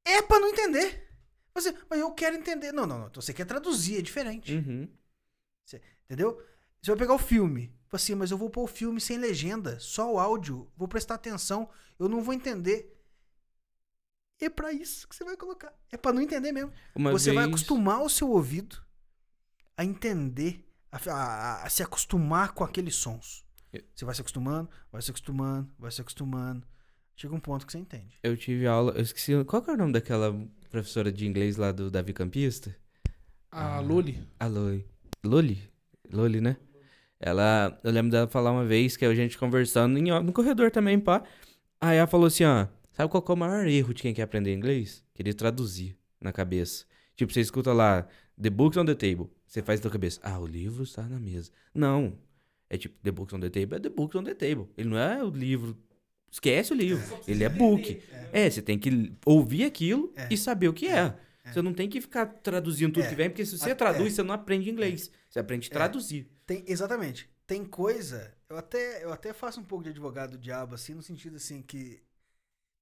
[0.06, 1.10] É pra não entender.
[1.53, 2.72] Mas, mas eu quero entender.
[2.72, 3.11] Não, não, não.
[3.14, 4.56] Você quer traduzir, é diferente.
[4.56, 4.88] Uhum.
[6.06, 6.41] Entendeu?
[6.82, 7.73] Você vai pegar o filme.
[7.91, 10.69] Assim, mas eu vou pôr o filme sem legenda, só o áudio.
[10.78, 11.69] Vou prestar atenção.
[11.99, 12.98] Eu não vou entender.
[14.40, 15.72] É pra isso que você vai colocar.
[15.91, 16.72] É pra não entender mesmo.
[16.95, 18.82] Uma você vai vez- acostumar o seu ouvido
[19.78, 23.45] a entender, a, a- a se acostumar com aqueles sons.
[23.72, 26.65] Eu- Você vai se acostumando, vai se acostumando, vai se acostumando.
[27.15, 28.18] Chega um ponto que você entende.
[28.23, 28.94] Eu tive aula.
[28.94, 29.32] Eu esqueci.
[29.45, 30.32] Qual que é o nome daquela
[30.72, 32.76] professora de inglês lá do Davi Campista?
[33.52, 33.80] A Ah.
[33.81, 34.23] Loli.
[34.39, 34.85] A Loli.
[35.23, 35.60] Loli?
[36.11, 36.57] Loli, né?
[37.19, 37.80] Ela.
[37.84, 41.23] Eu lembro dela falar uma vez que a gente conversando em, no corredor também, pá.
[41.80, 42.68] Aí ela falou assim, ó.
[42.93, 45.03] Sabe qual é o maior erro de quem quer aprender inglês?
[45.14, 46.85] Querer traduzir na cabeça.
[47.15, 48.07] Tipo, você escuta lá,
[48.41, 49.30] The Books on the Table.
[49.48, 51.52] Você faz na tua cabeça, ah, o livro está na mesa.
[51.73, 52.18] Não.
[52.69, 54.68] É tipo, The Books on the Table é The Books on the Table.
[54.78, 55.78] Ele não é o livro.
[56.31, 57.03] Esquece o livro.
[57.27, 58.01] Ele é book.
[58.31, 60.29] É, você tem que ouvir aquilo É.
[60.31, 61.13] e saber o que é.
[61.43, 61.51] É.
[61.51, 63.10] Você não tem que ficar traduzindo tudo É.
[63.10, 64.15] que vem, porque se você traduz, é.
[64.15, 65.11] você não aprende inglês.
[65.29, 66.29] Você aprende a traduzir.
[66.45, 67.29] Tem, exatamente.
[67.45, 68.34] Tem coisa.
[68.47, 71.61] Eu até, eu até faço um pouco de advogado do diabo, assim, no sentido assim
[71.61, 72.01] que.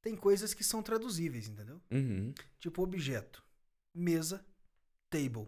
[0.02, 1.82] Tem coisas que são traduzíveis, entendeu?
[1.92, 2.34] Uhum.
[2.60, 3.44] Tipo objeto.
[3.94, 4.46] Mesa,
[5.10, 5.48] table.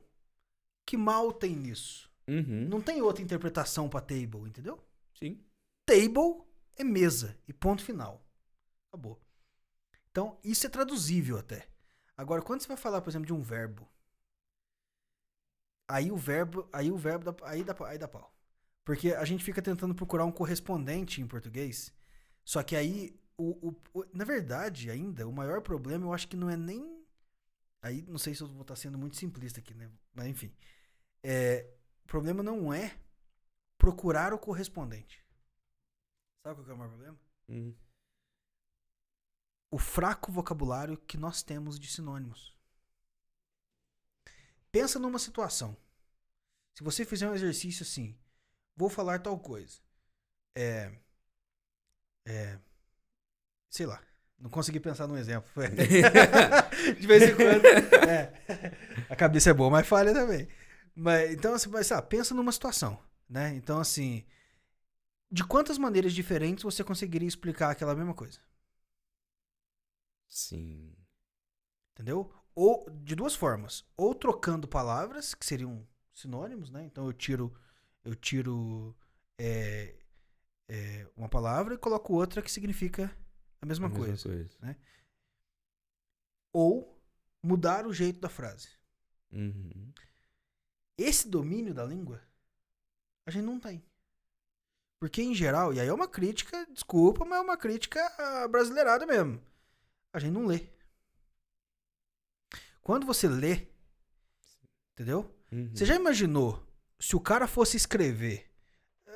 [0.85, 2.09] Que mal tem nisso?
[2.27, 2.67] Uhum.
[2.67, 4.77] Não tem outra interpretação pra table, entendeu?
[5.17, 5.39] Sim.
[5.85, 6.41] Table
[6.81, 8.25] é mesa e ponto final.
[8.89, 9.21] Acabou.
[10.11, 11.67] Então, isso é traduzível até.
[12.17, 13.89] Agora, quando você vai falar, por exemplo, de um verbo,
[15.87, 18.33] aí o verbo, aí o verbo dá, aí dá, aí dá pau.
[18.83, 21.93] Porque a gente fica tentando procurar um correspondente em português,
[22.43, 26.35] só que aí o, o- o- na verdade, ainda o maior problema eu acho que
[26.37, 27.01] não é nem
[27.81, 29.89] aí não sei se eu vou estar sendo muito simplista aqui, né?
[30.13, 30.53] Mas enfim,
[31.23, 31.67] é,
[32.05, 32.95] o problema não é
[33.77, 35.23] procurar o correspondente.
[36.43, 37.19] Sabe qual que é o maior problema?
[37.49, 37.75] Uhum.
[39.69, 42.53] O fraco vocabulário que nós temos de sinônimos.
[44.71, 45.77] Pensa numa situação.
[46.73, 48.17] Se você fizer um exercício assim,
[48.75, 49.79] vou falar tal coisa.
[50.55, 50.91] É.
[52.25, 52.59] É.
[53.69, 54.01] Sei lá.
[54.37, 55.49] Não consegui pensar num exemplo.
[56.99, 57.65] de vez em quando.
[58.09, 58.33] é.
[59.09, 60.47] A cabeça é boa, mas falha também.
[60.95, 62.99] Mas, então, assim, mas, sabe, pensa numa situação.
[63.29, 63.53] Né?
[63.55, 64.25] Então, assim.
[65.31, 68.39] De quantas maneiras diferentes você conseguiria explicar aquela mesma coisa?
[70.27, 70.95] Sim.
[71.93, 72.33] Entendeu?
[72.53, 73.85] Ou de duas formas.
[73.95, 76.83] Ou trocando palavras, que seriam sinônimos, né?
[76.83, 77.53] Então eu tiro,
[78.03, 78.95] eu tiro
[79.37, 79.95] é,
[80.67, 83.05] é, uma palavra e coloco outra que significa
[83.61, 84.29] a mesma, A mesma coisa.
[84.29, 84.77] coisa.
[86.53, 87.01] Ou
[87.41, 88.69] mudar o jeito da frase.
[89.31, 89.93] Uhum.
[90.97, 92.21] Esse domínio da língua,
[93.25, 93.81] a gente não tem.
[95.01, 99.03] Porque, em geral, e aí é uma crítica, desculpa, mas é uma crítica ah, brasileirada
[99.03, 99.41] mesmo.
[100.13, 100.67] A gente não lê.
[102.83, 103.65] Quando você lê,
[104.93, 105.35] entendeu?
[105.51, 105.71] Uhum.
[105.73, 106.63] Você já imaginou
[106.99, 108.45] se o cara fosse escrever?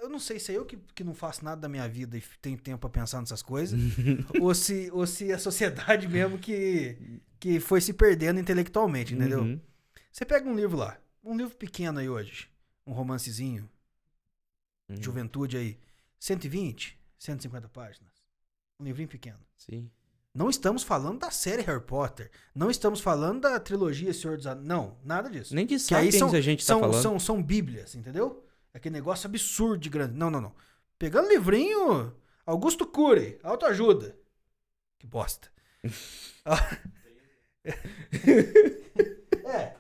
[0.02, 2.24] Eu não sei se é eu que, que não faço nada da minha vida e
[2.42, 3.80] tenho tempo pra pensar nessas coisas,
[4.42, 9.42] ou, se, ou se a sociedade mesmo que, que foi se perdendo intelectualmente, entendeu?
[9.42, 9.62] Uhum.
[10.12, 12.50] Você pega um livro lá, um livro pequeno aí hoje,
[12.88, 13.70] um romancezinho,
[14.90, 15.02] Uhum.
[15.02, 15.80] juventude aí,
[16.20, 18.12] 120, 150 páginas.
[18.80, 19.40] Um livrinho pequeno.
[19.58, 19.90] Sim.
[20.34, 22.30] Não estamos falando da série Harry Potter.
[22.54, 24.68] Não estamos falando da trilogia Senhor dos Anéis.
[24.68, 25.56] Não, nada disso.
[25.56, 27.02] Nem de Que aí Sapiens são, a gente são, tá falando.
[27.02, 28.46] são, são bíblias, entendeu?
[28.74, 30.14] Aquele negócio absurdo de grande.
[30.18, 30.54] Não, não, não.
[31.00, 32.14] Pegando livrinho,
[32.46, 34.18] Augusto Cury, autoajuda.
[35.00, 35.50] Que bosta.
[39.46, 39.76] É,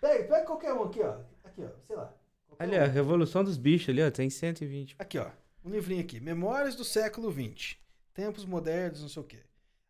[0.00, 1.18] pega, pega qualquer um aqui, ó.
[1.44, 2.12] Aqui, ó, sei lá.
[2.58, 4.96] Ali, a Revolução dos Bichos ali, ó, tem 120.
[4.98, 5.30] Aqui, ó.
[5.64, 6.20] Um livrinho aqui.
[6.20, 7.76] Memórias do século XX.
[8.12, 9.40] Tempos modernos, não sei o quê.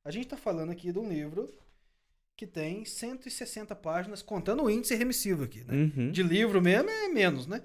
[0.05, 1.53] A gente tá falando aqui de um livro
[2.37, 5.73] que tem 160 páginas, contando o índice remissivo aqui, né?
[5.75, 6.11] Uhum.
[6.11, 7.63] De livro mesmo é menos, né?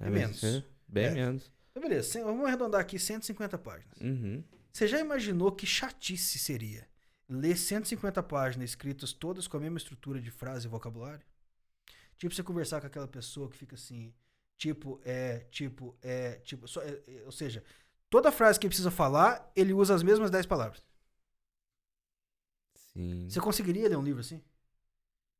[0.00, 0.42] É, menos.
[0.42, 1.10] é Bem É.
[1.14, 1.52] menos.
[1.70, 2.22] Então, beleza.
[2.24, 4.00] Vamos arredondar aqui 150 páginas.
[4.00, 4.42] Uhum.
[4.72, 6.86] Você já imaginou que chatice seria
[7.28, 11.24] ler 150 páginas escritas todas com a mesma estrutura de frase e vocabulário?
[12.18, 14.12] Tipo, você conversar com aquela pessoa que fica assim,
[14.56, 17.62] tipo, é, tipo, é, tipo, só- é, é, ou seja,
[18.10, 20.82] toda frase que ele precisa falar, ele usa as mesmas 10 palavras.
[22.92, 23.28] Sim.
[23.28, 24.42] Você conseguiria ler um livro assim?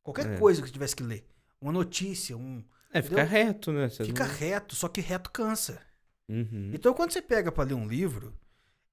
[0.02, 0.38] Qualquer É.
[0.38, 1.26] coisa que você tivesse que ler.
[1.60, 2.64] Uma notícia, um.
[2.92, 3.88] É, fica reto, né?
[3.88, 5.80] Você Fica não- reto, só que reto cansa.
[6.28, 6.70] Uhum.
[6.74, 8.34] Então, quando você pega pra ler um livro,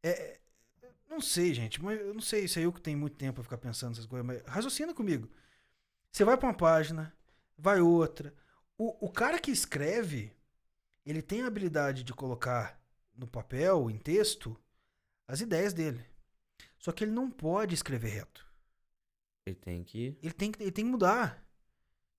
[0.04, 0.40] é, é-
[1.10, 3.44] não sei, gente, mas eu não sei se é eu que tenho muito tempo pra
[3.44, 5.30] ficar pensando nessas coisas, mas raciocina comigo.
[6.12, 7.14] Você vai pra uma página,
[7.58, 8.34] vai outra.
[8.80, 10.32] O, o cara que escreve,
[11.06, 12.80] ele tem a habilidade de colocar
[13.14, 14.58] no papel, em texto,
[15.28, 16.02] as ideias dele.
[16.80, 18.48] Só que ele não pode escrever reto.
[19.46, 20.18] Ele tem que.
[20.24, 21.46] Ele tem que, ele tem que mudar.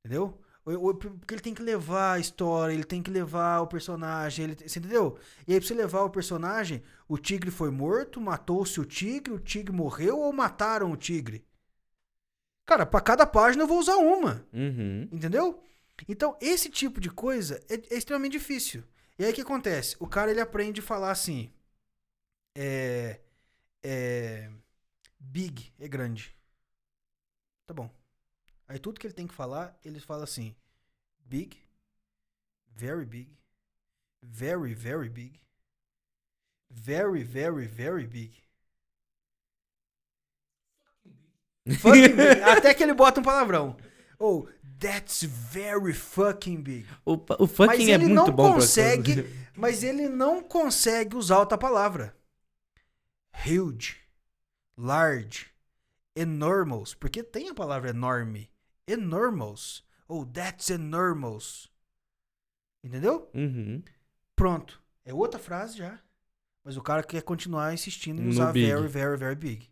[0.01, 0.39] Entendeu?
[0.63, 4.79] Porque ele tem que levar a história, ele tem que levar o personagem, ele, você
[4.79, 5.19] entendeu?
[5.49, 9.39] E aí, pra você levar o personagem, o tigre foi morto, matou-se o tigre, o
[9.39, 11.43] tigre morreu ou mataram o tigre?
[12.67, 14.47] Cara, pra cada página eu vou usar uma.
[14.53, 15.09] Uhum.
[15.11, 15.65] Entendeu?
[16.09, 18.83] Então, esse tipo de coisa é, é extremamente difícil.
[19.19, 19.97] E aí o que acontece?
[20.01, 21.53] O cara ele aprende a falar assim.
[22.57, 23.21] É.
[23.83, 24.51] É.
[25.19, 26.35] Big é grande.
[27.67, 27.91] Tá bom.
[28.67, 30.57] Aí tudo que ele tem que falar, ele fala assim:
[31.27, 31.63] Big,
[32.69, 33.37] very big,
[34.23, 35.41] very, very big,
[36.71, 38.43] very, very, very big.
[41.79, 42.43] Fucking big.
[42.43, 43.77] Até que ele bota um palavrão.
[44.19, 44.49] Ou,
[44.81, 46.87] that's very fucking big.
[47.05, 51.39] O, o fucking Mas é ele muito não bom consegue, mas ele não consegue usar
[51.39, 52.17] outra palavra.
[53.47, 53.99] Huge,
[54.77, 55.47] large,
[56.17, 58.51] enormous, porque tem a palavra enorme.
[58.87, 59.85] Enormous.
[60.09, 61.71] Ou that's enormous.
[62.83, 63.31] Entendeu?
[63.35, 63.83] Uhum.
[64.35, 64.83] Pronto.
[65.05, 66.01] É outra frase já.
[66.65, 68.67] Mas o cara quer continuar insistindo em No usar big.
[68.67, 69.71] very, very, very big.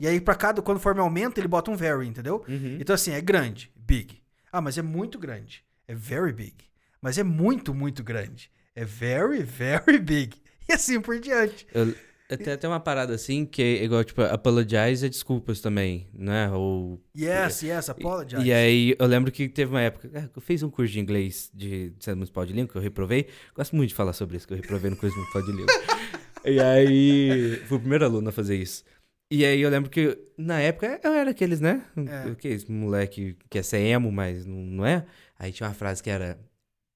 [0.00, 2.44] E aí, pra cada, quando for aumenta, ele bota um very, entendeu?
[2.48, 2.78] Uhum.
[2.80, 4.22] Então, assim, é grande, big.
[4.58, 5.62] Ah, mas é muito grande.
[5.86, 6.52] É very big.
[7.00, 8.50] Mas é muito, muito grande.
[8.74, 10.36] É very, very big.
[10.68, 11.64] E assim por diante.
[11.72, 11.94] Eu,
[12.36, 16.50] tem até uma parada assim que é igual, tipo, apologize é desculpas também, né?
[16.50, 17.00] Ou.
[17.16, 18.42] Yes, yes, apologize.
[18.42, 20.10] E aí, eu lembro que teve uma época.
[20.12, 23.28] é, Eu fiz um curso de inglês de Centro Municipal de Língua, que eu reprovei.
[23.54, 25.74] Gosto muito de falar sobre isso, que eu reprovei no curso municipal de língua.
[26.44, 27.62] e aí.
[27.68, 28.82] Fui o primeiro aluno a fazer isso.
[29.30, 31.84] E aí eu lembro que, na época, eu era aqueles, né?
[31.96, 32.30] É.
[32.30, 35.04] O que esse moleque que é ser emo, mas não, não é?
[35.38, 36.38] Aí tinha uma frase que era: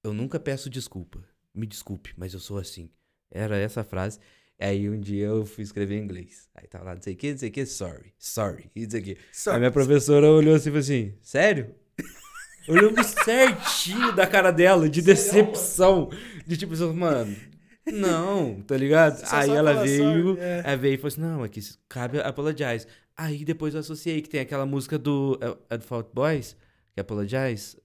[0.02, 1.22] Eu nunca peço desculpa.
[1.54, 2.88] Me desculpe, mas eu sou assim.
[3.30, 4.18] Era essa frase.
[4.58, 6.48] Aí um dia eu fui escrever em inglês.
[6.54, 8.90] Aí tava lá, não sei o que, não sei o que, sorry, sorry, e não
[8.90, 9.18] sei o que.
[9.32, 11.74] Só- A minha professora olhou assim e falou assim: Sério?
[12.68, 16.08] Olhando certinho da cara dela, de decepção.
[16.46, 17.36] De tipo mano,
[17.86, 19.18] não, tá ligado?
[19.26, 20.62] Só Aí sabe ela veio, é.
[20.64, 22.86] aí veio e falou assim: Não, aqui cabe apologize.
[23.16, 26.56] Aí depois eu associei que tem aquela música do é, é do Fault Boys,
[26.92, 27.76] que é Apologize.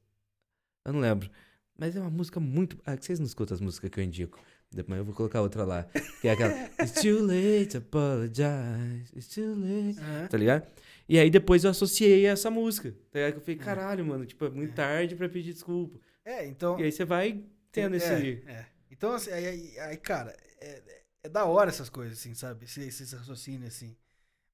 [0.85, 1.29] Eu não lembro.
[1.77, 2.77] Mas é uma música muito.
[2.85, 4.39] Ah, que vocês não escutam as músicas que eu indico.
[4.71, 5.87] Depois eu vou colocar outra lá.
[6.21, 6.53] Que é aquela.
[6.81, 9.15] It's too late to apologize.
[9.15, 9.99] It's too late.
[10.29, 10.67] Tá ligado?
[11.07, 12.91] E aí depois eu associei essa música.
[13.11, 13.35] Tá ligado?
[13.35, 15.99] Eu falei, caralho, mano, tipo, é muito tarde pra pedir desculpa.
[16.25, 16.79] É, então.
[16.79, 18.43] E aí você vai tendo é, esse.
[18.47, 18.65] é.
[18.97, 20.81] Então, assim, aí, aí- aí, cara, é,
[21.23, 22.65] é da hora essas coisas, assim, sabe?
[22.65, 23.95] Esse, esse raciocínio, assim.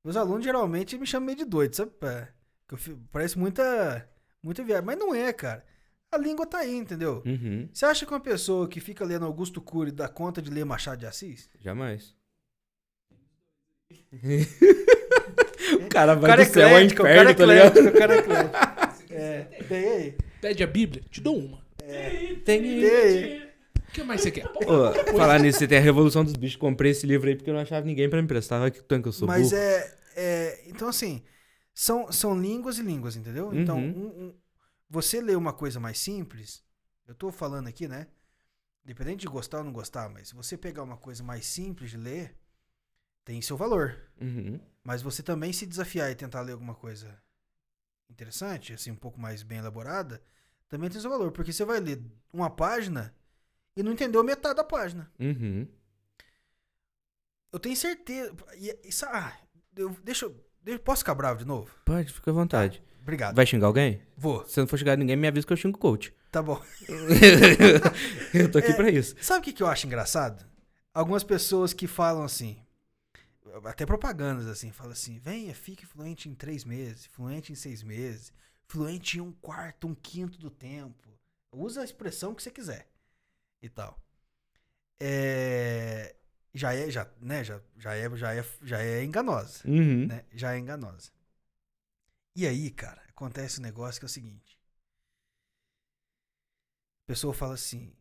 [0.03, 1.91] Meus alunos geralmente me chamam meio de doido, sabe?
[2.03, 2.27] É,
[2.67, 4.09] que eu parece muita,
[4.41, 4.85] muita viagem.
[4.85, 5.65] Mas não é, cara.
[6.11, 7.23] A língua tá aí, entendeu?
[7.25, 10.63] Uhum, Você acha que uma pessoa que fica lendo Augusto Cury dá conta de ler
[10.65, 11.49] Machado de Assis?
[11.59, 12.13] jamais.
[15.85, 17.77] o cara O vai cara é do céu ao o cara é inferno, tá ligado?
[17.77, 18.73] eclético, o cara é eclético.
[19.15, 20.17] É, tem aí.
[20.41, 21.63] Pede a Bíblia, te dou uma.
[21.77, 22.35] Tem...
[22.39, 23.42] Tem aí.
[23.93, 24.47] O que mais você quer?
[24.47, 26.55] Ô, falar nisso, você tem a Revolução dos Bichos.
[26.55, 28.59] Comprei esse livro aí porque eu não achava ninguém pra me emprestar.
[28.59, 29.61] Olha que tanto que eu sou Mas burro.
[29.61, 30.63] é, é.
[30.67, 31.23] Então, assim,
[31.75, 33.53] são, são línguas e línguas, entendeu?
[33.53, 33.91] Então, Uhum.
[33.91, 34.35] um- um-
[34.89, 36.63] você lê uma coisa mais simples,
[37.07, 38.07] eu tô falando aqui, né?
[38.83, 41.97] Independente de gostar ou não gostar, mas se você pegar uma coisa mais simples de
[41.97, 42.35] ler,
[43.23, 43.95] tem seu valor.
[44.19, 44.59] Uhum.
[44.83, 47.15] Mas você também se desafiar e tentar ler alguma coisa
[48.09, 50.19] interessante, assim, um pouco mais bem elaborada,
[50.67, 51.31] também tem seu valor.
[51.31, 52.01] Porque você vai ler
[52.33, 53.13] uma página
[53.75, 55.11] e não entendeu metade da página.
[55.19, 55.67] Uhum.
[57.51, 58.33] Eu tenho certeza.
[58.55, 59.33] e- Isso, ah,
[59.75, 60.35] eu, deixa eu.
[60.65, 61.69] eu- Posso ficar bravo de novo?
[61.85, 62.81] Pode, fica à vontade.
[63.01, 63.35] Obrigado.
[63.35, 64.01] Vai xingar alguém?
[64.15, 64.47] Vou.
[64.47, 66.13] Se não for xingar ninguém, me avisa que eu xingo o coach.
[66.31, 66.61] Tá bom.
[68.33, 68.73] eu tô aqui É.
[68.75, 69.15] pra isso.
[69.21, 70.45] Sabe o que, que eu acho engraçado?
[70.93, 72.57] Algumas pessoas que falam assim,
[73.65, 78.31] até propagandas assim, falam assim: venha, fique fluente em três meses, fluente em seis meses,
[78.67, 81.09] fluente em um quarto, um quinto do tempo.
[81.51, 82.87] Usa a expressão que você quiser
[83.63, 83.99] e tal.
[85.01, 86.15] É,
[86.53, 90.05] já é, já, né, já, já é, já é, já é enganosa, Uhum.
[90.07, 90.25] né?
[90.31, 91.11] Já é enganosa.
[92.35, 94.59] E aí, cara, acontece um negócio que é o seguinte.
[97.03, 97.95] A pessoa fala assim: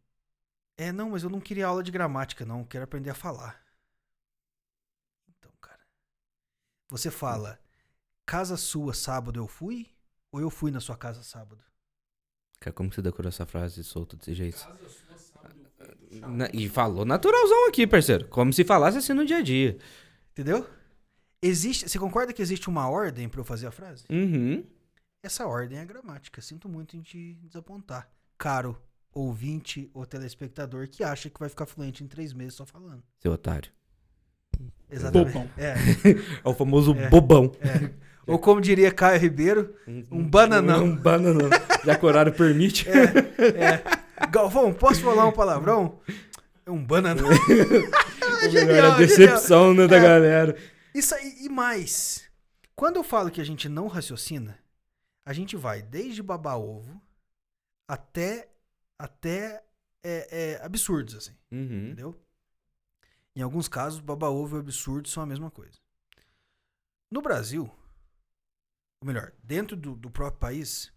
[0.77, 2.61] É, não, mas eu não queria aula de gramática, não.
[2.61, 3.63] Eu quero aprender a falar.
[5.29, 5.81] Então, cara.
[6.89, 7.59] Você fala:
[8.25, 9.95] Casa sua, sábado eu fui?
[10.31, 11.63] Ou eu fui na sua casa sábado?
[12.59, 14.57] Cara, como você decorou essa frase solta desse jeito?
[14.65, 15.12] Casa sua.
[16.11, 18.27] Na- e falou naturalzão aqui, parceiro.
[18.29, 19.77] Como se falasse assim no dia a dia.
[20.33, 20.67] Entendeu?
[21.43, 21.89] Existe.
[21.89, 24.05] Você concorda que existe uma ordem pra eu fazer a frase?
[24.11, 24.65] Uhum.
[25.25, 26.41] Essa ordem é a gramática.
[26.41, 28.09] Sinto muito em te desapontar.
[28.39, 28.77] Caro
[29.15, 33.03] ouvinte ou telespectador que acha que vai ficar fluente em três meses só falando.
[33.21, 33.71] Seu otário.
[34.91, 35.33] Exatamente.
[35.33, 35.51] Bobão.
[35.57, 35.75] É,
[36.45, 37.09] É o famoso É.
[37.09, 37.53] bobão.
[37.61, 37.91] é.
[38.27, 39.75] Ou como diria Caio Ribeiro,
[40.11, 40.85] Um bananão.
[40.85, 41.51] Um bananão.
[41.85, 42.89] Já que o horário permite.
[42.89, 44.02] é.
[44.31, 46.01] Galvão, posso falar um palavrão?
[46.65, 47.29] É um bananão.
[47.29, 50.01] O melhor, Genial, a decepção né, da É.
[50.01, 50.57] galera.
[50.95, 52.31] Isso aí, e mais.
[52.75, 54.59] Quando eu falo que a gente não raciocina,
[55.25, 57.01] a gente vai desde babar ovo
[57.89, 58.49] até,
[58.99, 59.63] até
[60.03, 61.37] é, é, absurdos, assim.
[61.51, 61.87] Uhum.
[61.87, 62.21] Entendeu?
[63.35, 65.79] Em alguns casos, baba ovo e absurdo são a mesma coisa.
[67.11, 67.71] No Brasil,
[69.01, 70.93] ou melhor, dentro do, do próprio país,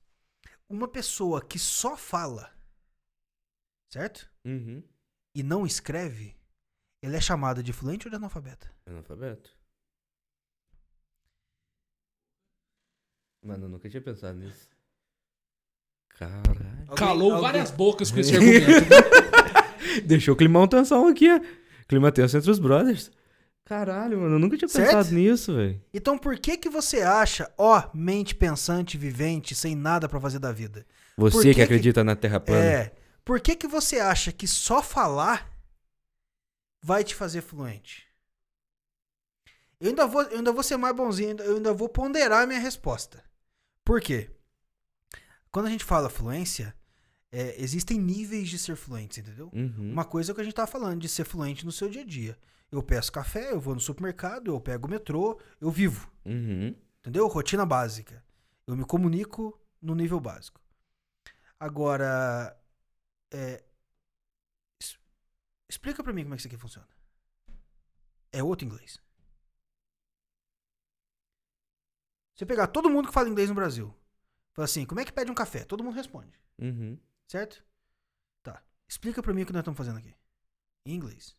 [0.69, 2.51] uma pessoa que só fala,
[3.91, 4.29] certo?
[4.45, 4.83] Uhum.
[5.35, 6.35] E não escreve,
[7.01, 8.71] ele é chamada de fluente ou de analfabeta?
[8.85, 9.51] Analfabeto.
[13.43, 14.67] Mano, eu nunca tinha pensado nisso.
[16.17, 16.43] Caralho.
[16.87, 18.65] Alguém- Calou alguém- várias bocas com esse argumento.
[18.65, 20.01] viu?
[20.05, 21.39] Deixou o climão tensão aqui, ó.
[21.87, 23.11] Clima tenso entre os brothers.
[23.65, 24.87] Caralho, mano, eu nunca tinha Certo?
[24.95, 25.81] pensado nisso, velho.
[25.93, 30.51] Então por que que você acha, ó, mente pensante, vivente, sem nada pra fazer da
[30.51, 30.85] vida?
[31.17, 32.63] Você que que, que- acredita na Terra plana.
[32.63, 32.95] É.
[33.25, 35.51] Por que que você acha que só falar
[36.81, 38.07] vai te fazer fluente?
[39.79, 42.59] Eu ainda vou, eu ainda vou ser mais bonzinho, eu ainda vou ponderar a minha
[42.59, 43.23] resposta.
[43.83, 44.29] Por quê?
[45.51, 46.75] Quando a gente fala fluência,
[47.31, 49.49] é, existem níveis de ser fluente, entendeu?
[49.51, 49.91] Uhum.
[49.91, 52.01] Uma coisa é o que a gente tava falando, de ser fluente no seu dia
[52.01, 52.37] a dia.
[52.71, 56.11] Eu peço café, eu vou no supermercado, eu pego o metrô, eu vivo.
[56.25, 56.75] Uhum.
[56.99, 57.27] Entendeu?
[57.27, 58.23] Rotina básica.
[58.67, 60.61] Eu me comunico no nível básico.
[61.59, 62.55] Agora,
[63.33, 63.63] é,
[65.69, 66.87] explica pra mim como é que isso aqui funciona.
[68.31, 68.97] É outro inglês.
[72.35, 73.95] Você pegar todo mundo que fala inglês no Brasil,
[74.53, 75.63] fala assim, como é que pede um café?
[75.63, 76.99] Todo mundo responde, Uhum.
[77.27, 77.65] certo?
[78.43, 78.61] Tá.
[78.87, 80.13] Explica pra mim o que nós estamos fazendo aqui.
[80.85, 81.35] Em inglês.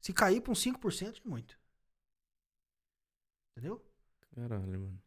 [0.00, 1.58] Se cair pra uns 5% é muito.
[3.56, 3.84] Entendeu?
[4.34, 5.02] Caralho, mano.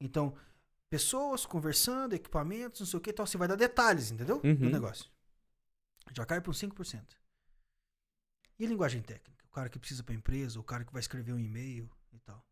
[0.00, 0.36] Então,
[0.90, 3.26] pessoas conversando, equipamentos, não sei o que e tal.
[3.26, 4.40] Você vai dar detalhes, entendeu?
[4.42, 4.56] Uhum.
[4.56, 5.08] Do negócio.
[6.14, 7.16] Já cai para uns 5%.
[8.58, 9.44] E linguagem técnica?
[9.46, 12.44] O cara que precisa para empresa, o cara que vai escrever um e-mail e tal.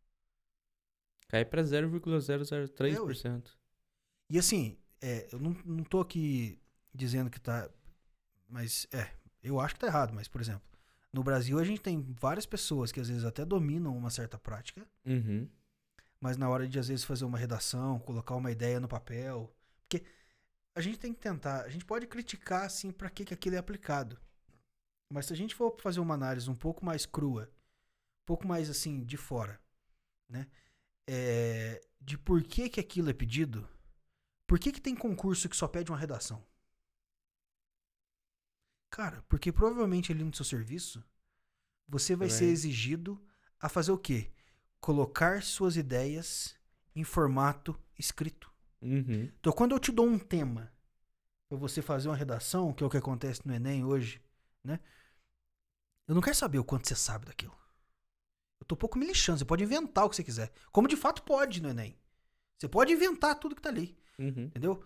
[1.28, 3.56] Cai pra 0,003%.
[4.28, 6.60] E assim, é, eu não, não tô aqui
[6.94, 7.68] dizendo que tá.
[8.48, 9.12] Mas, é,
[9.42, 10.62] eu acho que tá errado, mas, por exemplo,
[11.12, 14.86] no Brasil a gente tem várias pessoas que às vezes até dominam uma certa prática,
[15.06, 15.48] Uhum.
[16.20, 20.04] mas na hora de às vezes fazer uma redação, colocar uma ideia no papel, porque
[20.74, 23.58] a gente tem que tentar, a gente pode criticar assim para que que aquilo é
[23.58, 24.18] aplicado.
[25.12, 27.50] Mas se a gente for fazer uma análise um pouco mais crua,
[28.22, 29.60] um pouco mais assim de fora,
[30.28, 30.48] né?
[31.08, 33.68] É, de por que que aquilo é pedido?
[34.46, 36.44] Por que que tem concurso que só pede uma redação?
[38.90, 41.04] Cara, porque provavelmente ali no seu serviço
[41.88, 42.52] você vai ser Vai.
[42.52, 43.20] exigido
[43.58, 44.32] a fazer o quê?
[44.80, 46.56] Colocar suas ideias
[46.94, 48.49] em formato escrito.
[48.82, 49.30] Uhum.
[49.38, 50.72] Então, quando eu te dou um tema
[51.48, 54.22] para você fazer uma redação, que é o que acontece no Enem hoje,
[54.64, 54.80] né?
[56.06, 57.56] Eu não quero saber o quanto você sabe daquilo.
[58.60, 59.38] Eu tô um pouco me lixando.
[59.38, 60.52] Você pode inventar o que você quiser.
[60.72, 61.96] Como de fato pode no Enem.
[62.58, 63.96] Você pode inventar tudo que tá ali.
[64.18, 64.44] Uhum.
[64.44, 64.84] Entendeu?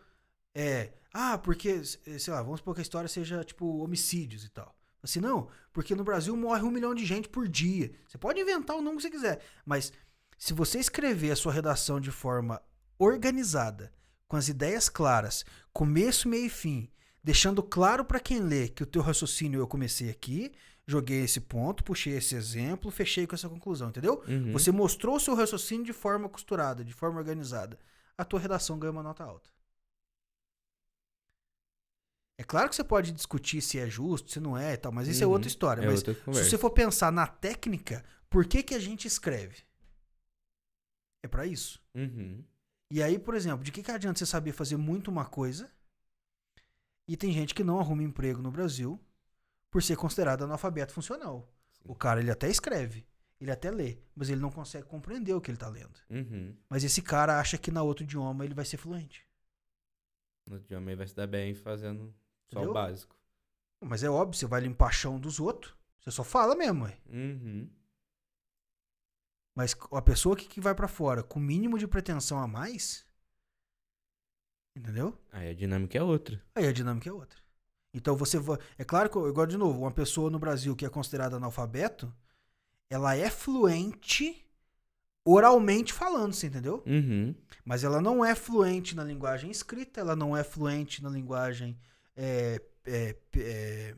[0.55, 0.93] É.
[1.13, 4.77] Ah, porque, sei lá, vamos supor que a história seja tipo homicídios e tal.
[5.03, 7.93] Assim, não, porque no Brasil morre um milhão de gente por dia.
[8.09, 9.93] Você pode inventar o número que você quiser, mas
[10.39, 12.61] se você escrever a sua redação de forma
[12.99, 13.93] organizada,
[14.29, 16.89] com as ideias claras, começo, meio e fim,
[17.23, 20.53] deixando claro para quem lê que o teu raciocínio eu comecei aqui,
[20.87, 24.23] joguei esse ponto, puxei esse exemplo, fechei com essa conclusão, entendeu?
[24.29, 24.53] Uhum.
[24.53, 27.79] Você mostrou o seu raciocínio de forma costurada, de forma organizada.
[28.19, 29.51] A tua redação ganha uma nota alta.
[32.37, 35.07] É claro que você pode discutir se é justo, se não é e tal, mas
[35.07, 35.33] isso é Uhum.
[35.33, 35.83] outra história.
[35.83, 39.63] É mas outra se você for pensar na técnica, por que, que a gente escreve?
[41.23, 41.81] É pra isso.
[41.95, 42.45] Uhum.
[42.95, 45.69] E aí, por exemplo, de que, que adianta você saber fazer muito uma coisa
[47.09, 49.01] e tem gente que não arruma emprego no Brasil
[49.69, 51.53] por ser considerado analfabeto funcional.
[51.85, 53.05] O cara, ele até escreve,
[53.41, 55.99] ele até lê, mas ele não consegue compreender o que ele tá lendo.
[56.09, 56.55] Uhum.
[56.69, 59.27] Mas esse cara acha que na outro idioma ele vai ser fluente.
[60.49, 62.15] No idioma aí vai se dar bem fazendo
[62.47, 62.71] só Entendeu?
[62.71, 63.17] o básico.
[63.81, 66.97] Mas é óbvio, você vai limpar chão dos outros, você só fala mesmo, ué.
[67.09, 67.69] Uhum.
[69.55, 73.07] Mas a pessoa que, que vai pra fora com o mínimo de pretensão a mais,
[74.77, 75.17] entendeu?
[75.33, 76.43] Aí a dinâmica é outra.
[76.55, 77.39] Aí a dinâmica é outra.
[77.93, 78.59] Então você vai.
[78.77, 82.13] É claro que, igual de novo, uma pessoa no Brasil que é considerada analfabeto,
[82.91, 84.45] ela é fluente
[85.25, 86.83] oralmente falando, você entendeu?
[86.85, 87.35] Uhum.
[87.65, 91.79] Mas ela não é fluente na linguagem escrita, ela não é fluente na linguagem.
[92.17, 93.95] É, é, é,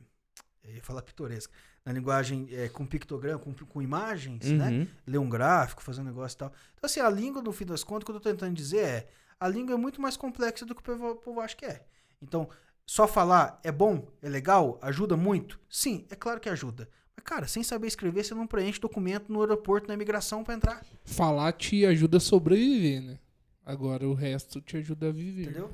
[0.83, 1.53] falar pitoresca.
[1.87, 4.71] Na linguagem é, com pictograma, com, com imagens, né?
[4.71, 4.87] Uhum.
[5.07, 6.53] ler um gráfico, fazer um negócio e tal.
[6.75, 9.09] Então, assim, a língua, no fim das contas, o que eu tô tentando dizer é:
[9.39, 11.85] a língua é muito mais complexa do que o povo, o povo acha que é.
[12.21, 12.49] Então,
[12.85, 15.61] só falar é bom, é legal, ajuda muito?
[15.71, 16.89] Sim, é claro que ajuda.
[17.17, 20.85] Mas, cara, sem saber escrever, você não preenche documento no aeroporto, na imigração pra entrar.
[21.05, 23.19] Falar te ajuda a sobreviver, né?
[23.65, 25.43] Agora o resto te ajuda a viver.
[25.45, 25.71] Entendeu?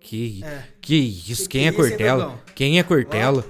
[0.00, 0.68] Que, É.
[0.80, 1.42] que isso?
[1.48, 2.44] Que Quem que é Cortella?
[2.54, 3.44] Quem é Cortella?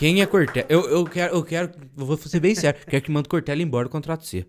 [0.00, 0.66] Quem é Cortella?
[0.70, 2.80] Eu, eu quero, eu quero, vou ser bem sério.
[2.86, 4.46] Quero que mande Cortella embora do contrato C.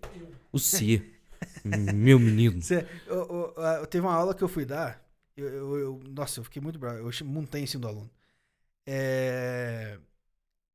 [0.50, 1.02] O C.
[1.62, 2.62] Meu menino.
[2.62, 5.06] Cê- eu, eu- eu- teve uma aula que eu fui dar.
[5.36, 7.06] Eu, eu- nossa, eu fiquei muito bravo.
[7.06, 8.10] Eu montei em do aluno.
[8.86, 9.98] É,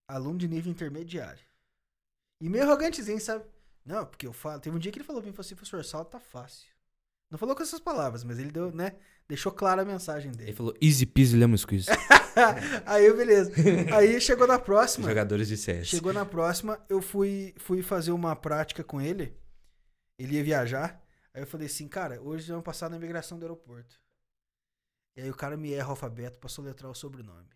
[0.08, 1.44] aluno de nível intermediário.
[2.40, 3.46] E meio arrogantezinho, sabe?
[3.84, 4.60] Não, porque eu falo.
[4.62, 6.70] Teve um dia que ele falou pra mim, falou assim, professor, sala tá fácil.
[7.30, 8.94] Não falou com essas palavras, mas ele deu, né?
[9.28, 10.54] Deixou clara a mensagem Ele dele.
[10.54, 11.88] falou easy peasy lemon squeeze.
[12.86, 13.52] Aí, beleza.
[13.96, 15.08] Aí chegou na próxima.
[15.10, 15.88] Jogadores de CS.
[15.88, 19.36] Chegou na próxima, eu fui, fui fazer uma prática com ele.
[20.18, 21.04] Ele ia viajar.
[21.34, 24.00] Aí eu falei assim, cara, hoje vamos passar na imigração do aeroporto.
[25.18, 27.50] E aí o cara me erra o alfabeto pra soletrar o sobrenome.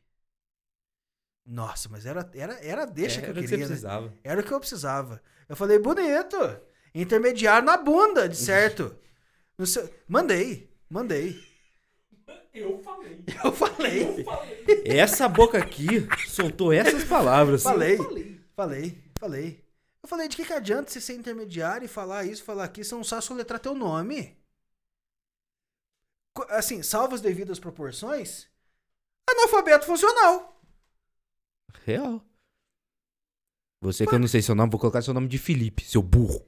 [1.45, 3.67] Nossa, mas era, era, era deixa Era que eu o que queria, né?
[3.67, 4.13] precisava.
[4.23, 5.21] Era o que eu precisava.
[5.47, 6.37] Eu falei, bonito.
[6.93, 8.95] Intermediário na bunda, de certo.
[9.61, 11.39] Não sei- mandei, mandei.
[12.51, 13.23] Eu falei.
[13.45, 14.83] Eu falei, Eu falei.
[14.85, 15.87] Essa boca aqui
[16.27, 17.61] soltou essas palavras.
[17.61, 18.41] falei, falei.
[18.55, 19.65] falei, falei.
[20.01, 22.95] Eu falei, de que, que adianta você ser intermediário e falar isso, falar aquilo, você
[22.95, 24.35] não sabe soletrar teu nome?
[26.49, 28.47] Assim, salvo as devidas proporções,
[29.29, 30.59] analfabeto funcional.
[31.85, 32.19] Real.
[33.79, 36.43] Você que eu não sei seu nome, vou colocar seu nome de Felipe, seu burro.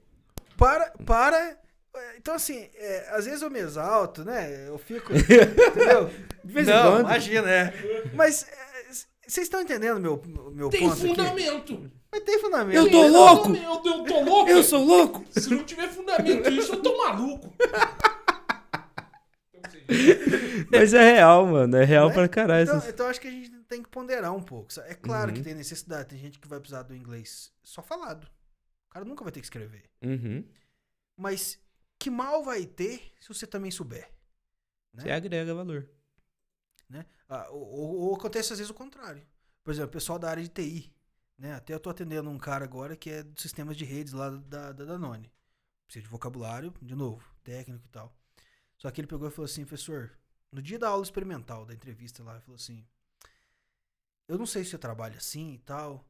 [0.58, 1.61] Para, para.
[1.96, 4.68] É, Então, assim, é, às vezes eu me exalto, né?
[4.68, 5.12] Eu fico.
[5.16, 6.10] entendeu?
[6.44, 7.00] De vez em não, quando.
[7.02, 7.74] imagina, é.
[8.14, 8.92] Mas é,
[9.28, 10.22] vocês estão entendendo meu,
[10.54, 11.08] meu Tem ponto aqui?
[11.08, 11.92] fundamento.
[12.12, 12.76] Mas tem fundamento.
[12.78, 13.56] Eu tô Tem louco!
[13.56, 14.50] Eu, eu tô louco.
[14.52, 15.26] Eu sou louco!
[15.32, 17.52] Se não tiver fundamento isso, eu tô maluco.
[20.72, 21.76] Mas é real, mano.
[21.78, 22.14] É real Né?
[22.14, 22.64] pra caralho.
[22.64, 24.70] Então, essas- então acho que a gente tem que ponderar um pouco.
[24.86, 25.36] É claro Uhum.
[25.38, 26.10] que tem necessidade.
[26.10, 28.26] Tem gente que vai precisar do inglês só falado.
[28.90, 29.84] O cara nunca vai ter que escrever.
[30.04, 30.44] Uhum.
[31.18, 31.60] Mas
[32.03, 34.11] que mal vai ter se você também souber?
[34.93, 35.03] Né?
[35.03, 35.90] Você agrega valor.
[36.90, 37.06] né?
[37.27, 39.25] Ah, ou, ou- acontece às vezes o contrário.
[39.64, 40.93] Por exemplo, o pessoal da área de TI.
[41.38, 41.53] Né?
[41.53, 44.72] Até eu tô atendendo um cara agora que é dos sistemas de redes lá da,
[44.72, 45.32] da Danone.
[45.88, 48.14] Precisa de vocabulário, de novo, técnico e tal.
[48.77, 50.11] Só que ele pegou e falou assim, professor,
[50.51, 52.85] no dia da aula experimental, da entrevista lá, ele falou assim,
[54.27, 56.06] eu não sei se você trabalha assim e tal.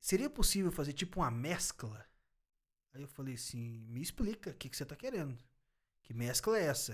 [0.00, 2.06] Seria possível fazer tipo uma mescla?
[2.92, 5.36] Aí eu falei assim, me explica o que, que você tá querendo.
[6.02, 6.92] Que mescla é essa?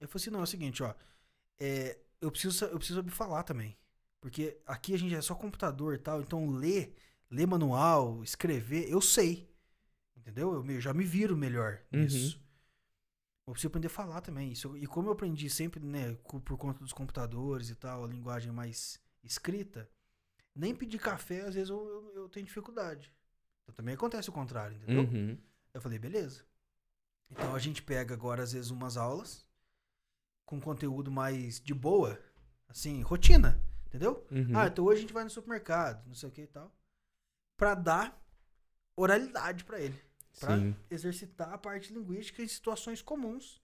[0.00, 0.94] Ele falou assim, não, é o seguinte, ó.
[1.58, 3.76] É, eu, preciso, eu preciso saber falar também.
[4.20, 6.94] Porque aqui a gente é só computador e tal, então ler,
[7.30, 9.48] ler manual, escrever, eu sei.
[10.16, 10.54] Entendeu?
[10.54, 12.02] Eu me- já me viro melhor Uhum.
[12.02, 12.40] nisso.
[13.46, 14.52] Eu preciso aprender a falar também.
[14.52, 16.14] Isso, e como eu aprendi sempre, né,
[16.44, 19.88] por conta dos computadores e tal, a linguagem mais escrita,
[20.54, 23.12] nem pedir café, às vezes eu, eu, eu tenho dificuldade.
[23.68, 25.02] Então também acontece o contrário, entendeu?
[25.02, 25.36] Uhum.
[25.74, 26.42] Eu falei, beleza.
[27.30, 29.46] Então a gente pega agora, às vezes, umas aulas
[30.46, 32.18] com conteúdo mais de boa,
[32.66, 33.62] assim, rotina.
[33.86, 34.26] Entendeu?
[34.30, 34.56] Uhum.
[34.56, 36.72] Ah, então hoje a gente vai no supermercado, não sei o que e tal.
[37.58, 38.18] Pra dar
[38.96, 40.00] oralidade pra ele.
[40.40, 40.74] Pra Sim.
[40.90, 43.60] exercitar a parte linguística em situações comuns.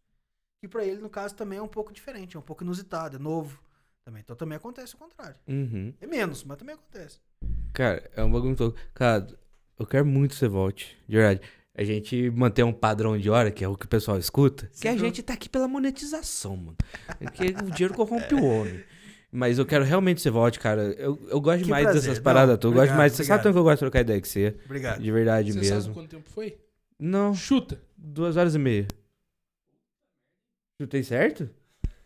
[0.60, 3.18] Que pra ele, no caso, também é um pouco diferente, é um pouco inusitado, é
[3.18, 3.62] novo.
[4.04, 4.20] Também.
[4.20, 5.36] Então também acontece o contrário.
[5.46, 5.94] Uhum.
[5.98, 7.20] É menos, mas também acontece.
[7.72, 8.76] Cara, é um bagulho todo.
[8.92, 9.26] Cara,
[9.78, 10.96] eu quero muito que você volte.
[11.08, 11.40] De verdade.
[11.76, 14.70] A gente manter um padrão de hora, que é o que o pessoal escuta.
[14.80, 16.76] Que a gente tá aqui pela monetização, mano.
[17.18, 18.84] Porque o dinheiro corrompe o homem.
[19.32, 20.82] Mas eu quero realmente que você volte, cara.
[20.96, 22.02] Eu, eu gosto Que demais prazer.
[22.02, 22.56] dessas paradas.
[22.58, 23.12] Tu gosto obrigado, demais.
[23.12, 23.42] Você sabe obrigado.
[23.42, 24.56] tanto que eu gosto de trocar ideia com você.
[24.64, 25.02] Obrigado.
[25.02, 25.80] De verdade Você mesmo.
[25.82, 26.56] sabe quanto tempo foi?
[27.00, 27.80] Não, Chuta.
[27.96, 28.86] duas horas e meia.
[30.80, 31.48] Chutei certo?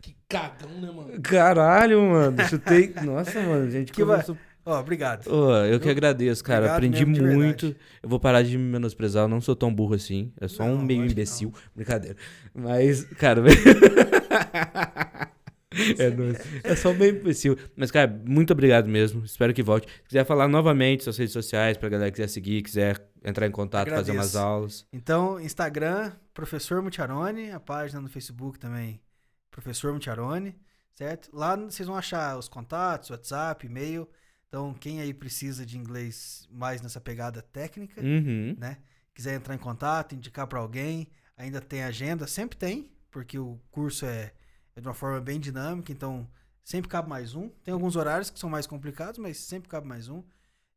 [0.00, 1.20] Que cagão, né, mano?
[1.20, 2.36] Caralho, mano.
[2.48, 2.94] Chutei.
[3.04, 3.66] Nossa, mano.
[3.66, 4.36] A gente Que vai- conversou
[4.68, 5.26] Ó, obrigado.
[5.32, 6.58] Ô, eu que agradeço, cara.
[6.58, 7.66] Obrigado Aprendi mesmo, de muito.
[7.68, 7.86] verdade.
[8.02, 9.24] Eu vou parar de me menosprezar.
[9.24, 10.30] Eu não sou tão burro assim.
[10.38, 11.54] É só um Não, meio que imbecil.
[11.74, 12.16] Brincadeira.
[12.54, 13.40] Mas, cara.
[15.98, 16.38] é, nóis.
[16.62, 17.56] é só um meio imbecil.
[17.74, 19.24] Mas, cara, muito obrigado mesmo.
[19.24, 19.88] Espero que volte.
[20.02, 23.50] Se quiser falar novamente suas redes sociais pra galera que quiser seguir, quiser entrar em
[23.50, 24.38] contato, fazer umas Agradeço.
[24.38, 24.86] aulas.
[24.92, 29.00] Então, Instagram, Professor Mutiarone, a página no Facebook também,
[29.50, 30.54] Professor Mutiarone,
[30.94, 31.30] certo?
[31.32, 34.06] Lá vocês vão achar os contatos, WhatsApp, e-mail.
[34.48, 38.56] Então, quem aí precisa de inglês mais nessa pegada técnica, Uhum.
[38.58, 38.78] né?
[39.14, 44.06] Quiser entrar em contato, indicar para alguém, ainda tem agenda, sempre tem, porque o curso
[44.06, 44.32] é,
[44.74, 46.28] é de uma forma bem dinâmica, então
[46.64, 47.48] sempre cabe mais um.
[47.62, 50.22] Tem alguns horários que são mais complicados, mas sempre cabe mais um.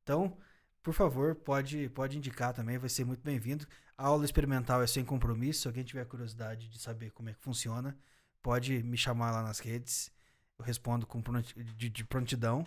[0.03, 0.37] Então,
[0.83, 3.65] por favor, pode, pode indicar também, vai ser muito bem-vindo.
[3.97, 7.39] A aula experimental é sem compromisso, se alguém tiver curiosidade de saber como é que
[7.41, 7.95] funciona,
[8.41, 10.11] pode me chamar lá nas redes.
[10.57, 12.65] Eu respondo com pronti- de, de prontidão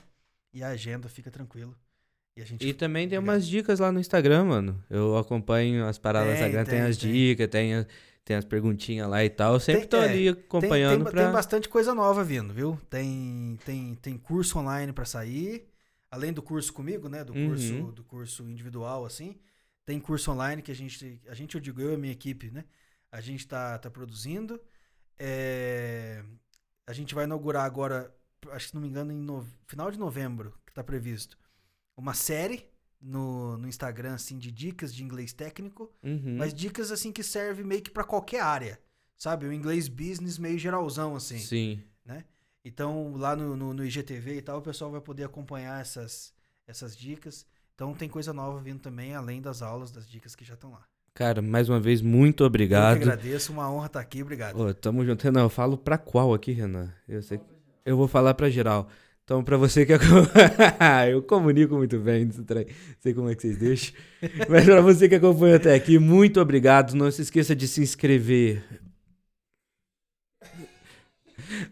[0.54, 1.76] e a agenda fica tranquilo.
[2.36, 4.84] E a gente E também tem umas dicas lá no Instagram, mano.
[4.88, 7.12] Eu acompanho as paradas no Tem, Instagram, tem, tem, as tem.
[7.12, 7.86] dicas, tem, a-
[8.24, 9.54] tem as perguntinhas lá e tal.
[9.54, 11.24] Eu sempre Tem- tô é, ali acompanhando tem, tem, pra.
[11.24, 12.80] tem bastante coisa nova vindo, viu?
[12.90, 15.68] Tem, tem, tem curso online pra sair.
[16.10, 17.24] Além do curso comigo, né?
[17.24, 17.48] Do Uhum.
[17.48, 19.36] curso, do curso individual, assim.
[19.84, 22.50] Tem curso online que a gente, a gente, eu digo, eu e a minha equipe,
[22.50, 22.64] né?
[23.12, 24.60] A gente tá, tá produzindo.
[25.18, 26.22] É,
[26.86, 28.12] a gente vai inaugurar agora,
[28.52, 31.36] acho que se não me engano, em no- final de novembro, que tá previsto,
[31.96, 32.66] uma série
[33.00, 35.92] no, no Instagram, assim, de dicas de inglês técnico.
[36.02, 36.36] Uhum.
[36.38, 38.80] Mas dicas assim que serve meio que pra qualquer área.
[39.16, 39.46] Sabe?
[39.46, 41.38] O inglês business meio geralzão, assim.
[41.38, 41.82] Sim.
[42.64, 46.32] Então, lá no, no, no IGTV e tal, o pessoal vai poder acompanhar essas,
[46.66, 47.46] essas dicas.
[47.74, 50.82] Então, tem coisa nova vindo também, além das aulas, das dicas que já estão lá.
[51.12, 52.96] Cara, mais uma vez, muito Eu obrigado.
[52.96, 54.58] que agradeço, uma honra estar aqui, obrigado.
[54.58, 55.22] Ô, tamo junto.
[55.22, 56.90] Renan, eu falo pra qual aqui, Renan?
[57.06, 57.38] Eu sei.
[57.38, 57.44] que-
[57.84, 58.88] Eu vou falar pra geral.
[59.24, 59.96] Então, pra você que é.
[61.10, 62.32] eu comunico muito bem, não
[63.00, 63.94] sei- como é que vocês deixam.
[64.48, 66.94] Mas pra você que acompanhou até aqui, muito obrigado.
[66.94, 68.62] Não se esqueça de se inscrever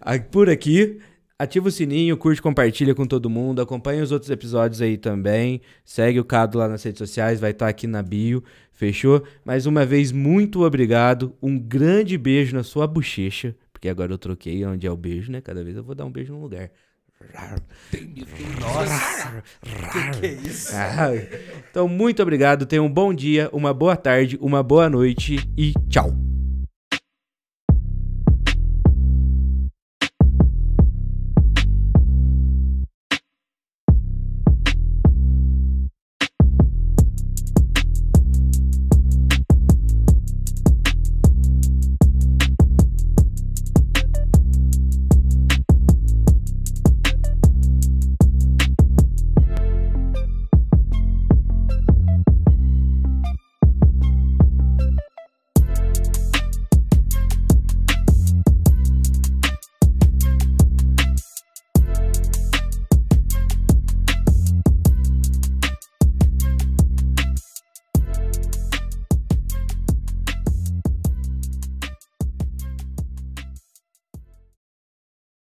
[0.00, 0.98] a- por aqui.
[1.38, 3.60] Ativa o sininho, curte, compartilha com todo mundo.
[3.60, 5.60] Acompanha os outros episódios aí também.
[5.84, 8.44] Segue o Cado lá nas redes sociais, vai estar aqui na bio.
[8.70, 9.24] Fechou?
[9.44, 11.34] Mais uma vez, muito obrigado.
[11.42, 13.56] Um grande beijo na sua bochecha.
[13.82, 15.40] Porque agora eu troquei onde é o beijo, né?
[15.40, 16.70] Cada vez eu vou dar um beijo num lugar.
[18.60, 19.42] Nossa!
[19.60, 20.70] que, que é isso?
[20.72, 21.08] Ah,
[21.68, 22.64] Então, muito obrigado.
[22.64, 26.31] Tenha um bom dia, uma boa tarde, uma boa noite e tchau.